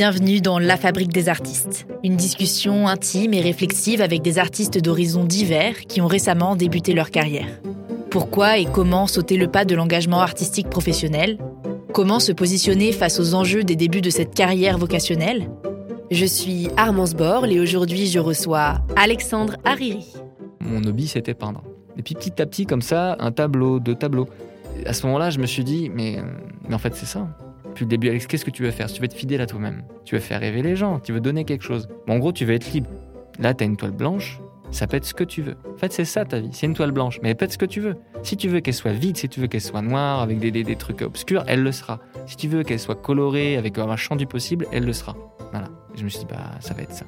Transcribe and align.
Bienvenue 0.00 0.40
dans 0.40 0.58
La 0.58 0.78
Fabrique 0.78 1.12
des 1.12 1.28
artistes, 1.28 1.86
une 2.02 2.16
discussion 2.16 2.88
intime 2.88 3.34
et 3.34 3.42
réflexive 3.42 4.00
avec 4.00 4.22
des 4.22 4.38
artistes 4.38 4.78
d'horizons 4.78 5.24
divers 5.24 5.78
qui 5.80 6.00
ont 6.00 6.06
récemment 6.06 6.56
débuté 6.56 6.94
leur 6.94 7.10
carrière. 7.10 7.60
Pourquoi 8.10 8.56
et 8.56 8.64
comment 8.64 9.06
sauter 9.06 9.36
le 9.36 9.48
pas 9.48 9.66
de 9.66 9.74
l'engagement 9.74 10.22
artistique 10.22 10.70
professionnel? 10.70 11.36
Comment 11.92 12.18
se 12.18 12.32
positionner 12.32 12.92
face 12.92 13.20
aux 13.20 13.34
enjeux 13.34 13.62
des 13.62 13.76
débuts 13.76 14.00
de 14.00 14.08
cette 14.08 14.34
carrière 14.34 14.78
vocationnelle? 14.78 15.50
Je 16.10 16.24
suis 16.24 16.70
Armance 16.78 17.12
Borle 17.12 17.52
et 17.52 17.60
aujourd'hui 17.60 18.06
je 18.06 18.20
reçois 18.20 18.78
Alexandre 18.96 19.58
Hariri. 19.66 20.14
Mon 20.60 20.82
hobby 20.82 21.08
c'était 21.08 21.34
peindre. 21.34 21.62
Et 21.98 22.02
puis 22.02 22.14
petit 22.14 22.40
à 22.40 22.46
petit 22.46 22.64
comme 22.64 22.80
ça, 22.80 23.18
un 23.20 23.32
tableau, 23.32 23.80
deux 23.80 23.96
tableaux. 23.96 24.30
À 24.86 24.94
ce 24.94 25.04
moment-là, 25.04 25.28
je 25.28 25.40
me 25.40 25.46
suis 25.46 25.62
dit, 25.62 25.90
mais 25.94 26.16
en 26.72 26.78
fait 26.78 26.94
c'est 26.96 27.04
ça. 27.04 27.28
Depuis 27.70 27.84
le 27.84 27.88
début, 27.88 28.08
Alex, 28.08 28.26
qu'est-ce 28.26 28.44
que 28.44 28.50
tu 28.50 28.62
veux 28.62 28.70
faire 28.70 28.88
tu 28.88 29.00
veux 29.00 29.04
être 29.04 29.14
fidèle 29.14 29.40
à 29.40 29.46
toi-même, 29.46 29.82
tu 30.04 30.16
veux 30.16 30.20
faire 30.20 30.40
rêver 30.40 30.62
les 30.62 30.76
gens, 30.76 30.98
tu 30.98 31.12
veux 31.12 31.20
donner 31.20 31.44
quelque 31.44 31.64
chose. 31.64 31.88
en 32.08 32.18
gros, 32.18 32.32
tu 32.32 32.44
veux 32.44 32.54
être 32.54 32.72
libre. 32.72 32.90
Là, 33.38 33.54
tu 33.54 33.64
as 33.64 33.66
une 33.66 33.76
toile 33.76 33.92
blanche, 33.92 34.40
ça 34.70 34.86
peut 34.86 34.96
être 34.96 35.04
ce 35.04 35.14
que 35.14 35.24
tu 35.24 35.42
veux. 35.42 35.56
En 35.72 35.76
fait, 35.78 35.92
c'est 35.92 36.04
ça 36.04 36.24
ta 36.24 36.40
vie, 36.40 36.50
c'est 36.52 36.66
une 36.66 36.74
toile 36.74 36.92
blanche, 36.92 37.20
mais 37.22 37.30
elle 37.30 37.36
peut 37.36 37.44
être 37.44 37.52
ce 37.52 37.58
que 37.58 37.66
tu 37.66 37.80
veux. 37.80 37.96
Si 38.22 38.36
tu 38.36 38.48
veux 38.48 38.60
qu'elle 38.60 38.74
soit 38.74 38.92
vide, 38.92 39.16
si 39.16 39.28
tu 39.28 39.40
veux 39.40 39.46
qu'elle 39.46 39.60
soit 39.60 39.82
noire, 39.82 40.20
avec 40.20 40.38
des, 40.38 40.50
des, 40.50 40.76
trucs 40.76 41.02
obscurs, 41.02 41.44
elle 41.46 41.62
le 41.62 41.72
sera. 41.72 42.00
Si 42.26 42.36
tu 42.36 42.48
veux 42.48 42.62
qu'elle 42.64 42.80
soit 42.80 42.96
colorée, 42.96 43.56
avec 43.56 43.78
un 43.78 43.96
champ 43.96 44.16
du 44.16 44.26
possible, 44.26 44.66
elle 44.72 44.84
le 44.84 44.92
sera. 44.92 45.16
Voilà. 45.52 45.68
je 45.96 46.04
me 46.04 46.08
suis 46.08 46.20
dit, 46.20 46.26
bah, 46.28 46.58
ça 46.60 46.74
va 46.74 46.82
être 46.82 46.92
ça. 46.92 47.06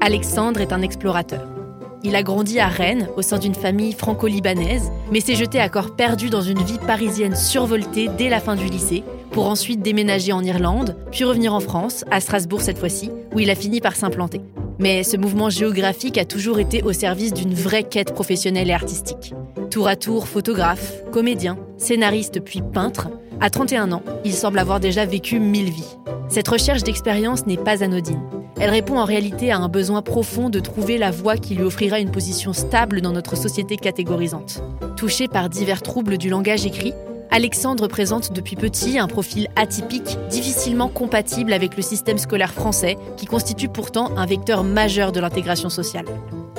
Alexandre 0.00 0.60
est 0.60 0.72
un 0.72 0.82
explorateur. 0.82 1.61
Il 2.04 2.16
a 2.16 2.24
grandi 2.24 2.58
à 2.58 2.66
Rennes 2.66 3.08
au 3.16 3.22
sein 3.22 3.38
d'une 3.38 3.54
famille 3.54 3.92
franco-libanaise, 3.92 4.90
mais 5.12 5.20
s'est 5.20 5.36
jeté 5.36 5.60
à 5.60 5.68
corps 5.68 5.94
perdu 5.94 6.30
dans 6.30 6.42
une 6.42 6.62
vie 6.62 6.78
parisienne 6.84 7.36
survoltée 7.36 8.08
dès 8.18 8.28
la 8.28 8.40
fin 8.40 8.56
du 8.56 8.66
lycée, 8.66 9.04
pour 9.30 9.46
ensuite 9.46 9.82
déménager 9.82 10.32
en 10.32 10.42
Irlande, 10.42 10.96
puis 11.12 11.24
revenir 11.24 11.54
en 11.54 11.60
France, 11.60 12.04
à 12.10 12.20
Strasbourg 12.20 12.60
cette 12.60 12.78
fois-ci, 12.78 13.10
où 13.34 13.38
il 13.38 13.50
a 13.50 13.54
fini 13.54 13.80
par 13.80 13.94
s'implanter. 13.94 14.40
Mais 14.80 15.04
ce 15.04 15.16
mouvement 15.16 15.48
géographique 15.48 16.18
a 16.18 16.24
toujours 16.24 16.58
été 16.58 16.82
au 16.82 16.92
service 16.92 17.32
d'une 17.32 17.54
vraie 17.54 17.84
quête 17.84 18.12
professionnelle 18.12 18.68
et 18.68 18.74
artistique. 18.74 19.32
Tour 19.70 19.86
à 19.86 19.94
tour 19.94 20.26
photographe, 20.26 20.94
comédien, 21.12 21.56
scénariste 21.78 22.40
puis 22.40 22.62
peintre, 22.62 23.08
à 23.40 23.48
31 23.48 23.92
ans, 23.92 24.02
il 24.24 24.34
semble 24.34 24.58
avoir 24.58 24.80
déjà 24.80 25.04
vécu 25.04 25.38
mille 25.38 25.70
vies. 25.70 25.96
Cette 26.28 26.48
recherche 26.48 26.82
d'expérience 26.82 27.46
n'est 27.46 27.56
pas 27.56 27.84
anodine. 27.84 28.20
Elle 28.62 28.70
répond 28.70 29.00
en 29.00 29.04
réalité 29.04 29.50
à 29.50 29.58
un 29.58 29.68
besoin 29.68 30.02
profond 30.02 30.48
de 30.48 30.60
trouver 30.60 30.96
la 30.96 31.10
voie 31.10 31.36
qui 31.36 31.56
lui 31.56 31.64
offrira 31.64 31.98
une 31.98 32.12
position 32.12 32.52
stable 32.52 33.00
dans 33.00 33.10
notre 33.10 33.36
société 33.36 33.76
catégorisante. 33.76 34.62
Touché 34.96 35.26
par 35.26 35.48
divers 35.48 35.82
troubles 35.82 36.16
du 36.16 36.30
langage 36.30 36.64
écrit, 36.64 36.94
Alexandre 37.34 37.88
présente 37.88 38.34
depuis 38.34 38.56
petit 38.56 38.98
un 38.98 39.06
profil 39.06 39.48
atypique, 39.56 40.18
difficilement 40.28 40.88
compatible 40.88 41.54
avec 41.54 41.78
le 41.78 41.82
système 41.82 42.18
scolaire 42.18 42.52
français, 42.52 42.98
qui 43.16 43.24
constitue 43.24 43.70
pourtant 43.70 44.14
un 44.18 44.26
vecteur 44.26 44.64
majeur 44.64 45.12
de 45.12 45.20
l'intégration 45.20 45.70
sociale. 45.70 46.04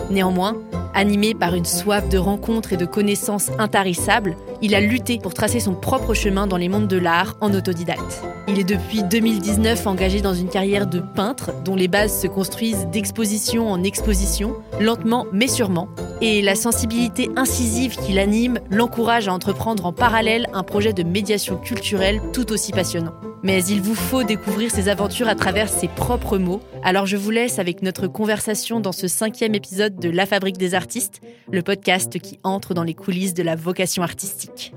Néanmoins, 0.09 0.57
animé 0.95 1.35
par 1.35 1.53
une 1.53 1.63
soif 1.63 2.09
de 2.09 2.17
rencontres 2.17 2.73
et 2.73 2.77
de 2.77 2.87
connaissances 2.87 3.51
intarissables, 3.59 4.35
il 4.63 4.73
a 4.73 4.79
lutté 4.79 5.19
pour 5.19 5.35
tracer 5.35 5.59
son 5.59 5.75
propre 5.75 6.15
chemin 6.15 6.47
dans 6.47 6.57
les 6.57 6.69
mondes 6.69 6.87
de 6.87 6.97
l'art 6.97 7.35
en 7.39 7.53
autodidacte. 7.53 8.23
Il 8.47 8.57
est 8.57 8.63
depuis 8.63 9.03
2019 9.03 9.85
engagé 9.85 10.21
dans 10.21 10.33
une 10.33 10.49
carrière 10.49 10.87
de 10.87 10.99
peintre 10.99 11.51
dont 11.63 11.75
les 11.75 11.87
bases 11.87 12.19
se 12.19 12.25
construisent 12.25 12.87
d'exposition 12.91 13.69
en 13.69 13.83
exposition, 13.83 14.55
lentement 14.79 15.27
mais 15.31 15.47
sûrement, 15.47 15.87
et 16.21 16.41
la 16.41 16.55
sensibilité 16.55 17.29
incisive 17.35 17.95
qui 17.97 18.13
l'anime 18.13 18.59
l'encourage 18.69 19.27
à 19.27 19.33
entreprendre 19.33 19.85
en 19.85 19.93
parallèle 19.93 20.47
un 20.53 20.63
projet 20.63 20.93
de 20.93 21.03
médiation 21.03 21.57
culturelle 21.57 22.21
tout 22.33 22.51
aussi 22.51 22.71
passionnant. 22.71 23.13
Mais 23.43 23.63
il 23.65 23.81
vous 23.81 23.95
faut 23.95 24.23
découvrir 24.23 24.71
ses 24.71 24.89
aventures 24.89 25.27
à 25.27 25.35
travers 25.35 25.69
ses 25.69 25.87
propres 25.87 26.37
mots, 26.37 26.61
alors 26.83 27.05
je 27.05 27.17
vous 27.17 27.31
laisse 27.31 27.59
avec 27.59 27.81
notre 27.81 28.07
conversation 28.07 28.79
dans 28.79 28.91
ce 28.91 29.07
cinquième 29.07 29.55
épisode 29.55 29.97
de 29.97 30.09
La 30.09 30.25
Fabrique 30.25 30.57
des 30.57 30.75
Artistes, 30.75 31.21
le 31.51 31.61
podcast 31.61 32.19
qui 32.19 32.39
entre 32.43 32.73
dans 32.73 32.83
les 32.83 32.93
coulisses 32.93 33.33
de 33.33 33.43
la 33.43 33.55
vocation 33.55 34.03
artistique. 34.03 34.73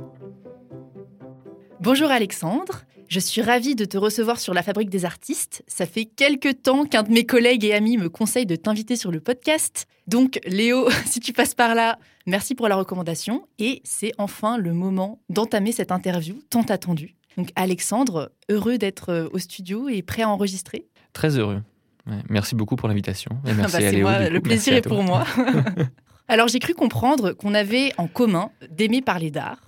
Bonjour 1.81 2.10
Alexandre, 2.10 2.83
je 3.09 3.21
suis 3.21 3.43
ravie 3.43 3.75
de 3.75 3.84
te 3.84 3.97
recevoir 3.97 4.41
sur 4.41 4.55
la 4.55 4.62
Fabrique 4.62 4.91
des 4.91 5.05
Artistes. 5.05 5.62
Ça 5.67 5.87
fait 5.87 6.05
quelques 6.05 6.62
temps 6.62 6.84
qu'un 6.84 7.03
de 7.03 7.11
mes 7.11 7.25
collègues 7.25 7.65
et 7.65 7.75
amis 7.75 7.97
me 7.97 8.09
conseille 8.09 8.47
de 8.47 8.56
t'inviter 8.56 8.97
sur 8.97 9.11
le 9.11 9.21
podcast. 9.21 9.87
Donc 10.06 10.41
Léo, 10.47 10.89
si 11.06 11.21
tu 11.21 11.33
passes 11.33 11.55
par 11.55 11.75
là, 11.75 11.99
merci 12.27 12.55
pour 12.55 12.69
la 12.69 12.77
recommandation. 12.77 13.47
Et 13.59 13.81
c'est 13.84 14.12
enfin 14.19 14.59
le 14.59 14.72
moment 14.72 15.21
d'entamer 15.28 15.72
cette 15.72 15.93
interview 15.93 16.37
tant 16.50 16.62
attendue. 16.62 17.16
Donc 17.37 17.50
Alexandre, 17.56 18.33
heureux 18.49 18.78
d'être 18.78 19.11
euh, 19.11 19.28
au 19.33 19.39
studio 19.39 19.89
et 19.89 20.03
prêt 20.03 20.22
à 20.22 20.28
enregistrer 20.28 20.87
Très 21.12 21.39
heureux. 21.39 21.62
merci 22.28 22.55
beaucoup 22.55 22.77
pour 22.77 22.89
l'invitation. 22.89 23.31
merci 23.45 23.78
bah, 23.78 24.00
moi, 24.00 24.28
le 24.28 24.41
plaisir 24.41 24.75
est 24.75 24.83
pour 24.83 25.03
moi. 25.03 25.25
Alors 26.28 26.49
j'ai 26.49 26.59
cru 26.59 26.75
comprendre 26.75 27.33
qu'on 27.33 27.55
avait 27.55 27.93
en 27.99 28.09
commun 28.09 28.50
d'aimer 28.71 29.00
parler 29.03 29.31
d'art. 29.31 29.66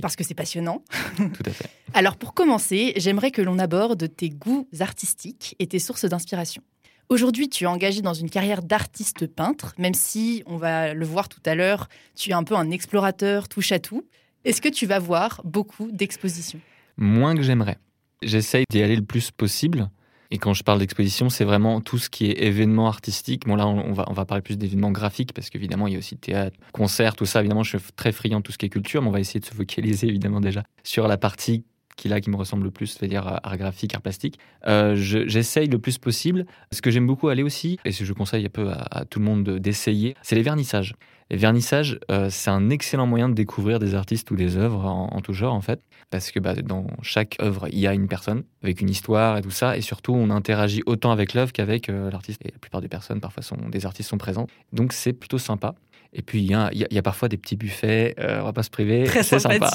Parce 0.00 0.16
que 0.16 0.24
c'est 0.24 0.34
passionnant. 0.34 0.82
Tout 1.16 1.42
à 1.46 1.50
fait. 1.50 1.70
Alors 1.94 2.16
pour 2.16 2.34
commencer, 2.34 2.92
j'aimerais 2.96 3.30
que 3.30 3.42
l'on 3.42 3.58
aborde 3.58 4.14
tes 4.14 4.30
goûts 4.30 4.68
artistiques 4.80 5.56
et 5.58 5.66
tes 5.66 5.78
sources 5.78 6.04
d'inspiration. 6.04 6.62
Aujourd'hui, 7.08 7.48
tu 7.48 7.64
es 7.64 7.66
engagé 7.66 8.02
dans 8.02 8.14
une 8.14 8.30
carrière 8.30 8.62
d'artiste 8.62 9.26
peintre, 9.26 9.74
même 9.78 9.94
si, 9.94 10.44
on 10.46 10.56
va 10.56 10.94
le 10.94 11.04
voir 11.04 11.28
tout 11.28 11.40
à 11.44 11.56
l'heure, 11.56 11.88
tu 12.14 12.30
es 12.30 12.32
un 12.32 12.44
peu 12.44 12.54
un 12.54 12.70
explorateur 12.70 13.48
touche 13.48 13.72
à 13.72 13.80
tout. 13.80 14.06
Est-ce 14.44 14.62
que 14.62 14.68
tu 14.68 14.86
vas 14.86 15.00
voir 15.00 15.40
beaucoup 15.44 15.90
d'expositions? 15.90 16.60
Moins 16.96 17.34
que 17.34 17.42
j'aimerais. 17.42 17.78
J'essaye 18.22 18.64
d'y 18.70 18.80
aller 18.80 18.94
le 18.94 19.04
plus 19.04 19.32
possible. 19.32 19.90
Et 20.30 20.38
quand 20.38 20.54
je 20.54 20.62
parle 20.62 20.78
d'exposition, 20.78 21.28
c'est 21.28 21.44
vraiment 21.44 21.80
tout 21.80 21.98
ce 21.98 22.08
qui 22.08 22.26
est 22.26 22.44
événement 22.44 22.86
artistique. 22.86 23.46
Bon, 23.46 23.56
là, 23.56 23.66
on 23.66 23.92
va, 23.92 24.04
on 24.08 24.12
va 24.12 24.24
parler 24.24 24.42
plus 24.42 24.56
d'événements 24.56 24.92
graphiques 24.92 25.32
parce 25.32 25.50
qu'évidemment, 25.50 25.88
il 25.88 25.94
y 25.94 25.96
a 25.96 25.98
aussi 25.98 26.16
théâtre, 26.16 26.56
concert, 26.72 27.16
tout 27.16 27.26
ça. 27.26 27.40
Évidemment, 27.40 27.64
je 27.64 27.78
suis 27.78 27.92
très 27.96 28.12
friand 28.12 28.38
de 28.38 28.44
tout 28.44 28.52
ce 28.52 28.58
qui 28.58 28.66
est 28.66 28.70
culture, 28.70 29.02
mais 29.02 29.08
on 29.08 29.12
va 29.12 29.20
essayer 29.20 29.40
de 29.40 29.44
se 29.44 29.54
focaliser 29.54 30.06
évidemment 30.06 30.40
déjà 30.40 30.62
sur 30.84 31.08
la 31.08 31.16
partie 31.16 31.64
qui 32.00 32.08
là 32.08 32.20
qui 32.20 32.30
me 32.30 32.36
ressemble 32.36 32.64
le 32.64 32.70
plus, 32.70 32.86
c'est-à-dire 32.86 33.26
art 33.42 33.56
graphique, 33.58 33.94
art 33.94 34.00
plastique. 34.00 34.38
Euh, 34.66 34.94
J'essaye 34.96 35.68
le 35.68 35.78
plus 35.78 35.98
possible. 35.98 36.46
Ce 36.72 36.80
que 36.80 36.90
j'aime 36.90 37.06
beaucoup 37.06 37.28
aller 37.28 37.42
aussi, 37.42 37.78
et 37.84 37.92
ce 37.92 38.00
que 38.00 38.04
je 38.06 38.12
conseille 38.12 38.46
un 38.46 38.50
peu 38.50 38.70
à, 38.70 39.04
tout 39.04 39.18
le 39.18 39.24
monde 39.26 39.58
d'essayer, 39.58 40.14
c'est 40.22 40.34
les 40.34 40.42
vernissages. 40.42 40.94
Les 41.30 41.36
vernissages, 41.36 42.00
euh, 42.10 42.28
c'est 42.28 42.50
un 42.50 42.70
excellent 42.70 43.06
moyen 43.06 43.28
de 43.28 43.34
découvrir 43.34 43.78
des 43.78 43.94
artistes 43.94 44.30
ou 44.32 44.36
des 44.36 44.56
œuvres 44.56 44.84
en, 44.84 45.20
tout 45.20 45.32
genre 45.32 45.54
en 45.54 45.60
fait, 45.60 45.80
parce 46.10 46.32
que 46.32 46.40
bah, 46.40 46.54
dans 46.54 46.88
chaque 47.02 47.36
œuvre, 47.40 47.68
il 47.70 47.78
y 47.78 47.86
a 47.86 47.94
une 47.94 48.08
personne 48.08 48.42
avec 48.64 48.80
une 48.80 48.90
histoire 48.90 49.38
et 49.38 49.42
tout 49.42 49.52
ça, 49.52 49.76
et 49.76 49.80
surtout 49.80 50.12
on 50.12 50.30
interagit 50.30 50.82
autant 50.86 51.12
avec 51.12 51.34
l'œuvre 51.34 51.52
qu'avec 51.52 51.88
euh, 51.88 52.10
l'artiste. 52.10 52.40
Et 52.44 52.50
la 52.52 52.58
plupart 52.58 52.80
des 52.80 52.88
personnes, 52.88 53.20
parfois, 53.20 53.44
sont, 53.44 53.56
des 53.68 53.86
artistes 53.86 54.10
sont 54.10 54.18
présents, 54.18 54.48
donc 54.72 54.92
c'est 54.92 55.12
plutôt 55.12 55.38
sympa. 55.38 55.74
Et 56.12 56.22
puis, 56.22 56.40
il 56.40 56.46
y, 56.46 56.94
y, 56.94 56.98
a 56.98 57.02
parfois 57.02 57.28
des 57.28 57.36
petits 57.36 57.54
buffets, 57.54 58.16
euh, 58.18 58.42
repas 58.42 58.68
privés. 58.70 59.04
Très 59.04 59.22
sympa. 59.22 59.70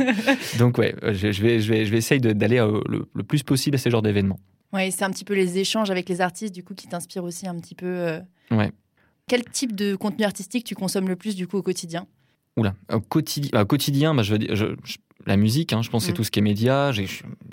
Donc, 0.58 0.76
ouais, 0.76 0.94
je, 1.02 1.32
je, 1.32 1.42
vais, 1.42 1.60
je, 1.60 1.72
vais, 1.72 1.86
je 1.86 1.90
vais 1.90 1.96
essayer 1.96 2.20
d'aller 2.20 2.58
euh, 2.58 2.82
le, 2.86 3.08
le, 3.14 3.22
plus 3.22 3.42
possible 3.42 3.76
à 3.76 3.78
ce 3.78 3.88
genre 3.88 4.02
d'événements. 4.02 4.38
Oui, 4.74 4.92
c'est 4.92 5.04
un 5.04 5.10
petit 5.10 5.24
peu 5.24 5.32
les 5.32 5.58
échanges 5.58 5.90
avec 5.90 6.06
les 6.10 6.20
artistes, 6.20 6.54
du 6.54 6.62
coup, 6.62 6.74
qui 6.74 6.86
t'inspirent 6.86 7.24
aussi 7.24 7.48
un 7.48 7.58
petit 7.58 7.74
peu. 7.74 7.86
Euh... 7.86 8.20
Ouais. 8.50 8.72
Quel 9.30 9.44
type 9.44 9.76
de 9.76 9.94
contenu 9.94 10.24
artistique 10.24 10.64
tu 10.64 10.74
consommes 10.74 11.06
le 11.06 11.14
plus, 11.14 11.36
du 11.36 11.46
coup, 11.46 11.56
au 11.56 11.62
quotidien? 11.62 12.08
Oula, 12.56 12.74
au 12.92 12.98
quotidien, 12.98 13.64
quotidien 13.64 14.12
bah, 14.12 14.24
je 14.24 14.32
veux 14.32 14.38
dire, 14.40 14.56
je, 14.56 14.66
la 15.24 15.36
musique, 15.36 15.72
hein, 15.72 15.82
je 15.82 15.88
pense, 15.88 16.04
c'est 16.04 16.10
mm. 16.10 16.14
tout 16.16 16.24
ce 16.24 16.32
qui 16.32 16.40
est 16.40 16.42
média. 16.42 16.90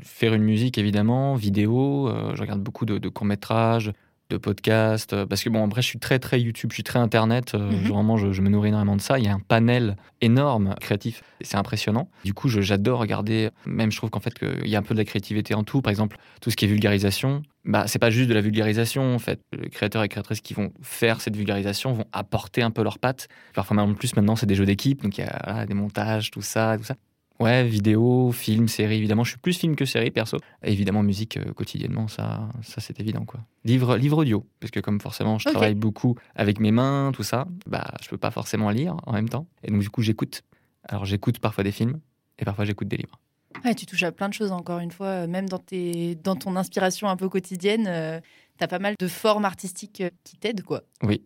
Faire 0.02 0.34
une 0.34 0.42
musique, 0.42 0.80
évidemment, 0.80 1.36
vidéo. 1.36 2.10
Euh, 2.10 2.34
je 2.34 2.42
regarde 2.42 2.62
beaucoup 2.62 2.86
de, 2.88 2.98
de 2.98 3.10
courts-métrages, 3.10 3.94
de 4.30 4.38
podcasts. 4.38 5.14
Euh, 5.14 5.26
parce 5.26 5.44
que 5.44 5.50
bon, 5.50 5.66
après, 5.66 5.82
je 5.82 5.88
suis 5.88 6.00
très, 6.00 6.20
très 6.20 6.42
YouTube, 6.42 6.72
je 6.72 6.76
suis 6.76 6.84
très 6.84 7.00
Internet. 7.00 7.54
Euh, 7.56 7.72
mhm. 7.72 7.88
Vraiment, 7.88 8.18
je, 8.18 8.42
me 8.42 8.50
nourris 8.50 8.70
énormément 8.70 8.96
de 8.96 9.02
ça. 9.02 9.20
Il 9.20 9.26
y 9.26 9.28
a 9.28 9.34
un 9.34 9.40
panel 9.40 9.96
énorme 10.22 10.76
créatif. 10.80 11.24
C'est 11.42 11.58
impressionnant. 11.58 12.10
Du 12.24 12.34
coup, 12.34 12.50
j'adore 12.50 13.00
regarder. 13.00 13.50
Même, 13.66 13.92
je 13.92 13.98
trouve 13.98 14.10
qu'en 14.10 14.20
fait, 14.20 14.34
il 14.64 14.70
y 14.70 14.76
a 14.76 14.80
un 14.80 14.84
peu 14.84 14.94
de 14.94 15.00
la 15.00 15.06
créativité 15.06 15.54
en 15.54 15.64
tout. 15.64 15.82
Par 15.82 15.92
exemple, 15.92 16.18
tout 16.42 16.52
ce 16.52 16.56
qui 16.56 16.66
est 16.66 16.68
vulgarisation. 16.68 17.44
Bah, 17.66 17.86
c'est 17.88 18.00
pas 18.00 18.10
juste 18.10 18.30
de 18.30 18.34
la 18.34 18.42
vulgarisation, 18.42 19.14
en 19.14 19.20
fait. 19.20 19.40
Les 19.52 19.70
créateurs 19.70 20.04
et 20.04 20.10
créatrices 20.10 20.42
qui 20.42 20.54
vont 20.54 20.72
faire 20.82 21.22
cette 21.22 21.36
vulgarisation 21.36 21.94
vont 21.94 22.06
apporter 22.14 22.62
un 22.62 22.72
peu 22.72 22.84
leurs 22.84 23.00
pattes. 23.00 23.28
Parfois, 23.54 23.76
même 23.76 23.92
en 23.92 23.94
plus, 23.94 24.16
maintenant, 24.16 24.36
c'est 24.36 24.46
des 24.46 24.56
jeux 24.56 24.66
d'équipe. 24.66 25.04
Donc, 25.04 25.18
il 25.18 25.22
y 25.22 25.28
a 25.28 25.66
des 25.66 25.74
montages, 25.74 26.32
tout 26.32 26.42
ça, 26.42 26.78
tout 26.78 26.86
ça. 26.86 26.96
Ouais, 27.40 27.64
vidéo, 27.64 28.32
film, 28.32 28.68
série, 28.68 28.98
évidemment. 28.98 29.24
Je 29.24 29.32
suis 29.32 29.40
plus 29.40 29.58
film 29.58 29.76
que 29.76 29.86
série, 29.86 30.10
perso. 30.10 30.38
évidemment, 30.64 31.04
musique 31.04 31.38
euh, 31.38 31.54
quotidiennement, 31.54 32.08
ça, 32.08 32.50
ça 32.64 32.82
c'est 32.82 33.00
évident, 33.00 33.26
quoi. 33.26 33.42
Livre, 33.64 33.96
livre 33.96 34.18
audio, 34.20 34.46
parce 34.60 34.72
que 34.72 34.80
comme 34.80 35.00
forcément, 35.00 35.38
je 35.38 35.50
travaille 35.50 35.76
beaucoup 35.76 36.16
avec 36.36 36.60
mes 36.60 36.72
mains, 36.72 37.12
tout 37.14 37.24
ça, 37.24 37.48
bah, 37.68 37.86
je 38.02 38.10
peux 38.10 38.18
pas 38.18 38.32
forcément 38.32 38.72
lire 38.72 38.96
en 39.06 39.14
même 39.14 39.30
temps. 39.30 39.46
Et 39.64 39.70
donc, 39.70 39.82
du 39.82 39.90
coup, 39.90 40.02
j'écoute. 40.02 40.42
Alors, 40.84 41.06
j'écoute 41.06 41.40
parfois 41.40 41.64
des 41.64 41.72
films, 41.72 42.00
et 42.40 42.46
parfois, 42.46 42.66
j'écoute 42.66 42.88
des 42.88 42.98
livres. 42.98 43.20
Ouais, 43.64 43.76
tu 43.76 43.86
touches 43.86 44.04
à 44.04 44.12
plein 44.12 44.30
de 44.30 44.34
choses, 44.34 44.52
encore 44.52 44.80
une 44.80 44.92
fois. 44.92 45.08
Euh, 45.08 45.28
même 45.28 45.48
dans, 45.48 45.60
tes, 45.60 46.16
dans 46.16 46.36
ton 46.36 46.56
inspiration 46.56 47.08
un 47.08 47.18
peu 47.18 47.30
quotidienne, 47.30 47.86
euh, 47.88 48.20
tu 48.58 48.64
as 48.64 48.68
pas 48.68 48.80
mal 48.80 48.96
de 49.00 49.08
formes 49.08 49.46
artistiques 49.46 50.04
qui 50.24 50.38
t'aident, 50.38 50.64
quoi. 50.64 50.82
Oui. 51.04 51.24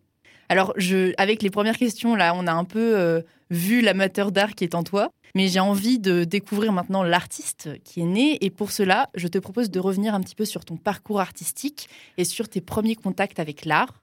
Alors, 0.48 0.74
je, 0.76 1.14
avec 1.16 1.42
les 1.42 1.50
premières 1.50 1.78
questions, 1.78 2.14
là, 2.14 2.34
on 2.34 2.46
a 2.46 2.52
un 2.52 2.64
peu 2.64 2.98
euh, 2.98 3.22
vu 3.50 3.80
l'amateur 3.80 4.32
d'art 4.32 4.54
qui 4.54 4.64
est 4.64 4.74
en 4.74 4.82
toi, 4.82 5.10
mais 5.34 5.48
j'ai 5.48 5.60
envie 5.60 5.98
de 5.98 6.24
découvrir 6.24 6.72
maintenant 6.72 7.02
l'artiste 7.02 7.70
qui 7.84 8.00
est 8.00 8.06
né. 8.06 8.38
Et 8.44 8.50
pour 8.50 8.70
cela, 8.70 9.08
je 9.14 9.28
te 9.28 9.38
propose 9.38 9.70
de 9.70 9.80
revenir 9.80 10.14
un 10.14 10.20
petit 10.20 10.34
peu 10.34 10.44
sur 10.44 10.64
ton 10.64 10.76
parcours 10.76 11.20
artistique 11.20 11.88
et 12.18 12.24
sur 12.24 12.48
tes 12.48 12.60
premiers 12.60 12.96
contacts 12.96 13.40
avec 13.40 13.64
l'art. 13.64 14.02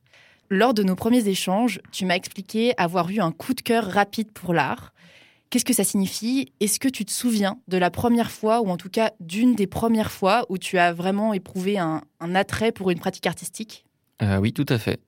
Lors 0.49 0.73
de 0.73 0.81
nos 0.81 0.95
premiers 0.95 1.27
échanges, 1.27 1.79
tu 1.91 2.05
m'as 2.05 2.15
expliqué 2.15 2.73
avoir 2.77 3.09
eu 3.11 3.19
un 3.19 3.31
coup 3.31 3.53
de 3.53 3.61
cœur 3.61 3.85
rapide 3.85 4.31
pour 4.31 4.53
l'art. 4.53 4.93
Qu'est-ce 5.49 5.65
que 5.65 5.73
ça 5.73 5.83
signifie? 5.83 6.51
Est-ce 6.59 6.79
que 6.79 6.87
tu 6.87 7.05
te 7.05 7.11
souviens 7.11 7.57
de 7.67 7.77
la 7.77 7.89
première 7.89 8.31
fois, 8.31 8.61
ou 8.61 8.69
en 8.69 8.77
tout 8.77 8.89
cas 8.89 9.11
d'une 9.19 9.55
des 9.55 9.67
premières 9.67 10.11
fois, 10.11 10.45
où 10.49 10.57
tu 10.57 10.77
as 10.77 10.93
vraiment 10.93 11.33
éprouvé 11.33 11.77
un, 11.77 12.01
attrait 12.35 12.71
pour 12.71 12.89
une 12.91 12.99
pratique 12.99 13.27
artistique? 13.27 13.85
Euh, 14.21 14.37
Oui, 14.37 14.53
tout 14.53 14.65
à 14.69 14.77
fait. 14.77 14.99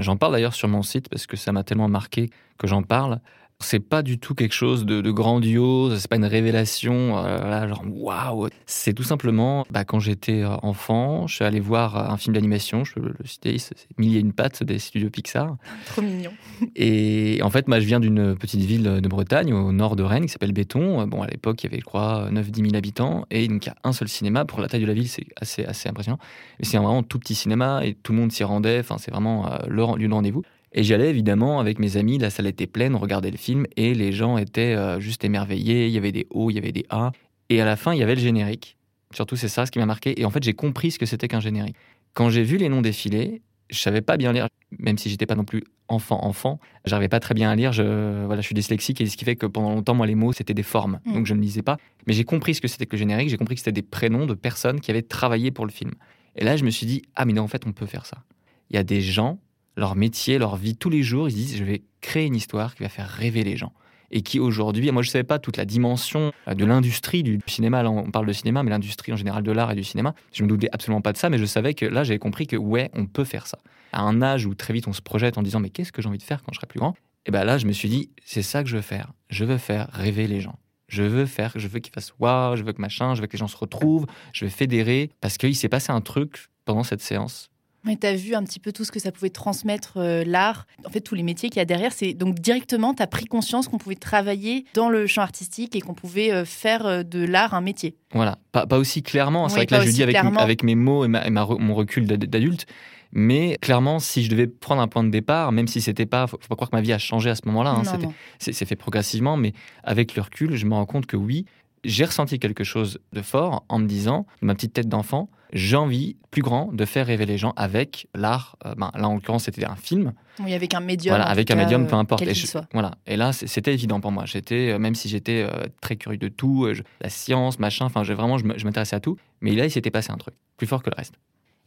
J'en 0.00 0.16
parle 0.16 0.32
d'ailleurs 0.32 0.54
sur 0.54 0.68
mon 0.68 0.82
site 0.82 1.08
parce 1.08 1.26
que 1.26 1.36
ça 1.36 1.52
m'a 1.52 1.64
tellement 1.64 1.88
marqué 1.88 2.28
que 2.58 2.66
j'en 2.66 2.82
parle. 2.82 3.20
C'est 3.60 3.80
pas 3.80 4.02
du 4.02 4.20
tout 4.20 4.36
quelque 4.36 4.54
chose 4.54 4.86
de, 4.86 5.00
de 5.00 5.10
grandiose, 5.10 5.98
c'est 5.98 6.08
pas 6.08 6.14
une 6.14 6.24
révélation, 6.24 7.18
euh, 7.18 7.68
genre 7.68 7.82
waouh. 7.90 8.48
C'est 8.66 8.92
tout 8.92 9.02
simplement, 9.02 9.66
bah, 9.70 9.84
quand 9.84 9.98
j'étais 9.98 10.42
euh, 10.42 10.54
enfant, 10.62 11.26
je 11.26 11.34
suis 11.34 11.44
allé 11.44 11.58
voir 11.58 12.12
un 12.12 12.16
film 12.16 12.36
d'animation, 12.36 12.84
je 12.84 12.94
peux 12.94 13.00
le 13.00 13.26
citer, 13.26 13.58
c'est 13.58 13.74
Mille 13.98 14.16
et 14.16 14.20
une 14.20 14.32
pattes 14.32 14.62
des 14.62 14.78
studios 14.78 15.10
Pixar. 15.10 15.56
Trop 15.86 16.02
mignon. 16.02 16.30
Et 16.76 17.40
en 17.42 17.50
fait, 17.50 17.66
moi, 17.66 17.80
je 17.80 17.86
viens 17.86 17.98
d'une 17.98 18.36
petite 18.36 18.60
ville 18.60 19.00
de 19.02 19.08
Bretagne, 19.08 19.52
au 19.52 19.72
nord 19.72 19.96
de 19.96 20.04
Rennes, 20.04 20.26
qui 20.26 20.32
s'appelle 20.32 20.52
Béton. 20.52 21.04
Bon, 21.08 21.22
à 21.22 21.26
l'époque, 21.26 21.60
il 21.64 21.66
y 21.66 21.68
avait, 21.70 21.80
je 21.80 21.84
crois, 21.84 22.28
9-10 22.30 22.62
000 22.62 22.76
habitants, 22.76 23.26
et 23.30 23.48
donc 23.48 23.66
il 23.66 23.70
y 23.70 23.72
a 23.72 23.76
un 23.82 23.92
seul 23.92 24.08
cinéma. 24.08 24.44
Pour 24.44 24.60
la 24.60 24.68
taille 24.68 24.82
de 24.82 24.86
la 24.86 24.94
ville, 24.94 25.08
c'est 25.08 25.26
assez, 25.34 25.64
assez 25.64 25.88
impressionnant. 25.88 26.18
Mais 26.60 26.64
c'est 26.64 26.76
un 26.76 26.82
vraiment 26.82 27.02
tout 27.02 27.18
petit 27.18 27.34
cinéma, 27.34 27.84
et 27.84 27.94
tout 27.94 28.12
le 28.12 28.18
monde 28.18 28.30
s'y 28.30 28.44
rendait. 28.44 28.78
Enfin, 28.78 28.98
c'est 28.98 29.10
vraiment 29.10 29.52
euh, 29.52 29.58
le 29.66 29.84
lieu 29.96 30.06
de 30.06 30.14
rendez-vous. 30.14 30.44
Et 30.72 30.82
j'y 30.82 30.94
allais 30.94 31.10
évidemment 31.10 31.60
avec 31.60 31.78
mes 31.78 31.96
amis, 31.96 32.18
la 32.18 32.30
salle 32.30 32.46
était 32.46 32.66
pleine, 32.66 32.94
regarder 32.94 33.30
le 33.30 33.36
film 33.36 33.66
et 33.76 33.94
les 33.94 34.12
gens 34.12 34.36
étaient 34.36 34.74
euh, 34.74 35.00
juste 35.00 35.24
émerveillés. 35.24 35.86
Il 35.86 35.92
y 35.92 35.98
avait 35.98 36.12
des 36.12 36.26
hauts, 36.30 36.50
il 36.50 36.54
y 36.54 36.58
avait 36.58 36.72
des 36.72 36.84
A. 36.90 37.12
Et 37.48 37.60
à 37.60 37.64
la 37.64 37.76
fin, 37.76 37.94
il 37.94 37.98
y 37.98 38.02
avait 38.02 38.14
le 38.14 38.20
générique. 38.20 38.76
Surtout, 39.14 39.36
c'est 39.36 39.48
ça 39.48 39.64
ce 39.64 39.70
qui 39.70 39.78
m'a 39.78 39.86
marqué. 39.86 40.20
Et 40.20 40.24
en 40.24 40.30
fait, 40.30 40.42
j'ai 40.42 40.52
compris 40.52 40.90
ce 40.90 40.98
que 40.98 41.06
c'était 41.06 41.28
qu'un 41.28 41.40
générique. 41.40 41.76
Quand 42.12 42.28
j'ai 42.28 42.42
vu 42.42 42.58
les 42.58 42.68
noms 42.68 42.82
défiler, 42.82 43.40
je 43.70 43.78
savais 43.78 44.00
pas 44.00 44.16
bien 44.16 44.32
lire, 44.32 44.48
même 44.78 44.98
si 44.98 45.08
j'étais 45.10 45.26
pas 45.26 45.34
non 45.34 45.44
plus 45.44 45.64
enfant 45.88 46.24
enfant. 46.24 46.60
J'arrivais 46.84 47.08
pas 47.08 47.20
très 47.20 47.34
bien 47.34 47.50
à 47.50 47.56
lire. 47.56 47.72
Je 47.72 48.24
voilà, 48.26 48.40
je 48.42 48.46
suis 48.46 48.54
dyslexique 48.54 49.00
et 49.00 49.06
ce 49.06 49.16
qui 49.16 49.24
fait 49.24 49.36
que 49.36 49.46
pendant 49.46 49.74
longtemps, 49.74 49.94
moi, 49.94 50.06
les 50.06 50.14
mots 50.14 50.32
c'était 50.32 50.54
des 50.54 50.62
formes, 50.62 51.00
mm. 51.04 51.12
donc 51.14 51.26
je 51.26 51.34
ne 51.34 51.40
lisais 51.40 51.62
pas. 51.62 51.78
Mais 52.06 52.12
j'ai 52.12 52.24
compris 52.24 52.54
ce 52.54 52.60
que 52.60 52.68
c'était 52.68 52.86
que 52.86 52.96
le 52.96 52.98
générique. 52.98 53.28
J'ai 53.30 53.36
compris 53.36 53.54
que 53.54 53.60
c'était 53.60 53.72
des 53.72 53.82
prénoms 53.82 54.26
de 54.26 54.34
personnes 54.34 54.80
qui 54.80 54.90
avaient 54.90 55.02
travaillé 55.02 55.50
pour 55.50 55.66
le 55.66 55.72
film. 55.72 55.92
Et 56.36 56.44
là, 56.44 56.56
je 56.56 56.64
me 56.64 56.70
suis 56.70 56.86
dit 56.86 57.02
ah 57.14 57.24
mais 57.24 57.32
non, 57.32 57.42
en 57.42 57.48
fait, 57.48 57.66
on 57.66 57.72
peut 57.72 57.86
faire 57.86 58.06
ça. 58.06 58.24
Il 58.70 58.76
y 58.76 58.78
a 58.78 58.84
des 58.84 59.00
gens 59.00 59.38
leur 59.78 59.94
métier, 59.96 60.38
leur 60.38 60.56
vie, 60.56 60.76
tous 60.76 60.90
les 60.90 61.02
jours, 61.02 61.28
ils 61.28 61.34
disent 61.34 61.56
je 61.56 61.64
vais 61.64 61.82
créer 62.00 62.26
une 62.26 62.34
histoire 62.34 62.74
qui 62.74 62.82
va 62.82 62.88
faire 62.88 63.08
rêver 63.08 63.44
les 63.44 63.56
gens. 63.56 63.72
Et 64.10 64.22
qui 64.22 64.40
aujourd'hui, 64.40 64.90
moi 64.90 65.02
je 65.02 65.08
ne 65.08 65.12
savais 65.12 65.24
pas 65.24 65.38
toute 65.38 65.56
la 65.58 65.66
dimension 65.66 66.32
euh, 66.48 66.54
de 66.54 66.64
l'industrie 66.64 67.22
du 67.22 67.38
cinéma, 67.46 67.82
là 67.82 67.90
on 67.90 68.10
parle 68.10 68.26
de 68.26 68.32
cinéma, 68.32 68.62
mais 68.62 68.70
l'industrie 68.70 69.12
en 69.12 69.16
général 69.16 69.42
de 69.42 69.52
l'art 69.52 69.70
et 69.70 69.74
du 69.74 69.84
cinéma, 69.84 70.14
je 70.32 70.42
me 70.42 70.48
doutais 70.48 70.68
absolument 70.72 71.02
pas 71.02 71.12
de 71.12 71.18
ça, 71.18 71.28
mais 71.28 71.38
je 71.38 71.44
savais 71.44 71.74
que 71.74 71.84
là 71.84 72.04
j'avais 72.04 72.18
compris 72.18 72.46
que 72.46 72.56
ouais, 72.56 72.90
on 72.94 73.06
peut 73.06 73.24
faire 73.24 73.46
ça. 73.46 73.58
À 73.92 74.02
un 74.02 74.22
âge 74.22 74.46
où 74.46 74.54
très 74.54 74.72
vite 74.72 74.88
on 74.88 74.92
se 74.92 75.02
projette 75.02 75.38
en 75.38 75.42
disant 75.42 75.60
mais 75.60 75.70
qu'est-ce 75.70 75.92
que 75.92 76.02
j'ai 76.02 76.08
envie 76.08 76.18
de 76.18 76.22
faire 76.22 76.42
quand 76.42 76.52
je 76.52 76.56
serai 76.56 76.66
plus 76.66 76.80
grand? 76.80 76.94
Et 77.26 77.30
bien 77.30 77.44
là 77.44 77.58
je 77.58 77.66
me 77.66 77.72
suis 77.72 77.90
dit 77.90 78.10
c'est 78.24 78.42
ça 78.42 78.62
que 78.62 78.68
je 78.68 78.76
veux 78.76 78.82
faire, 78.82 79.12
je 79.28 79.44
veux 79.44 79.58
faire 79.58 79.88
rêver 79.92 80.26
les 80.26 80.40
gens. 80.40 80.58
Je 80.88 81.02
veux 81.02 81.26
faire, 81.26 81.52
je 81.54 81.68
veux 81.68 81.80
qu'ils 81.80 81.92
fassent 81.92 82.14
waouh, 82.18 82.56
je 82.56 82.62
veux 82.62 82.72
que 82.72 82.80
machin, 82.80 83.14
je 83.14 83.20
veux 83.20 83.26
que 83.26 83.34
les 83.34 83.38
gens 83.38 83.46
se 83.46 83.58
retrouvent, 83.58 84.06
je 84.32 84.46
veux 84.46 84.50
fédérer, 84.50 85.10
parce 85.20 85.36
qu'il 85.36 85.54
s'est 85.54 85.68
passé 85.68 85.92
un 85.92 86.00
truc 86.00 86.48
pendant 86.64 86.82
cette 86.82 87.02
séance 87.02 87.50
mais 87.84 87.96
tu 87.96 88.06
as 88.06 88.14
vu 88.14 88.34
un 88.34 88.42
petit 88.42 88.60
peu 88.60 88.72
tout 88.72 88.84
ce 88.84 88.92
que 88.92 88.98
ça 88.98 89.12
pouvait 89.12 89.30
transmettre 89.30 89.94
euh, 89.96 90.24
l'art, 90.26 90.66
en 90.84 90.90
fait 90.90 91.00
tous 91.00 91.14
les 91.14 91.22
métiers 91.22 91.48
qu'il 91.48 91.58
y 91.58 91.62
a 91.62 91.64
derrière. 91.64 91.92
C'est 91.92 92.14
donc 92.14 92.38
directement 92.40 92.94
tu 92.94 93.02
as 93.02 93.06
pris 93.06 93.26
conscience 93.26 93.68
qu'on 93.68 93.78
pouvait 93.78 93.94
travailler 93.94 94.64
dans 94.74 94.88
le 94.88 95.06
champ 95.06 95.22
artistique 95.22 95.76
et 95.76 95.80
qu'on 95.80 95.94
pouvait 95.94 96.32
euh, 96.32 96.44
faire 96.44 96.86
euh, 96.86 97.02
de 97.02 97.24
l'art 97.24 97.54
un 97.54 97.60
métier. 97.60 97.96
Voilà, 98.12 98.38
pas, 98.52 98.66
aussi 98.78 99.02
clairement. 99.02 99.48
C'est 99.48 99.56
vrai 99.56 99.66
que 99.66 99.74
là 99.74 99.84
je 99.84 99.90
dis 99.90 100.02
avec, 100.02 100.16
avec, 100.16 100.62
mes 100.62 100.74
mots 100.74 101.04
et, 101.04 101.08
mon 101.08 101.74
recul 101.74 102.06
d'adulte. 102.06 102.66
Mais 103.12 103.56
clairement, 103.62 104.00
si 104.00 104.22
je 104.22 104.30
devais 104.30 104.46
prendre 104.46 104.82
un 104.82 104.88
point 104.88 105.02
de 105.02 105.08
départ, 105.08 105.50
même 105.50 105.66
si 105.66 105.80
c'était 105.80 106.04
pas, 106.04 106.26
faut, 106.26 106.36
pas 106.36 106.56
croire 106.56 106.68
que 106.68 106.76
ma 106.76 106.82
vie 106.82 106.92
a 106.92 106.98
changé 106.98 107.30
à 107.30 107.34
ce 107.34 107.42
moment-là. 107.46 107.70
Hein, 107.70 108.12
c'est 108.38 108.66
fait 108.66 108.76
progressivement, 108.76 109.38
mais 109.38 109.54
avec 109.82 110.14
le 110.14 110.20
recul, 110.20 110.56
je 110.56 110.66
me 110.66 110.74
rends 110.74 110.84
compte 110.84 111.06
que 111.06 111.16
oui, 111.16 111.46
j'ai 111.84 112.04
ressenti 112.04 112.38
quelque 112.38 112.64
chose 112.64 112.98
de 113.12 113.22
fort 113.22 113.64
en 113.68 113.78
me 113.78 113.86
disant, 113.86 114.26
ma 114.42 114.54
petite 114.54 114.74
tête 114.74 114.88
d'enfant, 114.88 115.30
j'ai 115.52 115.76
envie, 115.76 116.16
plus 116.30 116.42
grand, 116.42 116.72
de 116.72 116.84
faire 116.84 117.06
rêver 117.06 117.26
les 117.26 117.38
gens 117.38 117.52
avec 117.56 118.08
l'art. 118.14 118.56
Euh, 118.66 118.74
ben, 118.76 118.90
là, 118.94 119.08
en 119.08 119.14
l'occurrence, 119.14 119.44
c'était 119.44 119.64
un 119.64 119.76
film. 119.76 120.12
Oui, 120.40 120.54
avec 120.54 120.74
un 120.74 120.80
médium. 120.80 121.12
Voilà, 121.12 121.26
avec 121.26 121.50
un 121.50 121.56
médium, 121.56 121.86
peu 121.86 121.96
importe. 121.96 122.22
et, 122.22 122.32
voilà. 122.72 122.92
et 123.06 123.16
là, 123.16 123.32
c'était 123.32 123.72
évident 123.72 124.00
pour 124.00 124.12
moi. 124.12 124.24
J'étais, 124.26 124.70
euh, 124.70 124.78
même 124.78 124.94
si 124.94 125.08
j'étais 125.08 125.46
euh, 125.48 125.66
très 125.80 125.96
curieux 125.96 126.18
de 126.18 126.28
tout, 126.28 126.68
la 127.00 127.08
science, 127.08 127.58
machin, 127.58 127.86
enfin, 127.86 128.02
vraiment, 128.02 128.38
je 128.38 128.64
m'intéressais 128.64 128.96
à 128.96 129.00
tout. 129.00 129.16
Mais 129.40 129.52
là, 129.52 129.64
il 129.64 129.70
s'était 129.70 129.90
passé 129.90 130.10
un 130.10 130.16
truc, 130.16 130.34
plus 130.56 130.66
fort 130.66 130.82
que 130.82 130.90
le 130.90 130.96
reste. 130.96 131.14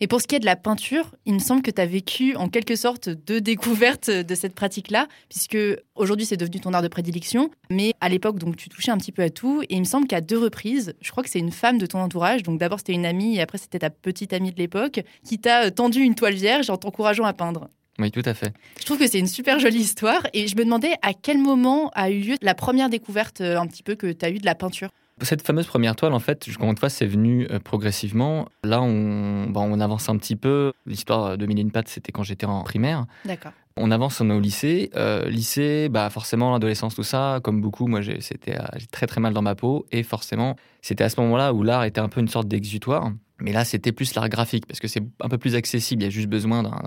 Et 0.03 0.07
pour 0.07 0.19
ce 0.19 0.25
qui 0.25 0.33
est 0.33 0.39
de 0.39 0.45
la 0.45 0.55
peinture, 0.55 1.13
il 1.27 1.35
me 1.35 1.39
semble 1.39 1.61
que 1.61 1.69
tu 1.69 1.79
as 1.79 1.85
vécu 1.85 2.35
en 2.35 2.49
quelque 2.49 2.75
sorte 2.75 3.07
deux 3.07 3.39
découvertes 3.39 4.09
de 4.09 4.33
cette 4.35 4.55
pratique-là, 4.55 5.07
puisque 5.29 5.59
aujourd'hui 5.93 6.25
c'est 6.25 6.37
devenu 6.37 6.59
ton 6.59 6.73
art 6.73 6.81
de 6.81 6.87
prédilection, 6.87 7.51
mais 7.69 7.93
à 8.01 8.09
l'époque 8.09 8.39
donc 8.39 8.57
tu 8.57 8.67
touchais 8.67 8.89
un 8.89 8.97
petit 8.97 9.11
peu 9.11 9.21
à 9.21 9.29
tout. 9.29 9.61
Et 9.61 9.75
il 9.75 9.79
me 9.79 9.85
semble 9.85 10.07
qu'à 10.07 10.19
deux 10.19 10.39
reprises, 10.39 10.95
je 11.01 11.11
crois 11.11 11.21
que 11.21 11.29
c'est 11.29 11.37
une 11.37 11.51
femme 11.51 11.77
de 11.77 11.85
ton 11.85 11.99
entourage, 11.99 12.41
donc 12.41 12.59
d'abord 12.59 12.79
c'était 12.79 12.93
une 12.93 13.05
amie 13.05 13.35
et 13.35 13.41
après 13.41 13.59
c'était 13.59 13.77
ta 13.77 13.91
petite 13.91 14.33
amie 14.33 14.51
de 14.51 14.57
l'époque, 14.57 15.01
qui 15.23 15.37
t'a 15.37 15.69
tendu 15.69 16.01
une 16.01 16.15
toile 16.15 16.33
vierge 16.33 16.71
en 16.71 16.77
t'encourageant 16.77 17.25
à 17.25 17.33
peindre. 17.33 17.69
Oui, 17.99 18.09
tout 18.09 18.23
à 18.25 18.33
fait. 18.33 18.53
Je 18.79 18.85
trouve 18.85 18.97
que 18.97 19.07
c'est 19.07 19.19
une 19.19 19.27
super 19.27 19.59
jolie 19.59 19.81
histoire 19.81 20.25
et 20.33 20.47
je 20.47 20.55
me 20.55 20.63
demandais 20.63 20.93
à 21.03 21.13
quel 21.13 21.37
moment 21.37 21.91
a 21.93 22.09
eu 22.09 22.21
lieu 22.21 22.35
la 22.41 22.55
première 22.55 22.89
découverte 22.89 23.41
euh, 23.41 23.59
un 23.59 23.67
petit 23.67 23.83
peu 23.83 23.93
que 23.93 24.11
tu 24.11 24.25
as 24.25 24.31
eue 24.31 24.39
de 24.39 24.45
la 24.45 24.55
peinture? 24.55 24.89
Cette 25.21 25.45
fameuse 25.45 25.67
première 25.67 25.95
toile, 25.95 26.13
en 26.13 26.19
fait, 26.19 26.47
encore 26.55 26.69
une 26.69 26.77
fois, 26.77 26.89
c'est 26.89 27.05
venu 27.05 27.47
euh, 27.51 27.59
progressivement. 27.59 28.47
Là, 28.63 28.81
on, 28.81 29.51
on 29.53 29.79
avance 29.79 30.09
un 30.09 30.17
petit 30.17 30.35
peu. 30.35 30.73
L'histoire 30.85 31.37
de 31.37 31.45
Mille 31.45 31.71
Pat, 31.71 31.87
c'était 31.87 32.11
quand 32.11 32.23
j'étais 32.23 32.45
en 32.45 32.63
primaire. 32.63 33.05
D'accord. 33.25 33.51
On 33.77 33.91
avance, 33.91 34.19
on 34.19 34.29
est 34.29 34.33
au 34.33 34.39
lycée. 34.39 34.89
Euh, 34.95 35.29
lycée, 35.29 35.87
bah 35.89 36.09
forcément, 36.09 36.51
l'adolescence, 36.51 36.95
tout 36.95 37.03
ça, 37.03 37.39
comme 37.43 37.61
beaucoup, 37.61 37.87
moi, 37.87 38.01
c'était 38.19 38.57
euh, 38.59 38.65
très 38.91 39.07
très 39.07 39.21
mal 39.21 39.33
dans 39.33 39.41
ma 39.41 39.55
peau. 39.55 39.85
Et 39.91 40.03
forcément, 40.03 40.55
c'était 40.81 41.03
à 41.03 41.09
ce 41.09 41.19
moment-là 41.21 41.53
où 41.53 41.63
l'art 41.63 41.83
était 41.83 42.01
un 42.01 42.09
peu 42.09 42.19
une 42.19 42.27
sorte 42.27 42.47
d'exutoire. 42.47 43.11
Mais 43.39 43.53
là, 43.53 43.63
c'était 43.63 43.91
plus 43.91 44.13
l'art 44.15 44.29
graphique, 44.29 44.67
parce 44.67 44.79
que 44.79 44.87
c'est 44.87 45.03
un 45.21 45.29
peu 45.29 45.37
plus 45.37 45.55
accessible. 45.55 46.01
Il 46.01 46.05
y 46.05 46.07
a 46.07 46.11
juste 46.11 46.27
besoin 46.27 46.63
d'un 46.63 46.81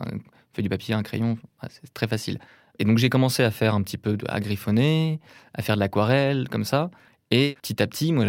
feuille 0.52 0.64
du 0.64 0.68
papier, 0.68 0.94
un 0.94 1.02
crayon. 1.02 1.38
c'est 1.68 1.92
très 1.94 2.06
facile. 2.06 2.38
Et 2.78 2.84
donc, 2.84 2.98
j'ai 2.98 3.08
commencé 3.08 3.42
à 3.42 3.50
faire 3.50 3.74
un 3.74 3.82
petit 3.82 3.98
peu 3.98 4.16
de, 4.16 4.26
à 4.28 4.40
griffonner, 4.40 5.20
à 5.54 5.62
faire 5.62 5.76
de 5.76 5.80
l'aquarelle, 5.80 6.48
comme 6.48 6.64
ça. 6.64 6.90
Et 7.36 7.56
petit 7.60 7.82
à 7.82 7.88
petit, 7.88 8.12
moi, 8.12 8.24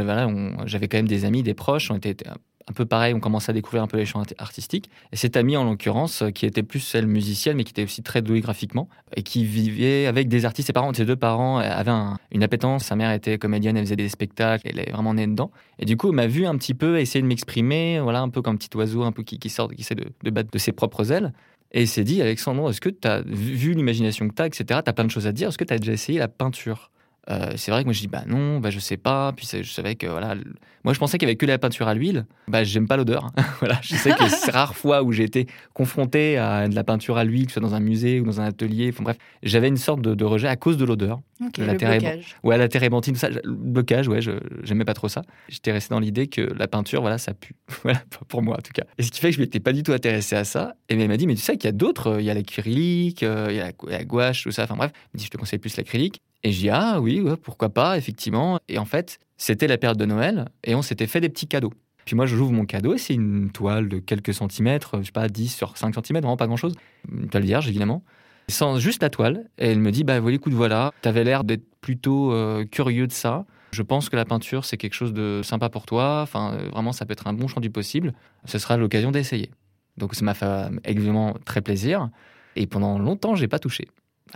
j'avais 0.65 0.87
quand 0.87 0.97
même 0.97 1.07
des 1.07 1.25
amis, 1.25 1.43
des 1.43 1.53
proches, 1.53 1.91
on 1.91 1.95
était 1.95 2.15
un 2.27 2.73
peu 2.73 2.87
pareil, 2.87 3.13
on 3.13 3.19
commençait 3.19 3.51
à 3.51 3.53
découvrir 3.53 3.83
un 3.83 3.87
peu 3.87 3.97
les 3.97 4.05
champs 4.07 4.23
artistiques. 4.39 4.89
Et 5.11 5.15
cette 5.15 5.37
amie, 5.37 5.55
en 5.55 5.63
l'occurrence, 5.63 6.23
euh, 6.23 6.31
qui 6.31 6.47
était 6.47 6.63
plus 6.63 6.79
celle 6.79 7.05
musicienne, 7.05 7.55
mais 7.57 7.63
qui 7.65 7.69
était 7.69 7.83
aussi 7.83 8.01
très 8.01 8.23
douée 8.23 8.39
graphiquement, 8.39 8.89
et 9.15 9.21
qui 9.21 9.45
vivait 9.45 10.07
avec 10.07 10.27
des 10.27 10.43
artistes. 10.45 10.65
Ses 10.65 10.73
parents, 10.73 10.91
ses 10.91 11.05
deux 11.05 11.15
parents 11.15 11.59
avaient 11.59 11.91
une 12.31 12.41
appétence. 12.41 12.85
Sa 12.85 12.95
mère 12.95 13.11
était 13.11 13.37
comédienne, 13.37 13.77
elle 13.77 13.85
faisait 13.85 13.95
des 13.95 14.09
spectacles, 14.09 14.67
elle 14.67 14.79
est 14.79 14.89
vraiment 14.89 15.13
née 15.13 15.27
dedans. 15.27 15.51
Et 15.77 15.85
du 15.85 15.97
coup, 15.97 16.09
elle 16.09 16.15
m'a 16.15 16.25
vu 16.25 16.47
un 16.47 16.57
petit 16.57 16.73
peu 16.73 16.99
essayer 16.99 17.21
de 17.21 17.27
m'exprimer, 17.27 17.99
voilà, 17.99 18.21
un 18.21 18.29
peu 18.29 18.41
comme 18.41 18.55
un 18.55 18.57
petit 18.57 18.75
oiseau, 18.75 19.03
un 19.03 19.11
peu 19.11 19.21
qui, 19.21 19.49
sort, 19.51 19.69
qui 19.69 19.81
essaie 19.81 19.93
de, 19.93 20.07
de 20.23 20.29
battre 20.31 20.49
de 20.49 20.57
ses 20.57 20.71
propres 20.71 21.11
ailes. 21.11 21.31
Et 21.73 21.83
il 21.83 21.87
s'est 21.87 22.03
dit, 22.03 22.23
Alexandre, 22.23 22.71
est-ce 22.71 22.81
que 22.81 22.89
tu 22.89 23.07
as 23.07 23.21
vu 23.21 23.75
l'imagination 23.75 24.27
que 24.27 24.33
tu 24.33 24.41
as, 24.41 24.47
etc. 24.47 24.79
Tu 24.83 24.89
as 24.89 24.93
plein 24.93 25.05
de 25.05 25.11
choses 25.11 25.27
à 25.27 25.31
dire. 25.31 25.49
Est-ce 25.49 25.59
que 25.59 25.63
tu 25.63 25.73
as 25.75 25.77
déjà 25.77 25.93
essayé 25.93 26.17
la 26.17 26.27
peinture? 26.27 26.89
Euh, 27.29 27.53
c'est 27.55 27.71
vrai 27.71 27.81
que 27.81 27.85
moi 27.85 27.93
je 27.93 28.01
dis 28.01 28.07
bah 28.07 28.23
non, 28.27 28.59
bah 28.59 28.69
je 28.69 28.79
sais 28.79 28.97
pas. 28.97 29.33
Puis 29.35 29.47
je 29.51 29.71
savais 29.71 29.95
que 29.95 30.07
voilà, 30.07 30.35
moi 30.83 30.93
je 30.93 30.99
pensais 30.99 31.17
qu'il 31.17 31.27
y 31.27 31.29
avait 31.29 31.37
que 31.37 31.45
la 31.45 31.57
peinture 31.57 31.87
à 31.87 31.93
l'huile. 31.93 32.25
Bah 32.47 32.63
j'aime 32.63 32.87
pas 32.87 32.97
l'odeur. 32.97 33.31
voilà, 33.59 33.79
je 33.81 33.95
sais 33.95 34.11
que 34.11 34.29
c'est 34.29 34.51
rare 34.53 34.75
fois 34.75 35.03
où 35.03 35.11
j'ai 35.11 35.23
été 35.23 35.47
confronté 35.73 36.37
à 36.37 36.67
de 36.67 36.75
la 36.75 36.83
peinture 36.83 37.17
à 37.17 37.23
l'huile, 37.23 37.47
que 37.47 37.51
ce 37.51 37.59
soit 37.59 37.67
dans 37.67 37.75
un 37.75 37.79
musée 37.79 38.19
ou 38.19 38.25
dans 38.25 38.41
un 38.41 38.45
atelier. 38.45 38.89
Enfin 38.93 39.03
bref, 39.03 39.17
j'avais 39.41 39.67
une 39.67 39.77
sorte 39.77 40.01
de, 40.01 40.25
rejet 40.25 40.47
à 40.47 40.55
cause 40.55 40.77
de 40.77 40.85
l'odeur. 40.85 41.19
la 41.57 41.73
le 41.73 41.77
blocage. 41.77 42.35
Ouais, 42.43 42.57
la 42.57 42.69
tout 42.69 43.15
ça, 43.15 43.29
le 43.29 43.41
blocage. 43.45 44.07
Ouais, 44.07 44.21
je 44.21 44.31
j'aimais 44.63 44.85
pas 44.85 44.93
trop 44.93 45.09
ça. 45.09 45.23
J'étais 45.49 45.71
resté 45.71 45.93
dans 45.93 45.99
l'idée 45.99 46.27
que 46.27 46.41
la 46.41 46.67
peinture, 46.67 47.01
voilà, 47.01 47.17
ça 47.17 47.33
pue. 47.33 47.55
voilà, 47.83 48.01
pour 48.27 48.43
moi 48.43 48.57
en 48.57 48.61
tout 48.61 48.73
cas. 48.73 48.83
Et 48.97 49.03
ce 49.03 49.11
qui 49.11 49.19
fait 49.19 49.29
que 49.29 49.35
je 49.35 49.41
m'étais 49.41 49.59
pas 49.59 49.73
du 49.73 49.81
tout 49.81 49.93
intéressé 49.93 50.35
à 50.35 50.43
ça. 50.43 50.75
Et 50.89 50.99
elle 50.99 51.07
m'a 51.07 51.17
dit 51.17 51.25
mais 51.25 51.35
tu 51.35 51.41
sais 51.41 51.57
qu'il 51.57 51.67
y 51.67 51.69
a 51.69 51.71
d'autres, 51.71 52.17
il 52.19 52.25
y 52.25 52.29
a 52.29 52.35
l'acrylique, 52.35 53.23
euh, 53.23 53.47
il 53.49 53.55
y 53.55 53.59
a 53.59 53.71
la, 53.87 54.03
gouache, 54.03 54.43
tout 54.43 54.51
ça. 54.51 54.63
Enfin 54.63 54.75
bref, 54.75 54.91
dit 55.15 55.25
je 55.25 55.29
te 55.29 55.37
conseille 55.37 55.59
plus 55.59 55.75
l'acrylique. 55.77 56.21
Et 56.45 56.51
je 56.51 56.59
dis 56.59 56.69
ah 56.69 57.01
oui, 57.01 57.25
pourquoi 57.41 57.69
pas, 57.69 57.97
effectivement. 57.97 58.59
Et 58.69 58.77
en 58.77 58.85
fait, 58.85 59.19
c'était 59.35 59.65
la 59.65 59.79
période 59.79 59.97
de 59.97 60.05
Noël 60.05 60.45
et 60.63 60.75
on 60.75 60.83
s'était 60.83 61.07
fait 61.07 61.19
des 61.19 61.27
petits 61.27 61.47
cadeaux. 61.47 61.73
Puis 62.05 62.15
moi, 62.15 62.27
je 62.27 62.35
j'ouvre 62.35 62.51
mon 62.51 62.65
cadeau 62.65 62.93
et 62.93 62.99
c'est 62.99 63.15
une 63.15 63.49
toile 63.51 63.89
de 63.89 63.97
quelques 63.97 64.31
centimètres, 64.31 64.99
je 64.99 65.07
sais 65.07 65.11
pas, 65.11 65.27
10 65.27 65.47
sur 65.47 65.75
5 65.75 65.95
centimètres, 65.95 66.21
vraiment 66.21 66.37
pas 66.37 66.45
grand-chose. 66.45 66.75
Une 67.11 67.29
toile 67.29 67.45
vierge, 67.45 67.67
évidemment. 67.67 68.03
Sans 68.47 68.77
juste 68.77 69.01
la 69.01 69.09
toile. 69.09 69.49
Et 69.57 69.71
elle 69.71 69.79
me 69.79 69.91
dit, 69.91 70.03
bah 70.03 70.19
écoute, 70.31 70.53
voilà, 70.53 70.93
avais 71.03 71.23
l'air 71.23 71.43
d'être 71.43 71.65
plutôt 71.81 72.31
euh, 72.31 72.63
curieux 72.63 73.07
de 73.07 73.11
ça. 73.11 73.45
Je 73.71 73.81
pense 73.81 74.09
que 74.09 74.15
la 74.15 74.25
peinture, 74.25 74.65
c'est 74.65 74.77
quelque 74.77 74.93
chose 74.93 75.13
de 75.13 75.41
sympa 75.43 75.69
pour 75.69 75.87
toi. 75.87 76.19
Enfin, 76.21 76.53
euh, 76.53 76.69
vraiment, 76.69 76.91
ça 76.91 77.07
peut 77.07 77.13
être 77.13 77.25
un 77.25 77.33
bon 77.33 77.47
champ 77.47 77.59
du 77.59 77.71
possible. 77.71 78.13
Ce 78.45 78.59
sera 78.59 78.77
l'occasion 78.77 79.09
d'essayer. 79.09 79.49
Donc 79.97 80.13
ça 80.13 80.23
m'a 80.23 80.35
fait 80.35 80.69
évidemment 80.85 81.33
très 81.43 81.61
plaisir. 81.61 82.11
Et 82.55 82.67
pendant 82.67 82.99
longtemps, 82.99 83.33
j'ai 83.33 83.47
pas 83.47 83.57
touché. 83.57 83.87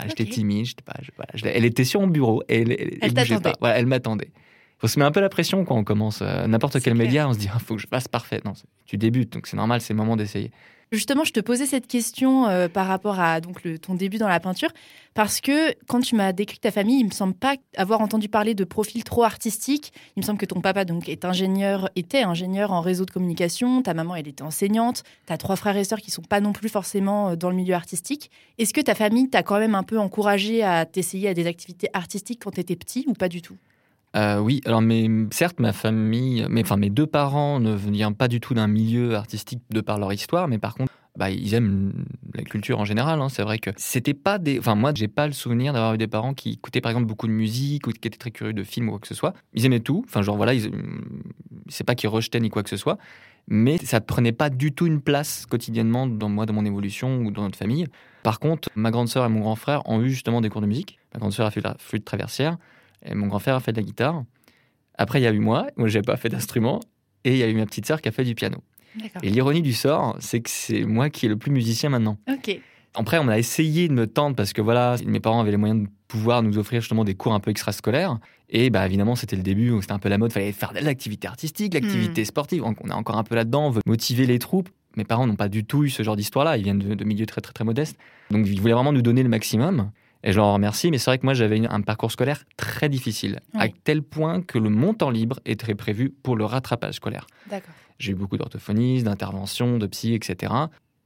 J'étais 0.08 0.26
timide, 0.26 0.82
pas, 0.82 0.94
elle 1.44 1.66
était 1.66 1.84
sur 1.84 2.00
mon 2.00 2.08
bureau 2.08 2.42
et 2.48 2.62
elle, 2.62 2.72
elle, 3.02 3.42
pas. 3.60 3.76
elle 3.76 3.86
m'attendait. 3.86 4.32
On 4.82 4.88
se 4.88 4.98
met 4.98 5.04
un 5.04 5.12
peu 5.12 5.20
la 5.20 5.30
pression 5.30 5.66
quand 5.66 5.76
on 5.76 5.84
commence 5.84 6.22
euh, 6.22 6.48
n'importe 6.48 6.80
quel 6.80 6.96
média. 6.96 7.28
On 7.28 7.34
se 7.34 7.40
dit, 7.40 7.46
il 7.46 7.52
ah, 7.54 7.60
faut 7.60 7.76
que 7.76 7.82
je 7.82 7.88
fasse 7.88 8.08
parfait. 8.08 8.40
Non, 8.46 8.54
tu 8.86 8.98
débutes, 8.98 9.34
donc 9.34 9.48
c'est 9.48 9.58
normal, 9.58 9.82
c'est 9.82 9.94
le 9.94 9.98
moment 9.98 10.16
d'essayer. 10.16 10.52
Justement, 10.92 11.24
je 11.24 11.34
te 11.34 11.40
posais 11.40 11.68
cette 11.68 11.86
question 11.86 12.48
euh, 12.48 12.68
par 12.68 12.88
rapport 12.88 13.20
à 13.20 13.42
donc 13.42 13.62
ton 13.80 13.94
début 13.94 14.18
dans 14.18 14.28
la 14.28 14.40
peinture, 14.40 14.70
parce 15.14 15.40
que 15.40 15.76
quand 15.86 16.00
tu 16.00 16.16
m'as 16.16 16.34
décrit 16.34 16.58
ta 16.58 16.72
famille, 16.72 17.00
il 17.00 17.06
me 17.06 17.12
semble 17.12 17.36
pas 17.36 17.58
avoir 17.78 18.02
entendu 18.02 18.28
parler 18.28 18.56
de 18.56 18.64
profil 18.64 19.04
trop 19.04 19.24
artistique. 19.24 19.94
Il 20.16 20.22
me 20.22 20.26
semble 20.26 20.40
que 20.40 20.48
ton 20.48 20.62
papa 20.62 20.86
donc 20.86 21.08
est 21.08 21.26
ingénieur, 21.26 21.92
était 21.96 22.24
ingénieur 22.24 22.72
en 22.72 22.82
réseau 22.82 23.06
de 23.06 23.12
communication, 23.12 23.84
ta 23.84 23.94
maman 23.94 24.16
elle 24.16 24.28
était 24.28 24.42
enseignante, 24.42 25.04
tu 25.28 25.34
as 25.34 25.38
trois 25.38 25.56
frères 25.56 25.78
et 25.78 25.84
sœurs 25.84 26.02
qui 26.02 26.10
sont 26.10 26.24
pas 26.24 26.42
non 26.42 26.54
plus 26.54 26.70
forcément 26.70 27.30
euh, 27.30 27.36
dans 27.36 27.52
le 27.52 27.56
milieu 27.56 27.76
artistique. 27.76 28.32
Est-ce 28.58 28.74
que 28.74 28.82
ta 28.82 28.96
famille 28.96 29.30
t'a 29.30 29.44
quand 29.44 29.60
même 29.60 29.76
un 29.76 29.84
peu 29.84 30.00
encouragé 30.00 30.64
à 30.64 30.88
t'essayer 30.88 31.30
à 31.30 31.36
des 31.36 31.46
activités 31.46 31.90
artistiques 31.94 32.42
quand 32.44 32.52
tu 32.52 32.62
étais 32.62 32.76
petit 32.76 33.06
ou 33.08 33.14
pas 33.14 33.30
du 33.30 33.44
tout? 33.44 33.58
Euh, 34.16 34.40
oui, 34.40 34.62
alors 34.66 34.82
certes, 35.32 35.60
ma 35.60 35.74
famille, 35.74 36.46
mais 36.50 36.62
enfin 36.62 36.78
mes 36.78 36.90
deux 36.90 37.06
parents 37.06 37.60
ne 37.60 37.76
viennent 37.76 38.16
pas 38.16 38.28
du 38.28 38.40
tout 38.40 38.54
d'un 38.54 38.68
milieu 38.68 39.16
artistique 39.16 39.62
de 39.70 39.82
par 39.82 40.00
leur 40.00 40.12
histoire, 40.12 40.48
mais 40.48 40.58
par 40.58 40.74
contre, 40.74 40.92
bah, 41.16 41.30
ils 41.30 41.54
aiment 41.54 42.06
la 42.34 42.44
culture 42.44 42.80
en 42.80 42.86
général. 42.86 43.22
Hein. 43.22 43.30
C'est 43.30 43.44
vrai 43.44 43.60
que 43.60 43.72
c'était 43.78 44.14
pas 44.14 44.38
des. 44.38 44.58
Enfin, 44.58 44.76
moi, 44.76 44.94
j'ai 44.96 45.08
pas 45.08 45.28
le 45.28 45.34
souvenir 45.34 45.74
d'avoir 45.74 45.94
eu 45.94 45.98
des 45.98 46.08
parents 46.08 46.34
qui 46.34 46.54
écoutaient 46.54 46.82
par 46.82 46.92
exemple 46.92 47.08
beaucoup 47.08 47.28
de 47.28 47.34
musique 47.34 47.88
ou 47.88 47.92
qui 47.92 48.08
étaient 48.08 48.18
très 48.18 48.32
curieux 48.32 48.54
de 48.54 48.64
films 48.64 48.88
ou 48.88 48.92
quoi 48.92 49.00
que 49.00 49.08
ce 49.08 49.16
soit. 49.16 49.34
Ils 49.54 49.66
aimaient 49.66 49.80
tout. 49.80 50.04
Enfin, 50.08 50.22
genre 50.22 50.38
voilà, 50.38 50.54
c'est 51.68 51.84
pas 51.84 51.96
qu'ils 51.96 52.10
rejetaient 52.10 52.40
ni 52.40 52.50
quoi 52.50 52.64
que 52.64 52.70
ce 52.70 52.78
soit, 52.78 52.98
mais 53.48 53.78
ça 53.78 54.02
prenait 54.02 54.32
pas 54.32 54.50
du 54.50 54.72
tout 54.72 54.88
une 54.88 55.02
place 55.02 55.46
quotidiennement 55.46 56.08
dans 56.08 56.30
moi, 56.30 56.46
dans 56.46 56.54
mon 56.54 56.66
évolution 56.66 57.20
ou 57.20 57.32
dans 57.32 57.44
notre 57.44 57.58
famille. 57.58 57.86
Par 58.24 58.40
contre, 58.40 58.70
ma 58.76 58.90
grande 58.90 59.08
sœur 59.08 59.26
et 59.26 59.30
mon 59.30 59.42
grand 59.42 59.56
frère 59.56 59.88
ont 59.90 60.02
eu 60.02 60.10
justement 60.10 60.42
des 60.42 60.50
cours 60.50 60.62
de 60.62 60.68
musique. 60.68 61.00
Ma 61.14 61.20
grande 61.20 61.34
sœur 61.34 61.46
a 61.46 61.52
fait 61.52 61.62
la 61.62 61.76
flûte 61.80 62.06
traversière. 62.06 62.58
Et 63.06 63.16
mon 63.16 63.28
grand 63.28 63.40
frère 63.40 63.56
a 63.56 63.60
fait 63.60 63.72
de 63.72 63.78
la 63.78 63.84
guitare. 63.84 64.24
Après, 64.98 65.20
il 65.20 65.24
y 65.24 65.28
a 65.28 65.32
eu 65.32 65.40
moi, 65.40 65.68
moi, 65.78 65.88
j'ai 65.88 66.02
pas 66.02 66.18
fait 66.18 66.30
d'instrument. 66.30 66.80
Et 67.24 67.32
il 67.32 67.38
y 67.38 67.44
a 67.44 67.48
eu 67.48 67.56
ma 67.56 67.66
petite 67.66 67.86
sœur 67.86 68.02
qui 68.02 68.10
a 68.10 68.12
fait 68.12 68.24
du 68.24 68.36
piano. 68.36 68.58
Et 69.22 69.30
l'ironie 69.30 69.62
du 69.62 69.74
sort, 69.74 70.18
c'est 70.20 70.42
que 70.42 70.50
c'est 70.50 70.84
moi 70.84 71.10
qui 71.10 71.26
est 71.26 71.30
le 71.30 71.38
plus 71.38 71.52
musicien 71.52 71.90
maintenant. 71.90 72.18
Ok. 72.30 72.60
Après, 72.96 73.20
on 73.20 73.28
a 73.28 73.38
essayé 73.38 73.88
de 73.88 73.94
me 73.94 74.08
tendre 74.08 74.36
parce 74.36 74.52
que 74.52 74.62
voilà, 74.62 74.96
mes 75.06 75.20
parents 75.20 75.40
avaient 75.40 75.52
les 75.52 75.58
moyens 75.58 75.84
de 75.84 75.88
pouvoir 76.08 76.42
nous 76.42 76.58
offrir 76.58 76.82
justement 76.82 77.04
des 77.04 77.14
cours 77.14 77.34
un 77.34 77.40
peu 77.40 77.52
extrascolaires. 77.52 78.18
Et 78.50 78.72
bah 78.72 78.86
évidemment, 78.86 79.16
c'était 79.16 79.36
le 79.36 79.44
début, 79.44 79.72
c'était 79.80 79.94
un 79.94 80.00
peu 80.00 80.10
la 80.10 80.18
mode, 80.18 80.34
fallait 80.34 80.52
faire 80.52 80.74
de 80.74 80.80
l'activité 80.80 81.28
artistique, 81.28 81.76
l'activité 81.76 82.24
hmm. 82.24 82.26
sportive. 82.26 82.64
On 82.64 82.74
est 82.74 82.94
encore 82.94 83.18
un 83.18 83.24
peu 83.24 83.36
là-dedans, 83.36 83.68
on 83.68 83.70
veut 83.70 83.82
motiver 83.86 84.26
les 84.26 84.40
troupes. 84.40 84.70
Mes 84.98 85.04
parents 85.04 85.28
n'ont 85.28 85.36
pas 85.36 85.50
du 85.50 85.66
tout 85.66 85.84
eu 85.84 85.90
ce 85.90 86.02
genre 86.02 86.16
d'histoire-là, 86.16 86.58
ils 86.58 86.64
viennent 86.64 86.80
de, 86.80 86.96
de 86.96 87.04
milieux 87.04 87.28
très 87.28 87.42
très 87.42 87.54
très 87.54 87.64
modestes. 87.64 87.96
Donc 88.32 88.48
ils 88.48 88.60
voulaient 88.60 88.74
vraiment 88.74 88.92
nous 88.92 89.04
donner 89.04 89.22
le 89.22 89.30
maximum. 89.30 89.92
Et 90.24 90.32
je 90.32 90.38
leur 90.38 90.54
remercie, 90.54 90.92
mais 90.92 90.98
c'est 90.98 91.10
vrai 91.10 91.18
que 91.18 91.26
moi 91.26 91.34
j'avais 91.34 91.66
un 91.66 91.82
parcours 91.82 92.12
scolaire 92.12 92.44
très 92.58 92.90
difficile, 92.90 93.40
à 93.54 93.68
tel 93.70 94.02
point 94.02 94.42
que 94.42 94.58
le 94.58 94.70
montant 94.70 95.10
libre 95.10 95.40
était 95.46 95.76
prévu 95.76 96.10
pour 96.10 96.36
le 96.36 96.46
rattrapage 96.46 96.96
scolaire. 96.96 97.26
J'ai 98.00 98.12
eu 98.12 98.16
beaucoup 98.16 98.38
d'orthophonistes, 98.38 99.06
d'interventions, 99.06 99.78
de 99.78 99.88
psy, 99.88 100.14
etc. 100.14 100.54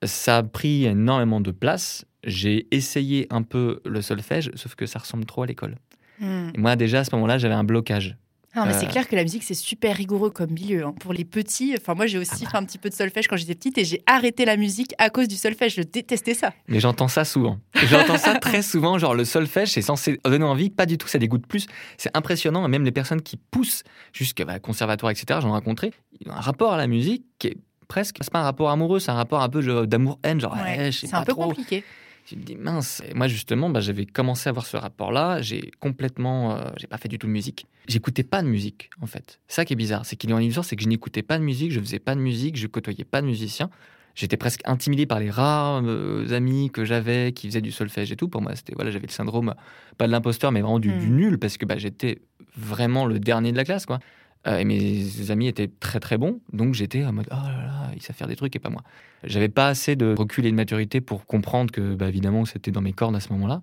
Ça 0.04 0.38
a 0.38 0.44
pris 0.44 0.86
énormément 0.86 1.42
de 1.42 1.52
place. 1.52 2.06
J'ai 2.24 2.68
essayé 2.72 3.28
un 3.30 3.42
peu 3.44 3.82
le 3.86 4.02
solfège, 4.02 4.52
sauf 4.56 4.76
que 4.76 4.86
ça 4.86 5.00
ressemble 5.00 5.26
trop 5.26 5.44
à 5.44 5.48
l'école. 5.48 5.76
Hmm. 6.20 6.52
Moi 6.58 6.76
déjà 6.76 7.00
à 7.00 7.04
ce 7.04 7.14
moment-là 7.16 7.38
j'avais 7.38 7.54
un 7.54 7.64
blocage. 7.64 8.18
Non, 8.56 8.66
mais 8.66 8.74
c'est 8.74 8.86
euh, 8.86 8.90
clair 8.90 9.08
que 9.08 9.16
la 9.16 9.24
musique, 9.24 9.44
c'est 9.44 9.56
super 9.56 9.96
rigoureux 9.96 10.30
comme 10.30 10.52
milieu. 10.52 10.86
Hein. 10.86 10.94
Pour 11.00 11.14
les 11.14 11.26
petits, 11.26 11.76
enfin, 11.78 11.96
moi, 11.96 12.06
j'ai 12.06 12.20
aussi 12.20 12.32
ah 12.34 12.38
fait 12.38 12.54
bah. 12.54 12.60
un 12.60 12.66
petit 12.66 12.78
peu 12.78 12.90
de 12.90 12.94
solfège 12.94 13.28
quand 13.28 13.36
j'étais 13.36 13.56
petite 13.56 13.78
et 13.80 13.86
j'ai 13.86 14.04
arrêté 14.06 14.46
la 14.46 14.58
musique 14.58 14.94
à 15.00 15.10
cause 15.10 15.28
du 15.28 15.36
solfège. 15.36 15.76
Je 15.76 15.82
détestais 15.82 16.36
ça. 16.36 16.54
Mais 16.68 16.80
j'entends 16.80 17.08
ça 17.08 17.26
souvent. 17.26 17.58
J'entends 17.74 18.18
ça 18.18 18.36
très 18.36 18.62
souvent. 18.62 19.00
Genre, 19.00 19.16
le 19.16 19.26
solfège, 19.26 19.72
c'est 19.72 19.82
censé 19.82 20.20
donner 20.24 20.46
envie. 20.46 20.70
Pas 20.70 20.86
du 20.86 20.98
tout, 20.98 21.08
ça 21.08 21.18
dégoûte 21.18 21.48
plus. 21.48 21.66
C'est 21.98 22.16
impressionnant. 22.16 22.68
Même 22.68 22.86
les 22.86 22.92
personnes 22.92 23.22
qui 23.22 23.38
poussent 23.38 23.84
jusqu'à 24.12 24.46
bah, 24.46 24.60
conservatoire, 24.60 25.12
etc., 25.12 25.40
j'en 25.42 25.50
ai 25.50 25.52
rencontré, 25.52 25.92
ils 26.22 26.30
ont 26.30 26.34
un 26.34 26.42
rapport 26.42 26.74
à 26.74 26.78
la 26.78 26.88
musique 26.88 27.26
qui 27.40 27.48
est 27.48 27.58
presque. 27.88 28.18
C'est 28.22 28.32
pas 28.32 28.40
un 28.40 28.44
rapport 28.44 28.70
amoureux, 28.70 29.00
c'est 29.00 29.12
un 29.12 29.16
rapport 29.16 29.42
un 29.42 29.50
peu 29.50 29.88
d'amour-haine. 29.88 30.40
Genre, 30.40 30.56
c'est 30.92 31.14
un 31.14 31.24
peu 31.24 31.34
compliqué. 31.34 31.84
Je 32.26 32.36
me 32.36 32.42
dis 32.42 32.56
mince. 32.56 33.02
moi 33.16 33.28
justement, 33.28 33.70
bah, 33.70 33.82
j'avais 33.82 34.06
commencé 34.06 34.48
à 34.48 34.52
avoir 34.52 34.66
ce 34.66 34.78
rapport-là. 34.78 35.42
J'ai 35.42 35.72
complètement, 35.80 36.56
euh, 36.56 36.70
j'ai 36.78 36.88
pas 36.88 36.98
fait 36.98 37.10
du 37.10 37.20
tout 37.20 37.28
de 37.28 37.32
musique. 37.32 37.66
J'écoutais 37.88 38.24
pas 38.24 38.42
de 38.42 38.48
musique 38.48 38.90
en 39.02 39.08
fait. 39.08 39.40
Ça 39.48 39.66
qui 39.66 39.74
est 39.74 39.78
bizarre, 39.78 40.06
c'est 40.06 40.16
qu'il 40.16 40.30
y 40.30 40.34
a 40.34 40.40
une 40.40 40.48
histoire, 40.48 40.66
c'est 40.66 40.76
que 40.76 40.84
je 40.84 40.88
n'écoutais 40.88 41.24
pas 41.24 41.38
de 41.38 41.44
musique, 41.44 41.72
je 41.72 41.80
faisais 41.80 42.00
pas 42.00 42.16
de 42.16 42.22
musique, 42.22 42.56
je 42.56 42.68
côtoyais 42.68 43.04
pas 43.04 43.22
de 43.22 43.28
musiciens. 43.28 43.70
J'étais 44.16 44.38
presque 44.38 44.62
intimidé 44.66 45.08
par 45.08 45.20
les 45.20 45.32
rares 45.32 45.82
euh, 45.84 46.28
amis 46.32 46.70
que 46.72 46.86
j'avais 46.86 47.34
qui 47.34 47.48
faisaient 47.48 47.62
du 47.62 47.72
solfège 47.72 48.12
et 48.12 48.16
tout. 48.16 48.28
Pour 48.28 48.42
moi, 48.42 48.56
c'était 48.56 48.74
voilà, 48.76 48.92
j'avais 48.92 49.08
le 49.08 49.12
syndrome 49.12 49.56
pas 49.98 50.06
de 50.08 50.12
l'imposteur, 50.12 50.52
mais 50.52 50.62
vraiment 50.62 50.80
du, 50.80 50.92
du 50.92 51.08
hmm. 51.08 51.16
nul 51.16 51.40
parce 51.40 51.58
que 51.58 51.66
bah, 51.66 51.78
j'étais 51.78 52.22
vraiment 52.56 53.06
le 53.06 53.20
dernier 53.20 53.52
de 53.52 53.58
la 53.58 53.66
classe 53.66 53.86
quoi. 53.86 54.00
Euh, 54.46 54.58
et 54.58 54.66
mes 54.66 55.32
amis 55.32 55.48
étaient 55.48 55.70
très 55.80 56.00
très 56.00 56.18
bons, 56.18 56.42
donc 56.52 56.74
j'étais 56.74 57.06
en 57.06 57.14
mode 57.14 57.28
oh 57.32 57.36
là 57.36 57.66
là, 57.66 57.92
ils 57.96 58.02
savent 58.02 58.16
faire 58.16 58.28
des 58.28 58.36
trucs 58.36 58.56
et 58.56 58.60
pas 58.60 58.70
moi. 58.70 58.84
J'avais 59.24 59.48
pas 59.50 59.68
assez 59.68 59.96
de 59.96 60.14
recul 60.18 60.46
et 60.46 60.52
de 60.52 60.56
maturité 60.56 61.00
pour 61.00 61.26
comprendre 61.26 61.72
que, 61.72 61.96
bah, 61.96 62.10
évidemment, 62.10 62.44
c'était 62.46 62.72
dans 62.72 62.82
mes 62.82 62.92
cordes 62.94 63.16
à 63.16 63.22
ce 63.22 63.32
moment-là. 63.34 63.62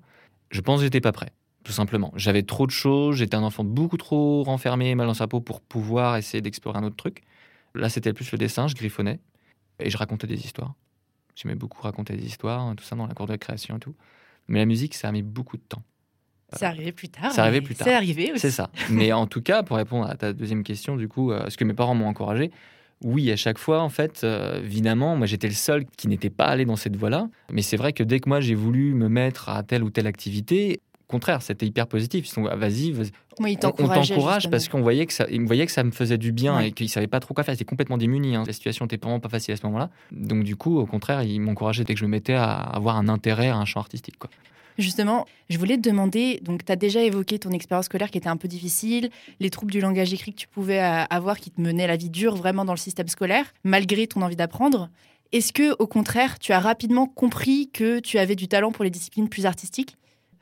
Je 0.51 0.61
pense 0.63 0.79
que 0.81 0.85
j'étais 0.85 1.03
pas 1.03 1.13
prêt, 1.13 1.33
tout 1.65 1.73
simplement. 1.73 2.13
J'avais 2.17 2.43
trop 2.43 2.67
de 2.67 2.71
choses, 2.73 3.17
j'étais 3.17 3.37
un 3.37 3.43
enfant 3.43 3.65
beaucoup 3.65 3.99
trop 3.99 4.43
renfermé, 4.45 4.95
mal 4.95 5.07
dans 5.07 5.15
sa 5.15 5.29
peau 5.29 5.41
pour 5.41 5.61
pouvoir 5.61 6.17
essayer 6.17 6.41
d'explorer 6.41 6.79
un 6.79 6.85
autre 6.85 6.97
truc. 6.97 7.23
Là, 7.75 7.89
c'était 7.91 8.13
plus 8.15 8.33
le 8.33 8.39
dessin, 8.39 8.67
je 8.67 8.75
griffonnais 8.75 9.21
et 9.81 9.91
je 9.91 9.97
racontais 9.99 10.27
des 10.27 10.45
histoires. 10.45 10.75
J'aimais 11.37 11.55
beaucoup 11.55 11.83
raconter 11.83 12.17
des 12.17 12.27
histoires, 12.27 12.75
tout 12.77 12.85
ça 12.85 12.97
dans 12.97 13.07
la 13.07 13.15
cour 13.15 13.27
de 13.27 13.37
création 13.37 13.77
et 13.77 13.81
tout. 13.81 13.95
Mais 14.49 14.59
la 14.59 14.67
musique, 14.67 14.95
ça 14.95 15.09
a 15.09 15.13
mis 15.13 15.23
beaucoup 15.23 15.57
de 15.57 15.63
temps. 15.63 15.83
C'est 16.53 16.67
arrivé 16.67 16.93
plus 16.93 17.09
tard. 17.09 17.33
C'est 17.33 17.41
arrivé 17.41 17.61
plus 17.61 17.75
tard. 17.75 17.87
C'est 17.87 17.95
arrivé 17.95 18.31
aussi. 18.33 18.41
C'est 18.41 18.51
ça. 18.51 18.71
Mais 18.91 19.13
en 19.13 19.27
tout 19.27 19.43
cas, 19.43 19.63
pour 19.63 19.77
répondre 19.77 20.09
à 20.09 20.15
ta 20.15 20.33
deuxième 20.33 20.63
question, 20.63 20.97
du 20.97 21.09
coup, 21.09 21.33
euh, 21.33 21.47
est-ce 21.47 21.57
que 21.57 21.65
mes 21.65 21.75
parents 21.75 21.95
m'ont 21.95 22.09
encouragé 22.09 22.51
oui, 23.03 23.33
à 23.33 23.37
chaque 23.37 23.57
fois, 23.57 23.81
en 23.81 23.89
fait, 23.89 24.21
euh, 24.25 24.63
évidemment, 24.63 25.17
moi 25.17 25.27
j'étais 25.27 25.49
le 25.49 25.55
seul 25.55 25.87
qui 25.97 26.07
n'était 26.07 26.29
pas 26.29 26.45
allé 26.45 26.67
dans 26.67 26.77
cette 26.77 26.97
voie-là. 26.97 27.29
Mais 27.51 27.63
c'est 27.63 27.79
vrai 27.79 27.95
que 27.95 28.03
dès 28.03 28.21
que 28.21 28.29
moi 28.29 28.41
j'ai 28.41 28.55
voulu 28.55 28.93
me 28.93 29.09
mettre 29.09 29.49
à 29.49 29.63
telle 29.63 29.83
ou 29.83 29.89
telle 29.89 30.07
activité, 30.07 30.81
au 31.09 31.13
contraire, 31.13 31.41
c'était 31.41 31.67
hyper 31.67 31.87
positif. 31.87 32.27
Ils 32.27 32.31
sont 32.31 32.47
ah, 32.47 32.57
vas-y, 32.57 32.93
vas 32.93 33.05
on, 33.39 33.55
t'encourage 33.55 34.51
parce 34.51 34.69
qu'on 34.69 34.83
voyait 34.83 35.07
que 35.07 35.13
ça, 35.13 35.27
me 35.27 35.47
voyaient 35.47 35.67
que 35.67 35.73
ça 35.73 35.83
me 35.83 35.91
faisait 35.93 36.19
du 36.19 36.31
bien 36.31 36.61
et 36.61 36.73
qu'ils 36.73 36.91
savaient 36.91 37.07
pas 37.07 37.21
trop 37.21 37.33
quoi 37.33 37.43
faire. 37.43 37.53
Ils 37.53 37.57
étaient 37.57 37.65
complètement 37.65 37.97
démunis. 37.97 38.37
Hein. 38.37 38.45
La 38.47 38.53
situation 38.53 38.85
était 38.85 38.99
vraiment 38.99 39.19
pas 39.19 39.31
facile 39.31 39.55
à 39.55 39.57
ce 39.57 39.65
moment-là. 39.67 39.91
Donc 40.13 40.45
du 40.45 40.57
coup, 40.57 40.79
au 40.79 40.87
contraire, 40.87 41.23
ils 41.23 41.41
m'encourageaient 41.41 41.85
dès 41.85 41.95
que 41.95 42.01
je 42.01 42.05
me 42.05 42.11
mettais 42.11 42.35
à 42.35 42.53
avoir 42.53 42.97
un 42.97 43.09
intérêt 43.09 43.49
à 43.49 43.57
un 43.57 43.65
champ 43.65 43.81
artistique. 43.81 44.19
Quoi. 44.19 44.31
Justement, 44.79 45.27
je 45.49 45.59
voulais 45.59 45.77
te 45.77 45.89
demander, 45.89 46.41
donc 46.43 46.65
tu 46.65 46.73
as 46.73 46.77
déjà 46.77 47.03
évoqué 47.03 47.39
ton 47.39 47.51
expérience 47.51 47.87
scolaire 47.87 48.11
qui 48.11 48.19
était 48.19 48.29
un 48.29 48.37
peu 48.37 48.49
difficile, 48.49 49.11
les 49.41 49.51
troubles 49.51 49.73
du 49.73 49.81
langage 49.81 50.13
écrit 50.13 50.33
que 50.33 50.39
tu 50.39 50.49
pouvais 50.49 50.83
euh, 50.83 51.05
avoir 51.11 51.39
qui 51.39 51.51
te 51.51 51.61
menaient 51.61 51.87
la 51.87 51.97
vie 51.97 52.11
dure 52.11 52.37
vraiment 52.37 52.65
dans 52.65 52.73
le 52.73 52.79
système 52.79 53.09
scolaire, 53.09 53.53
malgré 53.65 54.07
ton 54.07 54.23
envie 54.23 54.37
d'apprendre. 54.37 54.91
Est-ce 55.33 55.53
que, 55.53 55.75
au 55.79 55.87
contraire, 55.87 56.39
tu 56.39 56.53
as 56.53 56.61
rapidement 56.61 57.07
compris 57.07 57.71
que 57.73 58.01
tu 58.01 58.19
avais 58.19 58.35
du 58.35 58.49
talent 58.49 58.73
pour 58.73 58.85
les 58.85 58.91
disciplines 58.91 59.29
plus 59.29 59.47
artistiques? 59.47 59.97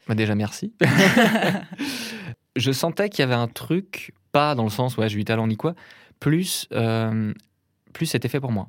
Bah 0.07 0.15
Déjà, 0.15 0.35
merci. 0.35 0.73
je 2.57 2.73
sentais 2.73 3.11
qu'il 3.11 3.21
y 3.21 3.25
avait 3.25 3.35
un 3.35 3.49
truc, 3.49 4.15
pas 4.33 4.55
dans 4.55 4.65
le 4.65 4.71
sens, 4.71 4.97
ouais, 4.97 5.09
j'ai 5.09 5.19
du 5.19 5.25
talent 5.25 5.47
ni 5.47 5.57
quoi, 5.57 5.75
plus, 6.21 6.67
euh, 6.73 7.33
plus 7.93 8.07
c'était 8.07 8.29
fait 8.29 8.41
pour 8.41 8.53
moi. 8.53 8.69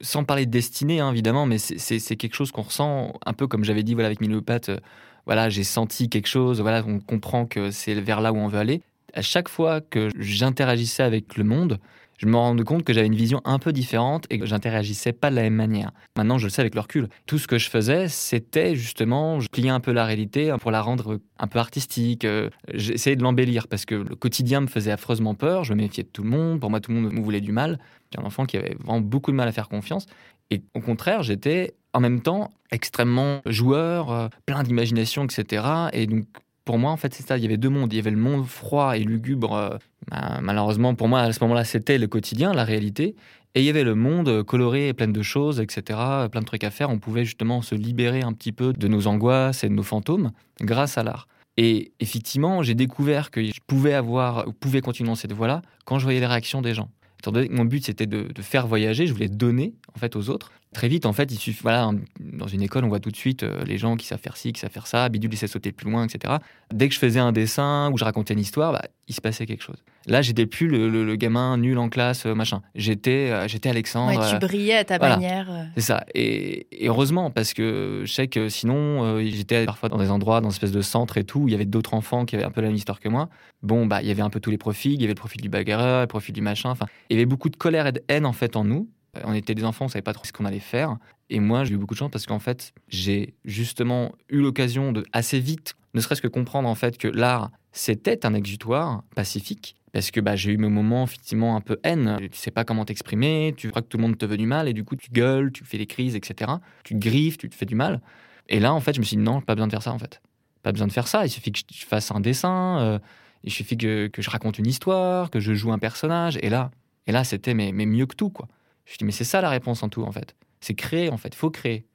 Sans 0.00 0.24
parler 0.24 0.46
de 0.46 0.50
destinée, 0.50 1.00
hein, 1.00 1.10
évidemment, 1.10 1.46
mais 1.46 1.58
c'est 1.58 2.16
quelque 2.16 2.34
chose 2.34 2.52
qu'on 2.52 2.62
ressent 2.62 3.14
un 3.24 3.32
peu 3.32 3.46
comme 3.46 3.64
j'avais 3.64 3.82
dit 3.82 3.94
voilà, 3.94 4.06
avec 4.06 4.20
Milopathe. 4.20 4.68
Euh, 4.68 4.78
voilà, 5.26 5.48
j'ai 5.48 5.64
senti 5.64 6.10
quelque 6.10 6.26
chose, 6.26 6.60
voilà, 6.60 6.84
on 6.86 7.00
comprend 7.00 7.46
que 7.46 7.70
c'est 7.70 7.94
vers 7.94 8.20
là 8.20 8.32
où 8.32 8.36
on 8.36 8.48
veut 8.48 8.58
aller. 8.58 8.82
À 9.14 9.22
chaque 9.22 9.48
fois 9.48 9.80
que 9.80 10.10
j'interagissais 10.18 11.02
avec 11.02 11.36
le 11.36 11.44
monde, 11.44 11.78
je 12.18 12.26
me 12.26 12.36
rendais 12.36 12.64
compte 12.64 12.84
que 12.84 12.92
j'avais 12.92 13.06
une 13.06 13.14
vision 13.14 13.40
un 13.44 13.58
peu 13.58 13.72
différente 13.72 14.26
et 14.30 14.38
que 14.38 14.46
j'interagissais 14.46 15.12
pas 15.12 15.30
de 15.30 15.36
la 15.36 15.42
même 15.42 15.54
manière. 15.54 15.92
Maintenant, 16.16 16.38
je 16.38 16.44
le 16.44 16.50
sais 16.50 16.60
avec 16.60 16.74
le 16.74 16.80
recul. 16.80 17.08
Tout 17.26 17.38
ce 17.38 17.46
que 17.46 17.58
je 17.58 17.68
faisais, 17.68 18.08
c'était 18.08 18.76
justement, 18.76 19.40
je 19.40 19.48
pliais 19.48 19.70
un 19.70 19.80
peu 19.80 19.92
la 19.92 20.04
réalité 20.04 20.54
pour 20.60 20.70
la 20.70 20.80
rendre 20.80 21.18
un 21.38 21.46
peu 21.46 21.58
artistique. 21.58 22.24
Euh, 22.24 22.50
j'essayais 22.72 23.16
de 23.16 23.22
l'embellir 23.22 23.68
parce 23.68 23.84
que 23.84 23.94
le 23.94 24.16
quotidien 24.16 24.60
me 24.60 24.66
faisait 24.66 24.92
affreusement 24.92 25.34
peur. 25.34 25.64
Je 25.64 25.74
me 25.74 25.82
méfiais 25.82 26.04
de 26.04 26.08
tout 26.08 26.22
le 26.22 26.30
monde. 26.30 26.60
Pour 26.60 26.70
moi, 26.70 26.80
tout 26.80 26.92
le 26.92 27.00
monde 27.00 27.12
me 27.12 27.20
voulait 27.20 27.40
du 27.40 27.52
mal. 27.52 27.78
J'ai 28.12 28.20
un 28.20 28.24
enfant 28.24 28.46
qui 28.46 28.56
avait 28.56 28.76
vraiment 28.80 29.00
beaucoup 29.00 29.30
de 29.30 29.36
mal 29.36 29.48
à 29.48 29.52
faire 29.52 29.68
confiance. 29.68 30.06
Et 30.50 30.62
au 30.74 30.80
contraire, 30.80 31.22
j'étais 31.22 31.74
en 31.92 32.00
même 32.00 32.20
temps 32.20 32.50
extrêmement 32.70 33.40
joueur, 33.46 34.12
euh, 34.12 34.28
plein 34.46 34.62
d'imagination, 34.62 35.24
etc. 35.24 35.64
Et 35.92 36.06
donc, 36.06 36.26
pour 36.64 36.78
moi, 36.78 36.90
en 36.90 36.96
fait, 36.96 37.14
c'est 37.14 37.26
ça. 37.26 37.36
Il 37.36 37.42
y 37.42 37.46
avait 37.46 37.56
deux 37.56 37.68
mondes. 37.68 37.92
Il 37.92 37.96
y 37.96 37.98
avait 37.98 38.10
le 38.10 38.16
monde 38.16 38.46
froid 38.46 38.96
et 38.96 39.04
lugubre. 39.04 39.54
Euh, 39.54 39.76
bah, 40.10 40.40
malheureusement, 40.42 40.94
pour 40.94 41.08
moi, 41.08 41.20
à 41.20 41.32
ce 41.32 41.40
moment-là, 41.44 41.64
c'était 41.64 41.98
le 41.98 42.06
quotidien, 42.06 42.52
la 42.52 42.64
réalité. 42.64 43.14
Et 43.54 43.60
il 43.60 43.64
y 43.64 43.70
avait 43.70 43.84
le 43.84 43.94
monde 43.94 44.42
coloré 44.42 44.88
et 44.88 44.94
plein 44.94 45.08
de 45.08 45.22
choses, 45.22 45.60
etc. 45.60 45.98
Plein 46.30 46.40
de 46.40 46.46
trucs 46.46 46.64
à 46.64 46.70
faire. 46.70 46.90
On 46.90 46.98
pouvait 46.98 47.24
justement 47.24 47.62
se 47.62 47.74
libérer 47.74 48.22
un 48.22 48.32
petit 48.32 48.50
peu 48.50 48.72
de 48.72 48.88
nos 48.88 49.06
angoisses 49.06 49.62
et 49.62 49.68
de 49.68 49.74
nos 49.74 49.84
fantômes 49.84 50.32
grâce 50.60 50.98
à 50.98 51.04
l'art. 51.04 51.28
Et 51.56 51.92
effectivement, 52.00 52.62
j'ai 52.62 52.74
découvert 52.74 53.30
que 53.30 53.44
je 53.44 53.60
pouvais 53.66 53.94
avoir, 53.94 54.46
pouvais 54.58 54.80
continuer 54.80 55.08
dans 55.08 55.14
cette 55.14 55.32
voie-là 55.32 55.62
quand 55.84 56.00
je 56.00 56.04
voyais 56.04 56.18
les 56.18 56.26
réactions 56.26 56.62
des 56.62 56.74
gens. 56.74 56.88
Mon 57.32 57.64
but, 57.64 57.84
c'était 57.84 58.06
de, 58.06 58.30
faire 58.42 58.66
voyager, 58.66 59.06
je 59.06 59.12
voulais 59.12 59.28
donner 59.28 59.74
en 59.94 59.98
fait 59.98 60.16
aux 60.16 60.30
autres. 60.30 60.52
Très 60.72 60.88
vite, 60.88 61.06
en 61.06 61.12
fait, 61.12 61.30
il 61.30 61.38
suffit, 61.38 61.62
voilà, 61.62 61.90
dans 62.18 62.48
une 62.48 62.62
école, 62.62 62.84
on 62.84 62.88
voit 62.88 62.98
tout 62.98 63.12
de 63.12 63.16
suite 63.16 63.44
euh, 63.44 63.64
les 63.64 63.78
gens 63.78 63.96
qui 63.96 64.06
savent 64.06 64.18
faire 64.18 64.36
ci, 64.36 64.52
qui 64.52 64.60
savent 64.60 64.72
faire 64.72 64.88
ça, 64.88 65.08
Bidule, 65.08 65.32
il 65.32 65.36
sait 65.36 65.46
sauter 65.46 65.70
plus 65.70 65.88
loin, 65.88 66.04
etc. 66.04 66.34
Dès 66.72 66.88
que 66.88 66.94
je 66.94 66.98
faisais 66.98 67.20
un 67.20 67.30
dessin 67.30 67.92
ou 67.92 67.98
je 67.98 68.04
racontais 68.04 68.34
une 68.34 68.40
histoire, 68.40 68.72
bah, 68.72 68.82
il 69.06 69.14
se 69.14 69.20
passait 69.20 69.46
quelque 69.46 69.62
chose. 69.62 69.84
Là, 70.06 70.22
j'étais 70.22 70.46
plus 70.46 70.68
le, 70.68 71.16
gamin 71.16 71.56
nul 71.56 71.78
en 71.78 71.88
classe, 71.88 72.26
euh, 72.26 72.34
machin. 72.34 72.60
J'étais, 72.74 73.30
euh, 73.30 73.48
j'étais 73.48 73.68
Alexandre. 73.68 74.18
Ouais, 74.18 74.30
tu 74.30 74.38
brillais 74.38 74.76
à 74.76 74.84
ta 74.84 74.98
manière. 74.98 75.48
C'est 75.74 75.82
ça. 75.82 76.04
Et, 76.14 76.66
heureusement, 76.82 77.30
parce 77.30 77.54
que 77.54 78.02
je 78.04 78.12
sais 78.12 78.28
que 78.28 78.48
sinon, 78.48 79.18
j'étais 79.20 79.64
parfois 79.64 79.88
dans 79.88 79.98
des 79.98 80.10
endroits, 80.10 80.40
dans 80.40 80.48
une 80.48 80.54
espèce 80.54 80.72
de 80.72 80.82
centre 80.82 81.16
et 81.18 81.24
tout, 81.24 81.40
où 81.40 81.48
il 81.48 81.52
y 81.52 81.54
avait 81.54 81.64
d'autres 81.64 81.94
enfants 81.94 82.24
qui 82.24 82.36
avaient 82.36 82.44
un 82.44 82.50
peu 82.50 82.60
la 82.60 82.68
même 82.68 82.76
histoire 82.76 83.00
que 83.00 83.08
moi. 83.08 83.28
Bon, 83.62 83.86
bah, 83.86 84.02
il 84.02 84.08
y 84.08 84.10
avait 84.10 84.22
un 84.22 84.30
peu 84.30 84.40
tous 84.40 84.50
les 84.50 84.58
profils. 84.58 84.92
Il 84.92 85.00
y 85.00 85.04
avait 85.04 85.14
le 85.14 85.18
profil 85.18 85.40
du 85.40 85.48
bagarreur, 85.48 86.02
le 86.02 86.06
profil 86.06 86.34
du 86.34 86.42
machin. 86.42 86.70
Enfin, 86.70 86.86
il 87.08 87.14
y 87.14 87.18
avait 87.18 87.26
beaucoup 87.26 87.48
de 87.48 87.56
colère 87.56 87.86
et 87.86 87.92
de 87.92 88.02
haine, 88.08 88.26
en 88.26 88.32
fait, 88.32 88.56
en 88.56 88.64
nous 88.64 88.88
on 89.24 89.34
était 89.34 89.54
des 89.54 89.64
enfants, 89.64 89.84
on 89.86 89.88
savait 89.88 90.02
pas 90.02 90.12
trop 90.12 90.24
ce 90.24 90.32
qu'on 90.32 90.44
allait 90.44 90.58
faire. 90.58 90.96
Et 91.30 91.40
moi, 91.40 91.64
j'ai 91.64 91.74
eu 91.74 91.76
beaucoup 91.76 91.94
de 91.94 91.98
chance 91.98 92.10
parce 92.10 92.26
qu'en 92.26 92.38
fait, 92.38 92.72
j'ai 92.88 93.34
justement 93.44 94.12
eu 94.28 94.40
l'occasion 94.40 94.92
de 94.92 95.04
assez 95.12 95.40
vite, 95.40 95.74
ne 95.94 96.00
serait-ce 96.00 96.22
que 96.22 96.28
comprendre 96.28 96.68
en 96.68 96.74
fait 96.74 96.98
que 96.98 97.08
l'art, 97.08 97.50
c'était 97.72 98.26
un 98.26 98.34
exutoire 98.34 99.04
pacifique. 99.14 99.76
Parce 99.94 100.10
que 100.10 100.18
bah, 100.18 100.34
j'ai 100.34 100.50
eu 100.50 100.56
mes 100.56 100.68
moments 100.68 101.04
effectivement 101.04 101.54
un 101.54 101.60
peu 101.60 101.78
haine. 101.84 102.18
Tu 102.20 102.36
sais 102.36 102.50
pas 102.50 102.64
comment 102.64 102.84
t'exprimer, 102.84 103.54
tu 103.56 103.70
crois 103.70 103.80
que 103.80 103.86
tout 103.86 103.96
le 103.96 104.02
monde 104.02 104.18
te 104.18 104.26
veut 104.26 104.36
du 104.36 104.44
mal 104.44 104.66
et 104.66 104.72
du 104.72 104.82
coup 104.82 104.96
tu 104.96 105.08
gueules, 105.12 105.52
tu 105.52 105.64
fais 105.64 105.78
des 105.78 105.86
crises, 105.86 106.16
etc. 106.16 106.50
Tu 106.82 106.96
griffes, 106.96 107.38
tu 107.38 107.48
te 107.48 107.54
fais 107.54 107.64
du 107.64 107.76
mal. 107.76 108.00
Et 108.48 108.58
là, 108.58 108.74
en 108.74 108.80
fait, 108.80 108.94
je 108.94 108.98
me 108.98 109.04
suis 109.04 109.16
dit 109.16 109.22
non, 109.22 109.40
pas 109.40 109.54
besoin 109.54 109.68
de 109.68 109.70
faire 109.70 109.82
ça 109.82 109.92
en 109.92 109.98
fait. 110.00 110.20
Pas 110.64 110.72
besoin 110.72 110.88
de 110.88 110.92
faire 110.92 111.06
ça. 111.06 111.24
Il 111.24 111.30
suffit 111.30 111.52
que 111.52 111.60
je 111.72 111.86
fasse 111.86 112.10
un 112.10 112.18
dessin, 112.18 112.80
euh, 112.80 112.98
il 113.44 113.52
suffit 113.52 113.76
que, 113.76 114.10
je 114.18 114.30
raconte 114.30 114.58
une 114.58 114.66
histoire, 114.66 115.30
que 115.30 115.38
je 115.38 115.54
joue 115.54 115.70
un 115.70 115.78
personnage. 115.78 116.40
Et 116.42 116.50
là, 116.50 116.72
et 117.06 117.12
là, 117.12 117.22
c'était 117.22 117.54
mais, 117.54 117.70
mais 117.70 117.86
mieux 117.86 118.06
que 118.06 118.16
tout 118.16 118.30
quoi. 118.30 118.48
Je 118.86 118.94
me 118.94 118.98
dis, 118.98 119.04
mais 119.04 119.12
c'est 119.12 119.22
ça 119.22 119.40
la 119.42 119.48
réponse 119.48 119.84
en 119.84 119.88
tout, 119.88 120.02
en 120.02 120.10
fait. 120.10 120.34
C'est 120.60 120.74
créer, 120.74 121.08
en 121.08 121.18
fait. 121.18 121.36
faut 121.36 121.50
créer. 121.50 121.86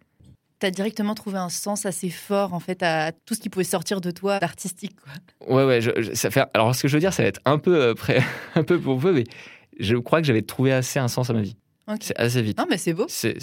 Tu 0.60 0.66
as 0.66 0.72
directement 0.72 1.16
trouvé 1.16 1.38
un 1.38 1.50
sens 1.50 1.86
assez 1.86 2.10
fort, 2.10 2.54
en 2.54 2.60
fait, 2.60 2.84
à 2.84 3.12
tout 3.12 3.34
ce 3.34 3.40
qui 3.40 3.50
pouvait 3.50 3.64
sortir 3.64 4.02
de 4.02 4.12
toi 4.12 4.40
d'artistique, 4.40 4.96
quoi. 5.02 5.56
Ouais, 5.56 5.66
ouais. 5.66 6.16
ça 6.16 6.30
fait... 6.32 6.44
Alors, 6.54 6.76
ce 6.76 6.82
que 6.82 6.88
je 6.88 6.96
veux 6.96 7.00
dire, 7.00 7.14
ça 7.14 7.24
va 7.24 7.30
être 7.30 7.42
un 7.46 7.58
peu, 7.58 7.76
euh, 7.76 7.94
près, 7.94 8.22
un 8.56 8.64
peu 8.64 8.80
pour 8.80 9.00
peu, 9.00 9.14
mais 9.14 9.24
je 9.80 9.96
crois 9.96 10.22
que 10.22 10.28
j'avais 10.28 10.42
trouvé 10.42 10.74
assez 10.74 11.00
un 11.00 11.08
sens 11.08 11.30
à 11.30 11.34
ma 11.34 11.42
vie. 11.42 11.56
C'est 12.02 12.18
assez 12.20 12.42
vite. 12.42 12.58
Non, 12.58 12.66
mais 12.70 12.78
c'est 12.78 12.94
beau. 12.94 13.06
C'est 13.08 13.38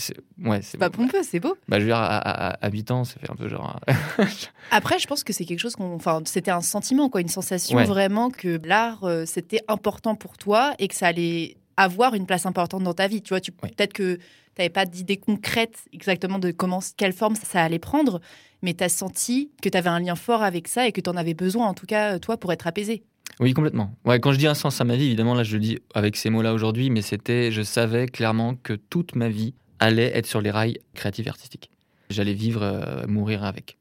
ouais, 0.44 0.60
pas 0.78 0.90
pompeux, 0.90 1.22
c'est 1.22 1.40
beau. 1.40 1.56
Bah, 1.68 1.78
je 1.78 1.84
veux 1.84 1.88
dire, 1.88 1.96
à, 1.98 2.50
à, 2.64 2.70
8 2.70 2.90
ans, 2.92 3.04
ça 3.04 3.18
fait 3.18 3.30
un 3.30 3.34
peu 3.34 3.48
genre. 3.48 3.80
Après, 4.70 4.98
je 4.98 5.06
pense 5.06 5.24
que 5.24 5.32
c'est 5.32 5.44
quelque 5.44 5.58
chose 5.58 5.74
qu'on. 5.74 5.94
Enfin, 5.94 6.22
c'était 6.24 6.52
un 6.52 6.60
sentiment, 6.60 7.08
quoi, 7.08 7.20
une 7.20 7.28
sensation 7.28 7.82
vraiment 7.84 8.30
que 8.30 8.60
l'art, 8.64 9.04
euh, 9.04 9.24
c'était 9.26 9.60
important 9.68 10.14
pour 10.14 10.38
toi 10.38 10.74
et 10.78 10.86
que 10.86 10.94
ça 10.94 11.08
allait 11.08 11.56
avoir 11.76 12.14
une 12.14 12.26
place 12.26 12.46
importante 12.46 12.82
dans 12.82 12.94
ta 12.94 13.08
vie. 13.08 13.22
Tu 13.22 13.30
vois, 13.30 13.40
tu, 13.40 13.52
peut-être 13.52 13.92
que 13.92 14.16
tu 14.16 14.22
n'avais 14.58 14.70
pas 14.70 14.86
d'idée 14.86 15.16
concrète 15.16 15.84
exactement 15.92 16.38
de 16.38 16.50
comment, 16.50 16.80
quelle 16.96 17.12
forme 17.12 17.34
ça 17.36 17.62
allait 17.62 17.78
prendre, 17.78 18.20
mais 18.62 18.74
tu 18.74 18.84
as 18.84 18.88
senti 18.88 19.50
que 19.62 19.68
tu 19.68 19.76
avais 19.76 19.90
un 19.90 20.00
lien 20.00 20.14
fort 20.14 20.42
avec 20.42 20.68
ça 20.68 20.86
et 20.86 20.92
que 20.92 21.00
tu 21.00 21.10
en 21.10 21.16
avais 21.16 21.34
besoin, 21.34 21.66
en 21.66 21.74
tout 21.74 21.86
cas, 21.86 22.18
toi, 22.18 22.36
pour 22.36 22.52
être 22.52 22.66
apaisé. 22.66 23.02
Oui, 23.38 23.52
complètement. 23.52 23.92
Ouais, 24.04 24.18
quand 24.18 24.32
je 24.32 24.38
dis 24.38 24.46
un 24.46 24.54
sens 24.54 24.80
à 24.80 24.84
ma 24.84 24.96
vie, 24.96 25.06
évidemment, 25.06 25.34
là, 25.34 25.42
je 25.42 25.54
le 25.54 25.60
dis 25.60 25.78
avec 25.94 26.16
ces 26.16 26.30
mots-là 26.30 26.54
aujourd'hui, 26.54 26.88
mais 26.88 27.02
c'était, 27.02 27.52
je 27.52 27.62
savais 27.62 28.06
clairement 28.06 28.54
que 28.54 28.72
toute 28.72 29.14
ma 29.14 29.28
vie 29.28 29.54
allait 29.78 30.16
être 30.16 30.26
sur 30.26 30.40
les 30.40 30.50
rails 30.50 30.78
créatifs 30.94 31.26
et 31.26 31.30
artistiques. 31.30 31.70
J'allais 32.08 32.32
vivre, 32.32 32.62
euh, 32.62 33.06
mourir 33.06 33.44
avec. 33.44 33.76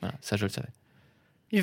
Voilà, 0.00 0.16
ça, 0.20 0.36
je 0.36 0.44
le 0.44 0.48
savais. 0.48 0.68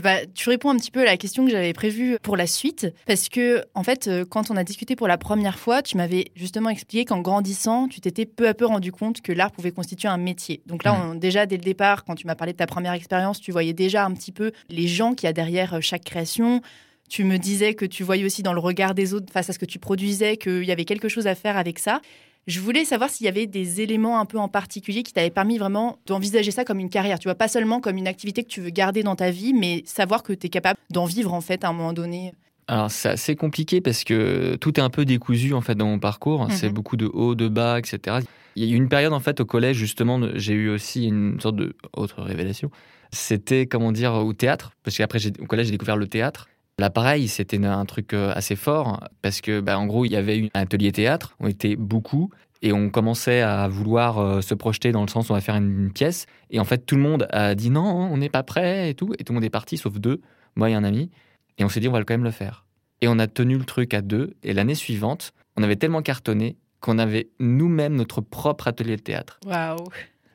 Bah, 0.01 0.25
tu 0.33 0.49
réponds 0.49 0.71
un 0.71 0.77
petit 0.77 0.91
peu 0.91 1.01
à 1.01 1.05
la 1.05 1.17
question 1.17 1.45
que 1.45 1.51
j'avais 1.51 1.73
prévue 1.73 2.17
pour 2.21 2.35
la 2.35 2.47
suite, 2.47 2.87
parce 3.05 3.29
que, 3.29 3.63
en 3.75 3.83
fait, 3.83 4.07
euh, 4.07 4.25
quand 4.25 4.49
on 4.49 4.57
a 4.57 4.63
discuté 4.63 4.95
pour 4.95 5.07
la 5.07 5.17
première 5.17 5.59
fois, 5.59 5.81
tu 5.81 5.97
m'avais 5.97 6.31
justement 6.35 6.69
expliqué 6.69 7.05
qu'en 7.05 7.21
grandissant, 7.21 7.87
tu 7.87 8.01
t'étais 8.01 8.25
peu 8.25 8.47
à 8.47 8.53
peu 8.53 8.65
rendu 8.65 8.91
compte 8.91 9.21
que 9.21 9.31
l'art 9.31 9.51
pouvait 9.51 9.71
constituer 9.71 10.07
un 10.07 10.17
métier. 10.17 10.61
Donc 10.65 10.83
là, 10.83 10.93
on, 10.93 11.15
déjà, 11.15 11.45
dès 11.45 11.57
le 11.57 11.63
départ, 11.63 12.05
quand 12.05 12.15
tu 12.15 12.25
m'as 12.25 12.35
parlé 12.35 12.53
de 12.53 12.57
ta 12.57 12.65
première 12.65 12.93
expérience, 12.93 13.39
tu 13.39 13.51
voyais 13.51 13.73
déjà 13.73 14.05
un 14.05 14.11
petit 14.13 14.31
peu 14.31 14.51
les 14.69 14.87
gens 14.87 15.13
qu'il 15.13 15.27
y 15.27 15.29
a 15.29 15.33
derrière 15.33 15.75
euh, 15.75 15.81
chaque 15.81 16.03
création. 16.03 16.61
Tu 17.09 17.23
me 17.23 17.37
disais 17.37 17.75
que 17.75 17.85
tu 17.85 18.03
voyais 18.03 18.25
aussi 18.25 18.41
dans 18.41 18.53
le 18.53 18.59
regard 18.59 18.95
des 18.95 19.13
autres 19.13 19.31
face 19.31 19.49
à 19.49 19.53
ce 19.53 19.59
que 19.59 19.65
tu 19.65 19.77
produisais 19.77 20.37
qu'il 20.37 20.63
y 20.63 20.71
avait 20.71 20.85
quelque 20.85 21.09
chose 21.09 21.27
à 21.27 21.35
faire 21.35 21.57
avec 21.57 21.77
ça. 21.77 22.01
Je 22.45 22.59
voulais 22.59 22.83
savoir 22.83 23.09
s'il 23.09 23.25
y 23.25 23.29
avait 23.29 23.47
des 23.47 23.79
éléments 23.79 24.19
un 24.19 24.25
peu 24.25 24.37
en 24.37 24.49
particulier 24.49 25.03
qui 25.03 25.13
t'avaient 25.13 25.29
permis 25.29 25.57
vraiment 25.57 25.99
d'envisager 26.05 26.51
ça 26.51 26.65
comme 26.65 26.79
une 26.79 26.89
carrière. 26.89 27.17
Tu 27.19 27.29
vois, 27.29 27.35
pas 27.35 27.47
seulement 27.47 27.79
comme 27.79 27.95
une 27.95 28.07
activité 28.07 28.43
que 28.43 28.49
tu 28.49 28.59
veux 28.59 28.69
garder 28.69 29.01
dans 29.01 29.15
ta 29.15 29.31
vie, 29.31 29.53
mais 29.53 29.81
savoir 29.85 30.23
que 30.23 30.33
tu 30.33 30.47
es 30.47 30.49
capable 30.49 30.77
d'en 30.89 31.05
vivre 31.05 31.33
en 31.33 31.39
fait 31.39 31.63
à 31.63 31.69
un 31.69 31.73
moment 31.73 31.93
donné. 31.93 32.33
Alors 32.67 32.91
c'est 32.91 33.09
assez 33.09 33.35
compliqué 33.35 33.81
parce 33.81 34.03
que 34.03 34.55
tout 34.55 34.79
est 34.79 34.83
un 34.83 34.89
peu 34.89 35.05
décousu 35.05 35.53
en 35.53 35.61
fait 35.61 35.75
dans 35.75 35.87
mon 35.87 35.99
parcours. 35.99 36.43
Mhm. 36.45 36.51
C'est 36.51 36.69
beaucoup 36.69 36.97
de 36.97 37.05
hauts, 37.05 37.35
de 37.35 37.47
bas, 37.47 37.79
etc. 37.79 38.17
Il 38.55 38.63
y 38.65 38.69
a 38.69 38.73
eu 38.73 38.77
une 38.77 38.89
période 38.89 39.13
en 39.13 39.19
fait 39.19 39.39
au 39.39 39.45
collège 39.45 39.77
justement, 39.77 40.19
j'ai 40.35 40.53
eu 40.53 40.69
aussi 40.69 41.05
une 41.05 41.39
sorte 41.39 41.55
de 41.55 41.75
autre 41.93 42.21
révélation. 42.21 42.71
C'était 43.11 43.67
comment 43.67 43.91
dire 43.91 44.13
au 44.13 44.33
théâtre 44.33 44.71
parce 44.83 44.97
qu'après 44.97 45.19
au 45.39 45.45
collège 45.45 45.67
j'ai 45.67 45.71
découvert 45.71 45.97
le 45.97 46.07
théâtre 46.07 46.47
Là, 46.79 46.89
pareil, 46.89 47.27
c'était 47.27 47.63
un 47.63 47.85
truc 47.85 48.13
euh, 48.13 48.31
assez 48.35 48.55
fort 48.55 49.07
parce 49.21 49.41
que, 49.41 49.59
bah, 49.59 49.77
en 49.77 49.85
gros, 49.85 50.05
il 50.05 50.11
y 50.11 50.15
avait 50.15 50.49
un 50.53 50.61
atelier 50.61 50.91
théâtre. 50.91 51.35
On 51.39 51.47
était 51.47 51.75
beaucoup 51.75 52.31
et 52.63 52.73
on 52.73 52.89
commençait 52.89 53.41
à 53.41 53.67
vouloir 53.67 54.17
euh, 54.19 54.41
se 54.41 54.55
projeter 54.55 54.91
dans 54.91 55.01
le 55.01 55.07
sens 55.07 55.29
où 55.29 55.33
on 55.33 55.35
va 55.35 55.41
faire 55.41 55.55
une, 55.55 55.91
pièce. 55.91 56.25
Et 56.49 56.59
en 56.59 56.63
fait, 56.63 56.85
tout 56.85 56.95
le 56.95 57.01
monde 57.01 57.27
a 57.31 57.53
dit 57.53 57.69
non, 57.69 57.83
on 57.83 58.17
n'est 58.17 58.29
pas 58.29 58.43
prêt 58.43 58.89
et 58.89 58.95
tout. 58.95 59.13
Et 59.19 59.23
tout 59.23 59.33
le 59.33 59.35
monde 59.35 59.43
est 59.43 59.51
parti, 59.51 59.77
sauf 59.77 59.99
deux, 59.99 60.21
moi 60.55 60.69
et 60.69 60.73
un 60.73 60.83
ami. 60.83 61.11
Et 61.57 61.63
on 61.63 61.69
s'est 61.69 61.79
dit, 61.79 61.87
on 61.87 61.91
va 61.91 62.03
quand 62.03 62.15
même 62.15 62.23
le 62.23 62.31
faire. 62.31 62.65
Et 63.01 63.07
on 63.07 63.19
a 63.19 63.27
tenu 63.27 63.57
le 63.57 63.65
truc 63.65 63.93
à 63.93 64.01
deux. 64.01 64.33
Et 64.41 64.53
l'année 64.53 64.75
suivante, 64.75 65.33
on 65.57 65.63
avait 65.63 65.75
tellement 65.75 66.01
cartonné 66.01 66.57
qu'on 66.79 66.97
avait 66.97 67.29
nous-mêmes 67.39 67.95
notre 67.95 68.21
propre 68.21 68.67
atelier 68.67 68.95
de 68.95 69.01
théâtre. 69.01 69.39
Waouh 69.45 69.77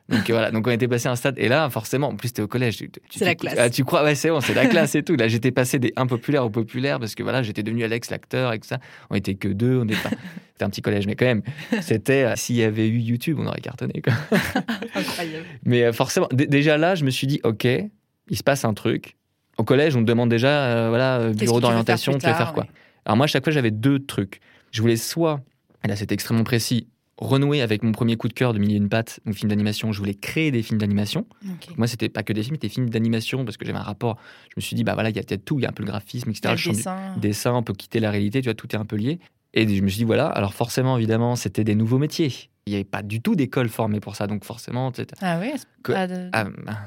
donc 0.09 0.29
voilà, 0.29 0.49
donc 0.51 0.65
on 0.65 0.71
était 0.71 0.87
passé 0.87 1.07
à 1.07 1.11
un 1.11 1.15
stade. 1.15 1.35
Et 1.37 1.47
là, 1.47 1.69
forcément, 1.69 2.07
en 2.07 2.15
plus, 2.15 2.33
t'es 2.33 2.41
au 2.41 2.47
collège. 2.47 2.83
C'est 3.09 3.25
la 3.25 3.35
classe. 3.35 3.55
Ah, 3.57 3.69
tu 3.69 3.83
crois, 3.83 4.03
ouais, 4.03 4.15
c'est 4.15 4.29
bon, 4.29 4.41
c'est 4.41 4.55
la 4.55 4.65
classe 4.65 4.95
et 4.95 5.03
tout. 5.03 5.15
Là, 5.15 5.27
j'étais 5.27 5.51
passé 5.51 5.77
des 5.77 5.93
impopulaires 5.95 6.45
aux 6.45 6.49
populaires 6.49 6.99
parce 6.99 7.13
que 7.13 7.21
voilà, 7.21 7.43
j'étais 7.43 7.61
devenu 7.61 7.83
Alex, 7.83 8.09
l'acteur 8.09 8.53
et 8.53 8.59
tout 8.59 8.67
ça. 8.67 8.79
On 9.11 9.15
était 9.15 9.35
que 9.35 9.47
deux, 9.47 9.77
on 9.77 9.85
était 9.85 9.95
pas. 9.95 10.09
C'était 10.53 10.65
un 10.65 10.69
petit 10.71 10.81
collège, 10.81 11.07
mais 11.07 11.15
quand 11.15 11.25
même, 11.25 11.41
c'était. 11.79 12.25
Euh, 12.25 12.33
s'il 12.35 12.57
y 12.57 12.63
avait 12.63 12.89
eu 12.89 12.97
YouTube, 12.97 13.37
on 13.39 13.47
aurait 13.47 13.61
cartonné, 13.61 14.01
quoi. 14.01 14.11
Incroyable. 14.93 15.45
Mais 15.63 15.85
euh, 15.85 15.93
forcément, 15.93 16.27
déjà 16.33 16.77
là, 16.77 16.95
je 16.95 17.05
me 17.05 17.11
suis 17.11 17.27
dit, 17.27 17.39
OK, 17.45 17.65
il 17.65 18.37
se 18.37 18.43
passe 18.43 18.65
un 18.65 18.73
truc. 18.73 19.15
Au 19.57 19.63
collège, 19.63 19.95
on 19.95 20.01
te 20.01 20.05
demande 20.05 20.29
déjà, 20.29 20.65
euh, 20.65 20.89
voilà, 20.89 21.29
bureau 21.29 21.61
d'orientation, 21.61 22.11
tu 22.17 22.27
veux 22.27 22.33
faire 22.33 22.51
quoi? 22.51 22.67
Alors 23.05 23.15
moi, 23.15 23.23
à 23.23 23.27
chaque 23.27 23.45
fois, 23.45 23.53
j'avais 23.53 23.71
deux 23.71 23.99
trucs. 23.99 24.41
Je 24.71 24.81
voulais 24.81 24.97
soit, 24.97 25.39
et 25.85 25.87
là, 25.87 25.95
c'était 25.95 26.13
extrêmement 26.13 26.43
précis, 26.43 26.89
renouer 27.19 27.61
avec 27.61 27.83
mon 27.83 27.91
premier 27.91 28.15
coup 28.15 28.27
de 28.27 28.33
cœur 28.33 28.53
de 28.53 28.59
Millier 28.59 28.77
une 28.77 28.89
patte, 28.89 29.19
mon 29.25 29.33
film 29.33 29.49
d'animation. 29.49 29.91
Je 29.91 29.99
voulais 29.99 30.13
créer 30.13 30.51
des 30.51 30.63
films 30.63 30.79
d'animation. 30.79 31.25
Moi, 31.77 31.87
c'était 31.87 32.09
pas 32.09 32.23
que 32.23 32.33
des 32.33 32.43
films, 32.43 32.55
c'était 32.55 32.67
des 32.67 32.73
films 32.73 32.89
d'animation 32.89 33.45
parce 33.45 33.57
que 33.57 33.65
j'avais 33.65 33.77
un 33.77 33.83
rapport. 33.83 34.17
Je 34.49 34.53
me 34.57 34.61
suis 34.61 34.75
dit, 34.75 34.83
bah 34.83 34.93
voilà, 34.93 35.09
il 35.09 35.15
y 35.15 35.19
a 35.19 35.23
peut-être 35.23 35.45
tout, 35.45 35.59
il 35.59 35.63
y 35.63 35.65
a 35.65 35.69
un 35.69 35.73
peu 35.73 35.83
le 35.83 35.89
graphisme, 35.89 36.29
etc. 36.29 36.55
Le 36.55 36.73
dessin. 36.73 37.15
dessin, 37.17 37.53
on 37.53 37.63
peut 37.63 37.73
quitter 37.73 37.99
la 37.99 38.11
réalité, 38.11 38.41
tu 38.41 38.47
vois, 38.47 38.53
tout 38.55 38.67
est 38.73 38.79
un 38.79 38.85
peu 38.85 38.95
lié. 38.95 39.19
Et 39.53 39.67
je 39.67 39.81
me 39.81 39.89
suis 39.89 39.99
dit, 39.99 40.03
voilà, 40.03 40.27
alors 40.27 40.53
forcément, 40.53 40.97
évidemment, 40.97 41.35
c'était 41.35 41.63
des 41.63 41.75
nouveaux 41.75 41.97
métiers. 41.97 42.31
Il 42.65 42.71
n'y 42.71 42.75
avait 42.75 42.83
pas 42.83 43.01
du 43.01 43.21
tout 43.21 43.35
d'école 43.35 43.69
formée 43.69 43.99
pour 43.99 44.15
ça, 44.15 44.27
donc 44.27 44.45
forcément. 44.45 44.91
Ah 45.21 45.39
oui 45.41 45.51
ah, 45.93 46.07
bah. 46.43 46.77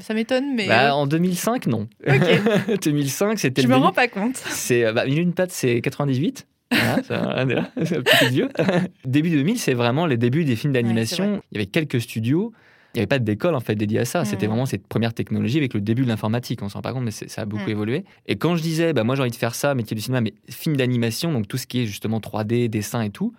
Ça, 0.00 0.12
m'étonne, 0.12 0.54
mais. 0.54 0.68
Bah, 0.68 0.94
en 0.94 1.06
2005, 1.06 1.66
non. 1.66 1.88
Ok. 2.06 2.78
2005, 2.84 3.38
c'était. 3.38 3.62
Je 3.62 3.68
me 3.68 3.76
rends 3.76 3.92
pas 3.92 4.08
compte. 4.08 4.36
C'est, 4.36 4.92
bah, 4.92 5.06
une 5.06 5.32
patte, 5.32 5.50
c'est 5.50 5.80
98. 5.80 6.46
Voilà, 6.72 7.66
c'est 7.84 7.96
un 7.96 8.02
petit 8.02 8.28
vieux. 8.28 8.48
Début 9.04 9.30
2000, 9.30 9.58
c'est 9.58 9.74
vraiment 9.74 10.06
les 10.06 10.16
débuts 10.16 10.44
des 10.44 10.56
films 10.56 10.72
d'animation. 10.72 11.42
il 11.50 11.56
y 11.56 11.58
avait 11.58 11.70
quelques 11.70 12.00
studios. 12.00 12.52
Il 12.94 12.98
n'y 12.98 13.00
avait 13.00 13.06
pas 13.06 13.18
d'école 13.18 13.54
en 13.54 13.60
fait 13.60 13.74
dédiée 13.74 14.00
à 14.00 14.04
ça. 14.04 14.24
C'était 14.26 14.46
mmh. 14.46 14.50
vraiment 14.50 14.66
cette 14.66 14.86
première 14.86 15.14
technologie 15.14 15.56
avec 15.56 15.72
le 15.72 15.80
début 15.80 16.02
de 16.02 16.08
l'informatique. 16.08 16.60
On 16.62 16.68
s'en 16.68 16.78
rend 16.78 16.82
pas 16.82 16.92
compte, 16.92 17.04
mais 17.04 17.10
ça 17.10 17.42
a 17.42 17.44
beaucoup 17.46 17.68
mmh. 17.68 17.70
évolué. 17.70 18.04
Et 18.26 18.36
quand 18.36 18.54
je 18.54 18.62
disais, 18.62 18.92
bah, 18.92 19.02
moi 19.02 19.14
j'ai 19.14 19.22
envie 19.22 19.30
de 19.30 19.36
faire 19.36 19.54
ça, 19.54 19.74
métier 19.74 19.94
du 19.94 20.02
cinéma, 20.02 20.20
mais 20.20 20.34
film 20.50 20.76
d'animation, 20.76 21.32
donc 21.32 21.48
tout 21.48 21.56
ce 21.56 21.66
qui 21.66 21.82
est 21.82 21.86
justement 21.86 22.18
3D, 22.18 22.68
dessin 22.68 23.00
et 23.00 23.10
tout, 23.10 23.32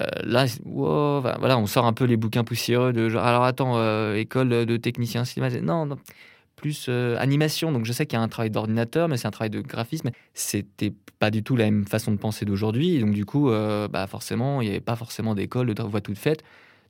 euh, 0.00 0.06
là, 0.24 0.46
voilà, 0.64 1.58
on 1.58 1.66
sort 1.66 1.86
un 1.86 1.92
peu 1.92 2.04
les 2.04 2.16
bouquins 2.16 2.44
poussiéreux 2.44 2.92
de 2.92 3.08
genre, 3.08 3.24
alors 3.24 3.44
attends, 3.44 3.76
euh, 3.76 4.14
école 4.14 4.48
de 4.48 4.76
technicien 4.78 5.24
cinéma. 5.24 5.50
Non, 5.60 5.84
non 5.86 5.96
plus 6.56 6.86
euh, 6.88 7.16
animation. 7.18 7.70
Donc 7.70 7.84
je 7.84 7.92
sais 7.92 8.06
qu'il 8.06 8.18
y 8.18 8.20
a 8.20 8.22
un 8.22 8.28
travail 8.28 8.50
d'ordinateur, 8.50 9.08
mais 9.08 9.16
c'est 9.16 9.28
un 9.28 9.30
travail 9.30 9.50
de 9.50 9.60
graphisme. 9.60 10.10
C'était 10.34 10.92
pas 11.18 11.30
du 11.30 11.42
tout 11.42 11.54
la 11.54 11.64
même 11.64 11.86
façon 11.86 12.10
de 12.10 12.16
penser 12.16 12.44
d'aujourd'hui. 12.44 12.98
Donc 12.98 13.12
du 13.12 13.24
coup, 13.24 13.50
euh, 13.50 13.86
bah 13.88 14.06
forcément, 14.06 14.60
il 14.60 14.64
n'y 14.64 14.70
avait 14.70 14.80
pas 14.80 14.96
forcément 14.96 15.34
d'école 15.34 15.72
de 15.72 15.82
voix 15.82 16.00
toute 16.00 16.18
faite. 16.18 16.42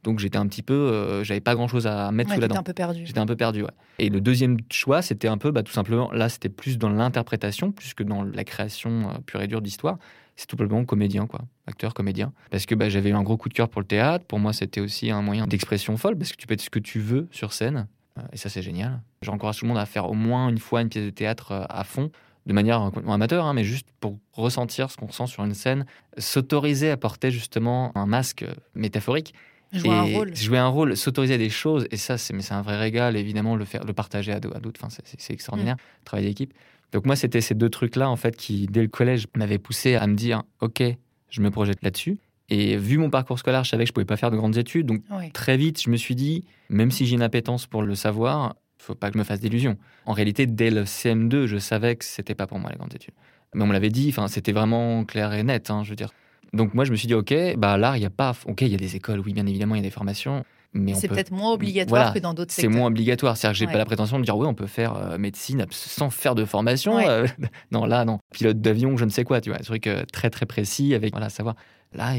Donc 0.04 0.20
j'étais 0.20 0.38
un 0.38 0.46
petit 0.46 0.62
peu, 0.62 0.74
euh, 0.74 1.24
j'avais 1.24 1.40
pas 1.40 1.56
grand 1.56 1.66
chose 1.66 1.86
à 1.88 2.12
mettre 2.12 2.32
sous 2.32 2.40
la 2.40 2.46
dent. 2.46 2.56
un 2.56 2.62
peu 2.62 2.72
perdu. 2.72 3.04
J'étais 3.04 3.18
un 3.18 3.26
peu 3.26 3.34
perdu, 3.34 3.62
ouais. 3.62 3.70
Et 3.98 4.08
le 4.08 4.20
deuxième 4.20 4.56
choix, 4.70 5.02
c'était 5.02 5.26
un 5.26 5.36
peu, 5.36 5.50
bah, 5.50 5.64
tout 5.64 5.72
simplement, 5.72 6.12
là, 6.12 6.28
c'était 6.28 6.48
plus 6.48 6.78
dans 6.78 6.90
l'interprétation, 6.90 7.72
plus 7.72 7.92
que 7.92 8.04
dans 8.04 8.22
la 8.22 8.44
création 8.44 9.20
pure 9.26 9.42
et 9.42 9.48
dure 9.48 9.60
d'histoire. 9.60 9.98
C'est 10.36 10.46
tout 10.46 10.56
simplement 10.56 10.84
comédien, 10.84 11.26
quoi. 11.26 11.40
Acteur, 11.66 11.92
comédien. 11.92 12.32
Parce 12.50 12.66
que 12.66 12.74
bah, 12.74 12.88
j'avais 12.88 13.10
eu 13.10 13.14
un 13.14 13.22
gros 13.22 13.36
coup 13.36 13.48
de 13.48 13.54
cœur 13.54 13.68
pour 13.68 13.80
le 13.80 13.86
théâtre. 13.86 14.24
Pour 14.26 14.38
moi, 14.38 14.52
c'était 14.52 14.80
aussi 14.80 15.10
un 15.10 15.22
moyen 15.22 15.46
d'expression 15.46 15.96
folle, 15.96 16.16
parce 16.16 16.30
que 16.30 16.36
tu 16.36 16.46
peux 16.46 16.54
être 16.54 16.60
ce 16.60 16.70
que 16.70 16.78
tu 16.78 17.00
veux 17.00 17.26
sur 17.32 17.52
scène. 17.52 17.88
Euh, 18.18 18.22
et 18.32 18.36
ça, 18.36 18.48
c'est 18.48 18.62
génial. 18.62 19.00
J'encourage 19.22 19.58
tout 19.58 19.64
le 19.64 19.68
monde 19.68 19.78
à 19.78 19.86
faire 19.86 20.08
au 20.08 20.14
moins 20.14 20.48
une 20.48 20.58
fois 20.58 20.82
une 20.82 20.88
pièce 20.88 21.04
de 21.04 21.10
théâtre 21.10 21.52
euh, 21.52 21.64
à 21.68 21.84
fond, 21.84 22.10
de 22.46 22.52
manière 22.52 22.90
amateur, 23.08 23.44
hein, 23.44 23.54
mais 23.54 23.64
juste 23.64 23.88
pour 23.98 24.18
ressentir 24.32 24.90
ce 24.90 24.96
qu'on 24.96 25.06
ressent 25.06 25.26
sur 25.26 25.44
une 25.44 25.54
scène, 25.54 25.84
s'autoriser 26.16 26.90
à 26.90 26.96
porter 26.96 27.30
justement 27.30 27.90
un 27.96 28.06
masque 28.06 28.44
métaphorique 28.74 29.34
Jouer 29.72 29.94
un 29.94 30.02
rôle. 30.02 30.34
Jouer 30.34 30.58
un 30.58 30.68
rôle, 30.68 30.96
s'autoriser 30.96 31.38
des 31.38 31.50
choses, 31.50 31.86
et 31.90 31.96
ça, 31.96 32.18
c'est 32.18 32.52
un 32.52 32.62
vrai 32.62 32.78
régal, 32.78 33.16
évidemment, 33.16 33.56
le, 33.56 33.64
faire, 33.64 33.84
le 33.84 33.92
partager 33.92 34.32
à 34.32 34.40
d'autres, 34.40 34.80
enfin, 34.82 34.96
c'est 35.16 35.32
extraordinaire, 35.32 35.74
mm. 35.74 36.04
travailler 36.04 36.28
d'équipe. 36.28 36.54
Donc 36.92 37.04
moi, 37.04 37.16
c'était 37.16 37.40
ces 37.40 37.54
deux 37.54 37.68
trucs-là, 37.68 38.08
en 38.08 38.16
fait, 38.16 38.36
qui, 38.36 38.66
dès 38.66 38.82
le 38.82 38.88
collège, 38.88 39.26
m'avaient 39.36 39.58
poussé 39.58 39.96
à 39.96 40.06
me 40.06 40.14
dire, 40.14 40.44
OK, 40.60 40.82
je 41.30 41.40
me 41.40 41.50
projette 41.50 41.82
là-dessus. 41.82 42.18
Et 42.48 42.76
vu 42.76 42.98
mon 42.98 43.10
parcours 43.10 43.38
scolaire, 43.38 43.64
je 43.64 43.70
savais 43.70 43.84
que 43.84 43.88
je 43.88 43.92
pouvais 43.92 44.04
pas 44.06 44.16
faire 44.16 44.30
de 44.30 44.36
grandes 44.36 44.56
études. 44.56 44.86
Donc 44.86 45.02
très 45.32 45.56
vite, 45.56 45.82
je 45.82 45.90
me 45.90 45.96
suis 45.96 46.14
dit, 46.14 46.44
même 46.68 46.90
si 46.90 47.06
j'ai 47.06 47.14
une 47.14 47.22
appétence 47.22 47.66
pour 47.66 47.82
le 47.82 47.94
savoir, 47.94 48.54
faut 48.78 48.94
pas 48.94 49.08
que 49.08 49.14
je 49.14 49.18
me 49.18 49.24
fasse 49.24 49.40
d'illusions. 49.40 49.76
En 50.04 50.12
réalité, 50.12 50.46
dès 50.46 50.70
le 50.70 50.84
CM2, 50.84 51.46
je 51.46 51.58
savais 51.58 51.96
que 51.96 52.04
c'était 52.04 52.34
pas 52.34 52.46
pour 52.46 52.58
moi 52.58 52.70
les 52.70 52.76
grandes 52.76 52.94
études. 52.94 53.14
Mais 53.54 53.62
on 53.62 53.66
me 53.66 53.72
l'avait 53.72 53.90
dit, 53.90 54.08
enfin, 54.10 54.28
c'était 54.28 54.52
vraiment 54.52 55.04
clair 55.04 55.32
et 55.32 55.42
net, 55.42 55.70
hein, 55.70 55.82
je 55.82 55.90
veux 55.90 55.96
dire. 55.96 56.10
Donc 56.52 56.74
moi, 56.74 56.84
je 56.84 56.92
me 56.92 56.96
suis 56.96 57.08
dit, 57.08 57.14
ok, 57.14 57.34
bah 57.56 57.76
l'art, 57.76 57.96
il 57.96 58.02
y 58.02 58.06
a 58.06 58.10
pas, 58.10 58.34
ok, 58.46 58.60
il 58.62 58.68
y 58.68 58.74
a 58.74 58.78
des 58.78 58.96
écoles, 58.96 59.20
oui, 59.20 59.32
bien 59.32 59.46
évidemment, 59.46 59.74
il 59.74 59.78
y 59.78 59.80
a 59.80 59.84
des 59.84 59.90
formations, 59.90 60.44
mais 60.76 60.94
c'est 60.94 61.08
peut-être 61.08 61.30
moins 61.30 61.52
obligatoire 61.52 62.12
que 62.12 62.18
dans 62.18 62.34
d'autres 62.34 62.52
secteurs. 62.52 62.70
C'est 62.70 62.78
moins 62.78 62.88
obligatoire, 62.88 63.36
c'est-à-dire 63.36 63.54
que 63.54 63.58
j'ai 63.58 63.72
pas 63.72 63.78
la 63.78 63.84
prétention 63.84 64.18
de 64.18 64.24
dire 64.24 64.36
oui, 64.36 64.46
on 64.46 64.54
peut 64.54 64.66
faire 64.66 64.96
euh, 64.96 65.18
médecine 65.18 65.66
sans 65.70 66.10
faire 66.10 66.34
de 66.34 66.44
formation. 66.44 66.98
Euh, 66.98 67.26
non, 67.72 67.86
là, 67.86 68.04
non, 68.04 68.18
pilote 68.32 68.60
d'avion, 68.60 68.96
je 68.96 69.04
ne 69.04 69.10
sais 69.10 69.24
quoi, 69.24 69.40
tu 69.40 69.50
vois, 69.50 69.58
un 69.58 69.62
truc 69.62 69.86
euh, 69.86 70.04
très 70.12 70.30
très 70.30 70.46
précis 70.46 70.94
avec 70.94 71.12
voilà 71.12 71.28
savoir. 71.28 71.56
Là, 71.92 72.14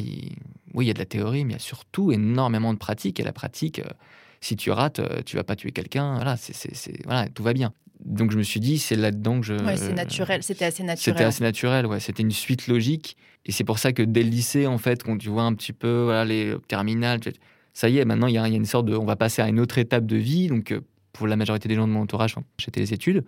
oui, 0.73 0.85
il 0.85 0.87
y 0.87 0.91
a 0.91 0.93
de 0.93 0.99
la 0.99 1.05
théorie, 1.05 1.45
mais 1.45 1.51
il 1.51 1.55
y 1.55 1.57
a 1.57 1.59
surtout 1.59 2.11
énormément 2.11 2.73
de 2.73 2.79
pratique 2.79 3.19
et 3.19 3.23
la 3.23 3.33
pratique. 3.33 3.81
si 4.41 4.55
tu 4.55 4.71
rates, 4.71 5.01
tu 5.25 5.35
vas 5.35 5.43
pas 5.43 5.55
tuer 5.55 5.71
quelqu'un. 5.71 6.15
Voilà, 6.15 6.37
c'est, 6.37 7.05
voilà, 7.05 7.27
tout 7.29 7.43
va 7.43 7.53
bien 7.53 7.73
donc 8.03 8.31
je 8.31 8.37
me 8.37 8.43
suis 8.43 8.59
dit, 8.59 8.77
c'est 8.77 8.95
là-dedans 8.95 9.39
que 9.39 9.45
je. 9.45 9.53
Ouais, 9.53 9.77
c'est 9.77 9.93
naturel. 9.93 10.43
C'était 10.43 10.65
assez 10.65 10.83
naturel. 10.83 11.15
C'était 11.15 11.25
assez 11.25 11.43
naturel, 11.43 11.85
ouais. 11.85 11.99
C'était 11.99 12.23
une 12.23 12.31
suite 12.31 12.67
logique. 12.67 13.17
Et 13.45 13.51
c'est 13.51 13.63
pour 13.63 13.79
ça 13.79 13.93
que 13.93 14.03
dès 14.03 14.23
le 14.23 14.29
lycée, 14.29 14.67
en 14.67 14.77
fait, 14.77 15.03
quand 15.03 15.17
tu 15.17 15.29
vois 15.29 15.43
un 15.43 15.53
petit 15.53 15.73
peu 15.73 16.03
voilà, 16.03 16.25
les 16.25 16.55
terminales, 16.67 17.19
ça 17.73 17.89
y 17.89 17.97
est, 17.97 18.05
maintenant, 18.05 18.27
il 18.27 18.33
y, 18.33 18.37
a 18.37 18.47
une 18.47 18.65
sorte 18.65 18.85
de. 18.85 18.95
On 18.95 19.05
va 19.05 19.15
passer 19.15 19.41
à 19.41 19.47
une 19.47 19.59
autre 19.59 19.77
étape 19.77 20.05
de 20.05 20.15
vie. 20.15 20.47
Donc, 20.47 20.71
euh, 20.71 20.81
pour 21.13 21.27
la 21.27 21.35
majorité 21.35 21.67
des 21.67 21.75
gens 21.75 21.87
de 21.87 21.93
mon 21.93 22.01
entourage, 22.01 22.35
j'étais 22.57 22.79
les 22.79 22.93
études. 22.93 23.23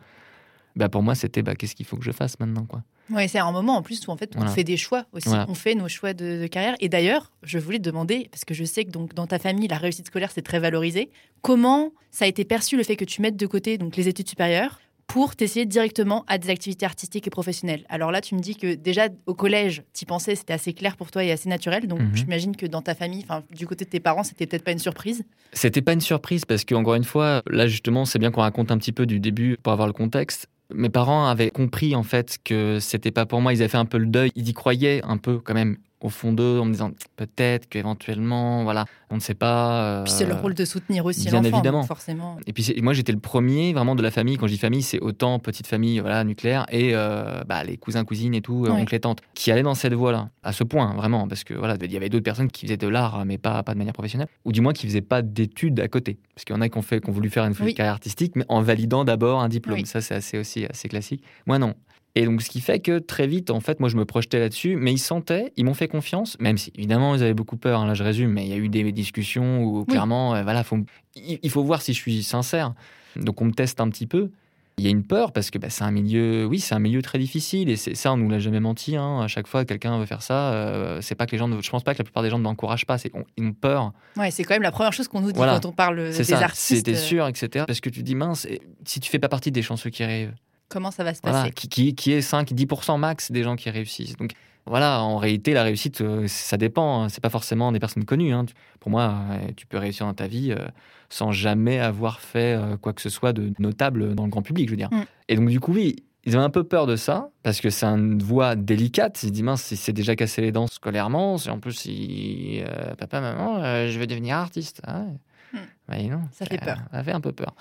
Bah, 0.79 0.87
pour 0.87 1.03
moi, 1.03 1.13
c'était 1.13 1.41
bah, 1.41 1.55
qu'est-ce 1.55 1.75
qu'il 1.75 1.85
faut 1.85 1.97
que 1.97 2.05
je 2.05 2.11
fasse 2.11 2.39
maintenant, 2.39 2.63
quoi. 2.63 2.83
Oui, 3.09 3.27
c'est 3.27 3.39
un 3.39 3.51
moment 3.51 3.75
en 3.75 3.81
plus 3.81 4.07
où 4.07 4.11
en 4.11 4.15
fait 4.15 4.33
on 4.37 4.47
fait 4.47 4.63
des 4.63 4.77
choix 4.77 5.05
aussi. 5.11 5.27
On 5.27 5.53
fait 5.53 5.75
nos 5.75 5.89
choix 5.89 6.13
de, 6.13 6.47
carrière. 6.47 6.75
Et 6.79 6.87
d'ailleurs, 6.87 7.33
je 7.43 7.59
voulais 7.59 7.79
te 7.79 7.83
demander, 7.83 8.29
parce 8.31 8.45
que 8.45 8.53
je 8.53 8.63
sais 8.63 8.85
que 8.85 8.91
donc, 8.91 9.13
dans 9.13 9.27
ta 9.27 9.39
famille, 9.39 9.67
la 9.67 9.77
réussite 9.77 10.07
scolaire, 10.07 10.31
c'est 10.33 10.41
très 10.41 10.59
valorisé. 10.59 11.09
Comment 11.41 11.91
ça 12.11 12.23
a 12.23 12.27
été 12.29 12.45
perçu 12.45 12.77
le 12.77 12.83
fait 12.83 12.95
que 12.95 13.03
tu 13.03 13.21
mettes 13.21 13.35
de 13.35 13.45
côté 13.45 13.77
donc, 13.77 13.97
les 13.97 14.07
études 14.07 14.29
supérieures 14.29 14.79
pour 15.07 15.35
t'essayer 15.35 15.65
directement 15.65 16.23
à 16.27 16.37
des 16.37 16.51
activités 16.51 16.85
artistiques 16.85 17.27
et 17.27 17.29
professionnelles? 17.29 17.83
Alors 17.89 18.11
là, 18.11 18.21
tu 18.21 18.35
me 18.35 18.39
dis 18.39 18.55
que 18.55 18.75
déjà 18.75 19.09
au 19.25 19.33
collège, 19.33 19.83
tu 19.93 20.05
pensais, 20.05 20.35
c'était 20.35 20.53
assez 20.53 20.71
clair 20.71 20.95
pour 20.95 21.11
toi 21.11 21.23
et 21.23 21.31
assez 21.31 21.49
naturel. 21.49 21.87
Donc 21.87 21.99
mhm. 21.99 22.15
j'imagine 22.15 22.55
que 22.55 22.67
dans 22.67 22.81
ta 22.81 22.95
famille, 22.95 23.23
enfin 23.23 23.43
du 23.53 23.67
côté 23.67 23.83
de 23.83 23.89
tes 23.89 23.99
parents, 23.99 24.23
c'était 24.23 24.45
peut-être 24.45 24.63
pas 24.63 24.71
une 24.71 24.79
surprise. 24.79 25.25
C'était 25.51 25.81
pas 25.81 25.93
une 25.93 25.99
surprise 25.99 26.45
parce 26.45 26.63
que 26.63 26.75
encore 26.75 26.95
une 26.95 27.03
fois, 27.03 27.41
là 27.49 27.67
justement, 27.67 28.05
c'est 28.05 28.19
bien 28.19 28.31
qu'on 28.31 28.41
raconte 28.41 28.71
un 28.71 28.77
petit 28.77 28.93
peu 28.93 29.05
du 29.05 29.19
début 29.19 29.57
pour 29.61 29.73
avoir 29.73 29.87
le 29.87 29.93
contexte. 29.93 30.47
Mes 30.73 30.89
parents 30.89 31.27
avaient 31.27 31.49
compris 31.49 31.95
en 31.95 32.03
fait 32.03 32.37
que 32.43 32.79
c'était 32.79 33.11
pas 33.11 33.25
pour 33.25 33.41
moi. 33.41 33.53
Ils 33.53 33.61
avaient 33.61 33.69
fait 33.69 33.77
un 33.77 33.85
peu 33.85 33.97
le 33.97 34.05
deuil. 34.05 34.31
Ils 34.35 34.49
y 34.49 34.53
croyaient 34.53 35.01
un 35.03 35.17
peu 35.17 35.39
quand 35.39 35.53
même 35.53 35.77
au 36.01 36.09
fond 36.09 36.31
d'eux 36.31 36.59
en 36.59 36.65
me 36.65 36.71
disant 36.71 36.91
peut-être 37.17 37.67
qu'éventuellement, 37.67 38.63
voilà, 38.63 38.85
on 39.09 39.15
ne 39.15 39.19
sait 39.19 39.33
pas. 39.33 40.03
puis 40.05 40.13
c'est 40.13 40.25
le 40.25 40.33
euh, 40.33 40.39
rôle 40.39 40.53
de 40.53 40.63
soutenir 40.65 41.05
aussi 41.05 41.27
bien 41.27 41.43
évidemment. 41.43 41.83
forcément. 41.83 42.37
Et 42.47 42.53
puis 42.53 42.73
moi 42.81 42.93
j'étais 42.93 43.11
le 43.11 43.19
premier 43.19 43.73
vraiment 43.73 43.95
de 43.95 44.01
la 44.01 44.11
famille. 44.11 44.37
Quand 44.37 44.47
je 44.47 44.53
dis 44.53 44.57
famille, 44.57 44.81
c'est 44.81 44.99
autant 44.99 45.39
petite 45.39 45.67
famille, 45.67 45.99
voilà, 45.99 46.23
nucléaire 46.23 46.65
et 46.71 46.91
euh, 46.93 47.43
bah, 47.47 47.63
les 47.63 47.77
cousins, 47.77 48.05
cousines 48.05 48.33
et 48.33 48.41
tout, 48.41 48.65
oncles 48.69 48.95
et 48.95 48.99
tantes, 48.99 49.21
qui 49.33 49.51
allaient 49.51 49.63
dans 49.63 49.75
cette 49.75 49.93
voie-là, 49.93 50.29
à 50.43 50.53
ce 50.53 50.63
point 50.63 50.93
vraiment, 50.95 51.27
parce 51.27 51.43
que 51.43 51.53
voilà, 51.53 51.75
il 51.81 51.91
y 51.91 51.97
avait 51.97 52.09
d'autres 52.09 52.23
personnes 52.23 52.49
qui 52.49 52.65
faisaient 52.65 52.77
de 52.77 52.87
l'art, 52.87 53.25
mais 53.25 53.37
pas 53.37 53.61
pas 53.63 53.73
de 53.73 53.77
manière 53.77 53.93
professionnelle, 53.93 54.29
ou 54.45 54.51
du 54.51 54.61
moins 54.61 54.73
qui 54.73 54.87
faisaient 54.87 55.01
pas 55.01 55.21
d'études 55.21 55.79
à 55.79 55.87
côté, 55.87 56.17
parce 56.33 56.45
qu'il 56.45 56.55
y 56.55 56.57
en 56.57 56.61
a 56.61 56.69
qui 56.69 56.77
ont 56.77 56.81
fait, 56.81 57.01
qui 57.01 57.09
ont 57.09 57.13
voulu 57.13 57.29
faire 57.29 57.45
une 57.45 57.53
carrière 57.53 57.93
artistique, 57.93 58.35
mais 58.35 58.45
en 58.47 58.61
validant 58.61 59.03
d'abord 59.03 59.41
un 59.41 59.49
diplôme. 59.49 59.83
Ça 59.85 60.01
c'est 60.01 60.15
assez 60.15 60.37
aussi 60.37 60.65
assez 60.65 60.87
classique. 60.87 61.23
Moi 61.45 61.59
non, 61.59 61.73
et 62.15 62.25
donc, 62.25 62.41
ce 62.41 62.49
qui 62.49 62.59
fait 62.59 62.79
que 62.79 62.99
très 62.99 63.27
vite, 63.27 63.51
en 63.51 63.59
fait, 63.59 63.79
moi, 63.79 63.87
je 63.87 63.95
me 63.95 64.05
projetais 64.05 64.39
là-dessus, 64.39 64.75
mais 64.75 64.91
ils 64.91 64.99
sentaient, 64.99 65.53
ils 65.57 65.65
m'ont 65.65 65.73
fait 65.73 65.87
confiance, 65.87 66.37
même 66.39 66.57
si, 66.57 66.71
évidemment, 66.75 67.15
ils 67.15 67.23
avaient 67.23 67.33
beaucoup 67.33 67.57
peur. 67.57 67.81
Hein, 67.81 67.87
là, 67.87 67.93
je 67.93 68.03
résume, 68.03 68.31
mais 68.31 68.45
il 68.45 68.49
y 68.49 68.53
a 68.53 68.57
eu 68.57 68.69
des 68.69 68.91
discussions 68.91 69.63
où, 69.63 69.85
clairement, 69.85 70.35
euh, 70.35 70.43
voilà, 70.43 70.63
faut, 70.63 70.79
il 71.15 71.49
faut 71.49 71.63
voir 71.63 71.81
si 71.81 71.93
je 71.93 71.99
suis 71.99 72.23
sincère. 72.23 72.73
Donc, 73.15 73.41
on 73.41 73.45
me 73.45 73.51
teste 73.51 73.79
un 73.79 73.89
petit 73.89 74.07
peu. 74.07 74.31
Il 74.79 74.85
y 74.85 74.87
a 74.87 74.91
une 74.91 75.03
peur 75.03 75.33
parce 75.33 75.51
que 75.51 75.57
bah, 75.57 75.69
c'est 75.69 75.83
un 75.83 75.91
milieu, 75.91 76.45
oui, 76.45 76.61
c'est 76.61 76.73
un 76.73 76.79
milieu 76.79 77.01
très 77.01 77.19
difficile 77.19 77.69
et 77.69 77.75
c'est 77.75 77.95
ça, 77.95 78.13
on 78.13 78.17
nous 78.17 78.29
l'a 78.29 78.39
jamais 78.39 78.61
menti. 78.61 78.95
Hein. 78.95 79.19
À 79.19 79.27
chaque 79.27 79.45
fois, 79.45 79.65
quelqu'un 79.65 79.99
veut 79.99 80.05
faire 80.05 80.21
ça, 80.21 80.53
euh, 80.53 81.01
c'est 81.01 81.15
pas 81.15 81.25
que 81.25 81.33
les 81.33 81.37
gens, 81.37 81.49
je 81.61 81.69
pense 81.69 81.83
pas 81.83 81.93
que 81.93 81.97
la 81.99 82.05
plupart 82.05 82.23
des 82.23 82.29
gens 82.29 82.39
ne 82.39 82.45
l'encouragent 82.45 82.85
pas, 82.85 82.97
c'est 82.97 83.09
qu'ils 83.09 83.45
ont 83.45 83.51
peur. 83.51 83.91
Ouais, 84.15 84.31
c'est 84.31 84.45
quand 84.45 84.55
même 84.55 84.61
la 84.61 84.71
première 84.71 84.93
chose 84.93 85.09
qu'on 85.09 85.19
nous 85.19 85.33
dit 85.33 85.39
quand 85.39 85.65
on 85.65 85.73
parle 85.73 86.13
des 86.13 86.23
ça, 86.23 86.37
artistes. 86.37 86.77
C'était 86.77 86.95
sûr, 86.95 87.27
etc. 87.27 87.65
Parce 87.67 87.81
que 87.81 87.89
tu 87.89 88.03
dis 88.03 88.15
mince, 88.15 88.47
si 88.85 89.01
tu 89.01 89.11
fais 89.11 89.19
pas 89.19 89.27
partie 89.27 89.51
des 89.51 89.61
chanceux 89.61 89.89
qui 89.89 90.05
rêvent, 90.05 90.33
Comment 90.69 90.91
ça 90.91 91.03
va 91.03 91.13
se 91.13 91.21
passer 91.21 91.51
qui, 91.51 91.95
qui, 91.95 92.11
est 92.11 92.19
5-10% 92.19 92.99
max 92.99 93.31
des 93.31 93.43
gens 93.43 93.55
qui 93.55 93.69
réussissent. 93.69 94.15
Donc 94.17 94.33
voilà, 94.69 95.01
en 95.01 95.17
réalité, 95.17 95.53
la 95.53 95.63
réussite, 95.63 96.01
euh, 96.01 96.27
ça 96.27 96.57
dépend. 96.57 97.03
Hein. 97.03 97.09
C'est 97.09 97.21
pas 97.21 97.31
forcément 97.31 97.71
des 97.71 97.79
personnes 97.79 98.05
connues. 98.05 98.33
Hein. 98.33 98.45
Pour 98.79 98.91
moi, 98.91 99.15
tu 99.57 99.65
peux 99.65 99.79
réussir 99.79 100.05
dans 100.05 100.13
ta 100.13 100.27
vie 100.27 100.51
euh, 100.51 100.67
sans 101.09 101.31
jamais 101.31 101.79
avoir 101.79 102.19
fait 102.19 102.55
euh, 102.55 102.77
quoi 102.77 102.93
que 102.93 103.01
ce 103.01 103.09
soit 103.09 103.33
de 103.33 103.51
notable 103.57 104.13
dans 104.13 104.25
le 104.25 104.29
grand 104.29 104.43
public, 104.43 104.67
je 104.67 104.71
veux 104.71 104.77
dire. 104.77 104.91
Mm. 104.91 105.03
Et 105.27 105.35
donc, 105.37 105.49
du 105.49 105.59
coup, 105.59 105.73
oui, 105.73 105.95
ils 106.25 106.37
ont 106.37 106.41
un 106.41 106.51
peu 106.51 106.63
peur 106.63 106.85
de 106.85 106.95
ça, 106.95 107.31
parce 107.41 107.61
que 107.61 107.71
c'est 107.71 107.87
une 107.87 108.21
voie 108.21 108.55
délicate. 108.55 109.23
Ils 109.23 109.27
se 109.27 109.31
disent, 109.31 109.43
mince, 109.43 109.63
si 109.63 109.75
c'est 109.75 109.93
déjà 109.93 110.15
cassé 110.15 110.41
les 110.41 110.51
dents 110.51 110.67
scolairement, 110.67 111.39
si 111.39 111.49
en 111.49 111.59
plus, 111.59 111.73
si, 111.73 112.61
papa, 112.99 113.21
maman, 113.21 113.87
je 113.87 113.97
veux 113.97 114.05
devenir 114.05 114.35
artiste. 114.35 114.81
Ah 114.85 115.05
mm. 115.53 116.09
non, 116.09 116.21
ça 116.31 116.45
fait 116.45 116.59
peur. 116.59 116.77
Ça 116.91 117.03
fait 117.03 117.13
un 117.13 117.21
peu 117.21 117.31
peur. 117.31 117.55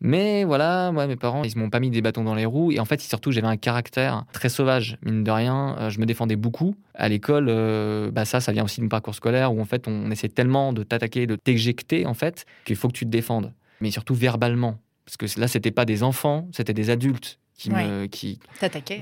Mais 0.00 0.44
voilà, 0.44 0.92
moi, 0.92 1.06
mes 1.06 1.16
parents, 1.16 1.42
ils 1.42 1.56
m'ont 1.56 1.70
pas 1.70 1.80
mis 1.80 1.90
des 1.90 2.02
bâtons 2.02 2.22
dans 2.22 2.34
les 2.34 2.44
roues. 2.44 2.70
Et 2.70 2.80
en 2.80 2.84
fait, 2.84 3.00
surtout, 3.00 3.32
j'avais 3.32 3.46
un 3.46 3.56
caractère 3.56 4.24
très 4.32 4.48
sauvage, 4.48 4.98
mine 5.02 5.24
de 5.24 5.30
rien. 5.30 5.76
Euh, 5.78 5.90
je 5.90 5.98
me 6.00 6.06
défendais 6.06 6.36
beaucoup. 6.36 6.76
À 6.94 7.08
l'école, 7.08 7.46
euh, 7.48 8.10
bah 8.10 8.24
ça, 8.24 8.40
ça 8.40 8.52
vient 8.52 8.64
aussi 8.64 8.80
de 8.80 8.84
mon 8.84 8.88
parcours 8.90 9.14
scolaire 9.14 9.54
où 9.54 9.60
en 9.60 9.64
fait, 9.64 9.88
on 9.88 10.10
essaie 10.10 10.28
tellement 10.28 10.72
de 10.72 10.82
t'attaquer, 10.82 11.26
de 11.26 11.36
t'éjecter, 11.36 12.06
en 12.06 12.14
fait, 12.14 12.44
qu'il 12.64 12.76
faut 12.76 12.88
que 12.88 12.92
tu 12.92 13.06
te 13.06 13.10
défendes. 13.10 13.52
Mais 13.80 13.90
surtout 13.90 14.14
verbalement. 14.14 14.78
Parce 15.06 15.16
que 15.16 15.40
là, 15.40 15.48
c'était 15.48 15.70
pas 15.70 15.84
des 15.84 16.02
enfants, 16.02 16.48
c'était 16.52 16.74
des 16.74 16.90
adultes 16.90 17.38
qui 17.56 17.70
me 17.70 18.06
qui 18.06 18.38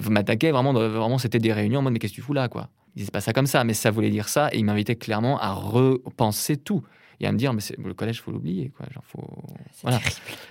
m'attaquaient 0.08 0.52
vraiment 0.52 0.72
vraiment 0.72 1.18
c'était 1.18 1.40
des 1.40 1.52
réunions 1.52 1.80
en 1.80 1.82
mode 1.82 1.92
mais 1.92 1.98
qu'est-ce 1.98 2.12
que 2.12 2.16
tu 2.16 2.22
fous 2.22 2.34
là 2.34 2.48
quoi? 2.48 2.68
Ils 2.94 3.00
disaient 3.00 3.10
pas 3.10 3.20
ça 3.20 3.32
comme 3.32 3.46
ça 3.48 3.64
mais 3.64 3.74
ça 3.74 3.90
voulait 3.90 4.10
dire 4.10 4.28
ça 4.28 4.48
et 4.52 4.58
ils 4.58 4.64
m'invitaient 4.64 4.94
clairement 4.94 5.40
à 5.40 5.50
repenser 5.50 6.56
tout 6.56 6.84
et 7.20 7.26
à 7.26 7.32
me 7.32 7.38
dire 7.38 7.52
mais 7.52 7.60
le 7.78 7.94
collège 7.94 8.20
faut 8.20 8.30
l'oublier 8.30 8.70
quoi. 8.76 8.86
Genre 8.92 9.04
faut 9.06 9.44
voilà. 9.82 10.00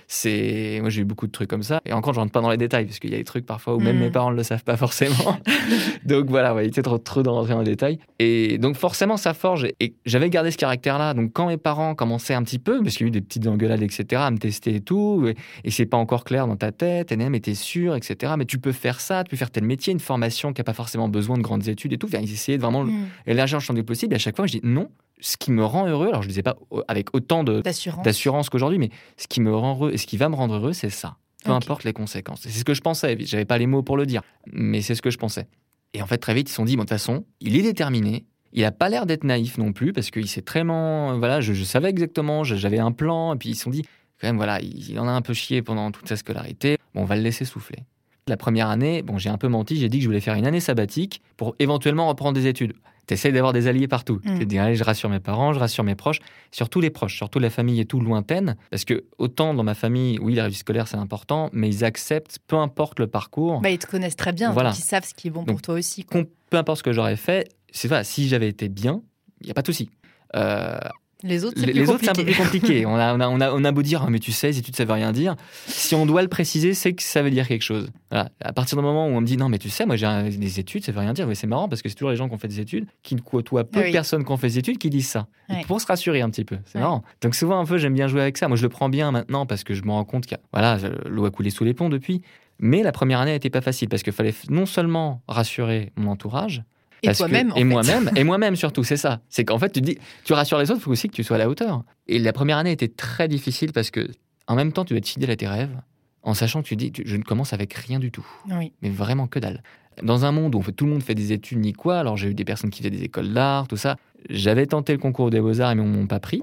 c'est 0.06 0.78
moi 0.80 0.90
j'ai 0.90 1.02
eu 1.02 1.04
beaucoup 1.04 1.26
de 1.26 1.32
trucs 1.32 1.48
comme 1.48 1.62
ça. 1.62 1.80
Et 1.84 1.92
encore 1.92 2.14
je 2.14 2.20
rentre 2.20 2.32
pas 2.32 2.40
dans 2.40 2.50
les 2.50 2.56
détails 2.56 2.86
parce 2.86 2.98
qu'il 2.98 3.10
y 3.10 3.14
a 3.14 3.18
des 3.18 3.24
trucs 3.24 3.46
parfois 3.46 3.74
où 3.74 3.80
même 3.80 3.98
mes 3.98 4.08
mm. 4.08 4.12
parents 4.12 4.30
ne 4.30 4.36
le 4.36 4.42
savent 4.42 4.64
pas 4.64 4.76
forcément. 4.76 5.38
Donc 6.04 6.26
voilà 6.26 6.54
ouais, 6.54 6.66
il 6.66 6.68
était 6.68 6.82
trop 6.82 6.98
trop 6.98 7.22
rentrer 7.22 7.54
dans 7.54 7.60
les 7.60 7.64
détails. 7.64 7.98
Et 8.18 8.58
donc 8.58 8.76
forcément 8.76 9.16
ça 9.16 9.34
forge. 9.34 9.66
Et 9.80 9.94
j'avais 10.04 10.30
gardé 10.30 10.50
ce 10.50 10.56
caractère 10.56 10.98
là 10.98 11.14
donc 11.14 11.32
quand 11.32 11.48
mes 11.48 11.56
parents 11.56 11.94
commençaient 11.94 12.34
un 12.34 12.42
petit 12.42 12.58
peu 12.58 12.82
parce 12.82 12.96
qu'il 12.96 13.06
y 13.06 13.08
a 13.08 13.08
eu 13.08 13.12
des 13.12 13.20
petites 13.20 13.46
engueulades 13.46 13.82
etc 13.82 14.22
à 14.24 14.30
me 14.30 14.38
tester 14.38 14.76
et 14.76 14.80
tout 14.80 15.26
et, 15.64 15.70
c'est 15.70 15.86
pas 15.86 15.96
encore 15.96 16.24
clair 16.24 16.46
dans 16.46 16.56
ta 16.56 16.70
tête 16.70 17.10
et 17.10 17.16
mais 17.16 17.40
t'es 17.40 17.54
sûr 17.54 17.96
etc 17.96 18.34
mais 18.38 18.44
tu 18.44 18.58
peux 18.58 18.72
faire 18.72 19.00
ça 19.00 19.24
tu 19.24 19.30
peux 19.30 19.36
faire 19.36 19.50
tel 19.50 19.64
métier 19.64 19.92
une 19.92 20.00
formation 20.00 20.52
qui 20.52 20.60
a 20.60 20.64
pas 20.64 20.72
forcément 20.72 21.08
besoin 21.08 21.36
de 21.36 21.42
grandes 21.42 21.68
études 21.68 21.92
et 21.92 21.98
tout. 21.98 22.06
Enfin, 22.06 22.20
ils 22.20 22.32
essayaient 22.32 22.58
de 22.58 22.62
vraiment 22.62 22.84
mm. 22.84 23.06
élargir 23.26 23.58
le 23.58 23.62
champ 23.62 23.74
du 23.74 23.84
possible. 23.84 24.14
Et 24.14 24.16
à 24.16 24.18
chaque 24.18 24.36
fois 24.36 24.46
je 24.46 24.52
dis 24.52 24.60
non 24.62 24.88
ce 25.24 25.38
qui 25.38 25.52
me 25.52 25.64
rend 25.64 25.86
heureux, 25.86 26.08
alors 26.08 26.20
je 26.20 26.26
ne 26.26 26.30
disais 26.30 26.42
pas 26.42 26.56
avec 26.86 27.14
autant 27.14 27.44
d'assurance 27.44 28.50
qu'aujourd'hui, 28.50 28.78
mais 28.78 28.90
ce 29.16 29.26
qui 29.26 29.40
me 29.40 29.54
rend 29.54 29.74
heureux 29.74 29.92
et 29.92 29.96
ce 29.96 30.06
qui 30.06 30.18
va 30.18 30.28
me 30.28 30.34
rendre 30.34 30.54
heureux, 30.54 30.74
c'est 30.74 30.90
ça. 30.90 31.16
Peu 31.44 31.50
importe 31.50 31.84
les 31.84 31.92
conséquences. 31.92 32.40
C'est 32.42 32.50
ce 32.50 32.64
que 32.64 32.74
je 32.74 32.80
pensais. 32.80 33.16
J'avais 33.20 33.44
pas 33.44 33.58
les 33.58 33.66
mots 33.66 33.82
pour 33.82 33.96
le 33.96 34.06
dire, 34.06 34.22
mais 34.52 34.82
c'est 34.82 34.94
ce 34.94 35.02
que 35.02 35.10
je 35.10 35.18
pensais. 35.18 35.46
Et 35.94 36.02
en 36.02 36.06
fait, 36.06 36.18
très 36.18 36.34
vite, 36.34 36.48
ils 36.48 36.50
se 36.50 36.56
sont 36.56 36.64
dit, 36.64 36.76
bon, 36.76 36.82
de 36.82 36.88
toute 36.88 36.90
façon, 36.90 37.24
il 37.40 37.56
est 37.56 37.62
déterminé. 37.62 38.26
Il 38.52 38.62
n'a 38.62 38.72
pas 38.72 38.88
l'air 38.88 39.06
d'être 39.06 39.24
naïf 39.24 39.56
non 39.58 39.72
plus, 39.72 39.92
parce 39.92 40.10
qu'il 40.10 40.28
s'est 40.28 40.42
très... 40.42 40.62
Voilà, 40.62 41.40
je, 41.40 41.64
savais 41.64 41.88
exactement, 41.88 42.44
j'avais 42.44 42.78
un 42.78 42.92
plan, 42.92 43.34
et 43.34 43.38
puis 43.38 43.50
ils 43.50 43.54
se 43.54 43.62
sont 43.62 43.70
dit, 43.70 43.82
quand 44.20 44.28
même, 44.28 44.36
voilà, 44.36 44.60
il 44.60 44.98
en 44.98 45.08
a 45.08 45.12
un 45.12 45.22
peu 45.22 45.34
chié 45.34 45.62
pendant 45.62 45.90
toute 45.90 46.08
sa 46.08 46.16
scolarité. 46.16 46.78
Bon, 46.94 47.02
on 47.02 47.04
va 47.04 47.16
le 47.16 47.22
laisser 47.22 47.44
souffler. 47.44 47.78
La 48.26 48.36
première 48.36 48.68
année, 48.68 49.02
bon, 49.02 49.18
j'ai 49.18 49.28
un 49.28 49.38
peu 49.38 49.48
menti, 49.48 49.76
j'ai 49.76 49.88
dit 49.88 49.98
que 49.98 50.04
je 50.04 50.08
voulais 50.08 50.20
faire 50.20 50.34
une 50.34 50.46
année 50.46 50.60
sabbatique 50.60 51.20
pour 51.36 51.54
éventuellement 51.58 52.08
reprendre 52.08 52.34
des 52.34 52.46
études 52.46 52.74
tu 53.06 53.14
essaies 53.14 53.32
d'avoir 53.32 53.52
des 53.52 53.66
alliés 53.66 53.88
partout. 53.88 54.20
Mm. 54.24 54.38
Tu 54.38 54.46
dis, 54.46 54.58
allez, 54.58 54.76
je 54.76 54.84
rassure 54.84 55.10
mes 55.10 55.20
parents, 55.20 55.52
je 55.52 55.58
rassure 55.58 55.84
mes 55.84 55.94
proches, 55.94 56.20
surtout 56.50 56.80
les 56.80 56.90
proches, 56.90 57.16
surtout 57.16 57.38
la 57.38 57.50
famille 57.50 57.80
et 57.80 57.84
tout 57.84 58.00
lointaine. 58.00 58.56
Parce 58.70 58.84
que 58.84 59.04
autant 59.18 59.54
dans 59.54 59.62
ma 59.62 59.74
famille, 59.74 60.18
oui, 60.20 60.34
la 60.34 60.44
réussite 60.44 60.60
scolaire, 60.60 60.88
c'est 60.88 60.96
important, 60.96 61.50
mais 61.52 61.68
ils 61.68 61.84
acceptent, 61.84 62.38
peu 62.46 62.56
importe 62.56 63.00
le 63.00 63.06
parcours. 63.06 63.60
Bah, 63.60 63.70
ils 63.70 63.78
te 63.78 63.86
connaissent 63.86 64.16
très 64.16 64.32
bien, 64.32 64.52
voilà. 64.52 64.70
donc 64.70 64.78
ils 64.78 64.82
savent 64.82 65.04
ce 65.04 65.14
qui 65.14 65.28
est 65.28 65.30
bon 65.30 65.44
pour 65.44 65.60
toi 65.60 65.74
aussi. 65.74 66.04
Peu 66.04 66.56
importe 66.56 66.78
ce 66.78 66.82
que 66.82 66.92
j'aurais 66.92 67.16
fait, 67.16 67.48
c'est 67.70 67.88
ça, 67.88 68.04
si 68.04 68.28
j'avais 68.28 68.48
été 68.48 68.68
bien, 68.68 69.02
il 69.40 69.46
n'y 69.46 69.50
a 69.50 69.54
pas 69.54 69.62
de 69.62 69.66
souci. 69.66 69.90
Euh, 70.36 70.78
Les 71.24 71.44
autres, 71.44 71.58
c'est 71.58 71.66
plus 71.72 71.88
autres, 71.88 72.08
un 72.08 72.12
peu 72.12 72.24
plus 72.24 72.34
compliqué. 72.34 72.86
on, 72.86 72.94
a, 72.96 73.14
on, 73.14 73.20
a, 73.20 73.28
on, 73.28 73.40
a, 73.40 73.50
on 73.52 73.64
a 73.64 73.72
beau 73.72 73.82
dire, 73.82 74.02
Ah, 74.06 74.10
mais 74.10 74.18
tu 74.18 74.30
sais, 74.30 74.48
les 74.48 74.58
études, 74.58 74.76
ça 74.76 74.84
veut 74.84 74.92
rien 74.92 75.10
dire. 75.10 75.34
Si 75.66 75.94
on 75.94 76.04
doit 76.06 76.22
le 76.22 76.28
préciser, 76.28 76.74
c'est 76.74 76.92
que 76.92 77.02
ça 77.02 77.22
veut 77.22 77.30
dire 77.30 77.48
quelque 77.48 77.62
chose. 77.62 77.88
Voilà. 78.10 78.28
À 78.42 78.52
partir 78.52 78.76
du 78.78 78.84
moment 78.84 79.06
où 79.08 79.10
on 79.10 79.20
me 79.20 79.26
dit, 79.26 79.36
non, 79.36 79.48
mais 79.48 79.58
tu 79.58 79.70
sais, 79.70 79.86
moi 79.86 79.96
j'ai 79.96 80.06
des 80.36 80.60
études, 80.60 80.84
ça 80.84 80.92
veut 80.92 81.00
rien 81.00 81.12
dire. 81.14 81.26
Mais 81.26 81.34
c'est 81.34 81.46
marrant 81.46 81.68
parce 81.68 81.82
que 81.82 81.88
c'est 81.88 81.94
toujours 81.94 82.10
les 82.10 82.16
gens 82.16 82.28
qui 82.28 82.34
ont 82.34 82.38
fait 82.38 82.48
des 82.48 82.60
études, 82.60 82.86
qui 83.02 83.14
ne 83.14 83.20
côtoient 83.20 83.64
peu 83.64 83.80
Oui. 83.80 83.86
de 83.88 83.92
personnes 83.92 84.24
qui 84.24 84.30
ont 84.30 84.36
fait 84.36 84.48
des 84.48 84.58
études, 84.58 84.78
qui 84.78 84.90
disent 84.90 85.08
ça. 85.08 85.26
Pour 85.66 85.80
se 85.80 85.86
rassurer 85.86 86.20
un 86.20 86.30
petit 86.30 86.44
peu. 86.44 86.58
C'est 86.66 86.78
marrant. 86.78 87.02
Donc 87.22 87.34
souvent, 87.34 87.58
un 87.58 87.64
peu, 87.64 87.78
j'aime 87.78 87.94
bien 87.94 88.06
jouer 88.06 88.20
avec 88.22 88.36
ça. 88.36 88.46
Moi, 88.48 88.56
je 88.56 88.62
le 88.62 88.68
prends 88.68 88.88
bien 88.88 89.10
maintenant 89.10 89.46
parce 89.46 89.64
que 89.64 89.74
je 89.74 89.82
me 89.82 89.90
rends 89.92 90.04
compte 90.04 90.26
que 90.26 90.34
voilà, 90.52 90.78
l'eau 91.06 91.24
a 91.24 91.30
coulé 91.30 91.50
sous 91.50 91.64
les 91.64 91.74
ponts 91.74 91.88
depuis. 91.88 92.20
Mais 92.60 92.82
la 92.82 92.92
première 92.92 93.18
année 93.20 93.32
n'était 93.32 93.50
pas 93.50 93.60
facile 93.62 93.88
parce 93.88 94.02
qu'il 94.04 94.12
fallait 94.12 94.34
non 94.48 94.64
seulement 94.66 95.22
rassurer 95.26 95.90
mon 95.96 96.12
entourage, 96.12 96.62
Et 97.10 97.14
toi-même, 97.14 97.52
et 97.56 97.64
moi-même, 97.64 98.10
et 98.16 98.24
moi-même 98.24 98.56
surtout, 98.56 98.84
c'est 98.84 98.96
ça. 98.96 99.20
C'est 99.28 99.44
qu'en 99.44 99.58
fait, 99.58 99.70
tu 99.70 99.80
dis, 99.80 99.98
tu 100.24 100.32
rassures 100.32 100.58
les 100.58 100.70
autres, 100.70 100.80
il 100.80 100.84
faut 100.84 100.90
aussi 100.92 101.08
que 101.08 101.14
tu 101.14 101.24
sois 101.24 101.36
à 101.36 101.38
la 101.38 101.48
hauteur. 101.48 101.82
Et 102.06 102.18
la 102.18 102.32
première 102.32 102.58
année 102.58 102.72
était 102.72 102.88
très 102.88 103.28
difficile 103.28 103.72
parce 103.72 103.90
que, 103.90 104.08
en 104.46 104.54
même 104.56 104.72
temps, 104.72 104.84
tu 104.84 104.92
dois 104.94 104.98
être 104.98 105.08
fidèle 105.08 105.30
à 105.30 105.36
tes 105.36 105.48
rêves, 105.48 105.76
en 106.22 106.34
sachant 106.34 106.62
que 106.62 106.68
tu 106.68 106.76
dis, 106.76 106.92
tu- 106.92 107.02
je 107.06 107.16
ne 107.16 107.22
commence 107.22 107.52
avec 107.52 107.72
rien 107.74 107.98
du 107.98 108.10
tout, 108.10 108.26
Oui. 108.50 108.72
mais 108.82 108.90
vraiment 108.90 109.26
que 109.26 109.38
dalle. 109.38 109.62
Dans 110.02 110.24
un 110.24 110.32
monde 110.32 110.54
où 110.56 110.62
tout 110.72 110.86
le 110.86 110.90
monde 110.92 111.02
fait 111.04 111.14
des 111.14 111.32
études 111.32 111.58
ni 111.58 111.72
quoi, 111.72 111.98
alors 112.00 112.16
j'ai 112.16 112.28
eu 112.30 112.34
des 112.34 112.44
personnes 112.44 112.70
qui 112.70 112.78
faisaient 112.78 112.90
des 112.90 113.04
écoles 113.04 113.32
d'art, 113.32 113.68
tout 113.68 113.76
ça. 113.76 113.96
J'avais 114.28 114.66
tenté 114.66 114.92
le 114.92 114.98
concours 114.98 115.30
des 115.30 115.40
beaux-arts 115.40 115.70
et 115.70 115.74
ils 115.74 115.80
m'ont 115.82 116.06
pas 116.08 116.18
pris. 116.18 116.42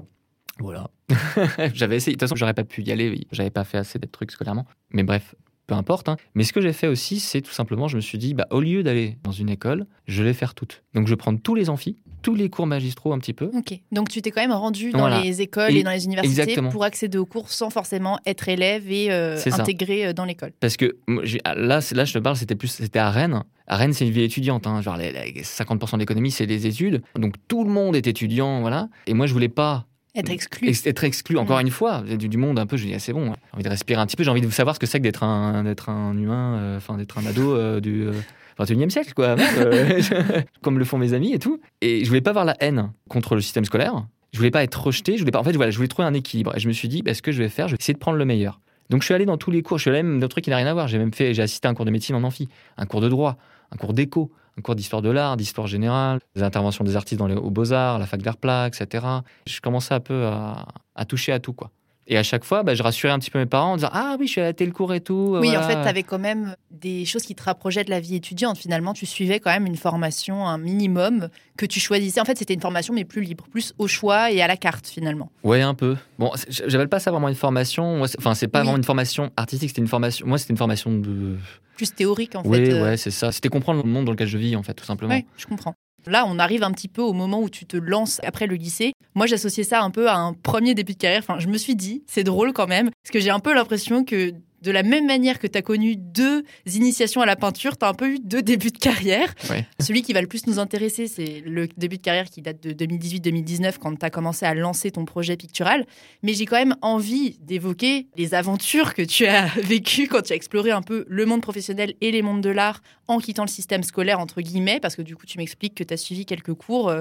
Voilà. 0.59 0.89
J'avais 1.73 1.97
essayé. 1.97 2.15
De 2.15 2.19
toute 2.19 2.29
façon, 2.29 2.35
j'aurais 2.35 2.53
pas 2.53 2.63
pu 2.63 2.81
y 2.83 2.91
aller. 2.91 3.25
J'avais 3.31 3.49
pas 3.49 3.63
fait 3.63 3.77
assez 3.77 3.99
de 3.99 4.05
trucs 4.05 4.31
scolairement. 4.31 4.65
Mais 4.91 5.03
bref, 5.03 5.35
peu 5.71 5.75
importe. 5.77 6.09
hein. 6.09 6.17
Mais 6.35 6.43
ce 6.43 6.51
que 6.51 6.59
j'ai 6.59 6.73
fait 6.73 6.87
aussi, 6.87 7.21
c'est 7.21 7.39
tout 7.39 7.51
simplement, 7.53 7.87
je 7.87 7.95
me 7.95 8.01
suis 8.01 8.17
dit, 8.17 8.33
bah, 8.33 8.45
au 8.51 8.59
lieu 8.59 8.83
d'aller 8.83 9.17
dans 9.23 9.31
une 9.31 9.49
école, 9.49 9.85
je 10.05 10.21
vais 10.21 10.33
faire 10.33 10.53
toutes. 10.53 10.83
Donc, 10.93 11.07
je 11.07 11.13
vais 11.13 11.17
prendre 11.17 11.39
tous 11.41 11.55
les 11.55 11.69
amphis, 11.69 11.95
tous 12.21 12.35
les 12.35 12.49
cours 12.49 12.67
magistraux 12.67 13.13
un 13.13 13.19
petit 13.19 13.31
peu. 13.33 13.49
Ok. 13.55 13.79
Donc 13.93 14.09
tu 14.09 14.21
t'es 14.21 14.31
quand 14.31 14.41
même 14.41 14.51
rendu 14.51 14.91
dans 14.91 14.99
Voilà. 14.99 15.21
les 15.21 15.41
écoles 15.41 15.71
et, 15.73 15.79
Et- 15.79 15.83
dans 15.83 15.91
les 15.91 16.03
universités 16.05 16.41
exactement. 16.41 16.69
pour 16.69 16.83
accéder 16.83 17.17
aux 17.17 17.25
cours 17.25 17.49
sans 17.49 17.69
forcément 17.69 18.19
être 18.25 18.49
élève 18.49 18.91
et 18.91 19.11
euh, 19.11 19.37
ça. 19.37 19.55
intégré 19.61 20.07
euh, 20.07 20.13
dans 20.13 20.25
l'école. 20.25 20.51
Parce 20.59 20.75
que 20.77 20.97
ah, 21.45 21.55
là, 21.55 21.79
là, 21.93 22.05
je 22.05 22.13
te 22.13 22.19
parle, 22.19 22.35
c'était 22.35 22.55
plus, 22.55 22.67
c'était 22.67 22.99
à 22.99 23.09
Rennes. 23.09 23.43
À 23.67 23.77
Rennes, 23.77 23.93
c'est 23.93 24.05
une 24.05 24.11
ville 24.11 24.23
étudiante. 24.23 24.67
hein. 24.67 24.81
Genre, 24.81 24.97
les, 24.97 25.11
les 25.13 25.41
50% 25.41 25.93
de 25.93 25.99
l'économie, 25.99 26.31
c'est 26.31 26.45
les 26.45 26.67
études. 26.67 27.01
Donc, 27.17 27.35
tout 27.47 27.63
le 27.63 27.69
monde 27.71 27.95
est 27.95 28.05
étudiant, 28.07 28.59
voilà. 28.59 28.89
Et 29.07 29.13
moi, 29.13 29.25
je 29.25 29.31
voulais 29.33 29.47
pas 29.49 29.87
Être 30.15 30.29
exclu. 30.29 30.67
ex- 30.67 30.85
être 30.85 31.03
exclu 31.03 31.37
encore 31.37 31.57
Mm. 31.59 31.61
une 31.61 31.71
fois 31.71 32.01
du, 32.01 32.27
du 32.27 32.37
monde 32.37 32.59
un 32.59 32.65
peu. 32.65 32.75
Je 32.77 32.85
dis, 32.85 32.93
ah, 32.93 32.99
c'est 32.99 33.13
bon, 33.13 33.31
hein. 33.31 33.35
j'ai 33.51 33.55
envie 33.55 33.63
de 33.63 33.69
respirer 33.69 33.99
un 34.01 34.05
petit 34.05 34.17
peu. 34.17 34.23
J'ai 34.23 34.29
envie 34.31 34.41
de 34.41 34.49
savoir 34.49 34.75
ce 34.75 34.79
que 34.79 34.85
c'est 34.85 34.99
que 34.99 35.03
d'être 35.03 35.23
un, 35.23 35.63
d'être 35.63 35.89
un 35.89 36.17
humain, 36.17 36.57
euh, 36.59 36.77
enfin, 36.77 36.97
d'être 36.97 37.17
un 37.17 37.25
ado 37.25 37.55
euh, 37.55 37.79
du. 37.79 38.03
euh, 38.07 38.13
21e 38.59 38.89
siècle, 38.89 39.13
quoi. 39.15 39.37
Euh, 39.57 40.01
comme 40.61 40.77
le 40.77 40.85
font 40.85 40.97
mes 40.97 41.13
amis 41.13 41.33
et 41.33 41.39
tout. 41.39 41.59
Et 41.79 42.03
je 42.03 42.09
voulais 42.09 42.21
pas 42.21 42.31
avoir 42.31 42.45
la 42.45 42.55
haine 42.59 42.91
contre 43.09 43.33
le 43.35 43.41
système 43.41 43.65
scolaire. 43.65 44.05
Je 44.33 44.37
voulais 44.37 44.51
pas 44.51 44.63
être 44.63 44.75
rejeté. 44.83 45.13
Je 45.15 45.19
voulais 45.19 45.31
pas. 45.31 45.39
En 45.39 45.43
fait, 45.43 45.53
voilà, 45.53 45.71
je 45.71 45.77
voulais 45.77 45.87
trouver 45.87 46.07
un 46.07 46.13
équilibre. 46.13 46.55
Et 46.55 46.59
je 46.59 46.67
me 46.67 46.73
suis 46.73 46.87
dit, 46.89 47.01
bah, 47.01 47.13
ce 47.13 47.21
que 47.21 47.31
je 47.31 47.41
vais 47.41 47.49
faire, 47.49 47.67
je 47.69 47.73
vais 47.73 47.77
essayer 47.79 47.93
de 47.93 47.99
prendre 47.99 48.17
le 48.17 48.25
meilleur. 48.25 48.59
Donc, 48.89 49.01
je 49.01 49.05
suis 49.05 49.13
allé 49.13 49.25
dans 49.25 49.37
tous 49.37 49.49
les 49.51 49.61
cours. 49.63 49.77
Je 49.77 49.83
suis 49.83 49.89
allé 49.89 50.03
même 50.03 50.19
dans 50.19 50.25
des 50.27 50.29
trucs 50.29 50.43
qui 50.43 50.49
n'ont 50.49 50.57
rien 50.57 50.67
à 50.67 50.73
voir. 50.73 50.87
J'ai 50.89 50.97
même 50.99 51.13
fait, 51.13 51.33
j'ai 51.33 51.41
assisté 51.41 51.67
à 51.67 51.71
un 51.71 51.73
cours 51.73 51.85
de 51.85 51.91
médecine 51.91 52.15
en 52.15 52.23
amphi, 52.23 52.49
un 52.77 52.85
cours 52.85 52.99
de 53.01 53.07
droit, 53.09 53.37
un 53.71 53.77
cours 53.77 53.93
d'éco, 53.93 54.31
un 54.57 54.61
cours 54.61 54.75
d'histoire 54.75 55.01
de 55.01 55.09
l'art, 55.09 55.37
d'histoire 55.37 55.67
générale, 55.67 56.19
des 56.35 56.43
interventions 56.43 56.83
des 56.83 56.95
artistes 56.95 57.19
dans 57.19 57.27
les, 57.27 57.35
aux 57.35 57.49
beaux-arts, 57.49 57.99
la 57.99 58.05
fac 58.05 58.21
d'art 58.21 58.37
plat, 58.37 58.67
etc. 58.67 59.05
Je 59.47 59.61
commençais 59.61 59.93
un 59.93 59.99
peu 59.99 60.25
à, 60.25 60.67
à 60.95 61.05
toucher 61.05 61.31
à 61.31 61.39
tout, 61.39 61.53
quoi. 61.53 61.71
Et 62.07 62.17
à 62.17 62.23
chaque 62.23 62.43
fois, 62.43 62.63
bah, 62.63 62.73
je 62.75 62.81
rassurais 62.83 63.13
un 63.13 63.19
petit 63.19 63.29
peu 63.31 63.39
mes 63.39 63.45
parents 63.45 63.73
en 63.73 63.75
disant 63.77 63.89
Ah 63.93 64.15
oui, 64.19 64.25
je 64.27 64.31
suis 64.33 64.41
allé 64.41 64.49
à 64.49 64.53
tel 64.53 64.73
cours 64.73 64.93
et 64.93 65.01
tout. 65.01 65.37
Oui, 65.39 65.47
voilà. 65.49 65.59
en 65.59 65.63
fait, 65.67 65.81
tu 65.81 65.87
avais 65.87 66.03
quand 66.03 66.19
même 66.19 66.55
des 66.71 67.05
choses 67.05 67.23
qui 67.23 67.35
te 67.35 67.43
rapprochaient 67.43 67.83
de 67.83 67.89
la 67.89 67.99
vie 67.99 68.15
étudiante. 68.15 68.57
Finalement, 68.57 68.93
tu 68.93 69.05
suivais 69.05 69.39
quand 69.39 69.51
même 69.51 69.65
une 69.67 69.77
formation, 69.77 70.45
un 70.47 70.57
minimum 70.57 71.29
que 71.57 71.65
tu 71.65 71.79
choisissais. 71.79 72.19
En 72.19 72.25
fait, 72.25 72.37
c'était 72.37 72.53
une 72.55 72.59
formation, 72.61 72.93
mais 72.93 73.05
plus 73.05 73.21
libre, 73.21 73.45
plus 73.51 73.73
au 73.77 73.87
choix 73.87 74.31
et 74.31 74.41
à 74.41 74.47
la 74.47 74.57
carte, 74.57 74.87
finalement. 74.87 75.31
Ouais, 75.43 75.61
un 75.61 75.73
peu. 75.75 75.95
Bon, 76.19 76.31
j'appelle 76.49 76.89
pas 76.89 76.99
ça 76.99 77.11
vraiment 77.11 77.29
une 77.29 77.35
formation. 77.35 77.97
Moi, 77.97 78.07
Enfin, 78.17 78.33
c'est 78.33 78.47
pas 78.47 78.59
Oui. 78.59 78.65
vraiment 78.65 78.77
une 78.77 78.83
formation 78.83 79.31
artistique, 79.37 79.69
c'était 79.69 79.81
une 79.81 79.87
formation. 79.87 80.25
Moi, 80.27 80.37
c'était 80.37 80.51
une 80.53 80.57
formation 80.57 80.91
de. 80.91 81.37
Plus 81.77 81.93
théorique, 81.95 82.35
en 82.35 82.43
Oui, 82.45 82.57
fait. 82.57 82.73
euh. 82.73 82.83
ouais, 82.83 82.97
c'est 82.97 83.11
ça. 83.11 83.31
C'était 83.31 83.49
comprendre 83.49 83.81
le 83.83 83.89
monde 83.89 84.05
dans 84.05 84.11
lequel 84.11 84.27
je 84.27 84.37
vis, 84.37 84.55
en 84.55 84.63
fait, 84.63 84.73
tout 84.73 84.85
simplement. 84.85 85.13
Ouais, 85.13 85.25
je 85.37 85.45
comprends. 85.45 85.73
Là, 86.07 86.25
on 86.27 86.39
arrive 86.39 86.63
un 86.63 86.71
petit 86.71 86.87
peu 86.87 87.01
au 87.01 87.13
moment 87.13 87.41
où 87.41 87.49
tu 87.49 87.65
te 87.65 87.77
lances 87.77 88.19
après 88.23 88.47
le 88.47 88.55
lycée. 88.55 88.93
Moi, 89.13 89.25
j'associais 89.25 89.63
ça 89.63 89.81
un 89.81 89.91
peu 89.91 90.09
à 90.09 90.15
un 90.15 90.33
premier 90.33 90.73
début 90.73 90.93
de 90.93 90.97
carrière. 90.97 91.21
Enfin, 91.23 91.39
je 91.39 91.47
me 91.47 91.57
suis 91.57 91.75
dit, 91.75 92.03
c'est 92.07 92.23
drôle 92.23 92.53
quand 92.53 92.67
même, 92.67 92.89
parce 93.03 93.11
que 93.11 93.19
j'ai 93.19 93.29
un 93.29 93.39
peu 93.39 93.53
l'impression 93.53 94.03
que 94.03 94.33
de 94.61 94.71
la 94.71 94.83
même 94.83 95.07
manière 95.07 95.39
que 95.39 95.47
tu 95.47 95.57
as 95.57 95.61
connu 95.61 95.95
deux 95.95 96.43
initiations 96.65 97.21
à 97.21 97.25
la 97.25 97.35
peinture, 97.35 97.77
tu 97.77 97.85
as 97.85 97.89
un 97.89 97.93
peu 97.93 98.13
eu 98.13 98.19
deux 98.19 98.41
débuts 98.41 98.71
de 98.71 98.77
carrière. 98.77 99.33
Ouais. 99.49 99.65
Celui 99.79 100.01
qui 100.01 100.13
va 100.13 100.21
le 100.21 100.27
plus 100.27 100.47
nous 100.47 100.59
intéresser, 100.59 101.07
c'est 101.07 101.41
le 101.45 101.67
début 101.77 101.97
de 101.97 102.01
carrière 102.01 102.29
qui 102.29 102.41
date 102.41 102.61
de 102.61 102.71
2018-2019, 102.85 103.77
quand 103.79 103.95
tu 103.95 104.05
as 104.05 104.09
commencé 104.09 104.45
à 104.45 104.53
lancer 104.53 104.91
ton 104.91 105.05
projet 105.05 105.35
pictural. 105.37 105.85
Mais 106.23 106.33
j'ai 106.33 106.45
quand 106.45 106.57
même 106.57 106.75
envie 106.81 107.37
d'évoquer 107.41 108.07
les 108.15 108.33
aventures 108.33 108.93
que 108.93 109.01
tu 109.01 109.25
as 109.25 109.45
vécues 109.63 110.07
quand 110.07 110.21
tu 110.21 110.33
as 110.33 110.35
exploré 110.35 110.71
un 110.71 110.81
peu 110.81 111.05
le 111.07 111.25
monde 111.25 111.41
professionnel 111.41 111.93
et 112.01 112.11
les 112.11 112.21
mondes 112.21 112.41
de 112.41 112.49
l'art 112.49 112.81
en 113.07 113.19
quittant 113.19 113.43
le 113.43 113.49
système 113.49 113.83
scolaire, 113.83 114.19
entre 114.19 114.41
guillemets, 114.41 114.79
parce 114.79 114.95
que 114.95 115.01
du 115.01 115.15
coup, 115.15 115.25
tu 115.25 115.37
m'expliques 115.37 115.75
que 115.75 115.83
tu 115.83 115.93
as 115.93 115.97
suivi 115.97 116.25
quelques 116.25 116.53
cours. 116.53 116.91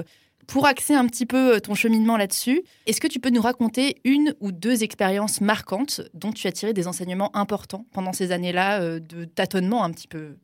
Pour 0.51 0.67
axer 0.67 0.93
un 0.93 1.07
petit 1.07 1.25
peu 1.25 1.55
euh, 1.55 1.59
ton 1.61 1.75
cheminement 1.75 2.17
là-dessus, 2.17 2.61
est-ce 2.85 2.99
que 2.99 3.07
tu 3.07 3.21
peux 3.21 3.29
nous 3.29 3.41
raconter 3.41 3.95
une 4.03 4.35
ou 4.41 4.51
deux 4.51 4.83
expériences 4.83 5.39
marquantes 5.39 6.01
dont 6.13 6.33
tu 6.33 6.45
as 6.45 6.51
tiré 6.51 6.73
des 6.73 6.87
enseignements 6.87 7.33
importants 7.37 7.85
pendant 7.93 8.11
ces 8.11 8.33
années-là 8.33 8.81
euh, 8.81 8.99
de 8.99 9.23
tâtonnement 9.23 9.85
un 9.85 9.91
petit 9.91 10.09
peu? 10.09 10.35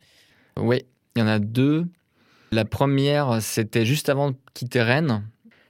Oui, 0.57 0.83
il 1.17 1.19
y 1.19 1.21
en 1.21 1.27
a 1.27 1.39
deux. 1.39 1.87
La 2.53 2.63
première, 2.63 3.41
c'était 3.41 3.85
juste 3.85 4.07
avant 4.07 4.31
de 4.31 4.37
quitter 4.53 4.81
Rennes. 4.81 5.23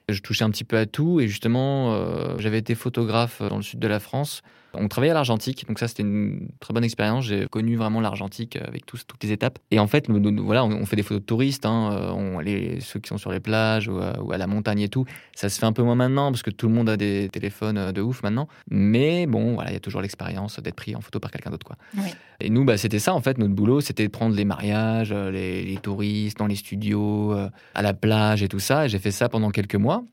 Je 0.08 0.20
touchais 0.22 0.44
un 0.44 0.52
petit 0.52 0.64
peu 0.64 0.78
à 0.78 0.86
tout 0.86 1.20
et 1.20 1.28
justement, 1.28 1.96
euh, 1.96 2.36
j'avais 2.38 2.60
été 2.60 2.76
photographe 2.76 3.42
dans 3.42 3.58
le 3.58 3.64
sud 3.64 3.80
de 3.80 3.88
la 3.88 4.00
France. 4.00 4.44
On 4.74 4.88
travaillait 4.88 5.12
à 5.12 5.16
l'Argentique, 5.16 5.66
donc 5.68 5.80
ça 5.80 5.88
c'était 5.88 6.04
une 6.04 6.50
très 6.60 6.74
bonne 6.74 6.84
expérience. 6.84 7.26
J'ai 7.26 7.48
connu 7.48 7.76
vraiment 7.78 8.00
l'Argentique 8.02 8.58
avec 8.58 8.86
tous, 8.86 9.06
toutes 9.08 9.24
les 9.24 9.32
étapes. 9.32 9.58
Et 9.72 9.80
en 9.80 9.88
fait, 9.88 10.08
nous, 10.10 10.20
nous- 10.20 10.44
voilà, 10.46 10.66
on, 10.66 10.72
on 10.72 10.86
fait 10.86 10.96
des 10.96 11.04
photos 11.04 11.22
de 11.22 11.26
touristes, 11.26 11.66
hein, 11.66 11.90
euh, 11.94 12.12
on, 12.12 12.40
les, 12.40 12.80
ceux 12.82 13.00
qui 13.00 13.08
sont 13.08 13.18
sur 13.18 13.32
les 13.32 13.40
plages 13.40 13.88
ou 13.88 13.98
à, 14.00 14.20
ou 14.22 14.32
à 14.32 14.38
la 14.38 14.46
montagne 14.46 14.82
et 14.82 14.90
tout. 14.90 15.06
Ça 15.36 15.50
se 15.50 15.58
fait 15.60 15.66
un 15.66 15.74
peu 15.74 15.82
moins 15.84 15.96
maintenant 15.96 16.32
parce 16.32 16.44
que 16.44 16.52
tout 16.52 16.68
le 16.68 16.74
monde 16.74 16.90
a 16.90 16.98
des 16.98 17.30
téléphones 17.32 17.78
euh, 17.78 17.92
de 17.92 18.02
ouf 18.02 18.22
maintenant. 18.24 18.48
Mais 18.70 19.26
bon, 19.26 19.56
voilà, 19.56 19.72
il 19.72 19.74
y 19.74 19.78
a 19.78 19.80
toujours 19.80 20.02
l'expérience 20.02 20.60
d'être 20.60 20.76
pris 20.76 20.96
en 20.96 21.02
photo 21.02 21.20
par 21.20 21.32
quelqu'un 21.32 21.50
d'autre, 21.50 21.66
quoi. 21.66 21.78
Oui. 21.98 22.10
Et 22.40 22.50
nous, 22.50 22.66
bah, 22.66 22.78
c'était 22.78 23.00
ça 23.00 23.14
en 23.16 23.22
fait, 23.22 23.38
notre 23.40 23.54
boulot, 23.56 23.82
c'était 23.82 24.06
de 24.06 24.12
prendre 24.12 24.36
les 24.36 24.46
mariages, 24.46 25.12
euh, 25.12 25.32
les, 25.32 25.64
les 25.64 25.78
touristes 25.78 26.38
dans 26.38 26.46
les 26.48 26.56
studios, 26.56 27.34
à 27.74 27.82
la 27.82 27.94
plage 27.94 28.44
et 28.44 28.48
tout 28.48 28.60
ça. 28.60 28.86
Et 28.86 28.90
j'ai 28.90 29.00
fait 29.00 29.12
ça 29.12 29.30
pendant 29.30 29.50
quelques 29.50 29.76
mois. 29.76 30.04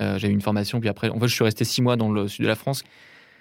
Euh, 0.00 0.16
j'ai 0.18 0.28
eu 0.28 0.30
une 0.30 0.40
formation, 0.40 0.80
puis 0.80 0.88
après, 0.88 1.10
en 1.10 1.18
fait, 1.18 1.28
je 1.28 1.34
suis 1.34 1.44
resté 1.44 1.64
six 1.64 1.82
mois 1.82 1.96
dans 1.96 2.10
le 2.10 2.26
sud 2.28 2.42
de 2.44 2.48
la 2.48 2.54
France. 2.54 2.82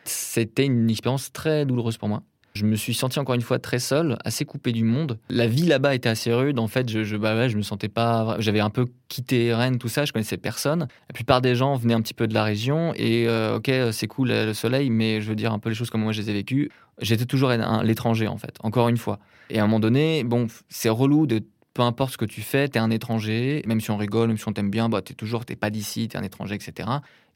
C'était 0.06 0.66
une 0.66 0.90
expérience 0.90 1.32
très 1.32 1.66
douloureuse 1.66 1.98
pour 1.98 2.10
moi. 2.10 2.24
Je 2.54 2.66
me 2.66 2.76
suis 2.76 2.94
senti 2.94 3.18
encore 3.18 3.36
une 3.36 3.42
fois 3.42 3.60
très 3.60 3.80
seul, 3.80 4.18
assez 4.26 4.44
coupé 4.44 4.74
du 4.74 4.84
monde. 4.84 5.20
La 5.30 5.48
vie 5.48 5.66
là-bas 5.66 5.96
était 5.96 6.10
assez 6.10 6.34
rude. 6.34 6.60
En 6.60 6.68
fait, 6.68 6.90
je, 6.90 7.04
je, 7.04 7.16
bah 7.16 7.48
je 7.48 7.56
me 7.56 7.62
sentais 7.62 7.88
pas. 7.88 8.36
J'avais 8.40 8.60
un 8.60 8.70
peu 8.70 8.88
quitté 9.08 9.54
Rennes, 9.54 9.78
tout 9.78 9.88
ça. 9.88 10.04
Je 10.04 10.12
connaissais 10.12 10.38
personne. 10.38 10.88
La 11.10 11.14
plupart 11.14 11.42
des 11.42 11.56
gens 11.56 11.76
venaient 11.76 11.94
un 11.94 12.02
petit 12.02 12.14
peu 12.14 12.28
de 12.28 12.34
la 12.34 12.44
région. 12.44 12.94
Et 12.98 13.26
euh, 13.28 13.56
ok, 13.56 13.72
c'est 13.94 14.08
cool 14.08 14.32
euh, 14.32 14.48
le 14.48 14.54
soleil, 14.54 14.90
mais 14.90 15.22
je 15.22 15.30
veux 15.30 15.36
dire 15.36 15.54
un 15.54 15.60
peu 15.60 15.70
les 15.70 15.76
choses 15.76 15.90
comme 15.90 16.02
moi 16.02 16.12
je 16.12 16.22
les 16.22 16.30
ai 16.30 16.34
vécues. 16.34 16.70
J'étais 17.00 17.26
toujours 17.26 17.52
l'étranger 17.84 18.28
en 18.28 18.38
fait. 18.38 18.58
Encore 18.64 18.90
une 18.90 18.98
fois. 18.98 19.20
Et 19.50 19.60
à 19.60 19.64
un 19.64 19.68
moment 19.68 19.80
donné, 19.80 20.26
bon, 20.26 20.48
c'est 20.68 20.90
relou 20.90 21.28
de 21.28 21.42
peu 21.74 21.84
importe 21.84 22.14
ce 22.14 22.18
que 22.18 22.26
tu 22.26 22.42
fais, 22.42 22.68
t'es 22.68 22.80
un 22.80 22.92
étranger. 22.92 23.64
Même 23.66 23.80
si 23.80 23.92
on 23.92 23.98
rigole, 23.98 24.28
même 24.28 24.38
si 24.38 24.48
on 24.48 24.54
t'aime 24.54 24.70
bien, 24.70 24.90
bah 24.90 25.02
t'es 25.02 25.14
toujours, 25.14 25.46
t'es 25.46 25.56
pas 25.56 25.70
d'ici, 25.70 26.10
t'es 26.10 26.18
un 26.18 26.24
étranger, 26.24 26.56
etc. 26.56 26.90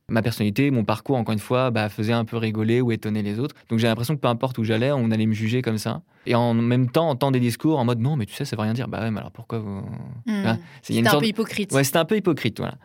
Ma 0.07 0.21
personnalité, 0.21 0.69
mon 0.69 0.83
parcours, 0.83 1.15
encore 1.17 1.33
une 1.33 1.39
fois, 1.39 1.71
bah, 1.71 1.89
faisait 1.89 2.13
un 2.13 2.25
peu 2.25 2.37
rigoler 2.37 2.79
ou 2.79 2.91
étonner 2.91 3.23
les 3.23 3.39
autres. 3.39 3.55
Donc 3.69 3.79
j'ai 3.79 3.87
l'impression 3.87 4.15
que 4.15 4.21
peu 4.21 4.27
importe 4.27 4.57
où 4.59 4.63
j'allais, 4.63 4.91
on 4.91 5.09
allait 5.09 5.25
me 5.25 5.33
juger 5.33 5.63
comme 5.63 5.79
ça. 5.79 6.03
Et 6.27 6.35
en 6.35 6.53
même 6.53 6.89
temps, 6.91 7.09
entendre 7.09 7.33
des 7.33 7.39
discours 7.39 7.79
en 7.79 7.85
mode 7.85 7.99
non, 7.99 8.15
mais 8.15 8.25
tu 8.27 8.33
sais, 8.35 8.45
ça 8.45 8.55
veut 8.55 8.61
rien 8.61 8.73
dire. 8.73 8.87
Bah 8.87 9.01
ouais, 9.01 9.09
mais 9.09 9.19
alors 9.19 9.31
pourquoi 9.31 9.57
vous. 9.59 9.81
Y 10.27 10.31
a 10.45 10.57
C'était 10.83 11.07
un 11.07 11.09
sorte- 11.11 11.23
peu 11.23 11.27
hypocrite. 11.29 11.71
Ouais, 11.71 11.83
c'était 11.83 11.97
un 11.97 12.05
peu 12.05 12.17
hypocrite, 12.17 12.59
voilà. 12.59 12.75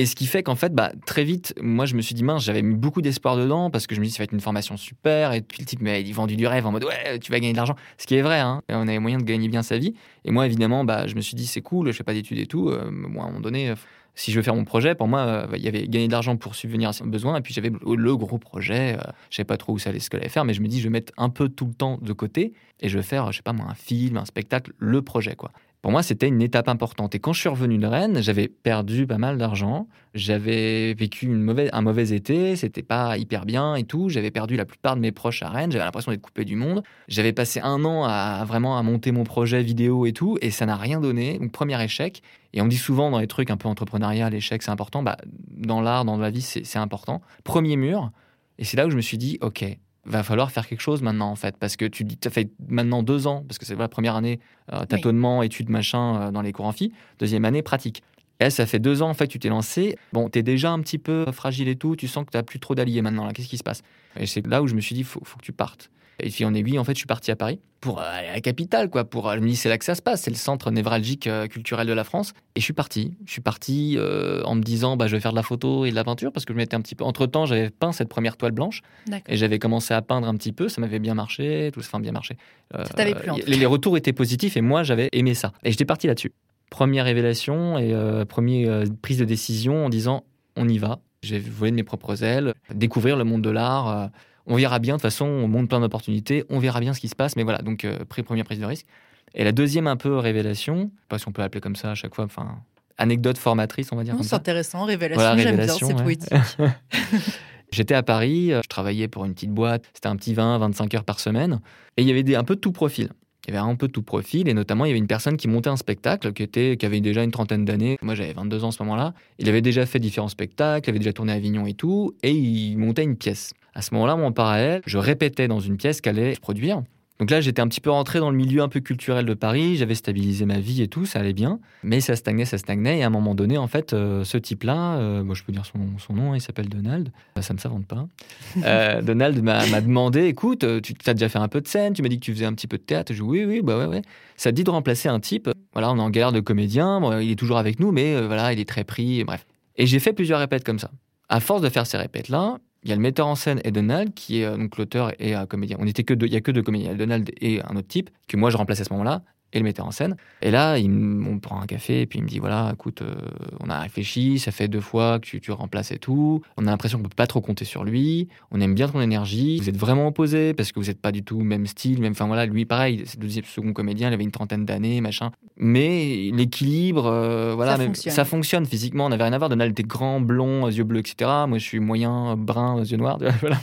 Et 0.00 0.06
ce 0.06 0.14
qui 0.14 0.26
fait 0.26 0.44
qu'en 0.44 0.54
fait, 0.54 0.72
bah, 0.72 0.92
très 1.06 1.24
vite, 1.24 1.52
moi, 1.60 1.84
je 1.84 1.96
me 1.96 2.02
suis 2.02 2.14
dit, 2.14 2.22
mince, 2.22 2.44
j'avais 2.44 2.62
mis 2.62 2.76
beaucoup 2.76 3.02
d'espoir 3.02 3.36
dedans 3.36 3.68
parce 3.68 3.88
que 3.88 3.96
je 3.96 4.00
me 4.00 4.04
dis, 4.04 4.12
ça 4.12 4.18
va 4.18 4.24
être 4.24 4.32
une 4.32 4.40
formation 4.40 4.76
super. 4.76 5.32
Et 5.32 5.40
puis 5.42 5.58
le 5.58 5.66
type, 5.66 5.80
il 5.82 6.14
vendu 6.14 6.36
du 6.36 6.46
rêve 6.46 6.64
en 6.68 6.70
mode, 6.70 6.84
ouais, 6.84 7.18
tu 7.18 7.32
vas 7.32 7.40
gagner 7.40 7.50
de 7.50 7.56
l'argent. 7.56 7.74
Ce 7.96 8.06
qui 8.06 8.14
est 8.14 8.22
vrai, 8.22 8.38
hein. 8.38 8.62
Et 8.68 8.74
on 8.76 8.82
avait 8.82 9.00
moyen 9.00 9.18
de 9.18 9.24
gagner 9.24 9.48
bien 9.48 9.64
sa 9.64 9.76
vie. 9.76 9.94
Et 10.24 10.30
moi, 10.30 10.46
évidemment, 10.46 10.84
bah, 10.84 11.08
je 11.08 11.16
me 11.16 11.20
suis 11.20 11.34
dit, 11.34 11.48
c'est 11.48 11.62
cool, 11.62 11.88
je 11.90 11.96
fais 11.96 12.04
pas 12.04 12.14
d'études 12.14 12.38
et 12.38 12.46
tout. 12.46 12.68
Euh, 12.68 12.88
mais 12.92 13.08
bon, 13.08 13.22
à 13.22 13.24
un 13.24 13.26
moment 13.26 13.40
donné, 13.40 13.70
euh, 13.70 13.74
si 14.18 14.32
je 14.32 14.36
veux 14.36 14.42
faire 14.42 14.56
mon 14.56 14.64
projet, 14.64 14.96
pour 14.96 15.06
moi, 15.06 15.20
euh, 15.20 15.46
il 15.54 15.62
y 15.62 15.68
avait 15.68 15.86
gagner 15.86 16.08
de 16.08 16.12
l'argent 16.12 16.36
pour 16.36 16.56
subvenir 16.56 16.88
à 16.88 16.92
ses 16.92 17.04
besoins. 17.04 17.36
Et 17.36 17.40
puis 17.40 17.54
j'avais 17.54 17.70
le 17.70 18.16
gros 18.16 18.38
projet. 18.38 18.96
euh, 18.96 19.12
je 19.30 19.36
savais 19.36 19.46
pas 19.46 19.56
trop 19.56 19.74
où 19.74 19.78
ça 19.78 19.90
allait, 19.90 20.00
ce 20.00 20.10
que 20.10 20.18
faire, 20.28 20.44
mais 20.44 20.54
je 20.54 20.60
me 20.60 20.66
dis, 20.66 20.80
je 20.80 20.84
vais 20.84 20.90
mettre 20.90 21.12
un 21.16 21.30
peu 21.30 21.48
tout 21.48 21.66
le 21.66 21.72
temps 21.72 21.98
de 22.02 22.12
côté 22.12 22.52
et 22.80 22.88
je 22.88 22.98
vais 22.98 23.04
faire, 23.04 23.30
je 23.30 23.36
sais 23.36 23.42
pas 23.42 23.52
moi, 23.52 23.66
un 23.70 23.74
film, 23.74 24.16
un 24.16 24.24
spectacle, 24.24 24.72
le 24.78 25.02
projet, 25.02 25.36
quoi. 25.36 25.52
Pour 25.80 25.92
moi, 25.92 26.02
c'était 26.02 26.26
une 26.26 26.42
étape 26.42 26.68
importante. 26.68 27.14
Et 27.14 27.20
quand 27.20 27.32
je 27.32 27.40
suis 27.40 27.48
revenu 27.48 27.78
de 27.78 27.86
Rennes, 27.86 28.20
j'avais 28.20 28.48
perdu 28.48 29.06
pas 29.06 29.18
mal 29.18 29.38
d'argent. 29.38 29.86
J'avais 30.12 30.92
vécu 30.94 31.26
une 31.26 31.40
mauvaise, 31.40 31.70
un 31.72 31.82
mauvais 31.82 32.10
été. 32.10 32.56
C'était 32.56 32.82
pas 32.82 33.16
hyper 33.16 33.46
bien 33.46 33.76
et 33.76 33.84
tout. 33.84 34.08
J'avais 34.08 34.32
perdu 34.32 34.56
la 34.56 34.64
plupart 34.64 34.96
de 34.96 35.00
mes 35.00 35.12
proches 35.12 35.42
à 35.44 35.48
Rennes. 35.48 35.70
J'avais 35.70 35.84
l'impression 35.84 36.10
d'être 36.10 36.22
coupé 36.22 36.44
du 36.44 36.56
monde. 36.56 36.82
J'avais 37.06 37.32
passé 37.32 37.60
un 37.62 37.84
an 37.84 38.04
à 38.04 38.44
vraiment 38.44 38.76
à 38.76 38.82
monter 38.82 39.12
mon 39.12 39.22
projet 39.22 39.62
vidéo 39.62 40.04
et 40.04 40.12
tout. 40.12 40.36
Et 40.42 40.50
ça 40.50 40.66
n'a 40.66 40.74
rien 40.74 40.98
donné. 40.98 41.38
Donc, 41.38 41.52
premier 41.52 41.80
échec. 41.80 42.22
Et 42.54 42.60
on 42.60 42.66
dit 42.66 42.76
souvent 42.76 43.12
dans 43.12 43.20
les 43.20 43.28
trucs 43.28 43.50
un 43.50 43.56
peu 43.56 43.68
entrepreneurial, 43.68 44.32
l'échec, 44.32 44.64
c'est 44.64 44.70
important. 44.72 45.04
Bah, 45.04 45.16
dans 45.48 45.80
l'art, 45.80 46.04
dans 46.04 46.16
la 46.16 46.30
vie, 46.30 46.42
c'est 46.42 46.78
important. 46.78 47.22
Premier 47.44 47.76
mur. 47.76 48.10
Et 48.58 48.64
c'est 48.64 48.76
là 48.76 48.86
où 48.86 48.90
je 48.90 48.96
me 48.96 49.00
suis 49.00 49.18
dit, 49.18 49.38
OK, 49.42 49.64
va 50.04 50.22
falloir 50.22 50.50
faire 50.50 50.66
quelque 50.66 50.80
chose 50.80 51.02
maintenant 51.02 51.30
en 51.30 51.36
fait 51.36 51.56
parce 51.56 51.76
que 51.76 51.84
tu 51.84 52.04
dis 52.04 52.18
as 52.24 52.30
fait 52.30 52.50
maintenant 52.68 53.02
deux 53.02 53.26
ans 53.26 53.44
parce 53.46 53.58
que 53.58 53.66
c'est 53.66 53.76
la 53.76 53.88
première 53.88 54.16
année 54.16 54.40
euh, 54.72 54.84
tâtonnement 54.84 55.42
études 55.42 55.68
machin 55.68 56.20
euh, 56.20 56.30
dans 56.30 56.42
les 56.42 56.52
cours 56.52 56.66
amphi 56.66 56.92
deuxième 57.18 57.44
année 57.44 57.62
pratique. 57.62 58.02
Et 58.40 58.50
ça 58.50 58.66
fait 58.66 58.78
deux 58.78 59.02
ans 59.02 59.10
en 59.10 59.14
fait 59.14 59.26
tu 59.26 59.38
t'es 59.38 59.48
lancé. 59.48 59.98
Bon 60.12 60.28
tu 60.30 60.38
es 60.38 60.42
déjà 60.42 60.70
un 60.70 60.80
petit 60.80 60.98
peu 60.98 61.26
fragile 61.32 61.68
et 61.68 61.76
tout 61.76 61.96
tu 61.96 62.08
sens 62.08 62.24
que 62.24 62.30
tu 62.30 62.36
n'as 62.36 62.42
plus 62.42 62.60
trop 62.60 62.74
d'alliés 62.74 63.02
maintenant 63.02 63.26
là. 63.26 63.32
Qu'est-ce 63.32 63.48
qui 63.48 63.58
se 63.58 63.64
passe? 63.64 63.82
Et 64.18 64.26
c'est 64.26 64.46
là 64.46 64.62
où 64.62 64.66
je 64.66 64.74
me 64.74 64.80
suis 64.80 64.94
dit 64.94 65.04
faut, 65.04 65.20
faut 65.24 65.38
que 65.38 65.44
tu 65.44 65.52
partes 65.52 65.90
et 66.20 66.30
puis 66.30 66.44
en 66.44 66.54
aiguille, 66.54 66.78
en 66.78 66.84
fait, 66.84 66.94
je 66.94 66.98
suis 66.98 67.06
parti 67.06 67.30
à 67.30 67.36
Paris 67.36 67.60
pour 67.80 68.00
aller 68.00 68.28
à 68.28 68.32
la 68.32 68.40
capitale, 68.40 68.90
quoi. 68.90 69.04
Pour, 69.04 69.32
je 69.32 69.38
me 69.38 69.46
dis, 69.46 69.56
c'est 69.56 69.68
là 69.68 69.78
que 69.78 69.84
ça 69.84 69.94
se 69.94 70.02
passe, 70.02 70.22
c'est 70.22 70.30
le 70.30 70.36
centre 70.36 70.70
névralgique 70.70 71.28
euh, 71.28 71.46
culturel 71.46 71.86
de 71.86 71.92
la 71.92 72.02
France. 72.02 72.32
Et 72.56 72.60
je 72.60 72.64
suis 72.64 72.72
parti. 72.72 73.16
Je 73.24 73.30
suis 73.30 73.40
parti 73.40 73.94
euh, 73.96 74.42
en 74.44 74.56
me 74.56 74.62
disant, 74.62 74.96
bah, 74.96 75.06
je 75.06 75.14
vais 75.14 75.20
faire 75.20 75.30
de 75.30 75.36
la 75.36 75.44
photo 75.44 75.84
et 75.84 75.90
de 75.90 75.94
la 75.94 76.02
peinture 76.02 76.32
parce 76.32 76.44
que 76.44 76.52
je 76.52 76.58
m'étais 76.58 76.74
un 76.74 76.80
petit 76.80 76.96
peu. 76.96 77.04
Entre 77.04 77.26
temps, 77.26 77.46
j'avais 77.46 77.70
peint 77.70 77.92
cette 77.92 78.08
première 78.08 78.36
toile 78.36 78.52
blanche 78.52 78.82
et 79.28 79.36
j'avais 79.36 79.60
commencé 79.60 79.94
à 79.94 80.02
peindre 80.02 80.26
un 80.26 80.34
petit 80.34 80.52
peu. 80.52 80.68
Ça 80.68 80.80
m'avait 80.80 80.98
bien 80.98 81.14
marché, 81.14 81.70
tout 81.72 81.80
enfin 81.80 82.00
bien 82.00 82.12
marché. 82.12 82.36
Euh, 82.74 82.84
ça 82.84 82.94
t'avait 82.94 83.14
plu. 83.14 83.30
les, 83.46 83.56
les 83.56 83.66
retours 83.66 83.96
étaient 83.96 84.12
positifs 84.12 84.56
et 84.56 84.60
moi, 84.60 84.82
j'avais 84.82 85.08
aimé 85.12 85.34
ça. 85.34 85.52
Et 85.62 85.70
j'étais 85.70 85.84
parti 85.84 86.08
là-dessus. 86.08 86.32
Première 86.70 87.04
révélation 87.04 87.78
et 87.78 87.94
première 88.26 88.84
prise 89.00 89.16
de 89.16 89.24
décision 89.24 89.86
en 89.86 89.88
disant, 89.88 90.24
on 90.56 90.68
y 90.68 90.76
va. 90.76 90.98
J'ai 91.22 91.38
volé 91.38 91.70
de 91.70 91.76
mes 91.76 91.82
propres 91.82 92.22
ailes, 92.22 92.52
découvrir 92.74 93.16
le 93.16 93.24
monde 93.24 93.40
de 93.40 93.48
l'art 93.48 94.10
on 94.48 94.56
verra 94.56 94.78
bien. 94.78 94.94
De 94.94 94.98
toute 94.98 95.02
façon, 95.02 95.26
on 95.26 95.46
monte 95.46 95.68
plein 95.68 95.80
d'opportunités. 95.80 96.44
On 96.48 96.58
verra 96.58 96.80
bien 96.80 96.94
ce 96.94 97.00
qui 97.00 97.08
se 97.08 97.14
passe. 97.16 97.36
Mais 97.36 97.44
voilà, 97.44 97.58
donc 97.58 97.84
euh, 97.84 97.98
première 98.06 98.44
prise 98.44 98.58
de 98.58 98.64
risque. 98.64 98.86
Et 99.34 99.44
la 99.44 99.52
deuxième, 99.52 99.86
un 99.86 99.96
peu 99.96 100.16
révélation, 100.16 100.90
pas 101.08 101.18
si 101.18 101.28
on 101.28 101.32
peut 101.32 101.42
l'appeler 101.42 101.60
comme 101.60 101.76
ça 101.76 101.90
à 101.90 101.94
chaque 101.94 102.14
fois, 102.14 102.24
enfin, 102.24 102.56
anecdote 102.96 103.38
formatrice, 103.38 103.92
on 103.92 103.96
va 103.96 104.04
dire. 104.04 104.16
c'est 104.22 104.34
intéressant, 104.34 104.84
révélation, 104.84 105.36
j'aime 105.36 105.56
bien, 105.56 105.74
c'est 105.74 105.94
poétique. 105.94 106.32
J'étais 107.70 107.94
à 107.94 108.02
Paris, 108.02 108.52
euh, 108.52 108.60
je 108.62 108.68
travaillais 108.68 109.08
pour 109.08 109.26
une 109.26 109.34
petite 109.34 109.50
boîte, 109.50 109.84
c'était 109.92 110.08
un 110.08 110.16
petit 110.16 110.32
20, 110.32 110.56
25 110.58 110.94
heures 110.94 111.04
par 111.04 111.20
semaine, 111.20 111.60
et 111.98 112.02
il 112.02 112.08
y 112.08 112.10
avait 112.10 112.22
des, 112.22 112.34
un 112.34 112.44
peu 112.44 112.54
de 112.54 112.60
tout 112.60 112.72
profil. 112.72 113.10
Il 113.46 113.54
y 113.54 113.56
avait 113.56 113.66
un 113.66 113.76
peu 113.76 113.88
de 113.88 113.92
tout 113.92 114.02
profil, 114.02 114.48
et 114.48 114.54
notamment 114.54 114.84
il 114.84 114.88
y 114.88 114.90
avait 114.90 114.98
une 114.98 115.06
personne 115.06 115.36
qui 115.36 115.48
montait 115.48 115.70
un 115.70 115.76
spectacle 115.76 116.32
qui, 116.32 116.42
était, 116.42 116.76
qui 116.78 116.84
avait 116.86 117.00
déjà 117.00 117.22
une 117.22 117.30
trentaine 117.30 117.64
d'années. 117.64 117.96
Moi 118.02 118.14
j'avais 118.14 118.32
22 118.32 118.64
ans 118.64 118.68
à 118.68 118.72
ce 118.72 118.82
moment-là. 118.82 119.14
Il 119.38 119.48
avait 119.48 119.62
déjà 119.62 119.86
fait 119.86 119.98
différents 119.98 120.28
spectacles, 120.28 120.88
il 120.88 120.90
avait 120.90 120.98
déjà 120.98 121.12
tourné 121.12 121.32
à 121.32 121.36
Avignon 121.36 121.66
et 121.66 121.74
tout, 121.74 122.14
et 122.22 122.32
il 122.32 122.76
montait 122.76 123.04
une 123.04 123.16
pièce. 123.16 123.52
À 123.74 123.82
ce 123.82 123.94
moment-là, 123.94 124.16
en 124.16 124.32
parallèle, 124.32 124.82
je 124.86 124.98
répétais 124.98 125.48
dans 125.48 125.60
une 125.60 125.76
pièce 125.76 126.00
qu'allait 126.00 126.34
produire. 126.40 126.82
Donc 127.18 127.30
là, 127.30 127.40
j'étais 127.40 127.60
un 127.60 127.66
petit 127.66 127.80
peu 127.80 127.90
rentré 127.90 128.20
dans 128.20 128.30
le 128.30 128.36
milieu 128.36 128.62
un 128.62 128.68
peu 128.68 128.78
culturel 128.78 129.26
de 129.26 129.34
Paris, 129.34 129.76
j'avais 129.76 129.96
stabilisé 129.96 130.46
ma 130.46 130.60
vie 130.60 130.82
et 130.82 130.88
tout, 130.88 131.04
ça 131.04 131.18
allait 131.18 131.32
bien, 131.32 131.58
mais 131.82 132.00
ça 132.00 132.14
stagnait, 132.14 132.44
ça 132.44 132.58
stagnait, 132.58 132.98
et 132.98 133.02
à 133.02 133.08
un 133.08 133.10
moment 133.10 133.34
donné, 133.34 133.58
en 133.58 133.66
fait, 133.66 133.92
euh, 133.92 134.22
ce 134.22 134.38
type-là, 134.38 134.98
euh, 134.98 135.24
moi 135.24 135.34
je 135.34 135.42
peux 135.42 135.50
dire 135.50 135.66
son, 135.66 135.98
son 135.98 136.12
nom, 136.12 136.34
il 136.36 136.40
s'appelle 136.40 136.68
Donald, 136.68 137.10
ça 137.40 137.54
ne 137.54 137.58
s'invente 137.58 137.86
pas, 137.86 138.06
euh, 138.64 139.02
Donald 139.02 139.42
m'a 139.42 139.80
demandé, 139.80 140.26
écoute, 140.26 140.64
tu 140.80 140.94
as 141.06 141.14
déjà 141.14 141.28
fait 141.28 141.40
un 141.40 141.48
peu 141.48 141.60
de 141.60 141.66
scène, 141.66 141.92
tu 141.92 142.02
m'as 142.02 142.08
dit 142.08 142.20
que 142.20 142.24
tu 142.24 142.32
faisais 142.32 142.44
un 142.44 142.54
petit 142.54 142.68
peu 142.68 142.78
de 142.78 142.84
théâtre, 142.84 143.12
je 143.12 143.20
dis 143.20 143.28
oui, 143.28 143.44
oui, 143.44 143.62
bah 143.62 143.76
ouais, 143.78 143.86
ouais, 143.86 144.02
ça 144.36 144.50
te 144.50 144.54
dit 144.54 144.62
de 144.62 144.70
remplacer 144.70 145.08
un 145.08 145.18
type, 145.18 145.50
voilà, 145.72 145.90
on 145.90 145.96
est 145.96 146.02
en 146.02 146.10
galère 146.10 146.30
de 146.30 146.40
comédien, 146.40 147.20
il 147.20 147.32
est 147.32 147.36
toujours 147.36 147.58
avec 147.58 147.80
nous, 147.80 147.90
mais 147.90 148.20
voilà, 148.26 148.52
il 148.52 148.60
est 148.60 148.68
très 148.68 148.84
pris, 148.84 149.24
bref. 149.24 149.44
Et 149.74 149.86
j'ai 149.86 149.98
fait 149.98 150.12
plusieurs 150.12 150.38
répètes 150.38 150.64
comme 150.64 150.78
ça. 150.78 150.90
À 151.28 151.40
force 151.40 151.62
de 151.62 151.68
faire 151.68 151.86
ces 151.86 151.98
répètes-là, 151.98 152.58
il 152.82 152.90
y 152.90 152.92
a 152.92 152.96
le 152.96 153.02
metteur 153.02 153.26
en 153.26 153.34
scène 153.34 153.60
et 153.64 153.70
Donald, 153.70 154.14
qui 154.14 154.40
est 154.40 154.44
euh, 154.44 154.56
donc 154.56 154.76
l'auteur 154.76 155.12
et 155.20 155.34
un 155.34 155.46
comédien. 155.46 155.76
On 155.80 155.86
était 155.86 156.04
que 156.04 156.14
deux, 156.14 156.26
il 156.26 156.32
y 156.32 156.36
a 156.36 156.40
que 156.40 156.50
deux 156.50 156.62
comédiens, 156.62 156.94
Donald 156.94 157.30
et 157.40 157.60
un 157.62 157.76
autre 157.76 157.88
type, 157.88 158.10
que 158.28 158.36
moi 158.36 158.50
je 158.50 158.56
remplaçais 158.56 158.82
à 158.82 158.84
ce 158.84 158.92
moment-là, 158.92 159.22
et 159.52 159.58
le 159.58 159.64
metteur 159.64 159.86
en 159.86 159.90
scène. 159.90 160.16
Et 160.42 160.50
là, 160.50 160.78
il, 160.78 160.90
on 160.90 161.38
prend 161.38 161.60
un 161.60 161.66
café 161.66 162.02
et 162.02 162.06
puis 162.06 162.18
il 162.18 162.22
me 162.22 162.28
dit 162.28 162.38
voilà, 162.38 162.70
écoute, 162.74 163.02
euh, 163.02 163.14
on 163.60 163.70
a 163.70 163.78
réfléchi, 163.78 164.38
ça 164.38 164.52
fait 164.52 164.68
deux 164.68 164.80
fois 164.80 165.18
que 165.18 165.26
tu, 165.26 165.40
tu 165.40 165.52
remplaces 165.52 165.90
et 165.90 165.98
tout. 165.98 166.42
On 166.56 166.66
a 166.66 166.70
l'impression 166.70 166.98
qu'on 166.98 167.04
peut 167.04 167.14
pas 167.16 167.26
trop 167.26 167.40
compter 167.40 167.64
sur 167.64 167.84
lui. 167.84 168.28
On 168.50 168.60
aime 168.60 168.74
bien 168.74 168.88
ton 168.88 169.00
énergie. 169.00 169.58
Vous 169.58 169.68
êtes 169.68 169.76
vraiment 169.76 170.08
opposés 170.08 170.54
parce 170.54 170.72
que 170.72 170.80
vous 170.80 170.86
n'êtes 170.86 171.00
pas 171.00 171.12
du 171.12 171.22
tout 171.22 171.40
même 171.40 171.66
style, 171.66 172.00
même. 172.00 172.12
Enfin 172.12 172.26
voilà, 172.26 172.46
lui 172.46 172.64
pareil, 172.64 173.02
c'est 173.06 173.16
le 173.16 173.22
deuxième 173.22 173.44
second 173.44 173.72
comédien, 173.72 174.08
il 174.08 174.14
avait 174.14 174.24
une 174.24 174.30
trentaine 174.30 174.64
d'années, 174.64 175.00
machin. 175.00 175.30
Mais 175.56 176.30
l'équilibre, 176.32 177.06
euh, 177.06 177.54
voilà, 177.54 177.76
ça, 177.76 177.84
fonctionne. 177.84 178.12
ça 178.12 178.24
fonctionne 178.24 178.66
physiquement. 178.66 179.06
On 179.06 179.08
n'avait 179.08 179.24
rien 179.24 179.32
à 179.32 179.38
voir. 179.38 179.48
Donald 179.48 179.72
était 179.72 179.82
grand, 179.82 180.20
blond, 180.20 180.68
yeux 180.68 180.84
bleus, 180.84 181.00
etc. 181.00 181.30
Moi, 181.48 181.58
je 181.58 181.64
suis 181.64 181.80
moyen, 181.80 182.36
brun, 182.36 182.82
yeux 182.84 182.96
noirs. 182.96 183.18
Voilà. 183.40 183.58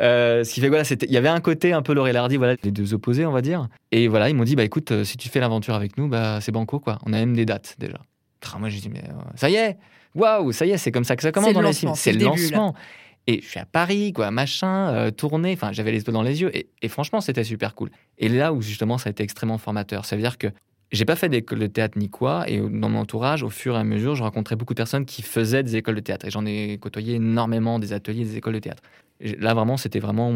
euh, 0.00 0.44
ce 0.44 0.52
qui 0.52 0.60
fait 0.60 0.68
voilà, 0.68 0.84
il 0.90 1.10
y 1.10 1.16
avait 1.16 1.28
un 1.28 1.40
côté 1.40 1.72
un 1.72 1.82
peu 1.82 1.94
Laurel 1.94 2.16
Hardy, 2.16 2.36
voilà, 2.36 2.56
les 2.62 2.70
deux 2.70 2.94
opposés, 2.94 3.24
on 3.24 3.32
va 3.32 3.40
dire. 3.40 3.68
Et 3.90 4.06
voilà, 4.06 4.28
ils 4.28 4.34
m'ont 4.34 4.44
dit 4.44 4.54
bah 4.54 4.64
écoute 4.64 4.92
si 5.08 5.16
tu 5.16 5.28
fais 5.28 5.40
l'aventure 5.40 5.74
avec 5.74 5.96
nous, 5.96 6.08
bah, 6.08 6.40
c'est 6.40 6.52
banco, 6.52 6.78
quoi. 6.78 6.98
On 7.06 7.12
a 7.12 7.16
même 7.16 7.34
des 7.34 7.46
dates 7.46 7.76
déjà. 7.78 7.98
moi, 8.58 8.68
j'ai 8.68 8.80
dit, 8.80 8.88
mais 8.88 9.02
euh, 9.04 9.12
ça 9.34 9.50
y 9.50 9.56
est, 9.56 9.76
waouh, 10.14 10.52
ça 10.52 10.66
y 10.66 10.70
est, 10.70 10.78
c'est 10.78 10.92
comme 10.92 11.04
ça 11.04 11.16
que 11.16 11.22
ça 11.22 11.32
commence 11.32 11.52
dans 11.52 11.62
les 11.62 11.72
films. 11.72 11.92
C'est 11.94 12.12
le, 12.12 12.24
lancement. 12.24 12.74
Et 13.26 13.42
je 13.42 13.46
suis 13.46 13.60
à 13.60 13.66
Paris, 13.66 14.12
quoi, 14.12 14.30
machin, 14.30 14.88
euh, 14.88 15.10
tourné, 15.10 15.52
enfin, 15.52 15.72
j'avais 15.72 15.92
les 15.92 15.98
yeux 15.98 16.12
dans 16.12 16.22
les 16.22 16.40
yeux. 16.40 16.50
Et, 16.54 16.88
franchement, 16.88 17.20
c'était 17.20 17.44
super 17.44 17.74
cool. 17.74 17.90
Et 18.16 18.28
là 18.28 18.52
où 18.52 18.62
justement, 18.62 18.96
ça 18.96 19.08
a 19.08 19.10
été 19.10 19.22
extrêmement 19.22 19.58
formateur. 19.58 20.04
Ça 20.06 20.16
veut 20.16 20.22
dire 20.22 20.38
que 20.38 20.48
j'ai 20.92 21.04
pas 21.04 21.16
fait 21.16 21.28
d'école 21.28 21.58
de 21.58 21.66
théâtre 21.66 21.98
ni 21.98 22.08
quoi. 22.08 22.48
Et 22.48 22.58
dans 22.58 22.88
mon 22.88 23.00
entourage, 23.00 23.42
au 23.42 23.50
fur 23.50 23.76
et 23.76 23.78
à 23.78 23.84
mesure, 23.84 24.14
je 24.14 24.22
rencontrais 24.22 24.56
beaucoup 24.56 24.72
de 24.72 24.78
personnes 24.78 25.04
qui 25.04 25.20
faisaient 25.20 25.62
des 25.62 25.76
écoles 25.76 25.96
de 25.96 26.00
théâtre. 26.00 26.26
Et 26.26 26.30
j'en 26.30 26.46
ai 26.46 26.78
côtoyé 26.78 27.16
énormément 27.16 27.78
des 27.78 27.92
ateliers, 27.92 28.24
des 28.24 28.38
écoles 28.38 28.54
de 28.54 28.60
théâtre. 28.60 28.82
là, 29.20 29.52
vraiment, 29.52 29.76
c'était 29.76 30.00
vraiment. 30.00 30.32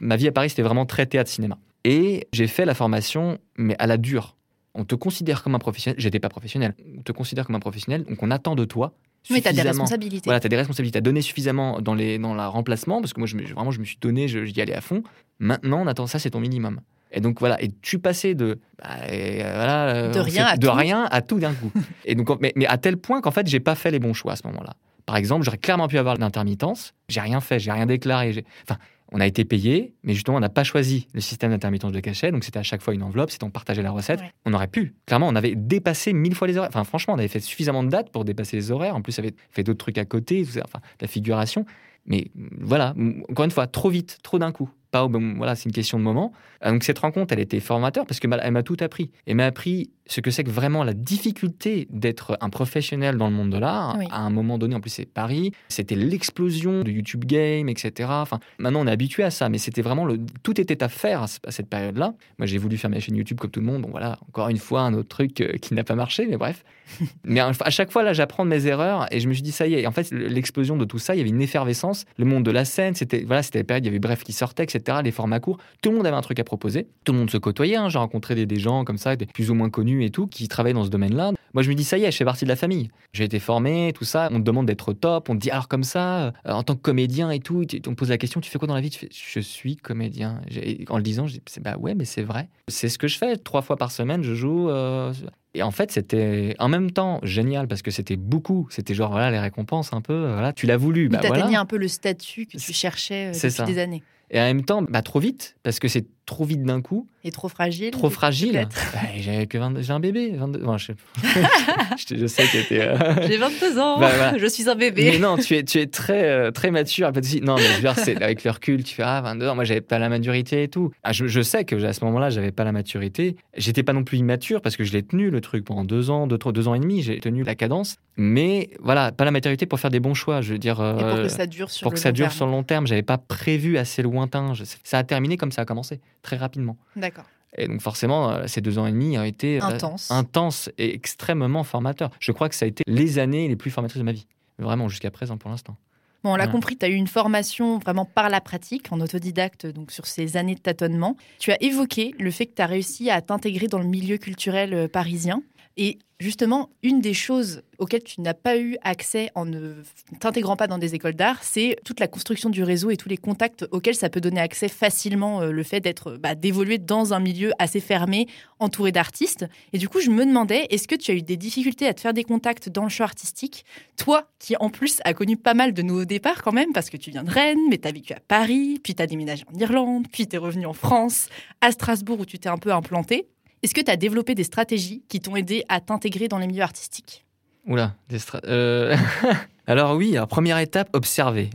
Ma 0.00 0.16
vie 0.16 0.26
à 0.26 0.32
Paris, 0.32 0.50
c'était 0.50 0.62
vraiment 0.62 0.86
très 0.86 1.06
théâtre-cinéma. 1.06 1.56
Et 1.84 2.28
j'ai 2.32 2.46
fait 2.46 2.64
la 2.64 2.74
formation, 2.74 3.38
mais 3.56 3.76
à 3.78 3.86
la 3.86 3.96
dure 3.96 4.36
on 4.74 4.84
te 4.84 4.94
considère 4.94 5.42
comme 5.42 5.54
un 5.54 5.58
professionnel. 5.58 6.00
J'étais 6.00 6.18
pas 6.18 6.28
professionnel. 6.28 6.74
On 6.98 7.02
te 7.02 7.12
considère 7.12 7.46
comme 7.46 7.54
un 7.54 7.60
professionnel, 7.60 8.04
donc 8.04 8.22
on 8.22 8.30
attend 8.30 8.54
de 8.56 8.64
toi. 8.64 8.94
Oui, 9.30 9.40
tu 9.40 9.48
as 9.48 9.52
des 9.52 9.62
responsabilités. 9.62 10.24
Voilà, 10.24 10.40
tu 10.40 10.46
as 10.46 10.50
des 10.50 10.56
responsabilités. 10.56 10.92
Tu 10.92 10.98
as 10.98 11.02
donné 11.02 11.22
suffisamment 11.22 11.80
dans, 11.80 11.94
les, 11.94 12.18
dans 12.18 12.34
le 12.34 12.42
remplacement, 12.42 13.00
parce 13.00 13.12
que 13.12 13.20
moi, 13.20 13.26
je, 13.26 13.36
vraiment, 13.54 13.70
je 13.70 13.80
me 13.80 13.84
suis 13.84 13.96
donné, 14.00 14.28
j'y 14.28 14.60
allais 14.60 14.74
à 14.74 14.80
fond. 14.80 15.02
Maintenant, 15.38 15.82
on 15.82 15.86
attend 15.86 16.06
ça, 16.06 16.18
c'est 16.18 16.30
ton 16.30 16.40
minimum. 16.40 16.80
Et 17.12 17.20
donc 17.20 17.38
voilà, 17.38 17.62
et 17.62 17.70
tu 17.80 18.00
passais 18.00 18.34
de, 18.34 18.58
bah, 18.82 18.88
euh, 19.08 19.52
voilà, 19.54 19.88
euh, 19.88 20.10
de, 20.10 20.18
rien, 20.18 20.46
à 20.46 20.56
de 20.56 20.66
rien 20.66 21.04
à 21.10 21.22
tout 21.22 21.38
d'un 21.38 21.54
coup. 21.54 21.70
et 22.04 22.16
donc, 22.16 22.28
mais, 22.40 22.52
mais, 22.56 22.66
à 22.66 22.76
tel 22.76 22.96
point 22.96 23.20
qu'en 23.20 23.30
fait, 23.30 23.46
j'ai 23.46 23.60
pas 23.60 23.76
fait 23.76 23.92
les 23.92 24.00
bons 24.00 24.14
choix 24.14 24.32
à 24.32 24.36
ce 24.36 24.44
moment-là. 24.48 24.74
Par 25.06 25.16
exemple, 25.16 25.44
j'aurais 25.44 25.58
clairement 25.58 25.86
pu 25.86 25.96
avoir 25.96 26.16
l'intermittence. 26.16 26.92
J'ai 27.08 27.20
rien 27.20 27.40
fait, 27.40 27.60
j'ai 27.60 27.70
rien 27.70 27.86
déclaré. 27.86 28.44
Enfin, 28.68 28.80
on 29.14 29.20
a 29.20 29.26
été 29.28 29.44
payé, 29.44 29.94
mais 30.02 30.12
justement, 30.12 30.36
on 30.36 30.40
n'a 30.40 30.48
pas 30.48 30.64
choisi 30.64 31.06
le 31.14 31.20
système 31.20 31.52
d'intermittence 31.52 31.92
de 31.92 32.00
cachet. 32.00 32.32
Donc, 32.32 32.42
c'était 32.42 32.58
à 32.58 32.64
chaque 32.64 32.82
fois 32.82 32.94
une 32.94 33.02
enveloppe, 33.04 33.30
c'était 33.30 33.44
on 33.44 33.50
partageait 33.50 33.80
la 33.80 33.92
recette. 33.92 34.20
On 34.44 34.52
aurait 34.52 34.66
pu. 34.66 34.96
Clairement, 35.06 35.28
on 35.28 35.36
avait 35.36 35.54
dépassé 35.54 36.12
mille 36.12 36.34
fois 36.34 36.48
les 36.48 36.56
horaires. 36.56 36.68
Enfin, 36.68 36.82
franchement, 36.82 37.14
on 37.14 37.18
avait 37.18 37.28
fait 37.28 37.38
suffisamment 37.38 37.84
de 37.84 37.90
dates 37.90 38.10
pour 38.10 38.24
dépasser 38.24 38.56
les 38.56 38.72
horaires. 38.72 38.96
En 38.96 39.02
plus, 39.02 39.16
on 39.16 39.22
avait 39.22 39.34
fait 39.52 39.62
d'autres 39.62 39.78
trucs 39.78 39.98
à 39.98 40.04
côté, 40.04 40.44
enfin, 40.64 40.80
la 41.00 41.06
figuration. 41.06 41.64
Mais 42.06 42.32
voilà, 42.60 42.92
encore 43.30 43.44
une 43.44 43.52
fois, 43.52 43.68
trop 43.68 43.88
vite, 43.88 44.18
trop 44.24 44.40
d'un 44.40 44.50
coup. 44.50 44.68
Pas 44.94 45.08
voilà, 45.08 45.56
c'est 45.56 45.64
une 45.64 45.72
question 45.72 45.98
de 45.98 46.04
moment. 46.04 46.32
Euh, 46.64 46.70
donc 46.70 46.84
cette 46.84 47.00
rencontre, 47.00 47.32
elle 47.32 47.40
était 47.40 47.58
formateur 47.58 48.06
parce 48.06 48.20
que 48.20 48.28
elle 48.40 48.52
m'a 48.52 48.62
tout 48.62 48.76
appris. 48.78 49.10
Elle 49.26 49.34
m'a 49.34 49.46
appris 49.46 49.90
ce 50.06 50.20
que 50.20 50.30
c'est 50.30 50.44
que 50.44 50.50
vraiment 50.50 50.84
la 50.84 50.92
difficulté 50.92 51.88
d'être 51.90 52.38
un 52.40 52.48
professionnel 52.48 53.16
dans 53.16 53.28
le 53.28 53.34
monde 53.34 53.50
de 53.50 53.58
l'art. 53.58 53.98
À 54.10 54.20
un 54.20 54.30
moment 54.30 54.56
donné, 54.56 54.76
en 54.76 54.80
plus, 54.80 54.90
c'est 54.90 55.06
Paris. 55.06 55.50
C'était 55.68 55.96
l'explosion 55.96 56.82
de 56.82 56.92
YouTube 56.92 57.24
Game, 57.24 57.68
etc. 57.68 58.08
Enfin, 58.12 58.38
maintenant, 58.58 58.82
on 58.82 58.86
est 58.86 58.92
habitué 58.92 59.24
à 59.24 59.30
ça, 59.30 59.48
mais 59.48 59.58
c'était 59.58 59.82
vraiment 59.82 60.04
le... 60.04 60.20
tout 60.44 60.60
était 60.60 60.82
à 60.84 60.88
faire 60.88 61.22
à 61.22 61.50
cette 61.50 61.68
période-là. 61.68 62.14
Moi, 62.38 62.46
j'ai 62.46 62.58
voulu 62.58 62.76
faire 62.76 62.90
ma 62.90 63.00
chaîne 63.00 63.16
YouTube 63.16 63.38
comme 63.38 63.50
tout 63.50 63.60
le 63.60 63.66
monde. 63.66 63.82
Bon, 63.82 63.90
voilà, 63.90 64.18
encore 64.28 64.48
une 64.48 64.58
fois, 64.58 64.82
un 64.82 64.94
autre 64.94 65.08
truc 65.08 65.40
euh, 65.40 65.54
qui 65.54 65.74
n'a 65.74 65.82
pas 65.82 65.96
marché, 65.96 66.26
mais 66.26 66.36
bref. 66.36 66.64
mais 67.24 67.40
à 67.40 67.70
chaque 67.70 67.90
fois, 67.90 68.02
là, 68.02 68.12
j'apprends 68.12 68.44
de 68.44 68.50
mes 68.50 68.66
erreurs 68.66 69.06
et 69.10 69.20
je 69.20 69.28
me 69.28 69.32
suis 69.32 69.42
dit, 69.42 69.52
ça 69.52 69.66
y 69.66 69.74
est. 69.74 69.86
en 69.86 69.92
fait, 69.92 70.10
l'explosion 70.12 70.76
de 70.76 70.84
tout 70.84 70.98
ça, 70.98 71.14
il 71.14 71.18
y 71.18 71.20
avait 71.20 71.30
une 71.30 71.42
effervescence. 71.42 72.04
Le 72.18 72.26
monde 72.26 72.44
de 72.44 72.50
la 72.50 72.64
scène, 72.64 72.94
c'était 72.94 73.24
voilà, 73.24 73.42
c'était 73.42 73.60
la 73.60 73.64
période, 73.64 73.84
il 73.84 73.88
y 73.88 73.90
avait 73.90 73.98
Bref 73.98 74.22
qui 74.22 74.34
sortait, 74.34 74.64
etc. 74.64 74.83
Les 75.02 75.10
formats 75.10 75.40
courts. 75.40 75.58
Tout 75.82 75.90
le 75.90 75.96
monde 75.96 76.06
avait 76.06 76.16
un 76.16 76.22
truc 76.22 76.38
à 76.38 76.44
proposer. 76.44 76.86
Tout 77.04 77.12
le 77.12 77.18
monde 77.18 77.30
se 77.30 77.38
côtoyait. 77.38 77.76
Hein. 77.76 77.88
J'ai 77.88 77.98
rencontré 77.98 78.34
des, 78.34 78.46
des 78.46 78.58
gens 78.58 78.84
comme 78.84 78.98
ça, 78.98 79.16
des 79.16 79.26
plus 79.26 79.50
ou 79.50 79.54
moins 79.54 79.70
connus 79.70 80.04
et 80.04 80.10
tout, 80.10 80.26
qui 80.26 80.48
travaillent 80.48 80.74
dans 80.74 80.84
ce 80.84 80.90
domaine-là. 80.90 81.32
Moi, 81.54 81.62
je 81.62 81.70
me 81.70 81.74
dis, 81.74 81.84
ça 81.84 81.98
y 81.98 82.04
est, 82.04 82.10
je 82.10 82.16
fais 82.16 82.24
partie 82.24 82.44
de 82.44 82.48
la 82.48 82.56
famille. 82.56 82.90
J'ai 83.12 83.24
été 83.24 83.38
formé, 83.38 83.92
tout 83.94 84.04
ça. 84.04 84.28
On 84.32 84.38
te 84.38 84.44
demande 84.44 84.66
d'être 84.66 84.92
top. 84.92 85.30
On 85.30 85.34
te 85.34 85.40
dit, 85.40 85.50
alors 85.50 85.68
comme 85.68 85.84
ça, 85.84 86.26
euh, 86.26 86.32
en 86.46 86.64
tant 86.64 86.74
que 86.74 86.80
comédien 86.80 87.30
et 87.30 87.38
tout, 87.38 87.62
on 87.62 87.64
te 87.64 87.90
pose 87.90 88.10
la 88.10 88.18
question, 88.18 88.40
tu 88.40 88.50
fais 88.50 88.58
quoi 88.58 88.66
dans 88.66 88.74
la 88.74 88.80
vie? 88.80 88.90
Tu 88.90 88.98
fais, 88.98 89.08
Je 89.10 89.40
suis 89.40 89.76
comédien. 89.76 90.40
En 90.88 90.96
le 90.96 91.02
disant, 91.02 91.28
je 91.28 91.34
dis, 91.34 91.42
bah 91.60 91.76
ouais, 91.78 91.94
mais 91.94 92.04
c'est 92.04 92.22
vrai. 92.22 92.48
C'est 92.66 92.88
ce 92.88 92.98
que 92.98 93.06
je 93.06 93.18
fais. 93.18 93.36
Trois 93.36 93.62
fois 93.62 93.76
par 93.76 93.92
semaine, 93.92 94.22
je 94.24 94.34
joue. 94.34 94.68
Euh, 94.68 95.12
et 95.54 95.62
en 95.62 95.70
fait, 95.70 95.92
c'était 95.92 96.56
en 96.58 96.68
même 96.68 96.90
temps 96.90 97.20
génial 97.22 97.68
parce 97.68 97.82
que 97.82 97.92
c'était 97.92 98.16
beaucoup. 98.16 98.66
C'était 98.70 98.94
genre, 98.94 99.12
voilà, 99.12 99.30
les 99.30 99.38
récompenses 99.38 99.92
un 99.92 100.00
peu. 100.00 100.32
Voilà, 100.32 100.52
tu 100.52 100.66
l'as 100.66 100.76
voulu. 100.76 101.08
Bah, 101.08 101.18
tu 101.20 101.28
voilà. 101.28 101.60
un 101.60 101.66
peu 101.66 101.76
le 101.76 101.86
statut 101.86 102.46
que 102.46 102.58
tu 102.58 102.72
cherchais 102.72 103.30
depuis 103.30 103.72
des 103.72 103.78
années. 103.78 104.02
Et 104.34 104.40
en 104.40 104.44
même 104.44 104.64
temps, 104.64 104.82
bah, 104.82 105.00
trop 105.00 105.20
vite, 105.20 105.54
parce 105.62 105.78
que 105.78 105.86
c'est 105.86 106.06
trop 106.26 106.44
vite 106.44 106.64
d'un 106.64 106.80
coup. 106.80 107.06
Et 107.22 107.30
trop 107.30 107.48
fragile. 107.48 107.90
Trop 107.90 108.10
fragile. 108.10 108.66
Bah, 108.92 109.00
J'avais 109.18 109.46
que 109.46 109.58
j'ai 109.80 109.92
un 109.92 110.00
bébé. 110.00 110.32
22... 110.36 110.60
je... 110.76 110.92
je, 112.16 112.26
sais 112.26 112.42
que 112.42 112.68
t'es. 112.68 112.80
Euh, 112.80 112.96
j'ai 113.26 113.36
22 113.36 113.78
ans. 113.78 113.98
Bah, 113.98 114.36
je 114.36 114.46
suis 114.46 114.68
un 114.68 114.74
bébé. 114.74 115.12
Mais 115.12 115.18
non, 115.18 115.36
tu 115.36 115.56
es, 115.56 115.62
tu 115.62 115.78
es 115.78 115.86
très, 115.86 116.24
euh, 116.24 116.50
très 116.50 116.70
mature. 116.70 117.12
Non, 117.42 117.54
mais 117.56 117.94
c'est 117.96 118.20
avec 118.20 118.44
le 118.44 118.50
recul, 118.50 118.82
tu 118.82 118.96
fais 118.96 119.04
ah 119.04 119.20
22 119.22 119.48
ans. 119.48 119.54
Moi, 119.54 119.64
j'avais 119.64 119.80
pas 119.80 119.98
la 119.98 120.08
maturité 120.08 120.64
et 120.64 120.68
tout. 120.68 120.90
Ah, 121.02 121.12
je, 121.12 121.26
je, 121.26 121.40
sais 121.40 121.64
que 121.64 121.82
à 121.84 121.92
ce 121.92 122.04
moment-là, 122.04 122.30
j'avais 122.30 122.52
pas 122.52 122.64
la 122.64 122.72
maturité. 122.72 123.36
J'étais 123.56 123.82
pas 123.82 123.92
non 123.92 124.04
plus 124.04 124.18
immature 124.18 124.60
parce 124.60 124.76
que 124.76 124.84
je 124.84 124.92
l'ai 124.92 125.02
tenu 125.02 125.30
le 125.30 125.40
truc 125.40 125.64
pendant 125.64 125.84
deux 125.84 126.10
ans, 126.10 126.26
deux, 126.26 126.38
deux 126.38 126.68
ans 126.68 126.74
et 126.74 126.80
demi. 126.80 127.02
J'ai 127.02 127.20
tenu 127.20 127.44
la 127.44 127.54
cadence. 127.54 127.96
Mais 128.16 128.70
voilà, 128.80 129.12
pas 129.12 129.24
la 129.24 129.30
maturité 129.30 129.66
pour 129.66 129.80
faire 129.80 129.90
des 129.90 130.00
bons 130.00 130.14
choix. 130.14 130.40
Je 130.40 130.52
veux 130.52 130.58
dire. 130.58 130.80
et 130.98 131.04
pour 131.04 131.22
que 131.22 131.28
ça 131.28 131.46
dure 131.46 131.70
sur 131.70 131.84
pour 131.84 131.92
le 131.92 131.94
que 131.94 132.00
ça 132.00 132.12
dure 132.12 132.32
sur 132.32 132.46
le 132.46 132.52
long 132.52 132.64
terme. 132.64 132.86
J'avais 132.86 133.02
pas 133.02 133.18
prévu 133.18 133.78
assez 133.78 134.02
lointain. 134.24 134.52
Ça 134.82 134.98
a 134.98 135.04
terminé 135.04 135.36
comme 135.36 135.52
ça 135.52 135.62
a 135.62 135.64
commencé, 135.64 136.00
très 136.22 136.36
rapidement. 136.36 136.76
D'accord. 136.96 137.24
Et 137.56 137.68
donc 137.68 137.80
forcément, 137.80 138.30
euh, 138.30 138.46
ces 138.46 138.60
deux 138.60 138.78
ans 138.78 138.86
et 138.86 138.92
demi 138.92 139.16
ont 139.16 139.22
été 139.22 139.60
euh, 139.60 139.64
intenses 139.64 140.10
intense 140.10 140.70
et 140.78 140.94
extrêmement 140.94 141.62
formateurs. 141.64 142.10
Je 142.20 142.32
crois 142.32 142.48
que 142.48 142.54
ça 142.54 142.64
a 142.64 142.68
été 142.68 142.82
les 142.86 143.18
années 143.18 143.48
les 143.48 143.56
plus 143.56 143.70
formatrices 143.70 144.00
de 144.00 144.04
ma 144.04 144.12
vie, 144.12 144.26
vraiment 144.58 144.88
jusqu'à 144.88 145.10
présent 145.10 145.36
pour 145.36 145.50
l'instant. 145.50 145.76
Bon, 146.24 146.32
on 146.32 146.36
l'a 146.36 146.46
compris, 146.46 146.78
tu 146.78 146.86
as 146.86 146.88
eu 146.88 146.94
une 146.94 147.06
formation 147.06 147.78
vraiment 147.78 148.06
par 148.06 148.30
la 148.30 148.40
pratique, 148.40 148.90
en 148.90 149.00
autodidacte, 149.00 149.66
donc 149.66 149.92
sur 149.92 150.06
ces 150.06 150.38
années 150.38 150.54
de 150.54 150.60
tâtonnement. 150.60 151.18
Tu 151.38 151.52
as 151.52 151.62
évoqué 151.62 152.14
le 152.18 152.30
fait 152.30 152.46
que 152.46 152.54
tu 152.54 152.62
as 152.62 152.66
réussi 152.66 153.10
à 153.10 153.20
t'intégrer 153.20 153.66
dans 153.66 153.78
le 153.78 153.84
milieu 153.84 154.16
culturel 154.16 154.72
euh, 154.72 154.88
parisien. 154.88 155.42
Et 155.76 155.98
justement, 156.24 156.70
une 156.82 157.00
des 157.02 157.12
choses 157.12 157.62
auxquelles 157.78 158.02
tu 158.02 158.22
n'as 158.22 158.34
pas 158.34 158.56
eu 158.56 158.78
accès 158.82 159.30
en 159.34 159.44
ne 159.44 159.74
t'intégrant 160.20 160.56
pas 160.56 160.66
dans 160.66 160.78
des 160.78 160.94
écoles 160.94 161.14
d'art, 161.14 161.42
c'est 161.42 161.76
toute 161.84 162.00
la 162.00 162.08
construction 162.08 162.48
du 162.48 162.62
réseau 162.62 162.90
et 162.90 162.96
tous 162.96 163.10
les 163.10 163.18
contacts 163.18 163.66
auxquels 163.72 163.94
ça 163.94 164.08
peut 164.08 164.22
donner 164.22 164.40
accès 164.40 164.68
facilement, 164.68 165.42
euh, 165.42 165.50
le 165.50 165.62
fait 165.62 165.80
d'être, 165.80 166.16
bah, 166.16 166.34
d'évoluer 166.34 166.78
dans 166.78 167.12
un 167.12 167.20
milieu 167.20 167.52
assez 167.58 167.80
fermé, 167.80 168.26
entouré 168.58 168.90
d'artistes. 168.90 169.44
Et 169.74 169.78
du 169.78 169.88
coup, 169.88 170.00
je 170.00 170.08
me 170.08 170.24
demandais, 170.24 170.66
est-ce 170.70 170.88
que 170.88 170.94
tu 170.94 171.10
as 171.10 171.14
eu 171.14 171.22
des 171.22 171.36
difficultés 171.36 171.86
à 171.86 171.92
te 171.92 172.00
faire 172.00 172.14
des 172.14 172.24
contacts 172.24 172.70
dans 172.70 172.84
le 172.84 172.88
champ 172.88 173.04
artistique? 173.04 173.66
Toi, 173.98 174.26
qui 174.38 174.56
en 174.56 174.70
plus 174.70 175.00
a 175.04 175.12
connu 175.12 175.36
pas 175.36 175.54
mal 175.54 175.74
de 175.74 175.82
nouveaux 175.82 176.06
départs 176.06 176.42
quand 176.42 176.52
même, 176.52 176.72
parce 176.72 176.88
que 176.88 176.96
tu 176.96 177.10
viens 177.10 177.24
de 177.24 177.30
Rennes, 177.30 177.68
mais 177.68 177.76
tu 177.76 177.86
as 177.86 177.92
vécu 177.92 178.14
à 178.14 178.20
Paris, 178.26 178.80
puis 178.82 178.94
tu 178.94 179.02
as 179.02 179.06
déménagé 179.06 179.44
en 179.52 179.58
Irlande, 179.58 180.06
puis 180.10 180.26
tu 180.26 180.36
es 180.36 180.38
revenu 180.38 180.64
en 180.64 180.72
France, 180.72 181.28
à 181.60 181.70
Strasbourg 181.70 182.20
où 182.20 182.24
tu 182.24 182.38
t'es 182.38 182.48
un 182.48 182.58
peu 182.58 182.72
implanté. 182.72 183.26
Est-ce 183.64 183.72
que 183.72 183.80
tu 183.80 183.90
as 183.90 183.96
développé 183.96 184.34
des 184.34 184.44
stratégies 184.44 185.02
qui 185.08 185.20
t'ont 185.20 185.36
aidé 185.36 185.64
à 185.70 185.80
t'intégrer 185.80 186.28
dans 186.28 186.36
les 186.36 186.46
milieux 186.46 186.62
artistiques? 186.62 187.24
Oula, 187.66 187.94
des 188.10 188.18
euh, 188.44 188.94
Alors 189.66 189.96
oui, 189.96 190.18
première 190.28 190.58
étape, 190.58 190.90
observer. 190.92 191.48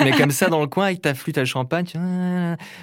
mais 0.00 0.10
comme 0.10 0.32
ça 0.32 0.48
dans 0.48 0.60
le 0.60 0.66
coin 0.66 0.86
avec 0.86 1.02
ta 1.02 1.14
flûte 1.14 1.38
à 1.38 1.44
champagne. 1.44 1.86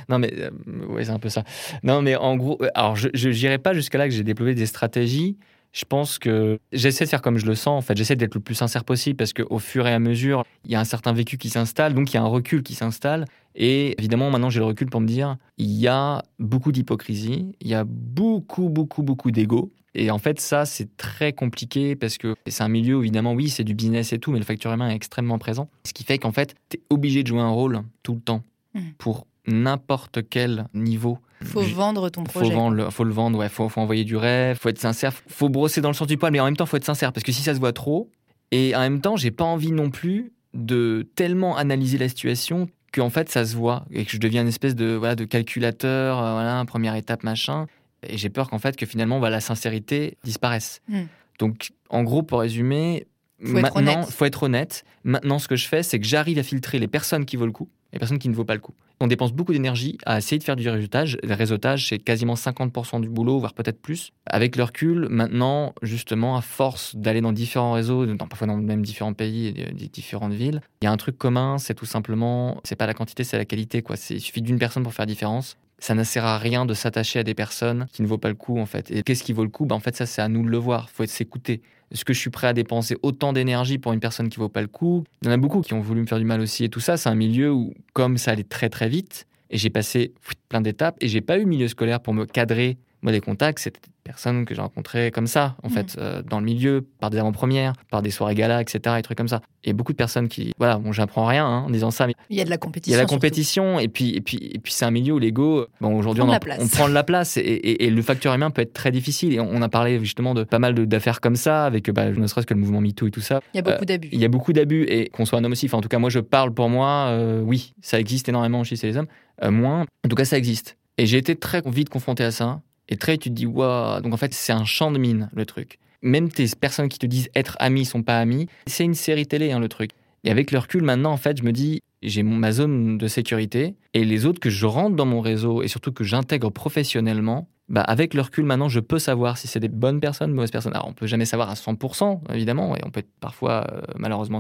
Non 0.08 0.18
mais 0.18 0.32
euh, 0.34 0.50
ouais, 0.88 1.04
c'est 1.04 1.12
un 1.12 1.20
peu 1.20 1.28
ça. 1.28 1.44
Non 1.84 2.02
mais 2.02 2.16
en 2.16 2.38
gros, 2.38 2.58
euh, 2.62 2.70
alors 2.74 2.96
je 2.96 3.28
n'irai 3.28 3.58
pas 3.58 3.74
jusqu'à 3.74 3.98
là 3.98 4.08
que 4.08 4.14
j'ai 4.14 4.24
développé 4.24 4.56
des 4.56 4.66
stratégies 4.66 5.36
je 5.72 5.86
pense 5.86 6.18
que 6.20 6.60
j'essaie 6.72 7.06
de 7.06 7.10
faire 7.10 7.22
comme 7.22 7.38
je 7.38 7.46
le 7.46 7.56
sens. 7.56 7.78
En 7.78 7.86
fait, 7.86 7.96
j'essaie 7.96 8.16
d'être 8.16 8.36
le 8.36 8.42
plus 8.42 8.56
sincère 8.56 8.84
possible 8.84 9.18
parce 9.18 9.34
qu'au 9.34 9.60
fur 9.60 9.88
et 9.88 9.94
à 9.94 10.00
mesure, 10.00 10.44
il 10.66 10.72
y 10.72 10.76
a 10.76 10.80
un 10.80 10.86
certain 10.86 11.14
vécu 11.14 11.38
qui 11.38 11.50
s'installe, 11.50 11.94
donc 11.94 12.12
il 12.12 12.16
y 12.16 12.18
a 12.18 12.24
un 12.24 12.28
recul 12.28 12.64
qui 12.64 12.74
s'installe. 12.74 13.26
Et 13.56 13.96
évidemment, 14.00 14.32
maintenant, 14.32 14.50
j'ai 14.50 14.60
le 14.60 14.66
recul 14.66 14.90
pour 14.90 15.02
me 15.02 15.08
dire, 15.08 15.38
il 15.58 15.72
y 15.72 15.88
a 15.88 16.24
beaucoup 16.40 16.72
d'hypocrisie, 16.72 17.56
il 17.62 17.68
y 17.68 17.74
a 17.74 17.84
beaucoup, 17.84 18.70
beaucoup, 18.70 19.04
beaucoup 19.04 19.32
d'ego. 19.32 19.72
Et 19.96 20.12
en 20.12 20.20
fait, 20.20 20.40
ça, 20.40 20.66
c'est 20.66 20.96
très 20.98 21.34
compliqué 21.34 21.96
parce 21.96 22.18
que 22.18 22.36
c'est 22.48 22.64
un 22.64 22.70
milieu 22.70 22.98
où, 22.98 23.02
évidemment, 23.02 23.34
oui, 23.34 23.50
c'est 23.50 23.64
du 23.64 23.74
business 23.74 24.14
et 24.14 24.20
tout, 24.20 24.32
mais 24.32 24.40
le 24.40 24.46
facteur 24.46 24.74
humain 24.74 24.90
est 24.90 24.96
extrêmement 24.96 25.40
présent. 25.40 25.70
Ce 25.84 25.94
qui 25.94 26.04
fait 26.04 26.20
qu'en 26.20 26.32
fait, 26.32 26.56
tu 26.70 26.78
es 26.78 26.82
obligé 26.90 27.24
de 27.24 27.28
jouer 27.28 27.42
un 27.42 27.50
rôle 27.50 27.82
tout 28.04 28.14
le 28.14 28.22
temps 28.22 28.44
mmh. 28.76 28.80
pour 28.98 29.26
n'importe 29.48 30.20
quel 30.30 30.68
niveau 30.74 31.20
faut 31.44 31.62
vendre 31.62 32.10
ton 32.10 32.24
projet. 32.24 32.50
Faut, 32.50 32.56
vendre 32.56 32.76
le, 32.76 32.90
faut 32.90 33.04
le 33.04 33.14
vendre, 33.14 33.38
ouais. 33.40 33.50
Faut, 33.50 33.70
faut 33.70 33.82
envoyer 33.82 34.04
du 34.04 34.18
rêve, 34.18 34.58
faut 34.60 34.70
être 34.70 34.80
sincère. 34.80 35.14
Faut 35.28 35.50
brosser 35.50 35.82
dans 35.82 35.90
le 35.90 35.94
sens 35.94 36.08
du 36.08 36.18
poil, 36.18 36.32
mais 36.32 36.40
en 36.40 36.46
même 36.46 36.58
temps, 36.58 36.66
faut 36.66 36.78
être 36.78 36.86
sincère. 36.86 37.14
Parce 37.14 37.24
que 37.24 37.32
si 37.32 37.42
ça 37.42 37.54
se 37.54 37.60
voit 37.60 37.74
trop, 37.74 38.10
et 38.52 38.76
en 38.76 38.80
même 38.80 39.02
temps, 39.02 39.16
j'ai 39.16 39.32
pas 39.32 39.44
envie 39.44 39.72
non 39.72 39.90
plus 39.90 40.32
de 40.54 41.08
tellement 41.16 41.56
analyser 41.58 41.98
la 41.98 42.10
situation 42.10 42.68
qu'en 42.92 43.10
fait, 43.10 43.30
ça 43.30 43.46
se 43.46 43.56
voit. 43.56 43.86
Et 43.92 44.06
que 44.06 44.12
je 44.12 44.18
deviens 44.18 44.42
une 44.42 44.48
espèce 44.48 44.76
de, 44.76 44.94
voilà, 44.94 45.16
de 45.16 45.26
calculateur, 45.26 46.20
euh, 46.20 46.34
voilà, 46.34 46.64
première 46.66 46.96
étape, 46.96 47.24
machin. 47.24 47.68
Et 48.04 48.18
j'ai 48.18 48.30
peur 48.30 48.50
qu'en 48.50 48.60
fait, 48.60 48.76
que 48.76 48.86
finalement, 48.86 49.20
bah, 49.20 49.30
la 49.30 49.42
sincérité 49.42 50.18
disparaisse. 50.24 50.82
Hmm. 50.88 51.04
Donc, 51.38 51.72
en 51.90 52.04
gros, 52.04 52.24
pour 52.24 52.40
résumer, 52.40 53.08
faut 53.44 53.54
maintenant, 53.54 54.04
faut 54.04 54.26
être 54.26 54.44
honnête. 54.44 54.84
Maintenant, 55.04 55.40
ce 55.40 55.48
que 55.48 55.56
je 55.56 55.68
fais, 55.68 55.84
c'est 55.84 56.00
que 56.00 56.06
j'arrive 56.06 56.40
à 56.40 56.44
filtrer 56.44 56.80
les 56.80 56.88
personnes 56.88 57.26
qui 57.26 57.38
vaut 57.38 57.46
le 57.46 57.52
coup 57.52 57.70
les 57.94 58.00
personnes 58.00 58.20
qui 58.20 58.30
ne 58.30 58.36
vaut 58.36 58.46
pas 58.46 58.54
le 58.54 58.60
coup. 58.60 58.74
On 59.00 59.08
dépense 59.08 59.32
beaucoup 59.32 59.54
d'énergie 59.54 59.98
à 60.06 60.18
essayer 60.18 60.38
de 60.38 60.44
faire 60.44 60.56
du 60.56 60.68
réseautage. 60.70 61.18
Le 61.24 61.34
réseautage, 61.34 61.88
c'est 61.88 62.00
quasiment 62.00 62.34
50% 62.34 63.02
du 63.02 63.10
boulot, 63.10 63.40
voire 63.40 63.54
peut-être 63.54 63.82
plus. 63.82 64.12
Avec 64.26 64.56
le 64.56 64.64
recul, 64.64 65.08
maintenant, 65.10 65.74
justement, 65.82 66.36
à 66.36 66.42
force 66.42 66.96
d'aller 66.96 67.22
dans 67.22 67.32
différents 67.32 67.74
réseaux, 67.74 68.06
dans, 68.06 68.28
parfois 68.28 68.48
dans 68.48 68.58
même 68.58 68.84
différents 68.84 69.14
pays 69.14 69.48
et 69.48 69.88
différentes 69.88 70.34
villes, 70.34 70.62
il 70.82 70.86
y 70.86 70.88
a 70.88 70.92
un 70.92 70.98
truc 70.98 71.18
commun, 71.18 71.58
c'est 71.58 71.74
tout 71.74 71.86
simplement, 71.86 72.60
c'est 72.64 72.76
pas 72.76 72.88
la 72.88 72.94
quantité, 72.94 73.24
c'est 73.24 73.38
la 73.38 73.46
qualité. 73.46 73.82
Quoi. 73.82 73.96
Il 74.10 74.20
suffit 74.20 74.42
d'une 74.42 74.60
personne 74.60 74.84
pour 74.84 74.94
faire 74.94 75.06
différence 75.06 75.58
ça 75.80 75.96
ne 75.96 76.04
sert 76.04 76.26
à 76.26 76.38
rien 76.38 76.66
de 76.66 76.74
s'attacher 76.74 77.20
à 77.20 77.24
des 77.24 77.34
personnes 77.34 77.88
qui 77.94 78.02
ne 78.02 78.08
vaut 78.08 78.18
pas 78.18 78.28
le 78.28 78.36
coup 78.36 78.60
en 78.60 78.66
fait. 78.66 78.92
Et 78.92 79.02
qu'est-ce 79.02 79.24
qui 79.24 79.34
vaut 79.34 79.44
le 79.44 79.50
coup? 79.50 79.66
Ben, 79.66 79.76
En 79.76 79.80
fait, 79.80 79.96
ça 79.96 80.06
c'est 80.06 80.22
à 80.22 80.28
nous 80.28 80.44
de 80.44 80.50
le 80.50 80.58
voir. 80.58 80.90
Il 80.92 80.96
faut 80.96 81.06
s'écouter. 81.06 81.62
Est-ce 81.92 82.06
que 82.06 82.14
je 82.14 82.20
suis 82.20 82.30
prêt 82.30 82.48
à 82.48 82.54
dépenser 82.54 82.98
autant 83.02 83.34
d'énergie 83.34 83.78
pour 83.78 83.94
une 83.94 84.00
personne 84.00 84.30
qui 84.30 84.38
vaut 84.38 84.50
pas 84.50 84.62
le 84.62 84.68
coup? 84.68 85.04
Il 85.22 85.28
y 85.28 85.32
en 85.32 85.34
a 85.34 85.38
beaucoup 85.38 85.62
qui 85.62 85.74
ont 85.74 85.82
voulu 85.82 86.02
me 86.02 86.06
faire 86.06 86.20
du 86.20 86.26
mal 86.26 86.40
aussi 86.42 86.64
et 86.64 86.70
tout 86.70 86.80
ça. 86.80 86.98
C'est 86.98 87.10
un 87.10 87.16
milieu 87.16 87.52
où, 87.52 87.74
comme 87.94 88.18
ça 88.18 88.32
allait 88.32 88.44
très 88.44 88.70
très 88.70 88.90
vite, 88.90 89.26
et 89.50 89.58
j'ai 89.58 89.70
passé 89.70 90.14
plein 90.48 90.62
d'étapes 90.62 90.98
et 91.02 91.08
j'ai 91.08 91.22
pas 91.22 91.40
eu 91.40 91.46
milieu 91.46 91.68
scolaire 91.68 92.00
pour 92.02 92.14
me 92.14 92.26
cadrer 92.26 92.78
moi, 93.02 93.12
des 93.12 93.22
contacts, 93.22 93.60
c'était 93.60 93.80
des 93.80 93.92
personnes 94.04 94.46
que 94.46 94.54
j'ai 94.54 94.62
rencontrées 94.62 95.12
comme 95.12 95.28
ça, 95.28 95.56
en 95.64 95.70
mm. 95.70 95.72
fait, 95.72 95.96
euh, 95.98 96.22
dans 96.22 96.40
le 96.40 96.46
milieu, 96.46 96.86
par 97.00 97.10
des 97.10 97.18
avant-premières, 97.18 97.74
par 97.90 98.02
des 98.02 98.12
soirées 98.12 98.36
gala, 98.36 98.62
etc., 98.62 98.96
et 98.98 99.02
trucs 99.02 99.18
comme 99.18 99.28
ça. 99.28 99.42
Et 99.64 99.74
beaucoup 99.74 99.94
de 99.94 99.98
personnes 99.98 100.28
qui, 100.28 100.52
voilà, 100.58 100.78
bon, 100.78 100.92
j'apprends 100.92 101.26
rien 101.26 101.46
hein, 101.46 101.64
en 101.66 101.70
disant 101.70 101.92
ça, 101.92 102.08
mais 102.08 102.16
il 102.30 102.38
y 102.38 102.42
a 102.42 102.46
de 102.46 102.50
la 102.50 102.58
compétition. 102.58 102.92
Il 102.92 102.98
y 102.98 103.00
a 103.00 103.02
la 103.02 103.08
compétition, 103.08 103.80
et 103.80 103.88
puis, 103.88 104.16
et 104.16 104.22
puis, 104.22 104.38
et 104.54 104.60
puis 104.60 104.74
c'est 104.74 104.86
un 104.86 104.92
milieu 104.92 105.14
où 105.14 105.20
l'ego, 105.20 105.68
bon, 105.80 105.98
aujourd'hui, 105.98 106.24
on, 106.24 106.30
on, 106.30 106.68
prend 106.68 106.90
de 106.90 106.94
la 106.94 107.04
place, 107.04 107.38
et, 107.38 107.42
et, 107.86 107.90
le 107.90 108.02
facteur 108.02 108.34
humain 108.34 108.52
peut 108.52 108.62
être 108.62 108.74
très 108.74 108.92
difficile. 108.92 109.34
Et 109.34 109.40
on, 109.40 109.62
a 109.62 109.70
parlé 109.70 110.00
justement 110.00 110.34
de 110.34 110.44
pas 110.44 110.60
mal 110.60 110.74
d'affaires 110.74 111.22
comme 111.22 111.36
ça, 111.36 111.66
avec, 111.66 111.90
bah, 111.92 112.10
ne 112.10 112.28
serait-ce 112.28 112.48
que 112.48 112.54
le 112.54 112.60
mouvement 112.60 112.82
MeToo 112.82 113.08
et 113.08 113.12
tout 113.12 113.22
ça. 113.22 113.42
Il 113.54 113.58
y 113.58 113.60
a 113.60 113.64
beaucoup 113.64 113.84
euh, 113.84 113.86
d'abus. 113.86 114.10
Il 114.12 114.20
y 114.20 114.26
a 114.26 114.30
beaucoup 114.30 114.54
d'abus, 114.54 114.84
et 114.84 115.10
qu'on 115.10 115.26
soit 115.26 115.40
un 115.40 115.44
homme 115.44 115.54
aussi. 115.54 115.68
Enfin, 115.68 115.78
en 115.78 115.82
tout 115.82 115.90
cas, 115.90 116.00
moi, 116.00 116.10
je 116.10 116.20
parle 116.20 116.54
pour 116.54 116.70
moi, 116.70 117.08
euh, 117.10 117.42
oui, 117.42 117.74
ça 117.82 118.00
existe 118.00 118.28
énormément 118.28 118.64
chez 118.64 118.76
les 118.84 118.98
hommes, 118.98 119.08
moins. 119.42 119.86
En 120.06 120.10
tout 120.10 120.16
cas, 120.16 120.26
ça 120.26 120.38
existe. 120.38 120.78
Et 120.98 121.06
j'ai 121.06 121.18
été 121.18 121.38
très 121.38 121.62
vite 121.66 121.90
confronté 121.90 122.26
à 122.26 122.32
ça. 122.32 122.62
Et 122.90 122.98
très, 122.98 123.18
tu 123.18 123.30
te 123.30 123.36
dis, 123.36 123.46
waouh, 123.46 124.02
donc 124.02 124.14
en 124.14 124.18
fait, 124.18 124.34
c'est 124.34 124.52
un 124.52 124.66
champ 124.66 124.92
de 124.92 124.98
mine, 124.98 125.30
le 125.34 125.46
truc. 125.46 125.80
Même 126.02 126.30
tes 126.30 126.48
personnes 126.60 126.90
qui 126.90 127.00
te 127.00 127.06
disent 127.06 127.30
être 127.36 127.56
amis 127.60 127.86
sont 127.86 128.04
pas 128.04 128.20
amis, 128.20 128.48
c'est 128.68 128.84
une 128.84 128.96
série 128.96 129.28
télé, 129.28 129.52
hein, 129.52 129.60
le 129.60 129.70
truc. 129.70 129.92
Et 130.24 130.32
avec 130.32 130.52
le 130.52 130.60
recul, 130.60 130.84
maintenant, 130.84 131.12
en 131.12 131.18
fait, 131.18 131.38
je 131.38 131.44
me 131.44 131.52
dis, 131.52 131.82
j'ai 132.02 132.24
ma 132.24 132.52
zone 132.52 132.98
de 132.98 133.08
sécurité 133.08 133.76
et 133.94 134.04
les 134.04 134.26
autres 134.26 134.40
que 134.40 134.50
je 134.50 134.66
rentre 134.66 134.96
dans 134.96 135.06
mon 135.06 135.22
réseau 135.22 135.62
et 135.62 135.68
surtout 135.68 135.92
que 135.92 136.04
j'intègre 136.04 136.50
professionnellement, 136.50 137.50
bah 137.68 137.82
avec 137.82 138.14
le 138.14 138.22
recul 138.22 138.46
maintenant, 138.46 138.68
je 138.68 138.80
peux 138.80 139.00
savoir 139.00 139.38
si 139.38 139.48
c'est 139.48 139.60
des 139.60 139.70
bonnes 139.70 140.00
personnes, 140.00 140.34
mauvaises 140.34 140.50
personnes. 140.50 140.74
Alors 140.74 140.88
on 140.88 140.94
peut 140.94 141.08
jamais 141.08 141.26
savoir 141.26 141.50
à 141.50 141.54
100% 141.54 142.34
évidemment 142.34 142.76
et 142.76 142.80
on 142.84 142.90
peut 142.90 143.02
être 143.02 143.12
parfois 143.20 143.68
euh, 143.72 143.82
malheureusement 143.96 144.40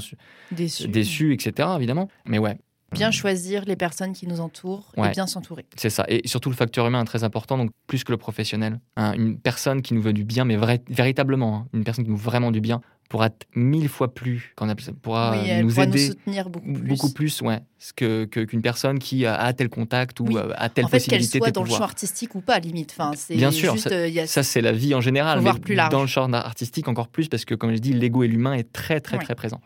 déçu. 0.51 0.87
déçu, 0.87 1.33
etc. 1.33 1.69
évidemment. 1.75 2.09
Mais 2.25 2.39
ouais, 2.39 2.57
Bien 2.91 3.11
choisir 3.11 3.65
les 3.65 3.75
personnes 3.75 4.13
qui 4.13 4.27
nous 4.27 4.39
entourent 4.39 4.91
et 4.97 5.09
bien 5.09 5.27
s'entourer. 5.27 5.65
C'est 5.75 5.89
ça. 5.89 6.05
Et 6.07 6.27
surtout 6.27 6.49
le 6.49 6.55
facteur 6.55 6.87
humain 6.87 7.01
est 7.01 7.05
très 7.05 7.23
important, 7.23 7.57
donc 7.57 7.71
plus 7.87 8.03
que 8.03 8.11
le 8.11 8.17
professionnel. 8.17 8.79
Hein. 8.97 9.13
une 9.13 9.39
personne 9.39 9.81
qui 9.81 9.93
nous 9.93 10.01
veut 10.01 10.13
du 10.13 10.23
bien, 10.23 10.45
mais 10.45 10.57
véritablement, 10.89 11.55
hein. 11.55 11.67
une 11.73 11.83
personne 11.83 12.05
qui 12.05 12.11
nous 12.11 12.17
veut 12.17 12.23
vraiment 12.23 12.51
du 12.51 12.61
bien, 12.61 12.81
pourra 13.09 13.25
être 13.25 13.47
mille 13.55 13.89
fois 13.89 14.13
plus, 14.13 14.53
qu'on 14.55 14.73
pourra 15.01 15.35
nous 15.61 15.79
aider. 15.79 16.07
Nous 16.07 16.13
soutenir 16.13 16.49
beaucoup 16.49 16.73
plus. 16.73 16.83
Beaucoup 16.83 17.09
plus, 17.09 17.41
ouais. 17.41 17.59
Que, 17.95 18.25
qu'une 18.25 18.61
personne 18.61 18.99
qui 18.99 19.25
a 19.25 19.51
tel 19.53 19.67
contact 19.67 20.19
ou 20.19 20.37
a 20.37 20.69
telle 20.69 20.85
en 20.85 20.87
fait, 20.87 20.97
possibilité. 20.97 21.39
Qu'elle 21.39 21.47
soit 21.47 21.51
dans 21.51 21.63
le 21.63 21.69
champ 21.69 21.81
artistique 21.81 22.35
ou 22.35 22.41
pas, 22.41 22.59
limite. 22.59 22.95
Enfin, 22.97 23.11
Bien 23.31 23.51
sûr, 23.51 23.73
juste, 23.73 23.89
ça, 23.89 23.95
euh, 23.95 24.25
ça 24.27 24.43
c'est 24.43 24.61
la 24.61 24.71
vie 24.71 24.93
en 24.93 25.01
général. 25.01 25.41
mais 25.41 25.53
plus 25.53 25.75
large. 25.75 25.91
dans 25.91 26.01
le 26.01 26.07
champ 26.07 26.31
artistique, 26.31 26.87
encore 26.87 27.07
plus, 27.07 27.27
parce 27.27 27.45
que 27.45 27.55
comme 27.55 27.73
je 27.73 27.79
dis, 27.79 27.93
l'ego 27.93 28.23
et 28.23 28.27
l'humain 28.27 28.53
est 28.53 28.71
très, 28.71 29.01
très, 29.01 29.17
très 29.17 29.35
présent. 29.35 29.59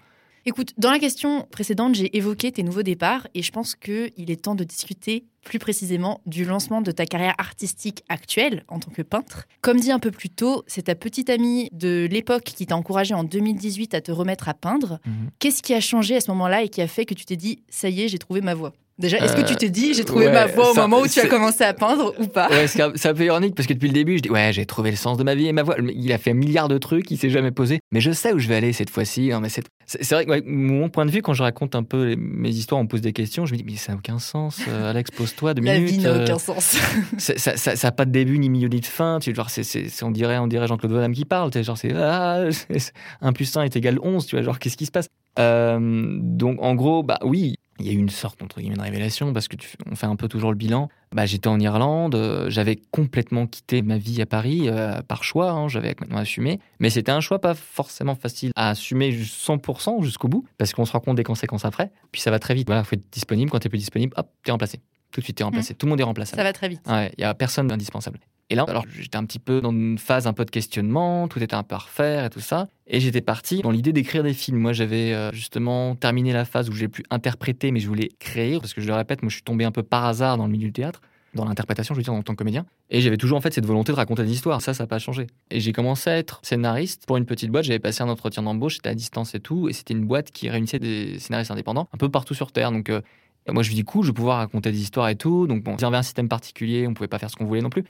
Écoute, 0.45 0.73
dans 0.77 0.91
la 0.91 0.99
question 0.99 1.47
précédente, 1.51 1.95
j'ai 1.95 2.17
évoqué 2.17 2.51
tes 2.51 2.63
nouveaux 2.63 2.83
départs 2.83 3.27
et 3.33 3.41
je 3.41 3.51
pense 3.51 3.75
qu'il 3.75 4.11
est 4.17 4.43
temps 4.43 4.55
de 4.55 4.65
discuter 4.65 5.23
plus 5.45 5.57
précisément 5.57 6.19
du 6.25 6.43
lancement 6.43 6.81
de 6.81 6.91
ta 6.91 7.05
carrière 7.05 7.35
artistique 7.37 8.03
actuelle 8.09 8.65
en 8.67 8.79
tant 8.79 8.91
que 8.91 9.01
peintre. 9.01 9.47
Comme 9.61 9.79
dit 9.79 9.91
un 9.91 9.99
peu 9.99 10.11
plus 10.11 10.29
tôt, 10.29 10.63
c'est 10.67 10.83
ta 10.83 10.95
petite 10.95 11.29
amie 11.29 11.69
de 11.71 12.09
l'époque 12.11 12.43
qui 12.43 12.65
t'a 12.65 12.75
encouragé 12.75 13.13
en 13.13 13.23
2018 13.23 13.93
à 13.93 14.01
te 14.01 14.11
remettre 14.11 14.49
à 14.49 14.53
peindre. 14.53 14.99
Mhm. 15.05 15.29
Qu'est-ce 15.39 15.63
qui 15.63 15.73
a 15.73 15.79
changé 15.79 16.17
à 16.17 16.21
ce 16.21 16.29
moment-là 16.31 16.63
et 16.63 16.69
qui 16.69 16.81
a 16.81 16.87
fait 16.87 17.05
que 17.05 17.13
tu 17.13 17.23
t'es 17.23 17.37
dit, 17.37 17.63
ça 17.69 17.87
y 17.89 18.01
est, 18.01 18.09
j'ai 18.09 18.19
trouvé 18.19 18.41
ma 18.41 18.53
voie? 18.53 18.73
Déjà, 18.99 19.17
est-ce 19.17 19.35
que 19.35 19.41
Euh, 19.41 19.45
tu 19.45 19.55
t'es 19.55 19.69
dit, 19.69 19.93
j'ai 19.95 20.03
trouvé 20.05 20.27
ouais, 20.27 20.31
ma 20.31 20.45
voie 20.45 20.69
au 20.69 20.73
ça- 20.75 20.81
moment 20.81 20.99
où 21.01 21.07
tu 21.07 21.19
as 21.19 21.25
commencé 21.27 21.63
à 21.63 21.73
peindre 21.73 22.13
ou 22.19 22.27
pas 22.27 22.47
Ouais, 22.49 22.67
c'est 22.67 22.81
un, 22.81 23.13
peu 23.13 23.23
ironique 23.25 23.55
parce 23.55 23.67
que 23.67 23.73
depuis 23.73 23.87
le 23.87 23.93
début, 23.93 24.17
je 24.17 24.21
dis 24.21 24.29
ouais, 24.29 24.51
j'ai 24.53 24.65
trouvé 24.67 24.91
le 24.91 24.97
sens 24.97 25.17
de 25.17 25.23
ma 25.23 25.33
vie 25.33 25.47
et 25.47 25.51
ma 25.51 25.63
voix. 25.63 25.75
Il 25.95 26.11
a 26.13 26.17
fait 26.19 26.31
un 26.31 26.35
milliard 26.35 26.67
de 26.67 26.77
trucs, 26.77 27.09
il 27.09 27.17
s'est 27.17 27.31
jamais 27.31 27.49
posé, 27.51 27.79
mais 27.91 28.01
je 28.01 28.11
sais 28.11 28.33
où 28.33 28.39
je 28.39 28.47
vais 28.47 28.55
aller 28.55 28.71
cette 28.71 28.91
fois-ci. 28.91 29.31
Mais 29.41 29.49
c'est 29.49 30.11
vrai 30.11 30.25
que 30.25 30.29
ouais, 30.29 30.43
mon 30.45 30.89
point 30.89 31.05
de 31.07 31.11
vue, 31.11 31.23
quand 31.23 31.33
je 31.33 31.41
raconte 31.41 31.73
un 31.75 31.81
peu 31.83 32.05
les- 32.09 32.15
mes 32.15 32.49
histoires, 32.49 32.79
on 32.79 32.83
me 32.83 32.87
pose 32.87 33.01
des 33.01 33.13
questions, 33.13 33.45
je 33.47 33.53
me 33.53 33.57
dis 33.57 33.63
mais 33.65 33.75
ça 33.77 33.93
n'a 33.93 33.97
aucun 33.97 34.19
sens. 34.19 34.59
Euh, 34.67 34.91
Alex, 34.91 35.09
pose-toi 35.11 35.55
deux 35.55 35.63
La 35.63 35.73
minutes. 35.79 35.89
vie 35.89 35.97
n'a 35.97 36.09
euh, 36.09 36.23
aucun 36.23 36.37
sens. 36.39 36.77
ça, 37.17 37.33
ça, 37.57 37.75
ça 37.75 37.87
a 37.87 37.91
pas 37.91 38.05
de 38.05 38.11
début 38.11 38.37
ni 38.37 38.49
milieu 38.49 38.67
ni 38.69 38.79
de 38.79 38.85
fin. 38.85 39.17
Tu 39.19 39.33
genre 39.33 39.49
c'est, 39.49 39.63
on 40.03 40.11
dirait 40.11 40.37
on 40.37 40.45
dirait 40.47 40.67
Jean-Claude 40.67 40.91
Van 40.91 40.99
Damme 40.99 41.13
qui 41.13 41.25
parle. 41.25 41.51
Genre 41.63 41.77
c'est 41.79 41.93
ah, 41.95 42.43
c'est- 42.69 42.93
1 43.21 43.33
plus 43.33 43.57
1 43.57 43.63
est 43.63 43.75
égal 43.75 43.97
11. 44.03 44.27
Tu 44.27 44.35
vois 44.35 44.43
genre 44.45 44.59
qu'est-ce 44.59 44.77
qui 44.77 44.85
se 44.85 44.91
passe? 44.91 45.07
Euh, 45.39 45.79
Donc 46.21 46.61
en 46.61 46.75
gros 46.75 47.01
bah 47.01 47.17
oui. 47.23 47.55
Il 47.79 47.87
y 47.87 47.89
a 47.89 47.93
eu 47.93 47.97
une 47.97 48.09
sorte 48.09 48.41
entre 48.43 48.59
guillemets 48.61 48.75
de 48.75 48.81
révélation 48.81 49.33
parce 49.33 49.47
que 49.47 49.55
tu, 49.55 49.67
on 49.89 49.95
fait 49.95 50.05
un 50.05 50.15
peu 50.15 50.27
toujours 50.27 50.51
le 50.51 50.55
bilan. 50.57 50.89
Bah, 51.11 51.25
j'étais 51.25 51.47
en 51.47 51.59
Irlande, 51.59 52.13
euh, 52.15 52.49
j'avais 52.49 52.75
complètement 52.91 53.47
quitté 53.47 53.81
ma 53.81 53.97
vie 53.97 54.21
à 54.21 54.25
Paris 54.25 54.69
euh, 54.69 55.01
par 55.01 55.23
choix, 55.23 55.51
hein, 55.51 55.67
j'avais 55.67 55.95
maintenant 55.99 56.17
assumé. 56.17 56.59
Mais 56.79 56.89
c'était 56.89 57.11
un 57.11 57.19
choix 57.19 57.39
pas 57.39 57.53
forcément 57.55 58.15
facile 58.15 58.51
à 58.55 58.69
assumer 58.69 59.11
ju- 59.11 59.23
100% 59.25 60.03
jusqu'au 60.03 60.27
bout 60.27 60.45
parce 60.57 60.73
qu'on 60.73 60.85
se 60.85 60.91
rend 60.91 60.99
compte 60.99 61.17
des 61.17 61.23
conséquences 61.23 61.65
après. 61.65 61.91
Puis 62.11 62.21
ça 62.21 62.29
va 62.31 62.39
très 62.39 62.53
vite. 62.53 62.67
Voilà, 62.67 62.83
faut 62.83 62.95
être 62.95 63.11
disponible. 63.11 63.49
Quand 63.51 63.59
tu 63.59 63.69
plus 63.69 63.79
disponible, 63.79 64.13
hop, 64.17 64.27
t'es 64.43 64.51
remplacé. 64.51 64.79
Tout 65.11 65.19
de 65.19 65.23
suite, 65.25 65.37
t'es 65.37 65.43
remplacé. 65.43 65.73
Tout 65.75 65.85
le 65.85 65.91
monde 65.91 65.99
est 65.99 66.03
remplaçable. 66.03 66.37
Ça 66.37 66.43
va 66.43 66.53
très 66.53 66.69
vite. 66.69 66.81
Ouais, 66.87 67.11
il 67.17 67.21
y 67.21 67.23
a 67.25 67.33
personne 67.35 67.67
d'indispensable. 67.67 68.19
Et 68.49 68.55
là, 68.55 68.65
alors 68.67 68.85
j'étais 68.93 69.17
un 69.17 69.25
petit 69.25 69.39
peu 69.39 69.61
dans 69.61 69.71
une 69.71 69.97
phase 69.97 70.27
un 70.27 70.33
peu 70.33 70.45
de 70.45 70.51
questionnement, 70.51 71.27
tout 71.27 71.41
était 71.41 71.55
un 71.55 71.63
peu 71.63 71.75
à 71.75 71.79
refaire 71.79 72.25
et 72.25 72.29
tout 72.29 72.39
ça. 72.39 72.67
Et 72.87 72.99
j'étais 72.99 73.21
parti 73.21 73.61
dans 73.61 73.71
l'idée 73.71 73.93
d'écrire 73.93 74.23
des 74.23 74.33
films. 74.33 74.57
Moi, 74.57 74.73
j'avais 74.73 75.13
euh, 75.13 75.31
justement 75.31 75.95
terminé 75.95 76.33
la 76.33 76.45
phase 76.45 76.69
où 76.69 76.73
j'ai 76.73 76.87
pu 76.87 77.03
interpréter, 77.09 77.71
mais 77.71 77.79
je 77.79 77.87
voulais 77.87 78.09
créer, 78.19 78.59
parce 78.59 78.73
que 78.73 78.81
je 78.81 78.87
le 78.87 78.93
répète, 78.93 79.23
moi 79.23 79.29
je 79.29 79.35
suis 79.35 79.43
tombé 79.43 79.63
un 79.63 79.71
peu 79.71 79.83
par 79.83 80.05
hasard 80.05 80.37
dans 80.37 80.45
le 80.45 80.51
milieu 80.51 80.67
du 80.67 80.73
théâtre, 80.73 81.01
dans 81.33 81.45
l'interprétation, 81.45 81.95
je 81.95 81.99
veux 81.99 82.03
dire, 82.03 82.13
en 82.13 82.21
tant 82.21 82.33
que 82.33 82.37
comédien. 82.37 82.65
Et 82.89 83.01
j'avais 83.01 83.17
toujours 83.17 83.37
en 83.37 83.41
fait 83.41 83.53
cette 83.53 83.65
volonté 83.65 83.91
de 83.91 83.97
raconter 83.97 84.23
des 84.23 84.31
histoires. 84.31 84.61
Ça, 84.61 84.73
ça 84.73 84.83
n'a 84.83 84.87
pas 84.87 84.99
changé. 84.99 85.27
Et 85.49 85.59
j'ai 85.59 85.71
commencé 85.71 86.09
à 86.09 86.17
être 86.17 86.39
scénariste 86.43 87.05
pour 87.07 87.17
une 87.17 87.25
petite 87.25 87.49
boîte. 87.49 87.63
J'avais 87.63 87.79
passé 87.79 88.03
un 88.03 88.09
entretien 88.09 88.43
d'embauche, 88.43 88.75
c'était 88.75 88.89
à 88.89 88.95
distance 88.95 89.33
et 89.33 89.39
tout. 89.39 89.67
Et 89.67 89.73
c'était 89.73 89.93
une 89.93 90.05
boîte 90.05 90.31
qui 90.31 90.49
réunissait 90.49 90.79
des 90.79 91.17
scénaristes 91.19 91.49
indépendants 91.49 91.87
un 91.91 91.97
peu 91.97 92.09
partout 92.09 92.35
sur 92.35 92.51
Terre. 92.51 92.71
Donc, 92.71 92.89
euh, 92.89 93.01
moi, 93.49 93.63
je 93.63 93.71
me 93.71 93.75
dis, 93.75 93.83
cool, 93.83 94.03
je 94.03 94.09
vais 94.09 94.13
pouvoir 94.13 94.37
raconter 94.37 94.71
des 94.71 94.79
histoires 94.79 95.09
et 95.09 95.15
tout. 95.15 95.47
Donc, 95.47 95.63
bon, 95.63 95.75
il 95.77 95.81
y 95.81 95.85
avait 95.85 95.97
un 95.97 96.03
système 96.03 96.29
particulier, 96.29 96.87
on 96.87 96.93
pouvait 96.93 97.07
pas 97.07 97.19
faire 97.19 97.31
ce 97.31 97.35
qu'on 97.35 97.45
voulait 97.45 97.61
non 97.61 97.69
plus. 97.69 97.83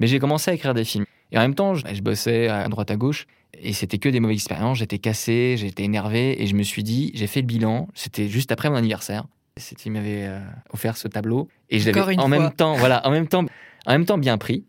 Mais 0.00 0.08
j'ai 0.08 0.18
commencé 0.18 0.50
à 0.50 0.54
écrire 0.54 0.74
des 0.74 0.84
films. 0.84 1.04
Et 1.30 1.38
en 1.38 1.42
même 1.42 1.54
temps, 1.54 1.74
je, 1.74 1.86
je 1.92 2.00
bossais 2.00 2.48
à 2.48 2.66
droite 2.68 2.90
à 2.90 2.96
gauche. 2.96 3.26
Et 3.54 3.72
c'était 3.72 3.98
que 3.98 4.08
des 4.08 4.18
mauvaises 4.18 4.38
expériences. 4.38 4.78
J'étais 4.78 4.98
cassé, 4.98 5.56
j'étais 5.56 5.84
énervé. 5.84 6.42
Et 6.42 6.46
je 6.46 6.54
me 6.56 6.62
suis 6.62 6.82
dit, 6.82 7.12
j'ai 7.14 7.26
fait 7.26 7.42
le 7.42 7.46
bilan. 7.46 7.88
C'était 7.94 8.28
juste 8.28 8.50
après 8.50 8.70
mon 8.70 8.76
anniversaire. 8.76 9.26
C'était, 9.56 9.84
il 9.86 9.92
m'avait 9.92 10.26
euh, 10.26 10.40
offert 10.72 10.96
ce 10.96 11.06
tableau. 11.06 11.48
Et 11.68 11.78
je 11.78 11.90
l'avais 11.90 12.18
en 12.18 12.20
fois. 12.20 12.28
même 12.28 12.50
temps, 12.52 12.74
voilà, 12.74 13.06
en 13.06 13.10
même 13.10 13.28
temps, 13.28 13.44
en 13.86 13.92
même 13.92 14.06
temps 14.06 14.18
bien 14.18 14.38
pris. 14.38 14.64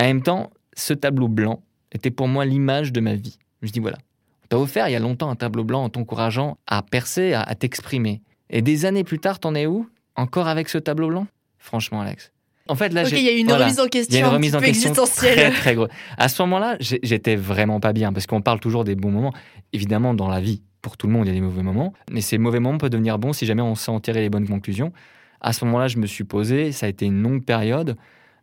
En 0.00 0.04
même 0.04 0.22
temps, 0.22 0.50
ce 0.74 0.92
tableau 0.94 1.28
blanc 1.28 1.62
était 1.92 2.10
pour 2.10 2.26
moi 2.26 2.44
l'image 2.44 2.92
de 2.92 3.00
ma 3.00 3.14
vie. 3.14 3.38
Je 3.62 3.68
me 3.68 3.72
dis, 3.72 3.80
voilà, 3.80 3.98
on 4.44 4.46
t'a 4.48 4.58
offert 4.58 4.88
il 4.88 4.92
y 4.92 4.96
a 4.96 5.00
longtemps 5.00 5.30
un 5.30 5.36
tableau 5.36 5.64
blanc 5.64 5.84
en 5.84 5.88
t'encourageant 5.90 6.58
à 6.66 6.82
percer, 6.82 7.34
à, 7.34 7.42
à 7.42 7.54
t'exprimer. 7.54 8.20
Et 8.50 8.62
des 8.62 8.84
années 8.84 9.04
plus 9.04 9.18
tard, 9.18 9.38
t'en 9.38 9.54
es 9.54 9.66
où? 9.66 9.88
Encore 10.16 10.48
avec 10.48 10.68
ce 10.68 10.78
tableau 10.78 11.08
blanc? 11.08 11.26
Franchement, 11.58 12.00
Alex. 12.00 12.32
En 12.68 12.74
fait, 12.74 12.92
là, 12.92 13.02
Ok, 13.02 13.08
j'ai- 13.08 13.18
il 13.20 13.24
y 13.24 13.28
a 13.28 13.32
une 13.32 13.46
voilà. 13.46 13.64
remise 13.64 13.78
en 13.80 13.84
Il 13.84 13.84
y 13.84 13.86
a 13.86 13.90
question 13.90 14.18
une 14.20 14.24
un 14.24 14.30
remise 14.30 14.54
en 14.54 14.58
peu 14.58 14.64
question 14.66 14.92
très 14.92 15.50
très 15.50 15.74
grosse. 15.74 15.88
À 16.18 16.28
ce 16.28 16.42
moment-là, 16.42 16.76
j'étais 16.80 17.36
vraiment 17.36 17.80
pas 17.80 17.92
bien 17.92 18.12
parce 18.12 18.26
qu'on 18.26 18.42
parle 18.42 18.60
toujours 18.60 18.84
des 18.84 18.94
bons 18.96 19.10
moments. 19.10 19.32
Évidemment, 19.72 20.14
dans 20.14 20.28
la 20.28 20.40
vie, 20.40 20.62
pour 20.82 20.96
tout 20.96 21.06
le 21.06 21.12
monde, 21.12 21.26
il 21.26 21.28
y 21.28 21.32
a 21.32 21.34
des 21.34 21.40
mauvais 21.40 21.62
moments, 21.62 21.92
mais 22.10 22.20
ces 22.20 22.38
mauvais 22.38 22.60
moments 22.60 22.78
peuvent 22.78 22.90
devenir 22.90 23.18
bons 23.18 23.32
si 23.32 23.46
jamais 23.46 23.62
on 23.62 23.74
sait 23.74 23.90
en 23.90 24.00
tirer 24.00 24.20
les 24.20 24.30
bonnes 24.30 24.46
conclusions. 24.48 24.92
À 25.40 25.52
ce 25.52 25.64
moment-là, 25.64 25.88
je 25.88 25.98
me 25.98 26.06
suis 26.06 26.24
posé, 26.24 26.72
ça 26.72 26.86
a 26.86 26.88
été 26.88 27.06
une 27.06 27.22
longue 27.22 27.44
période. 27.44 27.96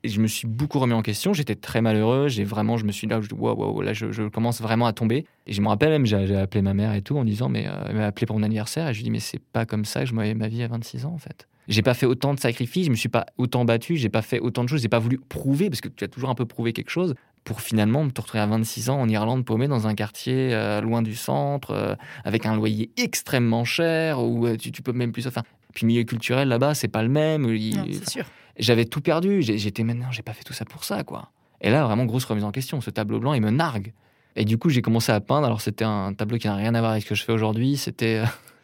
Et 0.06 0.10
je 0.10 0.20
me 0.20 0.28
suis 0.28 0.48
beaucoup 0.48 0.80
remis 0.80 0.92
en 0.94 1.02
question. 1.02 1.32
J'étais 1.32 1.56
très 1.56 1.80
malheureux. 1.82 2.28
J'ai 2.28 2.44
vraiment, 2.44 2.76
je 2.76 2.84
me 2.84 2.92
suis 2.92 3.08
là, 3.08 3.22
je 3.22 3.34
waouh, 3.34 3.56
waouh, 3.58 3.82
là, 3.82 3.94
je, 3.94 4.12
je 4.12 4.24
commence 4.24 4.60
vraiment 4.60 4.86
à 4.86 4.92
tomber. 4.92 5.26
Et 5.48 5.54
je 5.54 5.62
me 5.62 5.70
rappelle 5.70 5.92
même, 5.92 6.06
j'ai 6.06 6.28
j'ai 6.28 6.36
appelé 6.36 6.62
ma 6.62 6.74
mère 6.74 6.94
et 6.94 7.02
tout 7.02 7.18
en 7.18 7.24
disant, 7.24 7.48
mais 7.48 7.68
euh, 7.68 7.72
elle 7.88 7.96
m'a 7.96 8.06
appelé 8.08 8.26
pour 8.26 8.38
mon 8.38 8.44
anniversaire. 8.44 8.90
Et 8.90 8.94
je 8.94 8.98
lui 9.00 9.04
dis, 9.06 9.12
mais 9.12 9.22
c'est 9.22 9.40
pas 9.42 9.66
comme 9.66 9.86
ça 9.86 10.02
que 10.02 10.06
je 10.08 10.14
voyais 10.14 10.34
ma 10.34 10.50
vie 10.50 10.62
à 10.62 10.68
26 10.68 11.06
ans, 11.06 11.14
en 11.14 11.18
fait. 11.18 11.48
J'ai 11.68 11.82
pas 11.82 11.94
fait 11.94 12.06
autant 12.06 12.34
de 12.34 12.40
sacrifices, 12.40 12.86
je 12.86 12.92
me 12.92 12.96
suis 12.96 13.10
pas 13.10 13.26
autant 13.38 13.66
battu, 13.66 13.96
j'ai 13.96 14.10
pas 14.10 14.22
fait 14.22 14.40
autant 14.40 14.64
de 14.64 14.70
choses, 14.70 14.82
j'ai 14.82 14.90
pas 14.90 15.00
voulu 15.00 15.18
prouver, 15.18 15.70
parce 15.70 15.82
que 15.82 15.90
tu 15.90 16.04
as 16.04 16.08
toujours 16.08 16.30
un 16.30 16.36
peu 16.36 16.46
prouvé 16.46 16.74
quelque 16.74 16.90
chose, 16.90 17.16
pour 17.44 17.62
finalement 17.62 18.04
me 18.04 18.10
retrouver 18.10 18.40
à 18.40 18.46
26 18.46 18.90
ans 18.90 19.00
en 19.00 19.08
Irlande, 19.10 19.46
paumé 19.46 19.68
dans 19.68 19.88
un 19.88 19.96
quartier 19.96 20.54
euh, 20.54 20.82
loin 20.82 21.02
du 21.02 21.16
centre, 21.16 21.72
euh, 21.72 21.96
avec 22.24 22.46
un 22.46 22.56
loyer 22.56 22.92
extrêmement 22.98 23.66
cher, 23.66 24.20
où 24.22 24.48
euh, 24.48 24.58
tu, 24.58 24.72
tu 24.72 24.82
peux 24.82 24.94
même 24.94 25.12
plus. 25.12 25.28
Enfin, 25.28 25.44
puis 25.74 25.86
le 25.86 25.88
milieu 25.88 26.04
culturel 26.04 26.48
là-bas, 26.48 26.74
c'est 26.74 26.88
pas 26.88 27.04
le 27.04 27.10
même. 27.10 27.48
c'est 27.92 28.10
sûr. 28.10 28.26
J'avais 28.58 28.86
tout 28.86 29.02
perdu, 29.02 29.42
j'étais 29.42 29.84
maintenant, 29.84 30.12
j'ai 30.12 30.22
pas 30.22 30.34
fait 30.34 30.44
tout 30.44 30.54
ça 30.54 30.66
pour 30.66 30.84
ça, 30.84 31.04
quoi. 31.04 31.32
Et 31.62 31.72
là, 31.72 31.86
vraiment, 31.86 32.06
grosse 32.06 32.26
remise 32.26 32.44
en 32.44 32.52
question. 32.52 32.82
Ce 32.82 32.90
tableau 32.90 33.20
blanc, 33.20 33.34
il 33.34 33.42
me 33.42 33.50
nargue. 33.50 33.94
Et 34.36 34.46
du 34.46 34.58
coup, 34.58 34.70
j'ai 34.70 34.82
commencé 34.82 35.12
à 35.12 35.20
peindre. 35.22 35.46
Alors, 35.46 35.62
c'était 35.62 35.86
un 35.86 36.14
tableau 36.14 36.38
qui 36.38 36.48
n'a 36.48 36.56
rien 36.56 36.76
à 36.76 36.80
voir 36.80 36.92
avec 36.92 37.04
ce 37.04 37.10
que 37.10 37.16
je 37.16 37.24
fais 37.24 37.32
aujourd'hui. 37.32 37.78
C'était. 37.78 38.22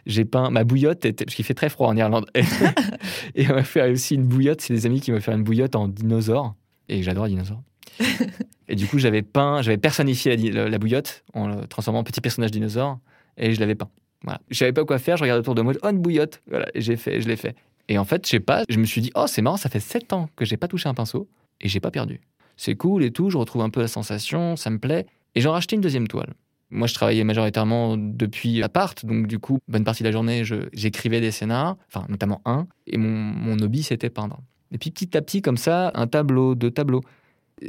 J'ai 0.10 0.26
peint 0.26 0.49
ma 0.49 0.64
bouillotte, 0.64 1.05
était- 1.05 1.26
parce 1.26 1.36
qu'il 1.36 1.45
fait 1.45 1.53
très 1.53 1.70
froid 1.70 1.88
en 1.88 1.95
Irlande. 1.95 2.26
Et, 3.36 3.49
on 3.49 3.53
m'a 3.53 3.64
fait 3.64 3.89
aussi 3.91 4.16
une 4.16 4.24
bouillotte. 4.26 4.62
C'est 4.62 4.74
des 4.74 4.86
amis 4.86 4.99
qui 5.01 5.12
m'ont 5.12 5.20
fait 5.20 5.32
une 5.34 5.43
bouillotte 5.43 5.76
en 5.76 5.88
dinosaure. 5.88 6.55
Et 6.89 7.03
j'adore 7.03 7.26
les 7.26 7.32
dinosaures. 7.32 7.62
et 8.70 8.76
du 8.76 8.88
coup, 8.88 8.97
j'avais 8.99 9.22
peint, 9.22 9.62
j'avais 9.62 9.78
personnifié 9.78 10.32
la, 10.32 10.38
di- 10.38 10.51
la- 10.51 10.70
la 10.70 10.78
bouillotte 10.78 11.24
en 11.34 11.47
le 11.47 11.68
transformant 11.68 11.99
en 11.99 12.03
petit 12.03 12.22
personnage 12.22 12.51
dinosaure. 12.51 12.99
Et 13.38 13.53
je 13.53 13.60
l'avais 13.60 13.76
peint. 13.76 13.89
Voilà. 14.24 14.41
Je 14.49 14.57
savais 14.57 14.74
pas 14.74 14.84
quoi 14.86 14.97
faire. 14.99 15.16
Je 15.18 15.24
regardais 15.24 15.39
autour 15.39 15.55
de 15.55 15.62
moi. 15.62 15.74
Oh, 15.84 15.88
une 15.89 15.99
bouillotte. 15.99 16.41
Voilà. 16.49 16.68
Et 16.74 16.82
j'ai 16.82 16.97
fait, 16.97 17.22
je 17.22 17.28
l'ai 17.28 17.36
fait. 17.38 17.55
Et 17.88 17.97
en 17.97 18.05
fait, 18.05 18.26
je 18.26 18.30
sais 18.32 18.39
pas, 18.39 18.64
je 18.70 18.78
me 18.80 18.86
suis 18.86 19.01
dit, 19.01 19.12
oh, 19.16 19.26
c'est 19.28 19.41
marrant, 19.41 19.57
ça 19.57 19.70
fait 19.70 19.80
7 19.80 20.14
ans 20.14 20.30
que 20.36 20.45
j'ai 20.45 20.57
pas 20.57 20.68
touché 20.68 20.88
un 20.89 20.93
pinceau 20.93 21.28
et 21.62 21.68
j'ai 21.70 21.80
pas 21.80 21.89
perdu. 21.91 22.22
C'est 22.55 22.76
cool 22.76 23.03
et 23.03 23.12
tout, 23.12 23.30
je 23.32 23.38
retrouve 23.38 23.62
un 23.64 23.70
peu 23.72 23.80
la 23.82 23.88
sensation, 23.88 24.55
ça 24.55 24.70
me 24.70 24.78
plaît. 24.78 25.05
Et 25.34 25.41
j'en 25.41 25.53
racheté 25.53 25.76
une 25.76 25.82
deuxième 25.82 26.07
toile. 26.07 26.34
Moi, 26.72 26.88
je 26.88 26.93
travaillais 26.93 27.24
majoritairement 27.24 27.97
depuis 27.97 28.59
l'appart, 28.59 29.05
donc 29.05 29.26
du 29.26 29.39
coup, 29.39 29.57
bonne 29.67 29.84
partie 29.84 30.03
de 30.03 30.07
la 30.07 30.11
journée, 30.11 30.43
j'écrivais 30.74 31.20
des 31.20 31.32
scénars, 31.32 31.78
enfin, 31.88 32.05
notamment 32.09 32.41
un, 32.45 32.67
et 32.86 32.97
mon, 32.97 33.09
mon 33.09 33.57
hobby, 33.59 33.82
c'était 33.82 34.09
peindre. 34.09 34.39
Et 34.72 34.78
puis 34.78 34.91
petit 34.91 35.17
à 35.17 35.22
petit, 35.22 35.41
comme 35.41 35.57
ça, 35.57 35.91
un 35.95 36.05
tableau, 36.05 36.53
deux 36.53 36.70
tableaux. 36.70 37.01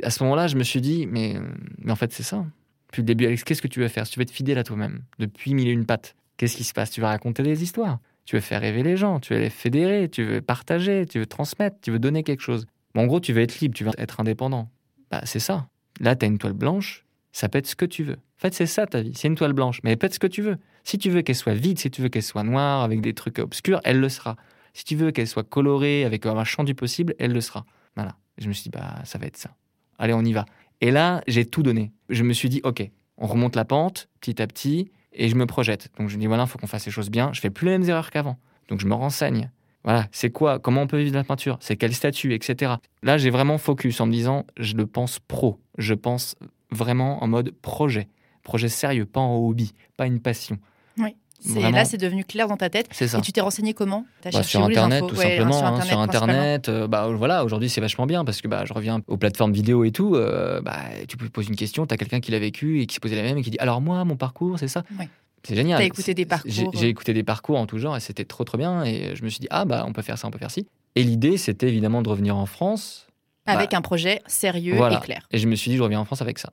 À 0.02 0.10
ce 0.10 0.22
moment-là, 0.22 0.48
je 0.48 0.56
me 0.56 0.62
suis 0.62 0.82
dit, 0.82 1.06
mais, 1.06 1.36
mais 1.78 1.92
en 1.92 1.96
fait, 1.96 2.12
c'est 2.12 2.22
ça. 2.22 2.44
Depuis 2.88 3.00
le 3.00 3.06
début, 3.06 3.26
Alex, 3.26 3.42
qu'est-ce 3.44 3.62
que 3.62 3.68
tu 3.68 3.80
veux 3.80 3.88
faire? 3.88 4.06
Tu 4.06 4.18
veux 4.18 4.22
être 4.22 4.30
fidèle 4.30 4.58
à 4.58 4.64
toi-même, 4.64 5.02
depuis 5.18 5.54
mille 5.54 5.68
et 5.68 5.72
une 5.72 5.86
pattes, 5.86 6.14
qu'est-ce 6.36 6.56
qui 6.56 6.64
se 6.64 6.74
passe? 6.74 6.90
Tu 6.90 7.00
vas 7.00 7.08
raconter 7.08 7.42
des 7.42 7.62
histoires. 7.62 8.00
Tu 8.26 8.36
veux 8.36 8.42
faire 8.42 8.60
rêver 8.60 8.82
les 8.82 8.96
gens, 8.96 9.18
tu 9.18 9.34
veux 9.34 9.40
les 9.40 9.50
fédérer, 9.50 10.08
tu 10.08 10.24
veux 10.24 10.40
partager, 10.40 11.06
tu 11.06 11.18
veux 11.18 11.26
transmettre, 11.26 11.78
tu 11.80 11.90
veux 11.90 11.98
donner 11.98 12.22
quelque 12.22 12.42
chose. 12.42 12.66
En 12.94 13.06
gros, 13.06 13.18
tu 13.18 13.32
veux 13.32 13.40
être 13.40 13.58
libre, 13.60 13.74
tu 13.74 13.82
veux 13.82 13.90
être 13.96 14.20
indépendant. 14.20 14.68
Bah, 15.10 15.22
c'est 15.24 15.40
ça. 15.40 15.68
Là, 16.00 16.14
tu 16.14 16.26
as 16.26 16.28
une 16.28 16.38
toile 16.38 16.52
blanche, 16.52 17.06
ça 17.32 17.48
peut 17.48 17.58
être 17.58 17.66
ce 17.66 17.76
que 17.76 17.86
tu 17.86 18.04
veux. 18.04 18.18
En 18.40 18.48
fait, 18.48 18.54
c'est 18.54 18.64
ça 18.64 18.86
ta 18.86 19.02
vie. 19.02 19.12
C'est 19.14 19.28
une 19.28 19.34
toile 19.34 19.52
blanche, 19.52 19.80
mais 19.84 19.92
être 19.92 20.14
ce 20.14 20.18
que 20.18 20.26
tu 20.26 20.40
veux. 20.40 20.56
Si 20.82 20.96
tu 20.96 21.10
veux 21.10 21.20
qu'elle 21.20 21.36
soit 21.36 21.52
vide, 21.52 21.78
si 21.78 21.90
tu 21.90 22.00
veux 22.00 22.08
qu'elle 22.08 22.22
soit 22.22 22.42
noire, 22.42 22.82
avec 22.82 23.02
des 23.02 23.12
trucs 23.12 23.38
obscurs, 23.38 23.82
elle 23.84 24.00
le 24.00 24.08
sera. 24.08 24.36
Si 24.72 24.84
tu 24.84 24.96
veux 24.96 25.10
qu'elle 25.10 25.26
soit 25.26 25.42
colorée, 25.42 26.06
avec 26.06 26.24
un 26.24 26.44
champ 26.44 26.64
du 26.64 26.74
possible, 26.74 27.14
elle 27.18 27.32
le 27.32 27.42
sera. 27.42 27.66
Voilà. 27.96 28.16
Je 28.38 28.48
me 28.48 28.54
suis 28.54 28.62
dit, 28.62 28.70
bah, 28.70 28.94
ça 29.04 29.18
va 29.18 29.26
être 29.26 29.36
ça. 29.36 29.50
Allez, 29.98 30.14
on 30.14 30.22
y 30.22 30.32
va. 30.32 30.46
Et 30.80 30.90
là, 30.90 31.20
j'ai 31.26 31.44
tout 31.44 31.62
donné. 31.62 31.92
Je 32.08 32.22
me 32.22 32.32
suis 32.32 32.48
dit, 32.48 32.62
OK, 32.64 32.82
on 33.18 33.26
remonte 33.26 33.56
la 33.56 33.66
pente 33.66 34.08
petit 34.22 34.40
à 34.40 34.46
petit 34.46 34.90
et 35.12 35.28
je 35.28 35.34
me 35.34 35.44
projette. 35.44 35.90
Donc 35.98 36.08
je 36.08 36.16
me 36.16 36.20
dis, 36.22 36.26
voilà, 36.26 36.44
il 36.44 36.48
faut 36.48 36.58
qu'on 36.58 36.66
fasse 36.66 36.86
les 36.86 36.92
choses 36.92 37.10
bien. 37.10 37.34
Je 37.34 37.40
fais 37.40 37.50
plus 37.50 37.66
les 37.66 37.72
mêmes 37.72 37.90
erreurs 37.90 38.10
qu'avant. 38.10 38.38
Donc 38.68 38.80
je 38.80 38.86
me 38.86 38.94
renseigne. 38.94 39.50
Voilà, 39.84 40.06
c'est 40.12 40.30
quoi? 40.30 40.58
Comment 40.58 40.82
on 40.82 40.86
peut 40.86 40.98
vivre 40.98 41.14
la 41.14 41.24
peinture? 41.24 41.58
C'est 41.60 41.76
quel 41.76 41.94
statut, 41.94 42.32
etc. 42.32 42.74
Là, 43.02 43.18
j'ai 43.18 43.28
vraiment 43.28 43.58
focus 43.58 44.00
en 44.00 44.06
me 44.06 44.12
disant, 44.12 44.46
je 44.56 44.76
le 44.76 44.86
pense 44.86 45.18
pro. 45.18 45.58
Je 45.76 45.92
pense 45.92 46.36
vraiment 46.70 47.22
en 47.22 47.28
mode 47.28 47.50
projet. 47.50 48.08
Projet 48.42 48.68
sérieux, 48.68 49.06
pas 49.06 49.20
en 49.20 49.36
hobby, 49.36 49.72
pas 49.96 50.06
une 50.06 50.20
passion. 50.20 50.58
Oui. 50.98 51.14
C'est- 51.42 51.54
Vraiment. 51.54 51.70
Là, 51.78 51.84
c'est 51.86 51.96
devenu 51.96 52.22
clair 52.24 52.48
dans 52.48 52.58
ta 52.58 52.68
tête. 52.68 52.86
C'est 52.90 53.08
ça. 53.08 53.16
Et 53.18 53.20
tu 53.22 53.32
t'es 53.32 53.40
renseigné 53.40 53.72
comment? 53.72 54.04
T'as 54.20 54.30
Bah, 54.30 54.42
sur 54.42 54.62
internet 54.62 55.04
tout 55.08 55.14
Ouais, 55.16 55.36
simplement 55.36 55.52
sur 55.52 55.64
hein, 55.64 55.68
internet, 55.76 55.88
sur 55.88 56.00
internet 56.00 56.68
euh, 56.68 56.86
bah 56.86 57.08
voilà 57.08 57.44
aujourd'hui 57.46 57.70
c'est 57.70 57.80
vachement 57.80 58.04
bien 58.04 58.26
parce 58.26 58.42
que 58.42 58.48
bah 58.48 58.64
je 58.66 58.74
reviens 58.74 59.00
aux 59.06 59.16
plateformes 59.16 59.52
vidéo 59.52 59.84
et 59.84 59.90
tout 59.90 60.16
euh, 60.16 60.60
bah 60.60 60.76
tu 61.08 61.16
peux 61.16 61.30
poser 61.30 61.48
une 61.48 61.56
question 61.56 61.86
t'as 61.86 61.96
quelqu'un 61.96 62.20
qui 62.20 62.30
l'a 62.30 62.38
vécu 62.38 62.82
et 62.82 62.86
qui 62.86 62.94
se 62.96 63.00
posait 63.00 63.16
la 63.16 63.22
même 63.22 63.38
et 63.38 63.42
qui 63.42 63.48
dit 63.50 63.58
alors 63.58 63.80
moi 63.80 64.04
mon 64.04 64.16
parcours 64.16 64.58
c'est 64.58 64.68
ça? 64.68 64.82
Ouais. 64.98 65.08
c'est 65.42 65.54
génial 65.56 65.78
T'as 65.78 65.84
écouté 65.86 66.12
des 66.12 66.26
parcours. 66.26 66.50
j'ai 66.52 66.66
j'ai 66.74 66.88
écouté 66.88 67.14
des 67.14 67.22
parcours 67.22 67.58
en 67.58 67.64
tout 67.66 67.78
genre 67.78 67.96
et 67.96 68.00
c'était 68.00 68.26
trop 68.26 68.44
trop 68.44 68.58
bien 68.58 68.84
et 68.84 69.16
je 69.16 69.24
me 69.24 69.30
suis 69.30 69.40
dit 69.40 69.48
ah 69.48 69.64
bah 69.64 69.84
on 69.88 69.94
peut 69.94 70.02
faire 70.02 70.18
ça 70.18 70.28
on 70.28 70.30
peut 70.30 70.38
faire 70.38 70.50
ci 70.50 70.66
et 70.94 71.02
l'idée 71.02 71.38
c'était 71.38 71.68
évidemment 71.68 72.02
de 72.02 72.10
revenir 72.10 72.36
en 72.36 72.44
France 72.44 73.06
Avec 73.46 73.72
un 73.72 73.80
projet 73.80 74.20
sérieux 74.26 74.74
Voilà. 74.76 74.98
et 74.98 75.00
clair. 75.00 75.26
et 75.30 75.38
je 75.38 75.46
me 75.48 75.54
suis 75.56 75.70
dit 75.70 75.78
je 75.78 75.82
reviens 75.82 76.00
en 76.00 76.04
France 76.04 76.20
avec 76.20 76.38
ça 76.38 76.52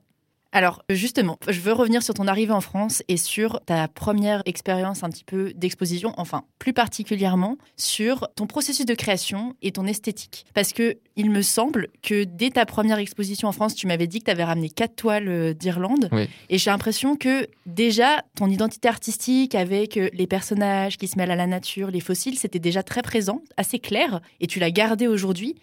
Alors 0.50 0.82
justement, 0.88 1.38
je 1.46 1.60
veux 1.60 1.74
revenir 1.74 2.02
sur 2.02 2.14
ton 2.14 2.26
arrivée 2.26 2.52
en 2.52 2.62
France 2.62 3.02
et 3.08 3.18
sur 3.18 3.60
ta 3.66 3.86
première 3.86 4.42
expérience 4.46 5.04
un 5.04 5.10
petit 5.10 5.24
peu 5.24 5.52
d'exposition, 5.54 6.14
enfin 6.16 6.44
plus 6.58 6.72
particulièrement 6.72 7.58
sur 7.76 8.28
ton 8.34 8.46
processus 8.46 8.86
de 8.86 8.94
création 8.94 9.54
et 9.60 9.72
ton 9.72 9.86
esthétique. 9.86 10.46
Parce 10.54 10.72
que 10.72 10.96
il 11.16 11.30
me 11.30 11.42
semble 11.42 11.88
que 12.02 12.24
dès 12.24 12.50
ta 12.50 12.64
première 12.64 12.98
exposition 12.98 13.48
en 13.48 13.52
France, 13.52 13.74
tu 13.74 13.86
m'avais 13.86 14.06
dit 14.06 14.20
que 14.20 14.24
tu 14.24 14.30
avais 14.30 14.44
ramené 14.44 14.70
quatre 14.70 14.96
toiles 14.96 15.28
euh, 15.28 15.52
d'Irlande. 15.52 16.08
Et 16.48 16.56
j'ai 16.56 16.70
l'impression 16.70 17.16
que 17.16 17.46
déjà 17.66 18.22
ton 18.34 18.48
identité 18.48 18.88
artistique 18.88 19.54
avec 19.54 19.98
euh, 19.98 20.08
les 20.14 20.26
personnages 20.26 20.96
qui 20.96 21.08
se 21.08 21.18
mêlent 21.18 21.30
à 21.30 21.36
la 21.36 21.46
nature, 21.46 21.90
les 21.90 22.00
fossiles, 22.00 22.38
c'était 22.38 22.58
déjà 22.58 22.82
très 22.82 23.02
présent, 23.02 23.42
assez 23.58 23.78
clair, 23.78 24.20
et 24.40 24.46
tu 24.46 24.60
l'as 24.60 24.70
gardé 24.70 25.08
aujourd'hui. 25.08 25.56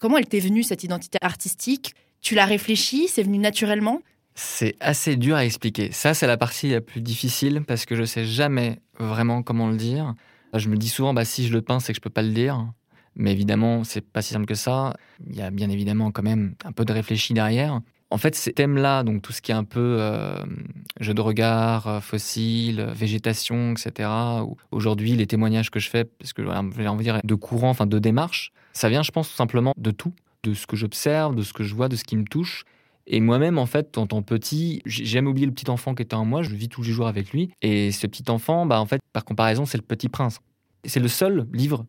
Comment 0.00 0.18
elle 0.18 0.26
t'est 0.26 0.40
venue 0.40 0.64
cette 0.64 0.82
identité 0.82 1.18
artistique? 1.20 1.94
Tu 2.22 2.34
l'as 2.34 2.46
réfléchi 2.46 3.08
C'est 3.08 3.22
venu 3.22 3.38
naturellement? 3.38 4.00
C'est 4.34 4.76
assez 4.80 5.16
dur 5.16 5.36
à 5.36 5.44
expliquer. 5.44 5.92
Ça, 5.92 6.14
c'est 6.14 6.26
la 6.26 6.36
partie 6.36 6.70
la 6.70 6.80
plus 6.80 7.00
difficile 7.00 7.62
parce 7.66 7.84
que 7.84 7.96
je 7.96 8.04
sais 8.04 8.24
jamais 8.24 8.80
vraiment 8.98 9.42
comment 9.42 9.68
le 9.68 9.76
dire. 9.76 10.14
Je 10.54 10.68
me 10.68 10.76
dis 10.76 10.88
souvent, 10.88 11.14
bah, 11.14 11.24
si 11.24 11.46
je 11.46 11.52
le 11.52 11.62
peins, 11.62 11.80
c'est 11.80 11.92
que 11.92 11.96
je 11.96 12.00
peux 12.00 12.10
pas 12.10 12.22
le 12.22 12.32
dire. 12.32 12.66
Mais 13.14 13.32
évidemment, 13.32 13.84
c'est 13.84 14.00
pas 14.00 14.22
si 14.22 14.32
simple 14.32 14.46
que 14.46 14.54
ça. 14.54 14.94
Il 15.28 15.36
y 15.36 15.42
a 15.42 15.50
bien 15.50 15.68
évidemment 15.68 16.10
quand 16.10 16.22
même 16.22 16.54
un 16.64 16.72
peu 16.72 16.84
de 16.84 16.92
réfléchi 16.92 17.34
derrière. 17.34 17.80
En 18.10 18.18
fait, 18.18 18.34
ces 18.34 18.52
thèmes-là, 18.52 19.04
donc 19.04 19.22
tout 19.22 19.32
ce 19.32 19.40
qui 19.40 19.52
est 19.52 19.54
un 19.54 19.64
peu 19.64 19.96
euh, 19.98 20.36
jeu 21.00 21.14
de 21.14 21.20
regard, 21.22 21.86
euh, 21.86 22.00
fossile, 22.00 22.88
végétation, 22.94 23.72
etc. 23.72 24.10
Aujourd'hui, 24.70 25.16
les 25.16 25.26
témoignages 25.26 25.70
que 25.70 25.80
je 25.80 25.88
fais, 25.88 26.04
parce 26.04 26.34
que 26.34 26.42
j'ai 26.42 26.88
envie 26.88 26.98
de 26.98 27.02
dire 27.02 27.20
de 27.24 27.34
courant, 27.34 27.70
enfin 27.70 27.86
de 27.86 27.98
démarche, 27.98 28.52
ça 28.74 28.90
vient, 28.90 29.02
je 29.02 29.10
pense, 29.12 29.30
tout 29.30 29.34
simplement 29.34 29.72
de 29.78 29.90
tout, 29.90 30.12
de 30.42 30.52
ce 30.52 30.66
que 30.66 30.76
j'observe, 30.76 31.34
de 31.34 31.42
ce 31.42 31.54
que 31.54 31.64
je 31.64 31.74
vois, 31.74 31.88
de 31.88 31.96
ce 31.96 32.04
qui 32.04 32.16
me 32.16 32.24
touche. 32.24 32.64
Et 33.06 33.20
moi-même, 33.20 33.58
en 33.58 33.66
fait, 33.66 33.98
en 33.98 34.06
tant 34.06 34.22
petit, 34.22 34.80
j'ai 34.86 35.04
jamais 35.04 35.28
oublié 35.28 35.46
le 35.46 35.52
petit 35.52 35.70
enfant 35.70 35.94
qui 35.94 36.02
était 36.02 36.14
en 36.14 36.24
moi. 36.24 36.42
Je 36.42 36.54
vis 36.54 36.68
tous 36.68 36.82
les 36.82 36.92
jours 36.92 37.08
avec 37.08 37.32
lui. 37.32 37.50
Et 37.60 37.90
ce 37.92 38.06
petit 38.06 38.30
enfant, 38.30 38.66
bah, 38.66 38.80
en 38.80 38.86
fait, 38.86 39.00
par 39.12 39.24
comparaison, 39.24 39.66
c'est 39.66 39.78
le 39.78 39.82
Petit 39.82 40.08
Prince. 40.08 40.40
C'est 40.84 41.00
le 41.00 41.08
seul 41.08 41.46
livre. 41.52 41.84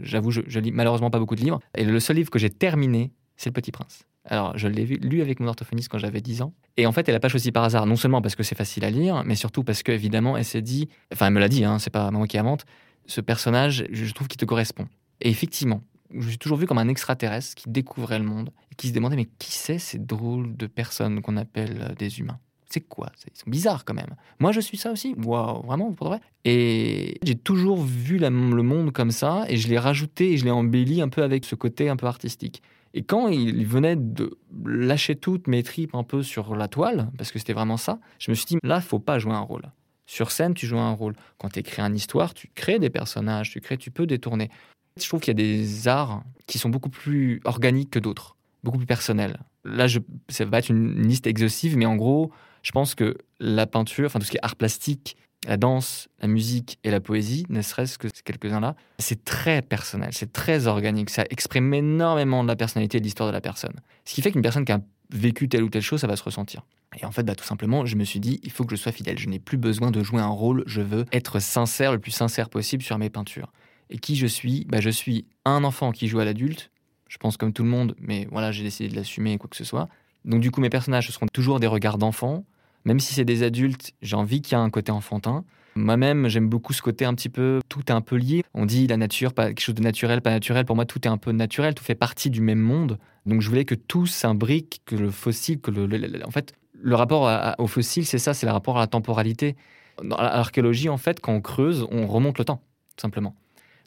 J'avoue, 0.00 0.30
je, 0.30 0.58
lis 0.58 0.72
malheureusement 0.72 1.10
pas 1.10 1.18
beaucoup 1.18 1.36
de 1.36 1.42
livres. 1.42 1.60
Et 1.76 1.84
le 1.84 2.00
seul 2.00 2.16
livre 2.16 2.30
que 2.30 2.38
j'ai 2.38 2.50
terminé, 2.50 3.12
c'est 3.36 3.50
le 3.50 3.54
Petit 3.54 3.72
Prince. 3.72 4.04
Alors, 4.24 4.56
je 4.58 4.66
l'ai 4.66 4.84
lu 4.84 5.20
avec 5.20 5.38
mon 5.38 5.46
orthophoniste 5.46 5.88
quand 5.88 5.98
j'avais 5.98 6.20
10 6.20 6.42
ans. 6.42 6.52
Et 6.76 6.86
en 6.86 6.92
fait, 6.92 7.08
elle 7.08 7.14
n'a 7.14 7.20
pas 7.20 7.28
choisi 7.28 7.52
par 7.52 7.62
hasard, 7.62 7.86
non 7.86 7.94
seulement 7.94 8.20
parce 8.20 8.34
que 8.34 8.42
c'est 8.42 8.56
facile 8.56 8.84
à 8.84 8.90
lire, 8.90 9.22
mais 9.24 9.36
surtout 9.36 9.62
parce 9.62 9.84
qu'évidemment, 9.84 10.36
elle 10.36 10.44
s'est 10.44 10.62
dit, 10.62 10.88
enfin, 11.12 11.28
elle 11.28 11.32
me 11.32 11.38
l'a 11.38 11.48
dit, 11.48 11.64
hein, 11.64 11.78
c'est 11.78 11.90
pas 11.90 12.10
moi 12.10 12.26
qui 12.26 12.36
invente, 12.36 12.64
ce 13.06 13.20
personnage, 13.20 13.86
je 13.90 14.12
trouve 14.12 14.26
qu'il 14.26 14.38
te 14.38 14.44
correspond. 14.44 14.88
Et 15.20 15.30
effectivement, 15.30 15.82
je 16.14 16.28
suis 16.28 16.38
toujours 16.38 16.58
vu 16.58 16.66
comme 16.66 16.78
un 16.78 16.88
extraterrestre 16.88 17.54
qui 17.54 17.70
découvrait 17.70 18.18
le 18.18 18.24
monde 18.24 18.50
et 18.72 18.74
qui 18.74 18.88
se 18.88 18.92
demandait 18.92 19.16
mais 19.16 19.28
qui 19.38 19.52
c'est 19.52 19.78
ces 19.78 19.98
drôles 19.98 20.56
de 20.56 20.66
personnes 20.66 21.20
qu'on 21.22 21.36
appelle 21.36 21.78
euh, 21.90 21.94
des 21.94 22.20
humains? 22.20 22.38
C'est 22.68 22.80
quoi? 22.80 23.12
Ils 23.24 23.38
sont 23.38 23.48
bizarres 23.48 23.84
quand 23.84 23.94
même. 23.94 24.16
Moi, 24.40 24.50
je 24.50 24.60
suis 24.60 24.76
ça 24.76 24.90
aussi? 24.90 25.14
Waouh, 25.24 25.62
vraiment, 25.64 25.92
pour 25.92 26.08
vrai? 26.08 26.20
Et 26.44 27.16
j'ai 27.22 27.36
toujours 27.36 27.80
vu 27.82 28.18
le 28.18 28.30
monde 28.30 28.92
comme 28.92 29.12
ça, 29.12 29.44
et 29.48 29.56
je 29.56 29.68
l'ai 29.68 29.78
rajouté 29.78 30.32
et 30.32 30.36
je 30.36 30.44
l'ai 30.44 30.50
embelli 30.50 31.00
un 31.00 31.08
peu 31.08 31.22
avec 31.22 31.44
ce 31.44 31.54
côté 31.54 31.88
un 31.88 31.96
peu 31.96 32.06
artistique. 32.06 32.62
Et 32.92 33.02
quand 33.02 33.28
il 33.28 33.66
venait 33.66 33.94
de 33.94 34.36
lâcher 34.64 35.16
toutes 35.16 35.46
mes 35.46 35.62
tripes 35.62 35.94
un 35.94 36.02
peu 36.02 36.22
sur 36.22 36.56
la 36.56 36.66
toile, 36.66 37.10
parce 37.16 37.30
que 37.30 37.38
c'était 37.38 37.52
vraiment 37.52 37.76
ça, 37.76 38.00
je 38.18 38.30
me 38.30 38.34
suis 38.34 38.46
dit, 38.46 38.56
là, 38.62 38.80
faut 38.80 38.98
pas 38.98 39.18
jouer 39.18 39.34
un 39.34 39.40
rôle. 39.40 39.70
Sur 40.06 40.30
scène, 40.30 40.54
tu 40.54 40.66
joues 40.66 40.78
un 40.78 40.92
rôle. 40.92 41.14
Quand 41.38 41.50
tu 41.50 41.58
écris 41.58 41.82
une 41.82 41.96
histoire, 41.96 42.32
tu 42.32 42.48
crées 42.54 42.78
des 42.78 42.90
personnages, 42.90 43.50
tu 43.50 43.60
crées, 43.60 43.76
tu 43.76 43.90
peux 43.90 44.06
détourner. 44.06 44.50
Je 44.98 45.08
trouve 45.08 45.20
qu'il 45.20 45.38
y 45.38 45.42
a 45.42 45.44
des 45.44 45.88
arts 45.88 46.22
qui 46.46 46.58
sont 46.58 46.68
beaucoup 46.68 46.90
plus 46.90 47.40
organiques 47.44 47.90
que 47.90 47.98
d'autres, 47.98 48.36
beaucoup 48.64 48.78
plus 48.78 48.86
personnels. 48.86 49.38
Là, 49.64 49.86
je, 49.86 49.98
ça 50.28 50.44
va 50.44 50.58
être 50.58 50.70
une 50.70 51.06
liste 51.06 51.26
exhaustive, 51.26 51.76
mais 51.76 51.86
en 51.86 51.96
gros, 51.96 52.30
je 52.62 52.70
pense 52.72 52.94
que 52.94 53.16
la 53.40 53.66
peinture, 53.66 54.06
enfin 54.06 54.18
tout 54.18 54.26
ce 54.26 54.30
qui 54.30 54.36
est 54.36 54.44
art 54.44 54.56
plastique, 54.56 55.16
la 55.46 55.56
danse, 55.56 56.08
la 56.20 56.28
musique 56.28 56.78
et 56.82 56.90
la 56.90 57.00
poésie, 57.00 57.44
ne 57.48 57.62
serait-ce 57.62 57.98
que 57.98 58.08
quelques-uns 58.24 58.60
là, 58.60 58.74
c'est 58.98 59.24
très 59.24 59.62
personnel, 59.62 60.10
c'est 60.12 60.32
très 60.32 60.66
organique, 60.66 61.10
ça 61.10 61.24
exprime 61.30 61.72
énormément 61.74 62.42
de 62.42 62.48
la 62.48 62.56
personnalité 62.56 62.98
et 62.98 63.00
de 63.00 63.04
l'histoire 63.04 63.28
de 63.28 63.32
la 63.32 63.40
personne. 63.40 63.74
Ce 64.04 64.14
qui 64.14 64.22
fait 64.22 64.32
qu'une 64.32 64.42
personne 64.42 64.64
qui 64.64 64.72
a 64.72 64.80
vécu 65.10 65.48
telle 65.48 65.62
ou 65.62 65.68
telle 65.68 65.82
chose, 65.82 66.00
ça 66.00 66.06
va 66.06 66.16
se 66.16 66.22
ressentir. 66.22 66.62
Et 67.00 67.04
en 67.04 67.10
fait, 67.10 67.22
bah, 67.22 67.34
tout 67.34 67.44
simplement, 67.44 67.84
je 67.84 67.96
me 67.96 68.04
suis 68.04 68.20
dit, 68.20 68.40
il 68.42 68.50
faut 68.50 68.64
que 68.64 68.74
je 68.74 68.80
sois 68.80 68.92
fidèle. 68.92 69.18
Je 69.18 69.28
n'ai 69.28 69.38
plus 69.38 69.58
besoin 69.58 69.90
de 69.90 70.02
jouer 70.02 70.20
un 70.20 70.28
rôle, 70.28 70.64
je 70.66 70.80
veux 70.80 71.04
être 71.12 71.40
sincère, 71.40 71.92
le 71.92 71.98
plus 71.98 72.10
sincère 72.10 72.48
possible 72.48 72.82
sur 72.82 72.98
mes 72.98 73.10
peintures. 73.10 73.52
Et 73.90 73.98
qui 73.98 74.16
je 74.16 74.26
suis 74.26 74.64
bah, 74.68 74.80
Je 74.80 74.90
suis 74.90 75.26
un 75.44 75.64
enfant 75.64 75.92
qui 75.92 76.08
joue 76.08 76.18
à 76.18 76.24
l'adulte, 76.24 76.70
je 77.08 77.18
pense 77.18 77.36
comme 77.36 77.52
tout 77.52 77.62
le 77.62 77.68
monde, 77.68 77.94
mais 77.98 78.26
voilà, 78.30 78.52
j'ai 78.52 78.62
décidé 78.62 78.88
de 78.88 78.96
l'assumer, 78.96 79.38
quoi 79.38 79.48
que 79.48 79.56
ce 79.56 79.64
soit. 79.64 79.88
Donc 80.24 80.40
du 80.40 80.50
coup, 80.50 80.60
mes 80.60 80.70
personnages, 80.70 81.06
ce 81.06 81.12
seront 81.12 81.26
toujours 81.32 81.60
des 81.60 81.66
regards 81.66 81.98
d'enfants. 81.98 82.44
Même 82.84 83.00
si 83.00 83.14
c'est 83.14 83.24
des 83.24 83.42
adultes, 83.42 83.92
j'ai 84.02 84.16
envie 84.16 84.42
qu'il 84.42 84.56
y 84.56 84.60
ait 84.60 84.64
un 84.64 84.70
côté 84.70 84.92
enfantin. 84.92 85.44
Moi-même, 85.76 86.28
j'aime 86.28 86.48
beaucoup 86.48 86.72
ce 86.72 86.80
côté 86.80 87.04
un 87.04 87.14
petit 87.14 87.28
peu, 87.28 87.60
tout 87.68 87.82
est 87.88 87.90
un 87.90 88.00
peu 88.00 88.16
lié. 88.16 88.42
On 88.54 88.64
dit 88.64 88.86
la 88.86 88.96
nature, 88.96 89.34
pas 89.34 89.48
quelque 89.48 89.60
chose 89.60 89.74
de 89.74 89.82
naturel, 89.82 90.22
pas 90.22 90.30
naturel. 90.30 90.64
Pour 90.64 90.74
moi, 90.74 90.86
tout 90.86 91.00
est 91.06 91.10
un 91.10 91.18
peu 91.18 91.32
naturel, 91.32 91.74
tout 91.74 91.84
fait 91.84 91.94
partie 91.94 92.30
du 92.30 92.40
même 92.40 92.58
monde. 92.58 92.98
Donc 93.26 93.42
je 93.42 93.48
voulais 93.48 93.64
que 93.64 93.74
tout 93.74 94.06
s'imbrique, 94.06 94.80
que 94.86 94.96
le 94.96 95.10
fossile, 95.10 95.60
que 95.60 95.70
le, 95.70 96.24
en 96.24 96.30
fait, 96.30 96.54
le 96.80 96.94
rapport 96.94 97.30
au 97.58 97.66
fossile, 97.66 98.06
c'est 98.06 98.18
ça, 98.18 98.34
c'est 98.34 98.46
le 98.46 98.52
rapport 98.52 98.78
à 98.78 98.80
la 98.80 98.86
temporalité. 98.86 99.56
Dans 100.02 100.16
l'archéologie, 100.16 100.88
en 100.88 100.96
fait, 100.96 101.20
quand 101.20 101.32
on 101.32 101.40
creuse, 101.40 101.86
on 101.90 102.06
remonte 102.06 102.38
le 102.38 102.44
temps, 102.44 102.62
simplement. 102.96 103.34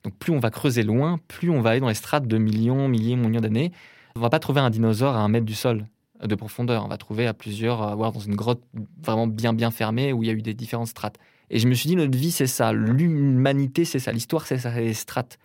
Donc 0.03 0.15
plus 0.17 0.31
on 0.31 0.39
va 0.39 0.49
creuser 0.49 0.83
loin, 0.83 1.19
plus 1.27 1.49
on 1.49 1.61
va 1.61 1.71
aller 1.71 1.79
dans 1.79 1.89
les 1.89 1.93
strates 1.93 2.27
de 2.27 2.37
millions, 2.37 2.87
milliers, 2.87 3.15
millions 3.15 3.41
d'années. 3.41 3.71
On 4.15 4.19
va 4.19 4.29
pas 4.29 4.39
trouver 4.39 4.61
un 4.61 4.69
dinosaure 4.69 5.15
à 5.15 5.19
un 5.19 5.27
mètre 5.27 5.45
du 5.45 5.55
sol 5.55 5.85
de 6.23 6.35
profondeur. 6.35 6.83
On 6.85 6.87
va 6.87 6.97
trouver 6.97 7.27
à 7.27 7.33
plusieurs, 7.33 7.95
voire 7.95 8.11
dans 8.11 8.19
une 8.19 8.35
grotte 8.35 8.61
vraiment 9.01 9.27
bien 9.27 9.53
bien 9.53 9.71
fermée 9.71 10.13
où 10.13 10.23
il 10.23 10.27
y 10.27 10.29
a 10.29 10.33
eu 10.33 10.41
des 10.41 10.53
différentes 10.53 10.87
strates. 10.87 11.17
Et 11.49 11.59
je 11.59 11.67
me 11.67 11.73
suis 11.73 11.87
dit, 11.87 11.95
notre 11.95 12.17
vie, 12.17 12.31
c'est 12.31 12.47
ça. 12.47 12.73
L'humanité, 12.73 13.85
c'est 13.85 13.99
ça. 13.99 14.11
L'histoire, 14.11 14.45
c'est 14.45 14.59
ça, 14.59 14.79
les 14.79 14.93
strates. 14.93 15.39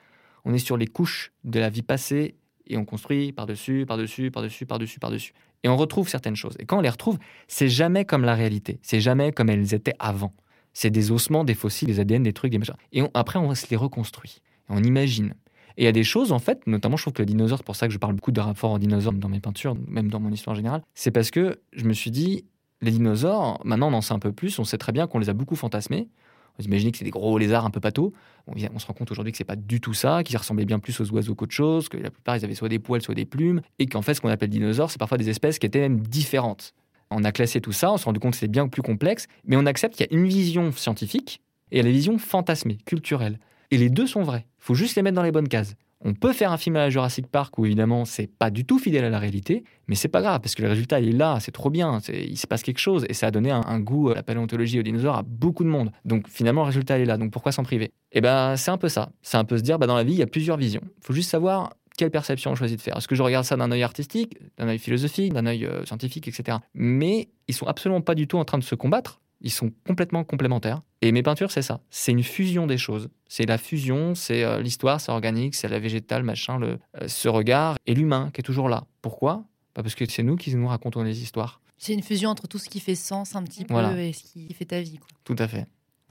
On 0.44 0.52
est 0.52 0.59
sur 0.59 0.76
les 0.76 0.86
couches 0.86 1.32
de 1.44 1.59
la 1.59 1.70
vie 1.70 1.82
passée 1.82 2.36
et 2.66 2.76
on 2.76 2.84
construit 2.84 3.32
par-dessus, 3.32 3.84
par-dessus, 3.86 4.30
par-dessus, 4.30 4.66
par-dessus, 4.66 4.98
par-dessus. 4.98 5.32
Et 5.62 5.68
on 5.68 5.76
retrouve 5.76 6.09
certaines 6.09 6.36
choses. 6.36 6.57
Et 6.59 6.66
quand 6.66 6.78
on 6.78 6.82
les 6.82 6.90
retrouve, 6.90 7.18
c'est 7.48 7.68
jamais 7.68 8.05
comme 8.05 8.24
la 8.24 8.34
réalité. 8.34 8.78
C'est 8.82 9.00
jamais 9.00 9.32
comme 9.32 9.48
elles 9.48 9.72
étaient 9.72 9.94
avant. 9.98 10.32
C'est 10.74 10.90
des 10.90 11.10
ossements, 11.10 11.44
des 11.44 11.54
fossiles, 11.54 11.88
des 11.88 12.00
ADN, 12.00 12.22
des 12.22 12.32
trucs, 12.32 12.50
des 12.52 12.58
machins. 12.58 12.74
Et 12.92 13.02
après, 13.14 13.38
on 13.38 13.54
se 13.54 13.66
les 13.70 13.76
reconstruit. 13.76 14.42
on 14.68 14.82
imagine. 14.82 15.34
Et 15.76 15.82
il 15.82 15.84
y 15.84 15.88
a 15.88 15.92
des 15.92 16.04
choses, 16.04 16.30
en 16.30 16.38
fait, 16.38 16.66
notamment, 16.66 16.96
je 16.96 17.02
trouve 17.02 17.14
que 17.14 17.22
le 17.22 17.26
dinosaure, 17.26 17.58
c'est 17.58 17.64
pour 17.64 17.76
ça 17.76 17.88
que 17.88 17.92
je 17.92 17.98
parle 17.98 18.14
beaucoup 18.14 18.32
de 18.32 18.40
rapports 18.40 18.70
en 18.70 18.78
dinosaures 18.78 19.12
dans 19.12 19.28
mes 19.28 19.40
peintures, 19.40 19.76
même 19.88 20.08
dans 20.08 20.20
mon 20.20 20.30
histoire 20.30 20.54
générale, 20.54 20.82
c'est 20.94 21.10
parce 21.10 21.30
que 21.30 21.58
je 21.72 21.84
me 21.84 21.92
suis 21.92 22.10
dit, 22.10 22.44
les 22.80 22.92
dinosaures, 22.92 23.60
maintenant 23.64 23.88
on 23.88 23.94
en 23.94 24.00
sait 24.00 24.12
un 24.12 24.18
peu 24.18 24.32
plus, 24.32 24.58
on 24.58 24.64
sait 24.64 24.78
très 24.78 24.92
bien 24.92 25.06
qu'on 25.06 25.18
les 25.18 25.30
a 25.30 25.32
beaucoup 25.32 25.56
fantasmés. 25.56 26.08
On 26.58 26.62
imagine 26.62 26.92
que 26.92 26.98
c'est 26.98 27.04
des 27.04 27.10
gros 27.10 27.36
lézards 27.36 27.64
un 27.64 27.70
peu 27.70 27.80
pâteaux. 27.80 28.12
On, 28.46 28.78
se 28.78 28.86
rend 28.86 28.92
compte 28.92 29.10
aujourd'hui 29.10 29.32
que 29.32 29.38
c'est 29.38 29.42
pas 29.42 29.56
du 29.56 29.80
tout 29.80 29.94
ça, 29.94 30.22
qu'ils 30.22 30.36
ressemblaient 30.36 30.66
bien 30.66 30.78
plus 30.78 31.00
aux 31.00 31.10
oiseaux 31.10 31.34
qu'autre 31.34 31.54
chose, 31.54 31.88
que 31.88 31.96
la 31.96 32.10
plupart 32.10 32.36
ils 32.36 32.44
avaient 32.44 32.54
soit 32.54 32.68
des 32.68 32.78
poils, 32.78 33.02
soit 33.02 33.14
des 33.14 33.24
plumes, 33.24 33.60
et 33.80 33.86
qu'en 33.86 34.02
fait 34.02 34.14
ce 34.14 34.20
qu'on 34.20 34.28
appelle 34.28 34.50
dinosaures, 34.50 34.90
c'est 34.90 34.98
parfois 34.98 35.18
des 35.18 35.28
espèces 35.28 35.58
qui 35.58 35.66
étaient 35.66 35.80
même 35.80 36.00
différentes. 36.00 36.74
On 37.16 37.24
a 37.24 37.32
classé 37.32 37.60
tout 37.60 37.72
ça, 37.72 37.92
on 37.92 37.96
s'est 37.96 38.04
rendu 38.04 38.20
compte 38.20 38.32
que 38.32 38.38
c'est 38.38 38.48
bien 38.48 38.68
plus 38.68 38.82
complexe, 38.82 39.26
mais 39.44 39.56
on 39.56 39.66
accepte 39.66 39.96
qu'il 39.96 40.06
y 40.10 40.14
a 40.14 40.18
une 40.18 40.26
vision 40.26 40.72
scientifique 40.72 41.40
et 41.70 41.82
la 41.82 41.90
vision 41.90 42.18
fantasmée, 42.18 42.78
culturelle. 42.84 43.38
Et 43.70 43.78
les 43.78 43.88
deux 43.88 44.06
sont 44.06 44.22
vrais. 44.22 44.46
Il 44.58 44.64
faut 44.64 44.74
juste 44.74 44.96
les 44.96 45.02
mettre 45.02 45.16
dans 45.16 45.22
les 45.22 45.32
bonnes 45.32 45.48
cases. 45.48 45.74
On 46.06 46.12
peut 46.12 46.34
faire 46.34 46.52
un 46.52 46.58
film 46.58 46.76
à 46.76 46.80
la 46.80 46.90
Jurassic 46.90 47.26
Park 47.26 47.56
où 47.58 47.64
évidemment 47.64 48.04
c'est 48.04 48.26
pas 48.26 48.50
du 48.50 48.66
tout 48.66 48.78
fidèle 48.78 49.04
à 49.04 49.10
la 49.10 49.18
réalité, 49.18 49.64
mais 49.88 49.94
c'est 49.94 50.08
pas 50.08 50.20
grave 50.20 50.40
parce 50.40 50.54
que 50.54 50.60
le 50.60 50.68
résultat 50.68 51.00
est 51.00 51.12
là, 51.12 51.38
c'est 51.40 51.50
trop 51.50 51.70
bien, 51.70 51.98
il 52.12 52.36
se 52.36 52.46
passe 52.46 52.62
quelque 52.62 52.78
chose 52.78 53.06
et 53.08 53.14
ça 53.14 53.28
a 53.28 53.30
donné 53.30 53.50
un, 53.50 53.80
goût 53.80 54.10
à 54.10 54.14
la 54.14 54.22
paléontologie 54.22 54.76
et 54.76 54.80
aux 54.80 54.82
dinosaures 54.82 55.16
à 55.16 55.22
beaucoup 55.22 55.64
de 55.64 55.70
monde. 55.70 55.92
Donc 56.04 56.28
finalement 56.28 56.60
le 56.60 56.66
résultat 56.66 56.98
est 56.98 57.06
là, 57.06 57.16
donc 57.16 57.32
pourquoi 57.32 57.52
s'en 57.52 57.62
priver? 57.62 57.90
Eh 58.12 58.20
ben 58.20 58.54
c'est 58.56 58.70
un 58.70 58.76
peu 58.76 58.90
ça, 58.90 59.12
c'est 59.22 59.38
un 59.38 59.44
peu 59.44 59.56
se 59.56 59.62
dire 59.62 59.78
bah, 59.78 59.86
dans 59.86 59.96
la 59.96 60.04
vie 60.04 60.12
il 60.12 60.18
y 60.18 60.22
a 60.22 60.26
plusieurs 60.26 60.58
visions. 60.58 60.82
Faut 61.00 61.14
juste 61.14 61.30
savoir 61.30 61.72
quelle 61.97 62.11
perception 62.11 62.51
on 62.51 62.55
choisit 62.55 62.78
de 62.78 62.82
faire. 62.82 62.97
Est-ce 62.97 63.09
que 63.09 63.14
je 63.14 63.22
regarde 63.22 63.45
ça 63.45 63.57
d'un 63.57 63.70
œil 63.70 63.82
artistique, 63.82 64.36
d'un 64.59 64.68
œil 64.68 64.78
philosophique, 64.78 65.32
d'un 65.32 65.47
œil 65.47 65.64
euh, 65.64 65.84
scientifique, 65.84 66.28
etc. 66.28 66.59
Mais 66.74 67.28
ils 67.49 67.55
sont 67.55 67.66
absolument 67.66 68.01
pas 68.01 68.14
du 68.14 68.26
tout 68.26 68.38
en 68.38 68.45
train 68.45 68.59
de 68.59 68.64
se 68.64 68.74
combattre. 68.74 69.20
Ils 69.40 69.51
sont 69.51 69.72
complètement 69.86 70.24
complémentaires. 70.24 70.80
Et 71.03 71.12
mes 71.12 71.22
peintures, 71.22 71.51
c'est 71.51 71.62
ça. 71.62 71.80
C'est 71.90 72.12
une 72.12 72.22
fusion 72.22 72.66
des 72.66 72.78
choses. 72.78 73.11
C'est 73.28 73.47
la 73.47 73.59
fusion, 73.59 74.14
c'est 74.14 74.42
euh, 74.42 74.61
l'histoire, 74.61 75.01
c'est 75.01 75.12
organique, 75.12 75.55
c'est 75.55 75.68
la 75.68 75.78
végétale, 75.78 76.22
machin, 76.22 76.59
le, 76.59 76.78
euh, 77.01 77.09
ce 77.09 77.28
regard 77.28 77.76
et 77.86 77.95
l'humain 77.95 78.30
qui 78.32 78.40
est 78.40 78.45
toujours 78.45 78.68
là. 78.68 78.84
Pourquoi? 79.03 79.45
Bah, 79.74 79.82
Parce 79.82 79.95
que 79.95 80.09
c'est 80.09 80.22
nous 80.22 80.36
qui 80.36 80.55
nous 80.55 80.66
racontons 80.66 81.03
les 81.03 81.22
histoires. 81.22 81.61
C'est 81.76 81.92
une 81.92 82.03
fusion 82.03 82.30
entre 82.30 82.49
tout 82.49 82.59
ce 82.59 82.70
qui 82.70 82.80
fait 82.80 82.95
sens 82.95 83.36
un 83.36 83.42
petit 83.42 83.64
peu 83.64 83.76
et 83.99 84.12
ce 84.12 84.22
qui 84.22 84.53
fait 84.55 84.64
ta 84.64 84.80
vie. 84.80 84.99
Tout 85.24 85.36
à 85.38 85.47
fait. 85.47 85.66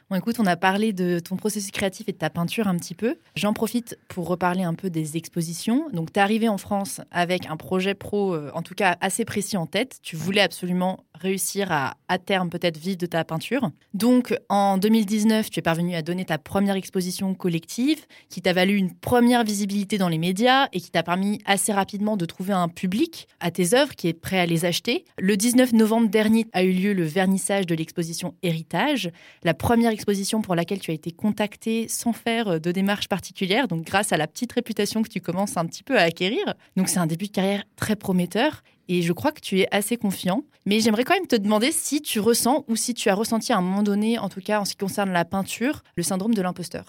Bon, 0.10 0.18
écoute, 0.18 0.36
on 0.39 0.45
a 0.45 0.58
parlé 0.58 0.91
de 0.91 1.20
ton 1.20 1.38
processus 1.38 1.72
créatif 1.72 2.10
et 2.10 2.12
de 2.12 2.18
ta 2.18 2.30
peinture 2.30 2.68
un 2.68 2.76
petit 2.76 2.93
peu. 2.93 3.16
J'en 3.36 3.54
profite 3.54 3.97
pour 4.10 4.28
reparler 4.28 4.64
un 4.64 4.74
peu 4.74 4.89
des 4.89 5.16
expositions. 5.16 5.88
Donc, 5.93 6.12
tu 6.12 6.20
es 6.20 6.22
arrivé 6.22 6.49
en 6.49 6.58
France 6.58 6.99
avec 7.10 7.47
un 7.47 7.56
projet 7.56 7.93
pro, 7.95 8.36
euh, 8.36 8.51
en 8.54 8.62
tout 8.62 8.76
cas 8.76 8.97
assez 8.99 9.24
précis 9.24 9.56
en 9.56 9.66
tête. 9.66 9.99
Tu 10.04 10.18
voulais 10.18 10.41
absolument 10.41 11.06
réussir 11.16 11.72
à, 11.72 11.95
à 12.10 12.18
terme, 12.18 12.49
peut-être 12.49 12.78
vivre 12.78 12.97
de 12.97 13.06
ta 13.06 13.24
peinture. 13.24 13.72
Donc, 13.93 14.36
en 14.49 14.78
2019, 14.78 15.49
tu 15.49 15.60
es 15.60 15.62
parvenu 15.62 15.95
à 15.95 16.01
donner 16.01 16.26
ta 16.26 16.38
première 16.38 16.76
exposition 16.76 17.34
collective 17.34 18.06
qui 18.30 18.41
t'a 18.41 18.51
valu 18.51 18.76
une 18.76 18.93
première 18.93 19.45
visibilité 19.45 19.97
dans 19.97 20.10
les 20.10 20.18
médias 20.18 20.68
et 20.74 20.82
qui 20.82 20.91
t'a 20.91 21.04
permis 21.04 21.39
assez 21.45 21.72
rapidement 21.72 22.18
de 22.18 22.26
trouver 22.26 22.54
un 22.54 22.68
public 22.68 23.28
à 23.39 23.51
tes 23.51 23.74
œuvres 23.74 23.95
qui 23.95 24.10
est 24.10 24.14
prêt 24.14 24.39
à 24.39 24.45
les 24.45 24.66
acheter. 24.66 25.06
Le 25.18 25.38
19 25.38 25.72
novembre 25.74 26.10
dernier 26.10 26.45
a 26.51 26.64
eu 26.64 26.74
lieu 26.74 26.93
le 26.93 27.04
vernissage 27.04 27.66
de 27.66 27.76
l'exposition 27.76 28.36
Héritage, 28.43 29.10
la 29.43 29.54
première 29.54 29.93
exposition 29.94 30.41
pour 30.41 30.56
laquelle 30.56 30.80
tu 30.80 30.91
as 30.91 30.94
été 30.94 31.12
contacté 31.12 31.88
sans 31.88 32.14
faire 32.14 32.48
euh, 32.48 32.60
de 32.60 32.72
démarche 32.72 33.08
particulière, 33.08 33.68
donc 33.68 33.86
grâce 33.86 34.12
à 34.12 34.18
la 34.18 34.28
petite 34.28 34.52
réputation 34.52 35.02
que 35.02 35.10
tu 35.10 35.22
commences 35.22 35.58
un 35.58 35.66
petit 35.66 35.84
peu 35.84 35.98
à 35.98 36.02
acquérir. 36.02 36.54
Donc 36.76 36.89
c'est 36.89 37.00
un 37.00 37.08
début 37.08 37.28
de 37.28 37.32
carrière 37.32 37.64
très 37.76 37.96
prometteur 37.96 38.64
et 38.89 39.02
je 39.02 39.14
crois 39.14 39.32
que 39.32 39.41
tu 39.41 39.62
es 39.62 39.68
assez 39.72 39.98
confiant. 39.98 40.44
Mais 40.66 40.80
j'aimerais 40.80 41.04
quand 41.04 41.14
même 41.14 41.28
te 41.28 41.36
demander 41.36 41.72
si 41.72 42.02
tu 42.02 42.20
ressens 42.20 42.66
ou 42.68 42.76
si 42.76 42.94
tu 42.94 43.10
as 43.10 43.16
ressenti 43.16 43.54
à 43.54 43.58
un 43.58 43.62
moment 43.62 43.84
donné, 43.84 44.20
en 44.20 44.30
tout 44.30 44.41
cas 44.41 44.60
en 44.60 44.66
ce 44.66 44.72
qui 44.72 44.78
concerne 44.78 45.12
la 45.12 45.26
peinture, 45.26 45.84
le 45.96 46.04
syndrome 46.04 46.34
de 46.34 46.41
l'imposteur. 46.41 46.86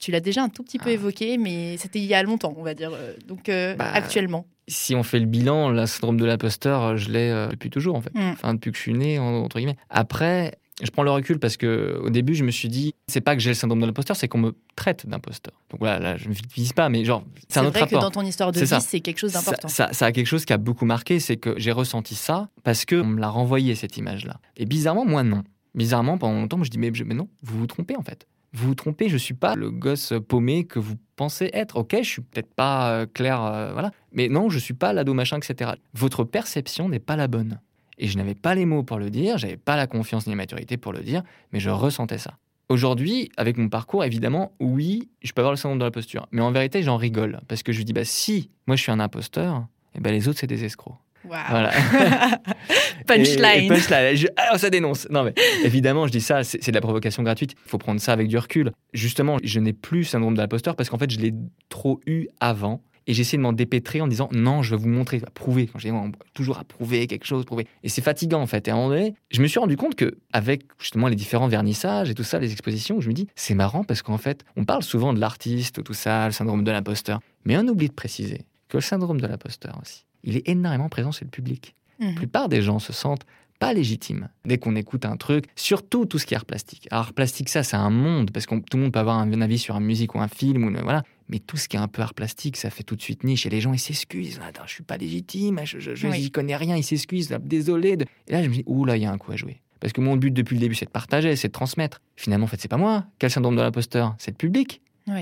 Tu 0.00 0.12
l'as 0.12 0.20
déjà 0.20 0.42
un 0.42 0.48
tout 0.48 0.62
petit 0.62 0.78
peu 0.78 0.90
ah. 0.90 0.92
évoqué, 0.92 1.38
mais 1.38 1.76
c'était 1.76 1.98
il 1.98 2.04
y 2.04 2.14
a 2.14 2.22
longtemps, 2.22 2.54
on 2.56 2.62
va 2.62 2.74
dire. 2.74 2.92
Euh, 2.92 3.14
donc 3.26 3.48
euh, 3.48 3.74
bah, 3.74 3.90
actuellement. 3.92 4.46
Si 4.68 4.94
on 4.94 5.02
fait 5.02 5.18
le 5.18 5.26
bilan, 5.26 5.70
le 5.70 5.86
syndrome 5.86 6.18
de 6.18 6.24
l'imposteur, 6.24 6.96
je 6.96 7.10
l'ai 7.10 7.48
depuis 7.50 7.70
toujours 7.70 7.96
en 7.96 8.02
fait. 8.02 8.14
Mm. 8.14 8.30
Enfin, 8.32 8.54
depuis 8.54 8.70
que 8.70 8.76
je 8.76 8.82
suis 8.82 8.94
né, 8.94 9.18
entre 9.18 9.58
guillemets. 9.58 9.78
Après, 9.88 10.58
je 10.82 10.90
prends 10.90 11.02
le 11.02 11.10
recul 11.10 11.38
parce 11.38 11.56
que 11.56 11.98
au 12.02 12.10
début, 12.10 12.34
je 12.34 12.44
me 12.44 12.50
suis 12.50 12.68
dit, 12.68 12.94
c'est 13.06 13.20
pas 13.20 13.34
que 13.34 13.42
j'ai 13.42 13.50
le 13.50 13.54
syndrome 13.54 13.80
de 13.80 13.86
l'imposteur, 13.86 14.16
c'est 14.16 14.28
qu'on 14.28 14.38
me 14.38 14.54
traite 14.76 15.06
d'imposteur. 15.06 15.54
Donc 15.70 15.80
voilà, 15.80 15.98
là, 15.98 16.16
je 16.16 16.28
ne 16.28 16.34
vise 16.54 16.72
pas, 16.72 16.88
mais 16.88 17.04
genre, 17.04 17.24
c'est 17.48 17.60
un 17.60 17.66
autre 17.66 17.78
vrai 17.78 17.88
que 17.88 17.94
dans 17.94 18.10
ton 18.10 18.22
histoire 18.22 18.52
de 18.52 18.60
vie, 18.60 18.80
c'est 18.80 19.00
quelque 19.00 19.18
chose 19.18 19.32
d'important. 19.32 19.68
Ça, 19.68 19.92
ça, 19.92 20.06
a 20.06 20.12
quelque 20.12 20.26
chose 20.26 20.44
qui 20.44 20.52
a 20.52 20.58
beaucoup 20.58 20.84
marqué, 20.84 21.20
c'est 21.20 21.36
que 21.36 21.54
j'ai 21.58 21.72
ressenti 21.72 22.14
ça 22.14 22.48
parce 22.62 22.84
qu'on 22.84 23.04
me 23.04 23.20
l'a 23.20 23.28
renvoyé, 23.28 23.74
cette 23.74 23.96
image-là. 23.96 24.40
Et 24.56 24.66
bizarrement, 24.66 25.04
moi, 25.04 25.22
non. 25.22 25.42
Bizarrement, 25.74 26.18
pendant 26.18 26.40
longtemps, 26.40 26.62
je 26.62 26.70
dis, 26.70 26.78
mais, 26.78 26.90
mais 27.04 27.14
non, 27.14 27.28
vous 27.42 27.58
vous 27.58 27.66
trompez 27.66 27.96
en 27.96 28.02
fait. 28.02 28.26
Vous 28.54 28.68
vous 28.68 28.74
trompez, 28.74 29.08
je 29.08 29.16
suis 29.16 29.34
pas 29.34 29.54
le 29.54 29.70
gosse 29.70 30.14
paumé 30.26 30.64
que 30.64 30.78
vous 30.78 30.94
pensez 31.16 31.50
être. 31.52 31.76
Ok, 31.76 31.94
je 31.98 32.08
suis 32.08 32.22
peut-être 32.22 32.54
pas 32.54 32.90
euh, 32.90 33.06
clair, 33.06 33.42
euh, 33.42 33.72
voilà. 33.72 33.90
Mais 34.12 34.28
non, 34.28 34.48
je 34.48 34.58
suis 34.58 34.74
pas 34.74 34.92
l'ado 34.92 35.12
machin, 35.12 35.38
etc. 35.38 35.72
Votre 35.92 36.24
perception 36.24 36.88
n'est 36.88 36.98
pas 36.98 37.16
la 37.16 37.28
bonne. 37.28 37.60
Et 37.98 38.06
je 38.06 38.16
n'avais 38.16 38.34
pas 38.34 38.54
les 38.54 38.64
mots 38.64 38.82
pour 38.82 38.98
le 38.98 39.10
dire, 39.10 39.38
j'avais 39.38 39.56
pas 39.56 39.76
la 39.76 39.86
confiance 39.86 40.26
ni 40.26 40.32
la 40.32 40.36
maturité 40.36 40.76
pour 40.76 40.92
le 40.92 41.00
dire, 41.00 41.22
mais 41.52 41.60
je 41.60 41.70
ressentais 41.70 42.18
ça. 42.18 42.34
Aujourd'hui, 42.68 43.30
avec 43.36 43.56
mon 43.56 43.68
parcours, 43.68 44.04
évidemment, 44.04 44.52
oui, 44.60 45.08
je 45.22 45.32
peux 45.32 45.40
avoir 45.40 45.52
le 45.52 45.56
syndrome 45.56 45.78
de 45.78 45.84
la 45.84 45.90
posture. 45.90 46.26
Mais 46.32 46.42
en 46.42 46.52
vérité, 46.52 46.82
j'en 46.82 46.96
rigole. 46.96 47.40
Parce 47.48 47.62
que 47.62 47.72
je 47.72 47.82
dis, 47.82 47.92
bah, 47.92 48.04
si 48.04 48.50
moi 48.66 48.76
je 48.76 48.82
suis 48.82 48.92
un 48.92 49.00
imposteur, 49.00 49.66
et 49.94 49.98
eh 49.98 50.00
ben, 50.00 50.12
les 50.12 50.28
autres, 50.28 50.38
c'est 50.38 50.46
des 50.46 50.64
escrocs. 50.64 50.94
Voilà. 51.24 51.70
punchline. 53.06 53.68
punchline. 53.68 54.30
Ah, 54.36 54.56
ça 54.58 54.70
dénonce. 54.70 55.08
Non, 55.10 55.24
mais 55.24 55.34
évidemment, 55.64 56.06
je 56.06 56.12
dis 56.12 56.20
ça, 56.20 56.44
c'est 56.44 56.68
de 56.68 56.74
la 56.74 56.80
provocation 56.80 57.22
gratuite. 57.22 57.54
Il 57.64 57.68
faut 57.68 57.78
prendre 57.78 58.00
ça 58.00 58.12
avec 58.12 58.28
du 58.28 58.38
recul. 58.38 58.72
Justement, 58.92 59.38
je 59.42 59.60
n'ai 59.60 59.72
plus 59.72 60.04
syndrome 60.04 60.34
de 60.34 60.40
l'imposteur 60.40 60.76
parce 60.76 60.88
qu'en 60.88 60.98
fait, 60.98 61.10
je 61.10 61.18
l'ai 61.18 61.34
trop 61.68 62.00
eu 62.06 62.28
avant. 62.40 62.82
Et 63.08 63.14
j'essaie 63.14 63.38
de 63.38 63.42
m'en 63.42 63.54
dépêtrer 63.54 64.02
en 64.02 64.06
disant 64.06 64.28
non, 64.32 64.62
je 64.62 64.76
vais 64.76 64.80
vous 64.80 64.88
montrer, 64.88 65.20
prouver. 65.32 65.66
Quand 65.66 65.78
j'ai 65.78 65.92
toujours 66.34 66.58
à 66.58 66.64
prouver 66.64 67.06
quelque 67.06 67.24
chose, 67.24 67.44
prouver. 67.46 67.66
Et 67.82 67.88
c'est 67.88 68.02
fatigant 68.02 68.40
en 68.40 68.46
fait. 68.46 68.68
Et 68.68 68.70
à 68.70 68.74
un 68.74 68.76
moment 68.76 68.90
donné, 68.90 69.14
je 69.30 69.40
me 69.40 69.46
suis 69.46 69.58
rendu 69.58 69.78
compte 69.78 69.94
que 69.94 70.18
avec 70.34 70.64
justement 70.78 71.08
les 71.08 71.16
différents 71.16 71.48
vernissages 71.48 72.10
et 72.10 72.14
tout 72.14 72.22
ça, 72.22 72.38
les 72.38 72.52
expositions, 72.52 73.00
je 73.00 73.08
me 73.08 73.14
dis 73.14 73.26
c'est 73.34 73.54
marrant 73.54 73.82
parce 73.82 74.02
qu'en 74.02 74.18
fait, 74.18 74.44
on 74.56 74.64
parle 74.64 74.82
souvent 74.82 75.14
de 75.14 75.20
l'artiste, 75.20 75.82
tout 75.82 75.94
ça, 75.94 76.26
le 76.26 76.32
syndrome 76.32 76.62
de 76.64 76.70
l'imposteur. 76.70 77.20
Mais 77.46 77.56
on 77.56 77.66
oublie 77.66 77.88
de 77.88 77.94
préciser 77.94 78.42
que 78.68 78.76
le 78.76 78.82
syndrome 78.82 79.20
de 79.20 79.26
l'imposteur 79.26 79.78
aussi, 79.80 80.04
il 80.22 80.36
est 80.36 80.46
énormément 80.46 80.90
présent 80.90 81.10
chez 81.10 81.24
le 81.24 81.30
public. 81.30 81.74
La 81.98 82.08
mhm. 82.08 82.14
plupart 82.14 82.50
des 82.50 82.60
gens 82.60 82.78
se 82.78 82.92
sentent 82.92 83.24
pas 83.58 83.72
légitime. 83.72 84.28
Dès 84.44 84.58
qu'on 84.58 84.76
écoute 84.76 85.04
un 85.04 85.16
truc, 85.16 85.46
surtout 85.56 86.06
tout 86.06 86.18
ce 86.18 86.26
qui 86.26 86.34
est 86.34 86.36
art 86.36 86.44
plastique. 86.44 86.88
art 86.90 87.12
plastique, 87.12 87.48
ça, 87.48 87.62
c'est 87.62 87.76
un 87.76 87.90
monde, 87.90 88.30
parce 88.30 88.46
que 88.46 88.54
tout 88.54 88.76
le 88.76 88.84
monde 88.84 88.92
peut 88.92 88.98
avoir 88.98 89.18
un 89.18 89.40
avis 89.40 89.58
sur 89.58 89.76
une 89.76 89.84
musique 89.84 90.14
ou 90.14 90.20
un 90.20 90.28
film, 90.28 90.64
ou 90.64 90.82
voilà. 90.82 91.02
Mais 91.28 91.40
tout 91.40 91.56
ce 91.56 91.68
qui 91.68 91.76
est 91.76 91.80
un 91.80 91.88
peu 91.88 92.00
art 92.02 92.14
plastique, 92.14 92.56
ça 92.56 92.70
fait 92.70 92.82
tout 92.82 92.96
de 92.96 93.02
suite 93.02 93.24
niche. 93.24 93.44
Et 93.46 93.50
les 93.50 93.60
gens, 93.60 93.72
ils 93.72 93.78
s'excusent. 93.78 94.40
Attends, 94.46 94.62
je 94.66 94.72
suis 94.72 94.84
pas 94.84 94.96
légitime, 94.96 95.60
je, 95.64 95.78
je, 95.78 96.28
connais 96.30 96.56
rien, 96.56 96.76
ils 96.76 96.84
s'excusent. 96.84 97.28
Désolé. 97.42 97.98
Et 98.28 98.32
là, 98.32 98.42
je 98.42 98.48
me 98.48 98.54
dis, 98.54 98.64
ouh 98.66 98.84
là, 98.84 98.96
il 98.96 99.02
y 99.02 99.06
a 99.06 99.12
un 99.12 99.18
coup 99.18 99.32
à 99.32 99.36
jouer. 99.36 99.60
Parce 99.80 99.92
que 99.92 100.00
mon 100.00 100.16
but 100.16 100.32
depuis 100.32 100.54
le 100.54 100.60
début, 100.60 100.74
c'est 100.74 100.86
de 100.86 100.90
partager, 100.90 101.36
c'est 101.36 101.48
de 101.48 101.52
transmettre. 101.52 102.00
Finalement, 102.16 102.44
en 102.44 102.48
fait, 102.48 102.60
c'est 102.60 102.68
pas 102.68 102.78
moi. 102.78 103.04
Quel 103.18 103.30
syndrome 103.30 103.56
de 103.56 103.62
l'imposteur? 103.62 104.16
C'est 104.18 104.30
le 104.30 104.36
public 104.36 104.80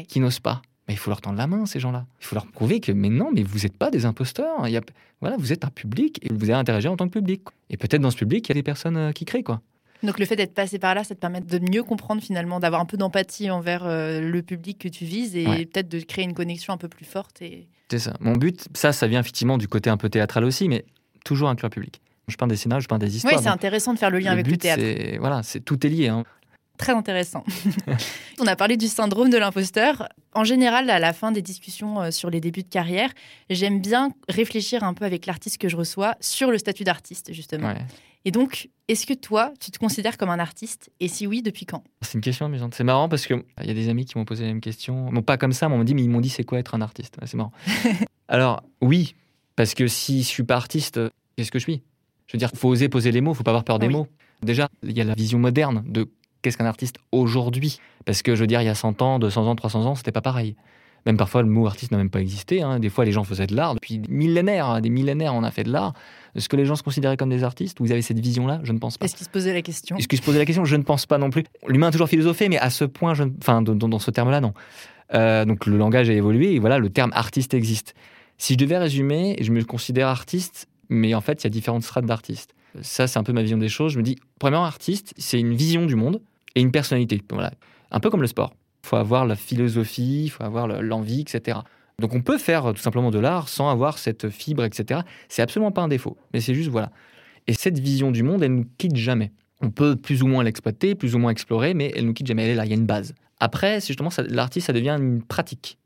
qui 0.09 0.21
n'ose 0.21 0.41
pas. 0.41 0.63
Mais 0.89 0.95
il 0.95 0.97
faut 0.97 1.11
leur 1.11 1.21
tendre 1.21 1.37
la 1.37 1.47
main, 1.47 1.67
ces 1.67 1.81
gens-là. 1.81 2.07
Il 2.21 2.27
faut 2.27 2.37
leur 2.37 2.47
prouver 2.47 2.81
que, 2.81 2.93
mais 2.93 3.09
non, 3.09 3.31
mais 3.33 3.43
vous 3.43 3.61
n'êtes 3.61 3.77
pas 3.77 3.91
des 3.91 4.05
imposteurs. 4.05 4.69
Il 4.69 4.73
y 4.73 4.77
a, 4.77 4.83
voilà, 5.21 5.37
vous 5.37 5.53
êtes 5.53 5.65
un 5.65 5.71
public 5.71 6.21
et 6.23 6.33
vous 6.33 6.45
allez 6.45 6.53
interagir 6.53 6.93
en 6.93 6.97
tant 6.97 7.07
que 7.07 7.13
public. 7.13 7.43
Et 7.71 7.77
peut-être 7.77 8.01
dans 8.01 8.11
ce 8.11 8.17
public, 8.17 8.47
il 8.47 8.51
y 8.51 8.53
a 8.53 8.55
des 8.55 8.63
personnes 8.63 8.97
euh, 8.97 9.13
qui 9.13 9.25
créent, 9.25 9.43
quoi. 9.43 9.61
Donc 10.03 10.19
le 10.19 10.27
fait 10.27 10.37
d'être 10.37 10.55
passé 10.55 10.79
par 10.79 10.95
là, 10.95 11.05
ça 11.05 11.15
te 11.15 11.21
permet 11.21 11.41
de 11.41 11.59
mieux 11.59 11.83
comprendre 11.83 12.23
finalement, 12.23 12.61
d'avoir 12.61 12.81
un 12.81 12.85
peu 12.85 12.97
d'empathie 12.99 13.51
envers 13.51 13.85
euh, 13.85 14.21
le 14.21 14.43
public 14.43 14.79
que 14.79 14.89
tu 14.89 15.05
vises 15.05 15.35
et 15.35 15.45
peut-être 15.67 15.89
de 15.89 16.01
créer 16.01 16.25
une 16.25 16.35
connexion 16.35 16.75
un 16.75 16.77
peu 16.77 16.89
plus 16.89 17.07
forte. 17.07 17.41
Et... 17.41 17.67
C'est 17.91 17.99
ça. 17.99 18.15
Mon 18.21 18.35
but, 18.35 18.69
ça, 18.75 18.93
ça 18.93 19.07
vient 19.07 19.21
effectivement 19.21 19.57
du 19.57 19.69
côté 19.69 19.89
un 19.89 19.97
peu 19.97 20.11
théâtral 20.11 20.45
aussi, 20.45 20.69
mais 20.69 20.85
toujours 21.25 21.49
inclure 21.49 21.69
le 21.69 21.75
public. 21.75 22.01
Je 22.29 22.37
peins 22.37 22.47
des 22.47 22.57
scénarios, 22.57 22.83
je 22.83 22.89
peins 22.89 22.99
des 22.99 23.17
histoires. 23.17 23.35
Oui, 23.35 23.41
c'est 23.43 23.49
intéressant 23.49 23.95
de 23.95 23.99
faire 23.99 24.11
le 24.11 24.19
lien 24.19 24.33
avec 24.33 24.47
le 24.47 24.57
théâtre. 24.57 24.83
Voilà, 25.19 25.43
c'est 25.43 25.61
tout 25.61 25.85
est 25.87 25.91
lié. 25.91 26.09
Hein. 26.09 26.25
Très 26.79 26.93
intéressant. 26.93 27.45
On 28.41 28.47
a 28.47 28.57
parlé 28.57 28.77
du 28.77 28.89
syndrome 28.89 29.31
de 29.31 29.39
l'imposteur. 29.39 30.09
En 30.35 30.45
général, 30.45 30.91
à 30.91 30.99
la 30.99 31.13
fin 31.13 31.33
des 31.33 31.43
discussions 31.43 32.03
euh, 32.03 32.11
sur 32.11 32.31
les 32.31 32.41
débuts 32.41 32.63
de 32.63 32.69
carrière, 32.69 33.11
j'aime 33.49 33.81
bien 33.81 34.11
réfléchir 34.29 34.85
un 34.85 34.95
peu 34.95 35.05
avec 35.05 35.27
l'artiste 35.27 35.59
que 35.59 35.69
je 35.69 35.77
reçois 35.77 36.17
sur 36.21 36.51
le 36.51 36.59
statut 36.59 36.85
d'artiste, 36.85 37.33
justement. 37.33 37.75
Et 38.27 38.33
donc, 38.33 38.69
est-ce 38.89 39.07
que 39.07 39.15
toi, 39.15 39.53
tu 39.61 39.71
te 39.71 39.79
considères 39.79 40.19
comme 40.19 40.31
un 40.31 40.41
artiste? 40.41 40.91
Et 40.99 41.07
si 41.07 41.29
oui, 41.29 41.43
depuis 41.43 41.65
quand? 41.65 41.85
C'est 42.03 42.15
une 42.15 42.21
question 42.21 42.47
amusante. 42.47 42.75
C'est 42.75 42.83
marrant 42.83 43.09
parce 43.09 43.25
qu'il 43.27 43.43
y 43.63 43.71
a 43.71 43.75
des 43.75 43.89
amis 43.89 44.05
qui 44.05 44.19
m'ont 44.19 44.25
posé 44.25 44.43
la 44.43 44.49
même 44.49 44.61
question. 44.61 45.13
Non, 45.13 45.23
pas 45.23 45.39
comme 45.39 45.53
ça, 45.53 45.69
mais 45.69 45.77
on 45.77 45.85
dit, 45.85 45.95
mais 45.95 46.03
ils 46.03 46.11
m'ont 46.11 46.21
dit, 46.21 46.29
c'est 46.29 46.43
quoi 46.43 46.59
être 46.59 46.75
un 46.75 46.81
artiste? 46.81 47.17
C'est 47.25 47.37
marrant. 47.37 47.53
Alors, 48.29 48.65
oui, 48.81 49.15
parce 49.55 49.75
que 49.75 49.87
si 49.87 50.23
je 50.23 50.29
suis 50.29 50.43
pas 50.43 50.57
artiste, 50.57 51.01
qu'est-ce 51.37 51.53
que 51.53 51.61
je 51.61 51.65
suis? 51.65 51.83
Je 52.27 52.33
veux 52.33 52.39
dire, 52.39 52.51
il 52.53 52.59
faut 52.59 52.69
oser 52.69 52.89
poser 52.89 53.13
les 53.13 53.21
mots, 53.21 53.33
il 53.33 53.37
faut 53.37 53.45
pas 53.45 53.53
avoir 53.53 53.65
peur 53.65 53.79
des 53.79 53.89
mots. 53.89 54.09
Déjà, 54.43 54.69
il 54.83 54.97
y 54.97 55.01
a 55.01 55.05
la 55.05 55.15
vision 55.15 55.39
moderne 55.39 55.85
de 55.87 56.09
qu'est-ce 56.43 56.57
qu'un 56.57 56.67
artiste 56.67 56.97
aujourd'hui? 57.13 57.79
Parce 58.05 58.23
que 58.23 58.35
je 58.35 58.41
veux 58.41 58.47
dire, 58.47 58.63
il 58.63 58.67
y 58.67 58.69
a 58.69 58.75
100 58.75 59.03
ans, 59.03 59.19
200 59.19 59.47
ans, 59.47 59.57
300 59.57 59.87
ans, 59.87 59.95
c'était 59.95 60.13
pas 60.13 60.21
pareil. 60.21 60.57
Même 61.07 61.17
parfois, 61.17 61.43
le 61.43 61.49
mot 61.49 61.67
artiste 61.67 61.93
n'a 61.93 61.99
même 61.99 62.11
pas 62.11 62.21
existé. 62.21 62.63
Hein. 62.63 62.81
Des 62.81 62.89
fois, 62.89 63.05
les 63.05 63.13
gens 63.13 63.23
faisaient 63.23 63.47
de 63.47 63.55
l'art. 63.55 63.75
Depuis 63.75 63.99
des 63.99 64.13
millénaires, 64.13 64.67
hein, 64.67 64.81
des 64.81 64.91
millénaires, 64.91 65.35
on 65.35 65.45
a 65.45 65.53
fait 65.53 65.63
de 65.63 65.71
l'art. 65.71 65.95
Est-ce 66.35 66.49
que 66.49 66.57
les 66.57 66.67
gens 66.67 66.75
se 66.75 66.83
considéraient 66.83 67.17
comme 67.17 67.31
des 67.31 67.45
artistes? 67.45 67.79
Vous 67.81 67.93
avez 67.93 68.03
cette 68.03 68.19
vision-là? 68.19 68.61
Je 68.65 68.73
ne 68.73 68.79
pense 68.79 68.99
pas. 68.99 69.05
Est-ce 69.05 69.15
qu'ils 69.15 69.25
se 69.25 69.31
posaient 69.31 69.55
la 69.55 69.63
question? 69.63 69.97
Est-ce 69.97 70.09
qu'ils 70.09 70.19
se 70.19 70.25
posaient 70.25 70.39
la 70.39 70.45
question? 70.45 70.65
Je 70.65 70.75
ne 70.75 70.83
pense 70.83 71.07
pas 71.07 71.17
non 71.17 71.31
plus. 71.31 71.45
L'humain 71.69 71.89
a 71.89 71.91
toujours 71.93 72.09
philosophé, 72.09 72.49
mais 72.49 72.59
à 72.59 72.71
ce 72.71 72.85
point, 72.85 73.15
je... 73.15 73.23
enfin, 73.41 73.63
dans, 73.63 73.99
ce 74.01 74.11
terme-là, 74.11 74.41
non. 74.41 74.53
Euh, 75.15 75.45
donc 75.45 75.67
le 75.67 75.79
langage 75.79 76.11
a 76.11 76.13
évolué 76.13 76.55
et 76.55 76.59
voilà, 76.59 76.79
le 76.79 76.91
terme 76.91 77.13
artiste 77.15 77.55
existe. 77.55 77.95
Si 78.37 78.55
je 78.55 78.59
devais 78.59 78.77
résumer, 78.77 79.37
je 79.41 79.53
me 79.53 79.63
considère 79.63 80.09
artiste, 80.09 80.67
mais 80.89 81.15
en 81.15 81.21
fait, 81.21 81.45
il 81.45 81.45
y 81.45 81.47
a 81.47 81.51
différentes 81.51 81.85
strates 81.85 82.07
d'artistes. 82.07 82.56
Ça, 82.83 83.07
c'est 83.07 83.19
un 83.19 83.23
peu 83.23 83.33
ma 83.33 83.43
vision 83.43 83.59
des 83.59 83.69
choses. 83.69 83.93
Je 83.93 83.99
me 83.99 84.03
dis, 84.03 84.17
premièrement, 84.39 84.67
artiste, 84.67 85.15
c'est 85.17 85.39
une 85.39 85.55
vision 85.55 85.87
du 85.87 85.97
monde 85.97 86.21
et 86.55 86.61
une 86.61 86.73
personnalité. 86.73 87.23
Voilà. 87.31 87.53
Un 87.91 88.01
peu 88.01 88.11
comme 88.11 88.23
le 88.23 88.27
sport. 88.27 88.55
Il 88.85 88.89
faut 88.89 88.97
avoir 88.97 89.27
la 89.27 89.37
philosophie, 89.37 90.25
il 90.25 90.29
faut 90.29 90.45
avoir 90.45 90.69
l'envie, 90.69 91.21
etc. 91.21 91.59
Donc 91.99 92.15
on 92.15 92.21
peut 92.21 92.39
faire 92.39 92.75
tout 92.75 92.83
simplement 92.83 93.11
de 93.11 93.19
l'art 93.19 93.49
sans 93.49 93.71
avoir 93.71 93.99
cette 93.99 94.29
fibre, 94.29 94.65
etc. 94.65 95.01
C'est 95.29 95.43
absolument 95.43 95.73
pas 95.73 95.83
un 95.83 95.89
défaut, 95.89 96.17
mais 96.33 96.41
c'est 96.41 96.55
juste 96.55 96.69
voilà. 96.69 96.93
Et 97.47 97.53
cette 97.53 97.79
vision 97.79 98.11
du 98.11 98.23
monde, 98.23 98.43
elle 98.43 98.55
nous 98.55 98.67
quitte 98.79 98.97
jamais. 98.97 99.33
On 99.61 99.71
peut 99.71 99.97
plus 99.97 100.23
ou 100.23 100.27
moins 100.27 100.45
l'exploiter, 100.45 100.95
plus 100.95 101.15
ou 101.15 101.19
moins 101.19 101.31
explorer, 101.31 101.75
mais 101.75 101.93
elle 101.97 102.05
nous 102.05 102.13
quitte 102.13 102.27
jamais. 102.27 102.45
Elle 102.45 102.51
est 102.51 102.55
là, 102.55 102.65
il 102.67 102.69
y 102.69 102.75
a 102.75 102.77
une 102.77 102.87
base. 102.87 103.15
Après, 103.41 103.81
justement, 103.81 104.11
l'artiste, 104.29 104.67
ça 104.67 104.73
devient 104.73 104.97
une 104.99 105.23
pratique. 105.23 105.79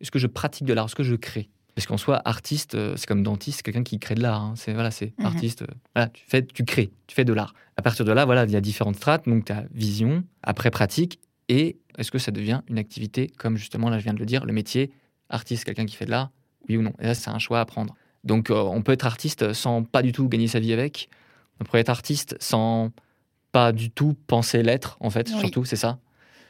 Est-ce 0.00 0.10
que 0.10 0.18
je 0.18 0.26
pratique 0.26 0.66
de 0.66 0.72
l'art? 0.72 0.86
Est-ce 0.86 0.94
que 0.94 1.02
je 1.02 1.16
crée? 1.16 1.48
Parce 1.76 1.86
qu'en 1.86 1.98
soi, 1.98 2.22
artiste, 2.24 2.74
euh, 2.74 2.94
c'est 2.96 3.06
comme 3.06 3.22
dentiste, 3.22 3.62
quelqu'un 3.62 3.82
qui 3.82 3.98
crée 3.98 4.14
de 4.14 4.22
l'art. 4.22 4.40
Hein. 4.40 4.54
C'est 4.56 4.72
voilà, 4.72 4.90
c'est 4.90 5.12
mhm. 5.18 5.26
artiste. 5.26 5.60
Euh, 5.60 5.66
voilà, 5.94 6.08
tu 6.08 6.24
fais, 6.26 6.42
tu 6.42 6.64
crées, 6.64 6.90
tu 7.06 7.14
fais 7.14 7.26
de 7.26 7.34
l'art. 7.34 7.52
À 7.76 7.82
partir 7.82 8.06
de 8.06 8.12
là, 8.12 8.24
voilà, 8.24 8.44
il 8.44 8.50
y 8.50 8.56
a 8.56 8.62
différentes 8.62 8.96
strates. 8.96 9.28
Donc, 9.28 9.44
tu 9.44 9.52
as 9.52 9.64
vision, 9.72 10.24
après 10.42 10.70
pratique, 10.70 11.20
et 11.50 11.76
est-ce 11.98 12.10
que 12.10 12.18
ça 12.18 12.30
devient 12.32 12.62
une 12.68 12.78
activité 12.78 13.30
comme 13.36 13.58
justement 13.58 13.90
là, 13.90 13.98
je 13.98 14.04
viens 14.04 14.14
de 14.14 14.18
le 14.18 14.24
dire, 14.24 14.46
le 14.46 14.54
métier 14.54 14.90
artiste, 15.28 15.64
quelqu'un 15.64 15.84
qui 15.84 15.96
fait 15.96 16.06
de 16.06 16.10
l'art, 16.10 16.30
oui 16.70 16.78
ou 16.78 16.82
non. 16.82 16.94
Et 16.98 17.04
là, 17.04 17.14
c'est 17.14 17.28
un 17.28 17.38
choix 17.38 17.60
à 17.60 17.66
prendre. 17.66 17.94
Donc, 18.24 18.48
euh, 18.48 18.54
on 18.54 18.80
peut 18.80 18.92
être 18.92 19.04
artiste 19.04 19.52
sans 19.52 19.82
pas 19.82 20.00
du 20.00 20.12
tout 20.12 20.30
gagner 20.30 20.48
sa 20.48 20.60
vie 20.60 20.72
avec. 20.72 21.10
On 21.60 21.64
peut 21.64 21.76
être 21.76 21.90
artiste 21.90 22.36
sans 22.40 22.90
pas 23.52 23.72
du 23.72 23.90
tout 23.90 24.16
penser 24.26 24.62
l'être, 24.62 24.96
en 25.00 25.10
fait, 25.10 25.28
surtout, 25.28 25.66
c'est 25.66 25.76
ça. 25.76 25.98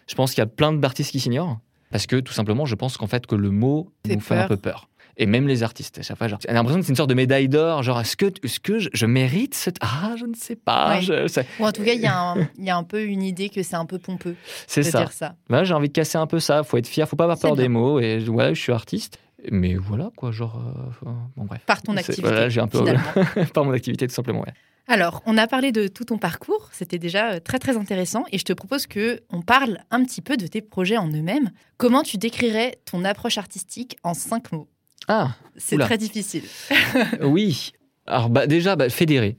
Je 0.08 0.14
pense 0.14 0.30
qu'il 0.30 0.38
y 0.38 0.42
a 0.42 0.46
plein 0.46 0.72
d'artistes 0.72 1.10
qui 1.10 1.18
s'ignorent 1.18 1.58
parce 1.90 2.06
que 2.06 2.16
tout 2.16 2.32
simplement, 2.32 2.66
je 2.66 2.74
pense 2.74 2.96
qu'en 2.96 3.06
fait, 3.06 3.26
que 3.26 3.34
le 3.34 3.50
mot 3.50 3.92
nous 4.08 4.20
fait 4.20 4.36
un 4.36 4.48
peu 4.48 4.56
peur. 4.56 4.88
Et 5.18 5.24
même 5.26 5.48
les 5.48 5.62
artistes, 5.62 5.98
à 5.98 6.02
chaque 6.02 6.18
fois, 6.18 6.28
genre, 6.28 6.38
j'ai 6.46 6.52
l'impression 6.52 6.78
que 6.80 6.84
c'est 6.84 6.90
une 6.92 6.96
sorte 6.96 7.08
de 7.08 7.14
médaille 7.14 7.48
d'or. 7.48 7.82
Genre, 7.82 7.98
est-ce 8.00 8.16
que, 8.16 8.26
est-ce 8.42 8.60
que 8.60 8.78
je, 8.78 8.90
je 8.92 9.06
mérite 9.06 9.54
cette. 9.54 9.76
Ah, 9.80 10.14
je 10.18 10.26
ne 10.26 10.34
sais 10.34 10.56
pas. 10.56 10.96
Ouais. 10.96 11.00
je- 11.02 11.26
ça- 11.26 11.42
Ou 11.58 11.64
en 11.66 11.72
tout 11.72 11.82
cas, 11.82 11.94
il 11.94 12.00
y, 12.02 12.06
a 12.06 12.14
un- 12.18 12.48
il 12.58 12.64
y 12.64 12.70
a 12.70 12.76
un 12.76 12.82
peu 12.84 13.02
une 13.02 13.22
idée 13.22 13.48
que 13.48 13.62
c'est 13.62 13.76
un 13.76 13.86
peu 13.86 13.98
pompeux 13.98 14.36
C'est 14.66 14.82
de 14.82 14.86
ça. 14.90 14.98
dire 14.98 15.12
ça. 15.12 15.34
Là, 15.48 15.64
j'ai 15.64 15.72
envie 15.72 15.88
de 15.88 15.92
casser 15.94 16.18
un 16.18 16.26
peu 16.26 16.38
ça. 16.38 16.62
Faut 16.64 16.76
être 16.76 16.86
fier, 16.86 17.08
faut 17.08 17.16
pas 17.16 17.24
avoir 17.24 17.38
peur 17.38 17.54
bien. 17.54 17.62
des 17.64 17.68
mots. 17.68 17.98
Et 17.98 18.28
ouais, 18.28 18.54
je 18.54 18.60
suis 18.60 18.72
artiste. 18.72 19.18
Mais 19.50 19.74
voilà, 19.76 20.10
quoi, 20.16 20.32
genre. 20.32 20.60
euh, 21.06 21.10
bon, 21.36 21.44
bref. 21.44 21.62
Par 21.66 21.80
ton 21.80 21.96
activité, 21.96 22.20
Voilà, 22.22 22.48
j'ai 22.50 22.60
un 22.60 22.66
peu. 22.68 22.84
par 23.54 23.64
mon 23.64 23.72
activité, 23.72 24.06
tout 24.06 24.14
simplement, 24.14 24.40
ouais. 24.40 24.52
Alors, 24.88 25.22
on 25.26 25.36
a 25.38 25.46
parlé 25.46 25.72
de 25.72 25.88
tout 25.88 26.04
ton 26.04 26.16
parcours, 26.18 26.68
c'était 26.72 26.98
déjà 26.98 27.32
euh, 27.32 27.40
très 27.40 27.58
très 27.58 27.76
intéressant 27.76 28.24
et 28.32 28.38
je 28.38 28.44
te 28.44 28.52
propose 28.52 28.86
que 28.86 29.20
on 29.30 29.42
parle 29.42 29.78
un 29.90 30.04
petit 30.04 30.20
peu 30.22 30.36
de 30.36 30.46
tes 30.46 30.60
projets 30.62 30.96
en 30.96 31.08
eux-mêmes. 31.08 31.50
Comment 31.76 32.02
tu 32.02 32.18
décrirais 32.18 32.78
ton 32.84 33.04
approche 33.04 33.36
artistique 33.38 33.96
en 34.04 34.14
cinq 34.14 34.52
mots? 34.52 34.68
Ah, 35.08 35.34
C'est 35.56 35.78
très 35.78 35.98
difficile. 35.98 36.44
oui. 37.22 37.72
Alors, 38.06 38.28
bah, 38.30 38.46
déjà, 38.46 38.76
bah, 38.76 38.88
fédérer, 38.88 39.36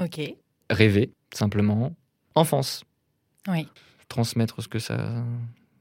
Ok. 0.00 0.20
rêver, 0.70 1.10
simplement. 1.32 1.92
Enfance. 2.34 2.84
Oui. 3.48 3.68
Transmettre 4.08 4.62
ce 4.62 4.68
que 4.68 4.78
ça. 4.78 4.96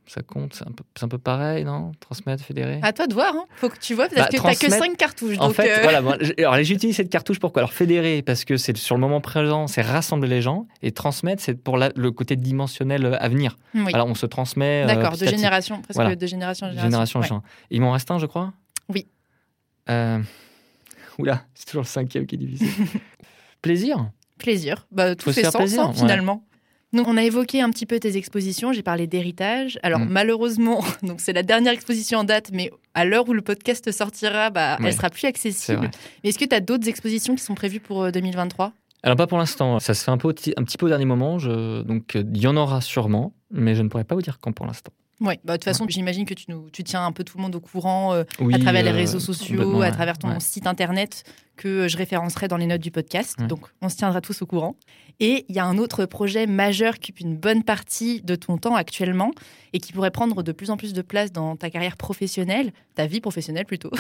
Ça 0.08 0.22
compte, 0.24 0.56
c'est 0.56 0.68
un, 0.68 0.72
peu, 0.74 0.84
un 1.02 1.08
peu 1.08 1.18
pareil, 1.18 1.64
non? 1.64 1.94
Transmettre, 2.02 2.44
fédérer? 2.44 2.80
À 2.84 2.92
toi 2.92 3.08
de 3.08 3.14
voir, 3.14 3.34
hein. 3.34 3.46
faut 3.56 3.70
que 3.70 3.78
tu 3.80 3.94
vois, 3.94 4.10
parce 4.10 4.16
Bah, 4.16 4.26
que 4.28 4.32
t'as 4.32 4.38
que 4.40 4.58
transmettre- 4.68 4.78
cinq 4.84 4.98
cartouches. 4.98 5.38
En 5.40 5.48
donc, 5.48 5.56
fait, 5.56 5.72
euh, 5.72 5.82
voilà. 5.84 6.02
bon, 6.02 6.18
alors, 6.40 6.62
j'utilise 6.64 6.98
cette 6.98 7.10
cartouche 7.10 7.40
pourquoi? 7.40 7.62
Alors, 7.62 7.72
fédérer, 7.72 8.22
parce 8.22 8.44
que 8.44 8.58
c'est 8.58 8.76
sur 8.76 8.96
le 8.96 9.00
moment 9.02 9.22
présent, 9.22 9.68
c'est 9.68 9.82
rassembler 9.82 10.28
les 10.28 10.42
gens. 10.42 10.68
Et 10.82 10.92
transmettre, 10.92 11.42
c'est 11.42 11.54
pour 11.56 11.78
la- 11.78 11.92
le 11.96 12.12
côté 12.12 12.36
dimensionnel 12.36 13.06
euh, 13.06 13.18
à 13.22 13.30
venir. 13.30 13.56
oui. 13.74 13.94
Alors, 13.94 14.08
on 14.08 14.16
se 14.16 14.26
transmet. 14.26 14.84
euh, 14.84 14.88
D'accord, 14.88 15.16
de 15.18 15.26
génération, 15.26 15.82
presque 15.82 15.96
Voilà. 15.96 16.16
de 16.18 16.28
génération 16.28 16.68
en 16.68 16.72
génération. 16.72 16.90
Génération 17.06 17.20
en 17.20 17.40
Ouais. 17.40 17.44
Il 17.70 17.80
m'en 17.82 17.92
reste 17.94 18.12
un, 18.12 18.20
je 18.20 18.26
crois? 18.26 18.52
Euh, 19.92 20.20
Oula, 21.20 21.46
c'est 21.54 21.66
toujours 21.66 21.84
le 21.84 21.88
cinquième 21.88 22.26
qui 22.26 22.36
est 22.36 22.38
difficile. 22.40 22.68
Plaisir 23.62 24.10
Plaisir, 24.40 24.88
bah, 24.92 25.16
tout 25.16 25.26
Faut 25.26 25.34
fait 25.34 25.44
sens 25.44 25.56
plaisir, 25.56 25.82
hein, 25.84 25.88
ouais. 25.90 25.94
finalement. 25.96 26.44
Donc 26.94 27.08
on 27.08 27.16
a 27.16 27.24
évoqué 27.24 27.62
un 27.62 27.70
petit 27.70 27.86
peu 27.86 28.00
tes 28.00 28.18
expositions, 28.18 28.74
j'ai 28.74 28.82
parlé 28.84 29.06
d'héritage. 29.08 29.78
Alors 29.84 30.00
Mm. 30.00 30.10
malheureusement, 30.10 30.84
donc 31.04 31.22
c'est 31.22 31.32
la 31.34 31.44
dernière 31.44 31.72
exposition 31.74 32.20
en 32.20 32.24
date, 32.24 32.50
mais 32.52 32.72
à 32.96 33.06
l'heure 33.06 33.30
où 33.30 33.34
le 33.34 33.42
podcast 33.42 33.92
sortira, 33.92 34.50
bah, 34.50 34.78
Ouais. 34.80 34.88
elle 34.88 34.94
sera 34.96 35.10
plus 35.10 35.26
accessible. 35.26 35.78
vrai. 35.78 35.92
Mais 36.24 36.30
est-ce 36.32 36.40
que 36.40 36.46
tu 36.46 36.56
as 36.56 36.60
d'autres 36.60 36.90
expositions 36.90 37.36
qui 37.36 37.44
sont 37.44 37.56
prévues 37.56 37.80
pour 37.80 38.04
euh, 38.04 38.12
2023 38.12 38.74
Alors, 39.04 39.16
pas 39.16 39.28
pour 39.28 39.38
l'instant. 39.38 39.80
Ça 39.80 39.94
se 39.94 40.04
fait 40.04 40.12
un, 40.12 40.18
peu, 40.18 40.30
un 40.30 40.64
petit 40.64 40.78
peu 40.78 40.88
au 40.88 40.90
dernier 40.90 41.06
moment. 41.06 41.38
Je... 41.40 41.82
Donc, 41.84 42.16
euh, 42.16 42.24
il 42.34 42.42
y 42.42 42.48
en 42.48 42.58
aura 42.58 42.82
sûrement, 42.82 43.34
mais 43.52 43.74
je 43.76 43.84
ne 43.84 43.88
pourrais 43.88 44.04
pas 44.04 44.16
vous 44.16 44.22
dire 44.24 44.40
quand 44.42 44.52
pour 44.52 44.66
l'instant. 44.66 44.92
Oui, 45.22 45.36
bah, 45.46 45.54
de 45.54 45.58
toute 45.58 45.66
façon, 45.66 45.86
j'imagine 45.88 46.26
que 46.26 46.34
tu, 46.34 46.46
nous, 46.50 46.70
tu 46.72 46.84
tiens 46.84 47.06
un 47.06 47.12
peu 47.12 47.24
tout 47.24 47.38
le 47.38 47.44
monde 47.44 47.56
au 47.56 47.60
courant 47.60 48.12
euh, 48.14 48.24
Oui, 48.40 48.56
à 48.56 48.60
travers 48.60 48.84
les 48.84 48.90
euh, 48.90 48.96
réseaux 48.96 49.20
sociaux, 49.20 49.82
à 49.84 49.92
travers 49.92 50.18
ton 50.18 50.40
site 50.40 50.66
internet 50.66 51.24
que 51.58 51.68
euh, 51.68 51.88
je 51.88 51.96
référencerai 51.96 52.48
dans 52.48 52.58
les 52.58 52.66
notes 52.66 52.82
du 52.82 52.90
podcast. 52.90 53.40
Donc, 53.40 53.68
on 53.84 53.90
se 53.90 53.98
tiendra 53.98 54.20
tous 54.20 54.42
au 54.42 54.48
courant. 54.48 54.76
Et 55.20 55.46
il 55.48 55.56
y 55.56 55.60
a 55.60 55.66
un 55.66 55.78
autre 55.78 56.06
projet 56.08 56.48
majeur 56.48 56.96
qui 56.96 57.12
occupe 57.12 57.20
une 57.20 57.38
bonne 57.38 57.64
partie 57.64 58.22
de 58.22 58.34
ton 58.36 58.58
temps 58.58 58.76
actuellement 58.76 59.32
et 59.74 59.80
qui 59.80 59.94
pourrait 59.94 60.10
prendre 60.10 60.42
de 60.42 60.52
plus 60.52 60.72
en 60.72 60.78
plus 60.78 60.94
de 60.94 61.04
place 61.04 61.32
dans 61.32 61.56
ta 61.56 61.70
carrière 61.70 61.98
professionnelle, 61.98 62.74
ta 62.96 63.06
vie 63.06 63.22
professionnelle 63.22 63.66
plutôt. 63.66 63.92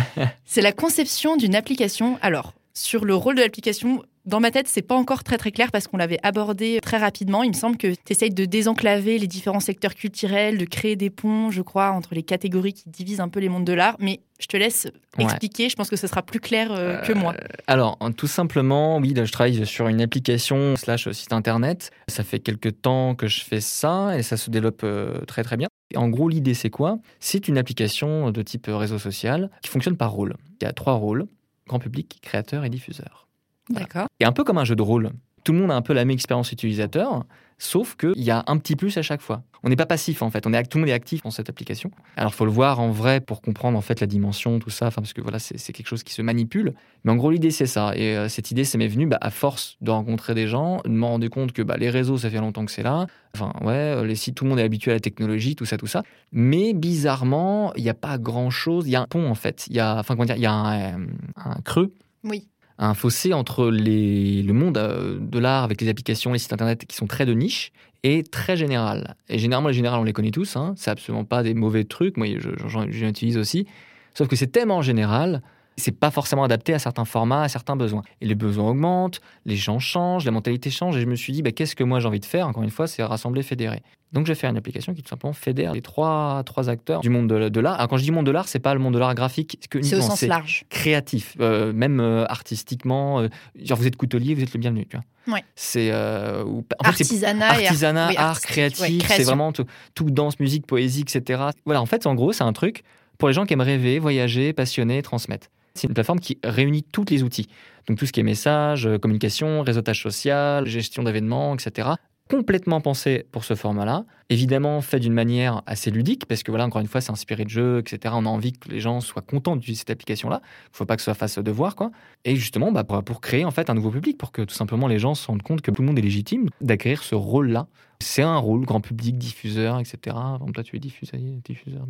c'est 0.44 0.60
la 0.60 0.72
conception 0.72 1.38
d'une 1.38 1.54
application. 1.54 2.18
Alors, 2.20 2.52
sur 2.74 3.06
le 3.06 3.14
rôle 3.14 3.36
de 3.36 3.40
l'application, 3.40 4.02
dans 4.26 4.40
ma 4.40 4.50
tête, 4.50 4.66
c'est 4.68 4.82
pas 4.82 4.96
encore 4.96 5.22
très 5.24 5.38
très 5.38 5.52
clair 5.52 5.70
parce 5.70 5.86
qu'on 5.86 5.96
l'avait 5.96 6.18
abordé 6.22 6.80
très 6.82 6.98
rapidement. 6.98 7.42
Il 7.42 7.50
me 7.50 7.54
semble 7.54 7.76
que 7.76 7.88
tu 7.88 8.00
essayes 8.10 8.30
de 8.30 8.44
désenclaver 8.44 9.18
les 9.18 9.26
différents 9.26 9.60
secteurs 9.60 9.94
culturels, 9.94 10.58
de 10.58 10.64
créer 10.64 10.96
des 10.96 11.10
ponts, 11.10 11.50
je 11.50 11.62
crois, 11.62 11.90
entre 11.92 12.14
les 12.14 12.22
catégories 12.22 12.72
qui 12.74 12.88
divisent 12.90 13.20
un 13.20 13.28
peu 13.28 13.40
les 13.40 13.48
mondes 13.48 13.64
de 13.64 13.72
l'art. 13.72 13.96
Mais 14.00 14.20
je 14.40 14.46
te 14.46 14.56
laisse 14.56 14.88
Ouais. 15.16 15.24
expliquer. 15.24 15.68
Je 15.70 15.76
pense 15.76 15.88
que 15.88 15.96
ce 15.96 16.06
sera 16.06 16.22
plus 16.22 16.40
clair 16.40 16.70
euh, 16.72 16.98
que 16.98 17.12
moi. 17.12 17.34
Alors, 17.66 17.98
tout 18.16 18.26
simplement, 18.26 18.98
oui, 18.98 19.14
là, 19.14 19.24
je 19.24 19.32
travaille 19.32 19.64
sur 19.66 19.88
une 19.88 20.00
application 20.02 20.76
slash 20.76 21.10
site 21.12 21.32
internet. 21.32 21.90
Ça 22.08 22.22
fait 22.24 22.40
quelques 22.40 22.82
temps 22.82 23.14
que 23.14 23.28
je 23.28 23.42
fais 23.42 23.60
ça 23.60 24.18
et 24.18 24.22
ça 24.22 24.36
se 24.36 24.50
développe 24.50 24.82
euh, 24.84 25.20
très 25.26 25.42
très 25.42 25.56
bien. 25.56 25.68
Et 25.94 25.96
en 25.96 26.08
gros, 26.08 26.28
l'idée, 26.28 26.54
c'est 26.54 26.68
quoi? 26.70 26.98
C'est 27.20 27.48
une 27.48 27.56
application 27.58 28.30
de 28.32 28.42
type 28.42 28.68
euh, 28.68 28.76
réseau 28.76 28.98
social 28.98 29.50
qui 29.62 29.70
fonctionne 29.70 29.96
par 29.96 30.10
rôle. 30.12 30.36
Il 30.60 30.64
y 30.64 30.66
a 30.66 30.72
trois 30.72 30.94
rôles 30.94 31.26
grand 31.68 31.78
public, 31.80 32.18
créateur 32.22 32.64
et 32.64 32.70
diffuseur. 32.70 33.25
Voilà. 33.70 33.86
D'accord. 33.86 34.08
Et 34.20 34.24
un 34.24 34.32
peu 34.32 34.44
comme 34.44 34.58
un 34.58 34.64
jeu 34.64 34.76
de 34.76 34.82
rôle. 34.82 35.10
Tout 35.44 35.52
le 35.52 35.60
monde 35.60 35.70
a 35.70 35.76
un 35.76 35.82
peu 35.82 35.92
la 35.92 36.04
même 36.04 36.10
expérience 36.10 36.50
utilisateur, 36.50 37.24
sauf 37.58 37.94
qu'il 37.96 38.22
y 38.22 38.32
a 38.32 38.42
un 38.48 38.58
petit 38.58 38.74
plus 38.74 38.98
à 38.98 39.02
chaque 39.02 39.20
fois. 39.20 39.44
On 39.62 39.68
n'est 39.68 39.76
pas 39.76 39.86
passif 39.86 40.22
en 40.22 40.30
fait, 40.30 40.46
on 40.46 40.52
est, 40.52 40.62
tout 40.64 40.78
le 40.78 40.82
monde 40.82 40.90
est 40.90 40.92
actif 40.92 41.22
dans 41.22 41.30
cette 41.30 41.48
application. 41.48 41.90
Alors 42.16 42.32
il 42.32 42.34
faut 42.34 42.44
le 42.44 42.50
voir 42.50 42.80
en 42.80 42.90
vrai 42.90 43.20
pour 43.20 43.42
comprendre 43.42 43.78
en 43.78 43.80
fait 43.80 44.00
la 44.00 44.06
dimension, 44.06 44.58
tout 44.58 44.70
ça, 44.70 44.90
parce 44.90 45.12
que 45.12 45.20
voilà, 45.20 45.38
c'est 45.38 45.58
c'est 45.58 45.72
quelque 45.72 45.86
chose 45.86 46.02
qui 46.02 46.12
se 46.12 46.22
manipule. 46.22 46.74
Mais 47.04 47.12
en 47.12 47.16
gros, 47.16 47.30
l'idée 47.30 47.50
c'est 47.50 47.66
ça. 47.66 47.92
Et 47.96 48.16
euh, 48.16 48.28
cette 48.28 48.50
idée, 48.50 48.64
ça 48.64 48.76
m'est 48.78 48.88
venue 48.88 49.06
bah, 49.06 49.18
à 49.20 49.30
force 49.30 49.76
de 49.80 49.90
rencontrer 49.90 50.34
des 50.34 50.48
gens, 50.48 50.80
de 50.84 50.90
me 50.90 51.04
rendre 51.04 51.28
compte 51.28 51.52
que 51.52 51.62
bah, 51.62 51.76
les 51.76 51.90
réseaux, 51.90 52.18
ça 52.18 52.28
fait 52.28 52.38
longtemps 52.38 52.64
que 52.64 52.72
c'est 52.72 52.82
là. 52.82 53.06
Enfin, 53.34 53.52
ouais, 53.62 53.72
euh, 53.72 54.04
les 54.04 54.16
sites, 54.16 54.34
tout 54.34 54.44
le 54.44 54.50
monde 54.50 54.58
est 54.58 54.64
habitué 54.64 54.90
à 54.90 54.94
la 54.94 55.00
technologie, 55.00 55.54
tout 55.54 55.64
ça, 55.64 55.76
tout 55.76 55.86
ça. 55.86 56.02
Mais 56.32 56.72
bizarrement, 56.74 57.72
il 57.76 57.84
n'y 57.84 57.90
a 57.90 57.94
pas 57.94 58.18
grand 58.18 58.50
chose. 58.50 58.86
Il 58.88 58.90
y 58.90 58.96
a 58.96 59.02
un 59.02 59.06
pont 59.06 59.28
en 59.28 59.34
fait. 59.36 59.66
Il 59.68 59.76
y 59.76 59.80
a, 59.80 59.96
enfin, 59.98 60.14
comment 60.14 60.26
dire, 60.26 60.36
il 60.36 60.42
y 60.42 60.46
a 60.46 60.52
un, 60.52 60.94
euh, 60.94 61.06
un 61.36 61.60
creux 61.62 61.92
Oui. 62.24 62.48
Un 62.78 62.94
fossé 62.94 63.32
entre 63.32 63.70
les, 63.70 64.42
le 64.42 64.52
monde 64.52 64.76
euh, 64.78 65.18
de 65.20 65.38
l'art 65.38 65.64
avec 65.64 65.80
les 65.80 65.88
applications, 65.88 66.32
les 66.32 66.38
sites 66.38 66.52
internet 66.52 66.84
qui 66.86 66.96
sont 66.96 67.06
très 67.06 67.24
de 67.26 67.32
niche 67.32 67.72
et 68.02 68.22
très 68.22 68.56
général. 68.56 69.16
Et 69.28 69.38
généralement, 69.38 69.68
les 69.68 69.74
générales, 69.74 70.00
on 70.00 70.04
les 70.04 70.12
connaît 70.12 70.30
tous. 70.30 70.56
Hein. 70.56 70.74
C'est 70.76 70.90
absolument 70.90 71.24
pas 71.24 71.42
des 71.42 71.54
mauvais 71.54 71.84
trucs. 71.84 72.16
Moi, 72.16 72.26
je- 72.38 72.50
j'en 72.68 72.90
j'en 72.90 73.06
utilise 73.08 73.38
aussi. 73.38 73.66
Sauf 74.14 74.28
que 74.28 74.36
c'est 74.36 74.46
tellement 74.48 74.82
général, 74.82 75.42
c'est 75.78 75.92
pas 75.98 76.10
forcément 76.10 76.44
adapté 76.44 76.72
à 76.74 76.78
certains 76.78 77.04
formats, 77.04 77.42
à 77.42 77.48
certains 77.48 77.76
besoins. 77.76 78.02
Et 78.20 78.26
les 78.26 78.34
besoins 78.34 78.70
augmentent, 78.70 79.20
les 79.44 79.56
gens 79.56 79.78
changent, 79.78 80.24
la 80.24 80.30
mentalité 80.30 80.70
change. 80.70 80.96
Et 80.96 81.00
je 81.00 81.06
me 81.06 81.16
suis 81.16 81.32
dit, 81.32 81.42
bah, 81.42 81.52
qu'est-ce 81.52 81.76
que 81.76 81.84
moi 81.84 82.00
j'ai 82.00 82.08
envie 82.08 82.20
de 82.20 82.24
faire? 82.24 82.46
Encore 82.48 82.62
une 82.62 82.70
fois, 82.70 82.86
c'est 82.86 83.02
rassembler, 83.02 83.42
fédérer. 83.42 83.82
Donc, 84.12 84.24
je 84.26 84.32
vais 84.32 84.36
faire 84.36 84.48
une 84.48 84.56
application 84.56 84.94
qui 84.94 85.02
tout 85.02 85.08
simplement 85.08 85.32
fédère 85.34 85.72
les 85.74 85.82
trois, 85.82 86.42
trois 86.46 86.70
acteurs 86.70 87.00
du 87.00 87.10
monde 87.10 87.28
de, 87.28 87.48
de 87.48 87.60
l'art. 87.60 87.74
Alors, 87.74 87.88
quand 87.88 87.96
je 87.98 88.04
dis 88.04 88.10
monde 88.12 88.24
de 88.24 88.30
l'art, 88.30 88.48
c'est 88.48 88.60
pas 88.60 88.72
le 88.72 88.80
monde 88.80 88.94
de 88.94 88.98
l'art 88.98 89.14
graphique. 89.14 89.58
que 89.68 89.82
C'est 89.82 89.96
au 89.96 90.00
sens 90.00 90.22
large. 90.22 90.64
créatif, 90.70 91.36
euh, 91.40 91.72
même 91.72 92.00
euh, 92.00 92.24
artistiquement. 92.28 93.20
euh, 93.20 93.28
genre, 93.60 93.76
vous 93.76 93.86
êtes 93.86 93.96
coutelier, 93.96 94.34
vous 94.34 94.42
êtes 94.42 94.54
le 94.54 94.60
bienvenu. 94.60 94.86
Tu 94.86 94.96
vois. 94.96 95.34
Ouais. 95.34 95.44
C'est 95.56 95.90
euh, 95.90 96.44
en 96.44 96.62
fait, 96.84 96.88
Artisanat 97.02 97.48
artisanat, 97.50 98.10
art, 98.16 98.40
créatif. 98.40 98.80
ouais, 98.80 99.16
c'est 99.16 99.24
vraiment 99.24 99.52
tout, 99.52 99.66
tout 99.94 100.10
danse, 100.10 100.38
musique, 100.40 100.66
poésie, 100.66 101.02
etc. 101.02 101.42
Voilà, 101.66 101.82
en 101.82 101.86
fait, 101.86 102.06
en 102.06 102.14
gros, 102.14 102.32
c'est 102.32 102.44
un 102.44 102.52
truc 102.52 102.84
pour 103.18 103.28
les 103.28 103.34
gens 103.34 103.44
qui 103.44 103.54
aiment 103.54 103.60
rêver, 103.60 103.98
voyager, 103.98 104.52
passionner, 104.52 105.02
transmettre. 105.02 105.48
C'est 105.76 105.86
une 105.86 105.94
plateforme 105.94 106.20
qui 106.20 106.38
réunit 106.44 106.82
tous 106.82 107.04
les 107.10 107.22
outils. 107.22 107.48
Donc 107.86 107.98
tout 107.98 108.06
ce 108.06 108.12
qui 108.12 108.20
est 108.20 108.24
message, 108.24 108.86
euh, 108.86 108.98
communication, 108.98 109.62
réseautage 109.62 110.02
social, 110.02 110.66
gestion 110.66 111.02
d'événements, 111.02 111.54
etc. 111.54 111.90
Complètement 112.28 112.80
pensé 112.80 113.24
pour 113.30 113.44
ce 113.44 113.54
format-là. 113.54 114.04
Évidemment, 114.30 114.80
fait 114.80 114.98
d'une 114.98 115.12
manière 115.12 115.62
assez 115.66 115.92
ludique, 115.92 116.26
parce 116.26 116.42
que 116.42 116.50
voilà, 116.50 116.66
encore 116.66 116.80
une 116.80 116.88
fois, 116.88 117.00
c'est 117.00 117.12
inspiré 117.12 117.44
de 117.44 117.50
jeux, 117.50 117.78
etc. 117.78 118.14
On 118.18 118.26
a 118.26 118.28
envie 118.28 118.52
que 118.52 118.68
les 118.68 118.80
gens 118.80 119.00
soient 119.00 119.22
contents 119.22 119.54
d'utiliser 119.54 119.80
cette 119.80 119.90
application-là. 119.90 120.40
Il 120.42 120.70
ne 120.72 120.76
faut 120.76 120.86
pas 120.86 120.96
que 120.96 121.02
soit 121.02 121.14
face 121.14 121.38
devoir, 121.38 121.76
quoi. 121.76 121.92
Et 122.24 122.34
justement, 122.34 122.72
bah, 122.72 122.82
pour, 122.82 123.04
pour 123.04 123.20
créer 123.20 123.44
en 123.44 123.52
fait 123.52 123.70
un 123.70 123.74
nouveau 123.74 123.90
public, 123.90 124.18
pour 124.18 124.32
que 124.32 124.42
tout 124.42 124.54
simplement 124.54 124.88
les 124.88 124.98
gens 124.98 125.14
se 125.14 125.24
rendent 125.28 125.42
compte 125.42 125.60
que 125.60 125.70
tout 125.70 125.82
le 125.82 125.86
monde 125.86 126.00
est 126.00 126.02
légitime 126.02 126.48
d'acquérir 126.60 127.04
ce 127.04 127.14
rôle-là. 127.14 127.68
C'est 128.00 128.22
un 128.22 128.36
rôle, 128.36 128.64
grand 128.64 128.80
public, 128.80 129.16
diffuseur, 129.18 129.78
etc. 129.80 129.98
Par 130.04 130.34
exemple, 130.34 130.52
toi, 130.52 130.62
tu 130.62 130.76
es 130.76 130.78
diffuseur, 130.78 131.18
diffuseur, 131.44 131.86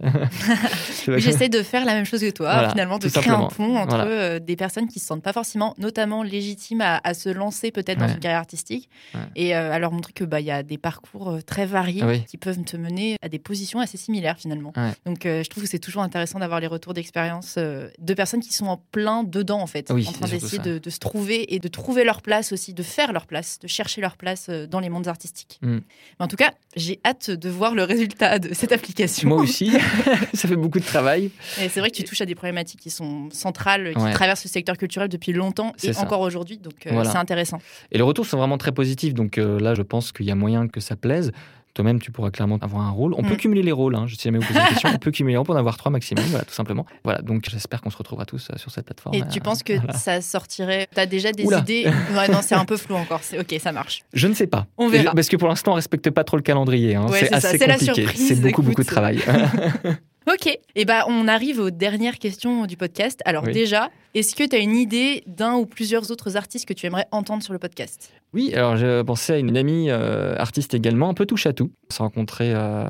J'essaie 1.18 1.48
de 1.48 1.62
faire 1.62 1.84
la 1.84 1.94
même 1.94 2.04
chose 2.04 2.20
que 2.20 2.30
toi, 2.30 2.52
Voilà, 2.52 2.70
finalement, 2.70 2.98
de 2.98 3.08
créer 3.08 3.28
un 3.30 3.46
pont 3.46 3.76
entre 3.76 3.96
Voilà. 3.96 4.04
euh, 4.10 4.38
des 4.38 4.56
personnes 4.56 4.88
qui 4.88 4.98
se 5.00 5.06
sentent 5.06 5.22
pas 5.22 5.32
forcément, 5.32 5.74
notamment 5.78 6.22
légitimes 6.22 6.80
à, 6.80 7.00
à 7.04 7.14
se 7.14 7.28
lancer 7.28 7.70
peut-être 7.70 7.98
dans 7.98 8.08
une 8.08 8.18
carrière 8.18 8.38
artistique, 8.40 8.88
Ouais. 9.14 9.20
et 9.36 9.56
euh, 9.56 9.72
à 9.72 9.78
leur 9.78 9.92
montrer 9.92 10.12
que 10.12 10.24
bah 10.24 10.40
y 10.40 10.50
a 10.50 10.62
des 10.62 10.78
parcours 10.78 11.30
euh, 11.30 11.40
très 11.40 11.66
variés 11.66 12.04
oui. 12.04 12.24
qui 12.24 12.36
peuvent 12.36 12.62
te 12.62 12.76
mener 12.76 13.16
à 13.22 13.28
des 13.28 13.38
positions 13.38 13.80
assez 13.80 13.96
similaires 13.98 14.36
finalement. 14.38 14.72
Ouais. 14.76 14.92
Donc 15.06 15.26
euh, 15.26 15.42
je 15.42 15.50
trouve 15.50 15.64
que 15.64 15.68
c'est 15.68 15.78
toujours 15.78 16.02
intéressant 16.02 16.38
d'avoir 16.38 16.60
les 16.60 16.66
retours 16.66 16.94
d'expérience 16.94 17.56
de 17.58 18.14
personnes 18.14 18.40
qui 18.40 18.52
sont 18.52 18.66
en 18.66 18.76
plein 18.92 19.24
dedans 19.24 19.60
en 19.60 19.66
fait, 19.66 19.90
Oui, 19.90 20.06
en 20.08 20.12
train 20.12 20.28
d'essayer 20.28 20.58
de, 20.62 20.78
de 20.78 20.90
se 20.90 20.98
trouver 20.98 21.54
et 21.54 21.58
de 21.58 21.68
trouver 21.68 22.04
leur 22.04 22.22
place 22.22 22.52
aussi, 22.52 22.72
de 22.74 22.82
faire 22.82 23.12
leur 23.12 23.26
place, 23.26 23.58
de 23.58 23.66
chercher 23.68 24.00
leur 24.00 24.16
place 24.16 24.48
dans 24.48 24.80
les 24.80 24.88
mondes 24.88 25.08
artistiques. 25.08 25.49
Mm. 25.62 25.76
Mais 25.76 26.24
en 26.24 26.28
tout 26.28 26.36
cas, 26.36 26.52
j'ai 26.76 27.00
hâte 27.04 27.30
de 27.30 27.48
voir 27.48 27.74
le 27.74 27.84
résultat 27.84 28.38
de 28.38 28.54
cette 28.54 28.72
application. 28.72 29.28
Moi 29.28 29.38
aussi, 29.42 29.70
ça 30.34 30.48
fait 30.48 30.56
beaucoup 30.56 30.78
de 30.80 30.84
travail. 30.84 31.30
Et 31.60 31.68
c'est 31.68 31.80
vrai 31.80 31.90
que 31.90 31.96
tu 31.96 32.04
touches 32.04 32.20
à 32.20 32.26
des 32.26 32.34
problématiques 32.34 32.80
qui 32.80 32.90
sont 32.90 33.28
centrales, 33.32 33.92
qui 33.94 34.00
Ouais. 34.02 34.12
traversent 34.12 34.44
le 34.44 34.50
secteur 34.50 34.76
culturel 34.76 35.08
depuis 35.08 35.32
longtemps 35.32 35.72
et 35.82 35.92
ça. 35.92 36.02
encore 36.02 36.20
aujourd'hui. 36.20 36.58
Donc 36.58 36.86
euh, 36.86 36.90
Voilà. 36.92 37.10
c'est 37.10 37.18
intéressant. 37.18 37.58
Et 37.92 37.96
les 37.98 38.02
retours 38.04 38.26
sont 38.26 38.36
vraiment 38.38 38.58
très 38.58 38.72
positifs, 38.72 39.14
donc 39.14 39.38
euh, 39.38 39.58
là, 39.58 39.74
je 39.74 39.82
pense 39.82 40.12
qu'il 40.12 40.26
y 40.26 40.30
a 40.30 40.34
moyen 40.34 40.68
que 40.68 40.80
ça 40.80 40.96
plaise. 40.96 41.32
Toi-même, 41.74 42.00
tu 42.00 42.10
pourras 42.10 42.30
clairement 42.30 42.58
avoir 42.60 42.82
un 42.82 42.90
rôle. 42.90 43.14
On 43.16 43.22
peut 43.22 43.34
Mm. 43.34 43.36
cumuler 43.36 43.62
les 43.62 43.70
rôles, 43.72 43.94
hein. 43.94 44.04
je 44.08 44.16
sais 44.16 44.24
jamais 44.24 44.38
vous 44.38 44.46
poser 44.46 44.58
une 44.58 44.66
question. 44.70 44.90
On 44.92 44.98
peut 44.98 45.10
cumuler 45.12 45.34
les 45.34 45.36
rôles 45.38 45.46
pour 45.46 45.54
en 45.54 45.58
avoir 45.58 45.76
trois 45.76 45.92
maximum, 45.92 46.24
voilà, 46.26 46.44
tout 46.44 46.52
simplement. 46.52 46.84
Voilà, 47.04 47.22
donc 47.22 47.46
j'espère 47.48 47.80
qu'on 47.80 47.90
se 47.90 47.96
retrouvera 47.96 48.26
tous 48.26 48.48
euh, 48.50 48.56
sur 48.58 48.70
cette 48.72 48.86
plateforme. 48.86 49.14
Et 49.14 49.22
Euh, 49.22 49.26
tu 49.30 49.40
penses 49.40 49.62
que 49.62 49.74
voilà. 49.74 49.92
ça 49.94 50.20
sortirait? 50.20 50.88
T'as 50.94 51.06
déjà 51.06 51.30
des 51.32 51.44
Oula. 51.44 51.58
idées? 51.60 51.84
Ouais, 52.16 52.28
non, 52.28 52.40
c'est 52.42 52.54
un 52.56 52.64
peu 52.64 52.76
flou 52.76 52.96
encore. 52.96 53.20
C'est 53.22 53.38
ok, 53.38 53.54
ça 53.60 53.70
marche. 53.72 54.02
Je 54.12 54.26
ne 54.26 54.34
sais 54.34 54.46
pas. 54.48 54.66
On 54.78 54.88
verra. 54.88 55.12
Parce 55.14 55.28
que 55.28 55.36
pour 55.36 55.48
l'instant, 55.48 55.72
on 55.72 55.74
respecte 55.76 56.10
pas 56.10 56.24
trop 56.24 56.36
le 56.36 56.42
calendrier. 56.42 56.96
hein. 56.96 57.06
Ouais, 57.08 57.20
c'est 57.20 57.28
ça, 57.28 57.36
assez 57.36 57.58
compliqué. 57.58 58.06
C'est 58.16 58.40
beaucoup, 58.40 58.62
beaucoup 58.62 58.82
de 58.82 58.86
travail. 58.88 59.20
Ok, 60.26 60.46
et 60.46 60.60
eh 60.76 60.84
bah 60.84 61.06
on 61.08 61.26
arrive 61.26 61.60
aux 61.60 61.70
dernières 61.70 62.18
questions 62.18 62.66
du 62.66 62.76
podcast. 62.76 63.20
Alors 63.24 63.44
déjà, 63.44 63.90
est-ce 64.14 64.36
que 64.36 64.46
tu 64.46 64.54
as 64.54 64.58
une 64.58 64.76
idée 64.76 65.22
d'un 65.26 65.54
ou 65.54 65.64
plusieurs 65.64 66.10
autres 66.10 66.36
artistes 66.36 66.68
que 66.68 66.74
tu 66.74 66.84
aimerais 66.84 67.06
entendre 67.10 67.42
sur 67.42 67.54
le 67.54 67.58
podcast? 67.58 68.12
Oui, 68.34 68.52
alors 68.54 68.76
j'ai 68.76 69.02
pensé 69.02 69.32
à 69.32 69.38
une 69.38 69.56
amie 69.56 69.88
euh, 69.88 70.34
artiste 70.36 70.74
également, 70.74 71.08
un 71.08 71.14
peu 71.14 71.24
touche 71.24 71.46
à 71.46 71.54
tout. 71.54 71.72
On 71.90 71.94
s'est 71.94 72.02
rencontrés 72.02 72.52
euh, 72.54 72.84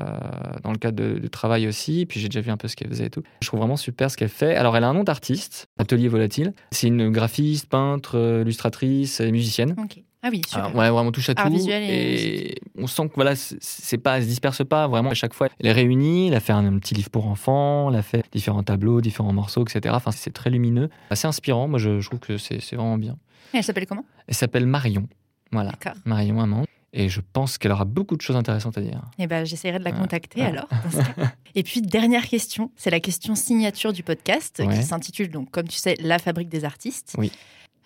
dans 0.63 0.71
le 0.71 0.77
cadre 0.77 1.01
de, 1.01 1.27
travail 1.27 1.67
aussi, 1.67 2.05
puis 2.05 2.19
j'ai 2.19 2.27
déjà 2.27 2.41
vu 2.41 2.51
un 2.51 2.57
peu 2.57 2.67
ce 2.67 2.75
qu'elle 2.75 2.89
faisait 2.89 3.05
et 3.05 3.09
tout. 3.09 3.23
Je 3.41 3.47
trouve 3.47 3.61
vraiment 3.61 3.77
super 3.77 4.11
ce 4.11 4.17
qu'elle 4.17 4.29
fait. 4.29 4.55
Alors 4.55 4.75
elle 4.75 4.83
a 4.83 4.89
un 4.89 4.93
nom 4.93 5.05
d'artiste, 5.05 5.67
Atelier 5.79 6.09
Volatile. 6.09 6.53
C'est 6.71 6.87
une 6.87 7.09
graphiste, 7.11 7.69
peintre, 7.69 8.17
euh, 8.17 8.41
illustratrice 8.41 9.21
et 9.21 9.31
musicienne. 9.31 9.75
Ah 10.23 10.29
oui, 10.31 10.41
super. 10.47 10.75
ouais, 10.75 10.89
vraiment 10.89 11.11
touche 11.11 11.29
à 11.29 11.35
tout. 11.35 11.51
et, 11.69 12.55
on 12.77 12.87
sent 12.87 13.09
que 13.09 13.15
voilà, 13.15 13.33
c'est 13.35 13.97
pas, 13.97 14.21
se 14.21 14.27
disperse 14.27 14.63
pas 14.63 14.87
vraiment. 14.87 15.09
À 15.09 15.15
chaque 15.15 15.33
fois, 15.33 15.49
elle 15.59 15.67
est 15.67 15.71
réunie. 15.71 16.27
Elle 16.27 16.35
a 16.35 16.39
fait 16.39 16.53
un, 16.53 16.77
petit 16.77 16.93
livre 16.93 17.09
pour 17.09 17.27
enfants. 17.27 17.89
Elle 17.89 17.97
a 17.97 18.03
fait 18.03 18.23
différents 18.31 18.63
tableaux, 18.63 19.01
différents 19.01 19.33
morceaux, 19.33 19.65
etc. 19.65 19.93
Enfin, 19.95 20.11
c'est 20.11 20.31
très 20.31 20.49
lumineux, 20.49 20.89
assez 21.09 21.27
inspirant. 21.27 21.67
Moi, 21.67 21.79
je, 21.79 22.05
trouve 22.05 22.19
que 22.19 22.37
c'est 22.37 22.75
vraiment 22.75 22.97
bien. 22.97 23.17
Et 23.53 23.57
elle 23.57 23.63
s'appelle 23.63 23.87
comment? 23.87 24.05
Elle 24.27 24.35
s'appelle 24.35 24.65
Marion. 24.65 25.07
Voilà. 25.51 25.71
Marion 26.05 26.39
Amand. 26.39 26.65
Et 26.93 27.07
je 27.07 27.21
pense 27.21 27.57
qu'elle 27.57 27.71
aura 27.71 27.85
beaucoup 27.85 28.17
de 28.17 28.21
choses 28.21 28.35
intéressantes 28.35 28.77
à 28.77 28.81
dire. 28.81 29.01
Eh 29.17 29.25
ben, 29.25 29.45
j'essaierai 29.45 29.79
de 29.79 29.83
la 29.83 29.93
contacter 29.93 30.41
alors. 30.41 30.67
Et 31.55 31.63
puis 31.63 31.81
dernière 31.81 32.27
question, 32.27 32.71
c'est 32.75 32.89
la 32.89 32.99
question 32.99 33.33
signature 33.35 33.93
du 33.93 34.03
podcast 34.03 34.61
qui 34.69 34.83
s'intitule 34.83 35.29
donc, 35.29 35.51
comme 35.51 35.67
tu 35.67 35.77
sais, 35.77 35.95
La 35.99 36.19
fabrique 36.19 36.49
des 36.49 36.65
artistes. 36.65 37.15
Oui. 37.17 37.31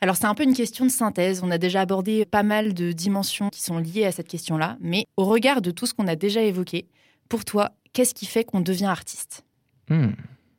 Alors 0.02 0.16
c'est 0.16 0.26
un 0.26 0.36
peu 0.36 0.44
une 0.44 0.54
question 0.54 0.86
de 0.86 0.92
synthèse. 0.92 1.42
On 1.44 1.52
a 1.52 1.58
déjà 1.58 1.82
abordé 1.82 2.26
pas 2.26 2.44
mal 2.44 2.74
de 2.74 2.92
dimensions 2.92 3.50
qui 3.50 3.62
sont 3.62 3.78
liées 3.78 4.06
à 4.06 4.12
cette 4.12 4.28
question-là, 4.28 4.78
mais 4.82 5.06
au 5.18 5.26
regard 5.26 5.62
de 5.62 5.72
tout 5.72 5.86
ce 5.86 5.94
qu'on 5.94 6.08
a 6.08 6.16
déjà 6.16 6.42
évoqué, 6.42 6.86
pour 7.30 7.46
toi, 7.46 7.72
qu'est-ce 7.94 8.14
qui 8.14 8.26
fait 8.26 8.44
qu'on 8.44 8.62
devient 8.62 8.86
artiste? 8.86 9.46
Hmm. 9.90 10.12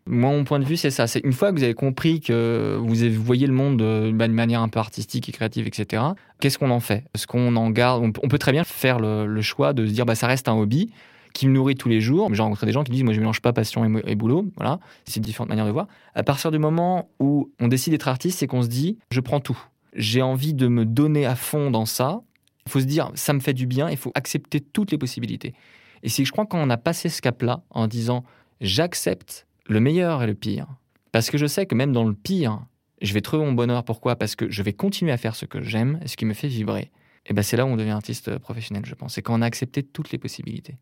Moi, 0.08 0.30
mon 0.30 0.44
point 0.44 0.60
de 0.60 0.64
vue, 0.64 0.76
c'est 0.76 0.90
ça. 0.90 1.08
C'est 1.08 1.18
une 1.20 1.32
fois 1.32 1.50
que 1.50 1.58
vous 1.58 1.64
avez 1.64 1.74
compris 1.74 2.20
que 2.20 2.78
vous 2.80 2.94
voyez 3.22 3.48
le 3.48 3.52
monde 3.52 3.78
d'une 3.78 4.32
manière 4.32 4.60
un 4.60 4.68
peu 4.68 4.78
artistique 4.78 5.28
et 5.28 5.32
créative, 5.32 5.66
etc. 5.66 6.02
Qu'est-ce 6.40 6.58
qu'on 6.58 6.70
en 6.70 6.80
fait? 6.80 7.04
Est-ce 7.14 7.26
qu'on 7.26 7.56
en 7.56 7.70
garde? 7.70 8.04
On 8.04 8.28
peut 8.28 8.38
très 8.38 8.52
bien 8.52 8.62
faire 8.62 9.00
le, 9.00 9.42
choix 9.42 9.72
de 9.72 9.84
se 9.84 9.90
dire, 9.90 10.06
bah, 10.06 10.14
ça 10.14 10.28
reste 10.28 10.48
un 10.48 10.54
hobby 10.54 10.90
qui 11.36 11.46
me 11.46 11.52
nourrit 11.52 11.74
tous 11.74 11.88
les 11.88 12.00
jours. 12.00 12.32
J'ai 12.32 12.42
rencontré 12.42 12.66
des 12.66 12.72
gens 12.72 12.82
qui 12.82 12.92
disent, 12.92 13.04
moi, 13.04 13.12
je 13.12 13.20
mélange 13.20 13.40
pas 13.40 13.52
passion 13.52 13.84
et, 14.06 14.14
boulot. 14.14 14.46
Voilà, 14.56 14.80
c'est 15.04 15.20
différentes 15.20 15.50
manières 15.50 15.66
de 15.66 15.70
voir. 15.70 15.86
À 16.14 16.22
partir 16.22 16.50
du 16.50 16.58
moment 16.58 17.10
où 17.20 17.50
on 17.60 17.68
décide 17.68 17.92
d'être 17.92 18.08
artiste, 18.08 18.38
c'est 18.38 18.46
qu'on 18.46 18.62
se 18.62 18.68
dit, 18.68 18.98
je 19.10 19.20
prends 19.20 19.40
tout. 19.40 19.58
J'ai 19.94 20.22
envie 20.22 20.54
de 20.54 20.66
me 20.66 20.84
donner 20.84 21.26
à 21.26 21.36
fond 21.36 21.70
dans 21.70 21.84
ça. 21.84 22.22
Il 22.66 22.72
faut 22.72 22.80
se 22.80 22.86
dire, 22.86 23.10
ça 23.14 23.32
me 23.32 23.40
fait 23.40 23.52
du 23.52 23.66
bien. 23.66 23.90
Il 23.90 23.96
faut 23.96 24.12
accepter 24.14 24.60
toutes 24.60 24.90
les 24.90 24.98
possibilités. 24.98 25.54
Et 26.02 26.08
c'est, 26.08 26.24
je 26.24 26.32
crois, 26.32 26.46
quand 26.46 26.58
on 26.58 26.70
a 26.70 26.76
passé 26.78 27.08
ce 27.08 27.20
cap-là, 27.20 27.62
en 27.70 27.86
disant, 27.86 28.24
j'accepte 28.60 29.46
le 29.66 29.80
meilleur 29.80 30.22
et 30.22 30.26
le 30.26 30.34
pire, 30.34 30.66
parce 31.12 31.30
que 31.30 31.38
je 31.38 31.46
sais 31.46 31.66
que 31.66 31.74
même 31.74 31.92
dans 31.92 32.04
le 32.04 32.14
pire, 32.14 32.60
je 33.02 33.12
vais 33.12 33.20
trouver 33.20 33.44
mon 33.44 33.52
bonheur. 33.52 33.84
Pourquoi? 33.84 34.16
Parce 34.16 34.36
que 34.36 34.50
je 34.50 34.62
vais 34.62 34.72
continuer 34.72 35.12
à 35.12 35.16
faire 35.18 35.34
ce 35.34 35.44
que 35.44 35.62
j'aime 35.62 35.98
et 36.02 36.08
ce 36.08 36.16
qui 36.16 36.24
me 36.24 36.34
fait 36.34 36.48
vibrer. 36.48 36.90
Et 37.26 37.34
ben 37.34 37.42
c'est 37.42 37.56
là 37.56 37.66
où 37.66 37.68
on 37.68 37.76
devient 37.76 37.90
artiste 37.90 38.38
professionnel, 38.38 38.84
je 38.86 38.94
pense. 38.94 39.14
C'est 39.14 39.22
quand 39.22 39.38
on 39.38 39.42
a 39.42 39.46
accepté 39.46 39.82
toutes 39.82 40.12
les 40.12 40.18
possibilités 40.18 40.76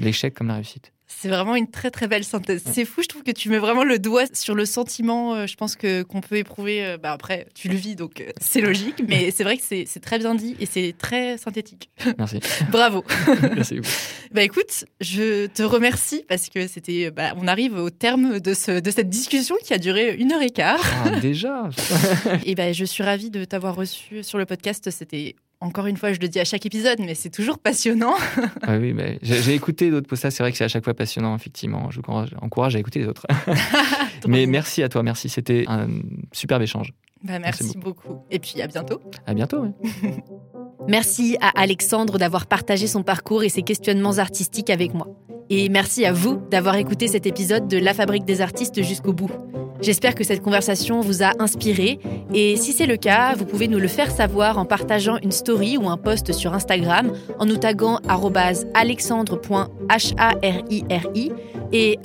l'échec 0.00 0.34
comme 0.34 0.48
la 0.48 0.54
réussite. 0.54 0.92
C'est 1.10 1.28
vraiment 1.28 1.56
une 1.56 1.70
très 1.70 1.90
très 1.90 2.06
belle 2.06 2.22
synthèse. 2.22 2.62
C'est 2.70 2.84
fou, 2.84 3.02
je 3.02 3.08
trouve 3.08 3.22
que 3.22 3.30
tu 3.30 3.48
mets 3.48 3.58
vraiment 3.58 3.82
le 3.82 3.98
doigt 3.98 4.26
sur 4.34 4.54
le 4.54 4.66
sentiment, 4.66 5.34
euh, 5.34 5.46
je 5.46 5.56
pense 5.56 5.74
que 5.74 6.02
qu'on 6.02 6.20
peut 6.20 6.36
éprouver. 6.36 6.84
Euh, 6.84 6.98
bah 6.98 7.12
après, 7.12 7.46
tu 7.54 7.68
le 7.68 7.76
vis, 7.76 7.96
donc 7.96 8.20
euh, 8.20 8.30
c'est 8.40 8.60
logique, 8.60 9.02
mais 9.08 9.30
c'est 9.30 9.42
vrai 9.42 9.56
que 9.56 9.62
c'est 9.64 10.00
très 10.00 10.18
bien 10.18 10.34
dit 10.34 10.54
et 10.60 10.66
c'est 10.66 10.94
très 10.96 11.38
synthétique. 11.38 11.90
Merci. 12.18 12.40
Bravo. 12.70 13.04
Merci 13.54 13.76
beaucoup. 13.76 13.88
bah 14.32 14.42
écoute, 14.42 14.84
je 15.00 15.46
te 15.46 15.62
remercie 15.62 16.24
parce 16.28 16.50
que 16.50 16.66
c'était. 16.68 17.10
Bah, 17.10 17.32
on 17.36 17.48
arrive 17.48 17.74
au 17.74 17.90
terme 17.90 18.38
de, 18.38 18.52
ce, 18.52 18.78
de 18.78 18.90
cette 18.90 19.08
discussion 19.08 19.56
qui 19.64 19.72
a 19.72 19.78
duré 19.78 20.14
une 20.14 20.30
heure 20.32 20.42
et 20.42 20.50
quart. 20.50 20.84
Ah, 21.06 21.18
déjà. 21.20 21.70
et 22.44 22.54
ben 22.54 22.74
je 22.74 22.84
suis 22.84 23.02
ravie 23.02 23.30
de 23.30 23.44
t'avoir 23.44 23.74
reçu 23.74 24.22
sur 24.22 24.36
le 24.36 24.44
podcast. 24.44 24.90
C'était 24.90 25.36
encore 25.60 25.86
une 25.86 25.96
fois, 25.96 26.12
je 26.12 26.20
le 26.20 26.28
dis 26.28 26.38
à 26.38 26.44
chaque 26.44 26.64
épisode, 26.66 26.98
mais 27.00 27.14
c'est 27.14 27.30
toujours 27.30 27.58
passionnant. 27.58 28.14
Ah 28.62 28.76
oui, 28.76 28.92
mais 28.92 29.18
j'ai 29.22 29.54
écouté 29.54 29.90
d'autres 29.90 30.06
podcasts, 30.06 30.36
c'est 30.36 30.42
vrai 30.42 30.52
que 30.52 30.58
c'est 30.58 30.64
à 30.64 30.68
chaque 30.68 30.84
fois 30.84 30.94
passionnant, 30.94 31.34
effectivement. 31.34 31.90
Je 31.90 32.00
vous 32.00 32.12
encourage, 32.40 32.76
à 32.76 32.78
écouter 32.78 33.00
les 33.00 33.06
autres. 33.06 33.26
mais 34.28 34.46
merci 34.46 34.82
à 34.82 34.88
toi, 34.88 35.02
merci, 35.02 35.28
c'était 35.28 35.64
un 35.68 35.88
superbe 36.32 36.62
échange. 36.62 36.92
Bah, 37.22 37.38
merci, 37.38 37.76
beaucoup. 37.78 38.18
Et 38.30 38.38
puis 38.38 38.60
à 38.60 38.66
bientôt. 38.66 39.00
À 39.26 39.34
bientôt, 39.34 39.60
oui. 39.62 40.10
merci 40.86 41.36
à 41.40 41.60
Alexandre 41.60 42.18
d'avoir 42.18 42.46
partagé 42.46 42.86
son 42.86 43.02
parcours 43.02 43.42
et 43.42 43.48
ses 43.48 43.62
questionnements 43.62 44.18
artistiques 44.18 44.70
avec 44.70 44.94
moi. 44.94 45.08
Et 45.50 45.70
merci 45.70 46.04
à 46.04 46.12
vous 46.12 46.40
d'avoir 46.50 46.76
écouté 46.76 47.08
cet 47.08 47.26
épisode 47.26 47.68
de 47.68 47.78
La 47.78 47.94
Fabrique 47.94 48.26
des 48.26 48.42
artistes 48.42 48.82
jusqu'au 48.82 49.14
bout. 49.14 49.30
J'espère 49.80 50.14
que 50.14 50.24
cette 50.24 50.42
conversation 50.42 51.00
vous 51.00 51.22
a 51.22 51.32
inspiré 51.38 51.98
et 52.34 52.56
si 52.56 52.72
c'est 52.72 52.86
le 52.86 52.96
cas, 52.96 53.34
vous 53.34 53.44
pouvez 53.44 53.68
nous 53.68 53.78
le 53.78 53.86
faire 53.86 54.10
savoir 54.10 54.58
en 54.58 54.64
partageant 54.64 55.18
une 55.22 55.30
story 55.30 55.78
ou 55.78 55.88
un 55.88 55.96
post 55.96 56.32
sur 56.32 56.52
Instagram 56.52 57.12
en 57.38 57.46
nous 57.46 57.56
taguant 57.56 58.00
alexandre.hariri 58.74 61.32
et 61.72 61.98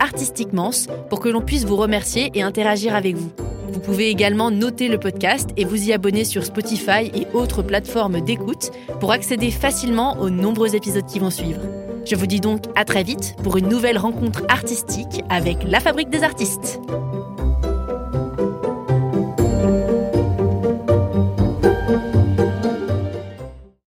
artistiquement 0.00 0.70
pour 1.10 1.20
que 1.20 1.28
l'on 1.28 1.42
puisse 1.42 1.64
vous 1.64 1.76
remercier 1.76 2.30
et 2.34 2.42
interagir 2.42 2.96
avec 2.96 3.16
vous. 3.16 3.30
Vous 3.72 3.80
pouvez 3.80 4.10
également 4.10 4.50
noter 4.50 4.88
le 4.88 4.98
podcast 4.98 5.48
et 5.56 5.64
vous 5.64 5.88
y 5.88 5.92
abonner 5.94 6.24
sur 6.24 6.44
Spotify 6.44 7.10
et 7.14 7.26
autres 7.32 7.62
plateformes 7.62 8.20
d'écoute 8.20 8.70
pour 9.00 9.12
accéder 9.12 9.50
facilement 9.50 10.18
aux 10.20 10.28
nombreux 10.28 10.76
épisodes 10.76 11.06
qui 11.06 11.18
vont 11.18 11.30
suivre. 11.30 11.62
Je 12.04 12.14
vous 12.14 12.26
dis 12.26 12.40
donc 12.40 12.64
à 12.76 12.84
très 12.84 13.02
vite 13.02 13.34
pour 13.42 13.56
une 13.56 13.68
nouvelle 13.68 13.96
rencontre 13.96 14.42
artistique 14.48 15.22
avec 15.30 15.58
la 15.64 15.80
Fabrique 15.80 16.10
des 16.10 16.22
artistes. 16.22 16.80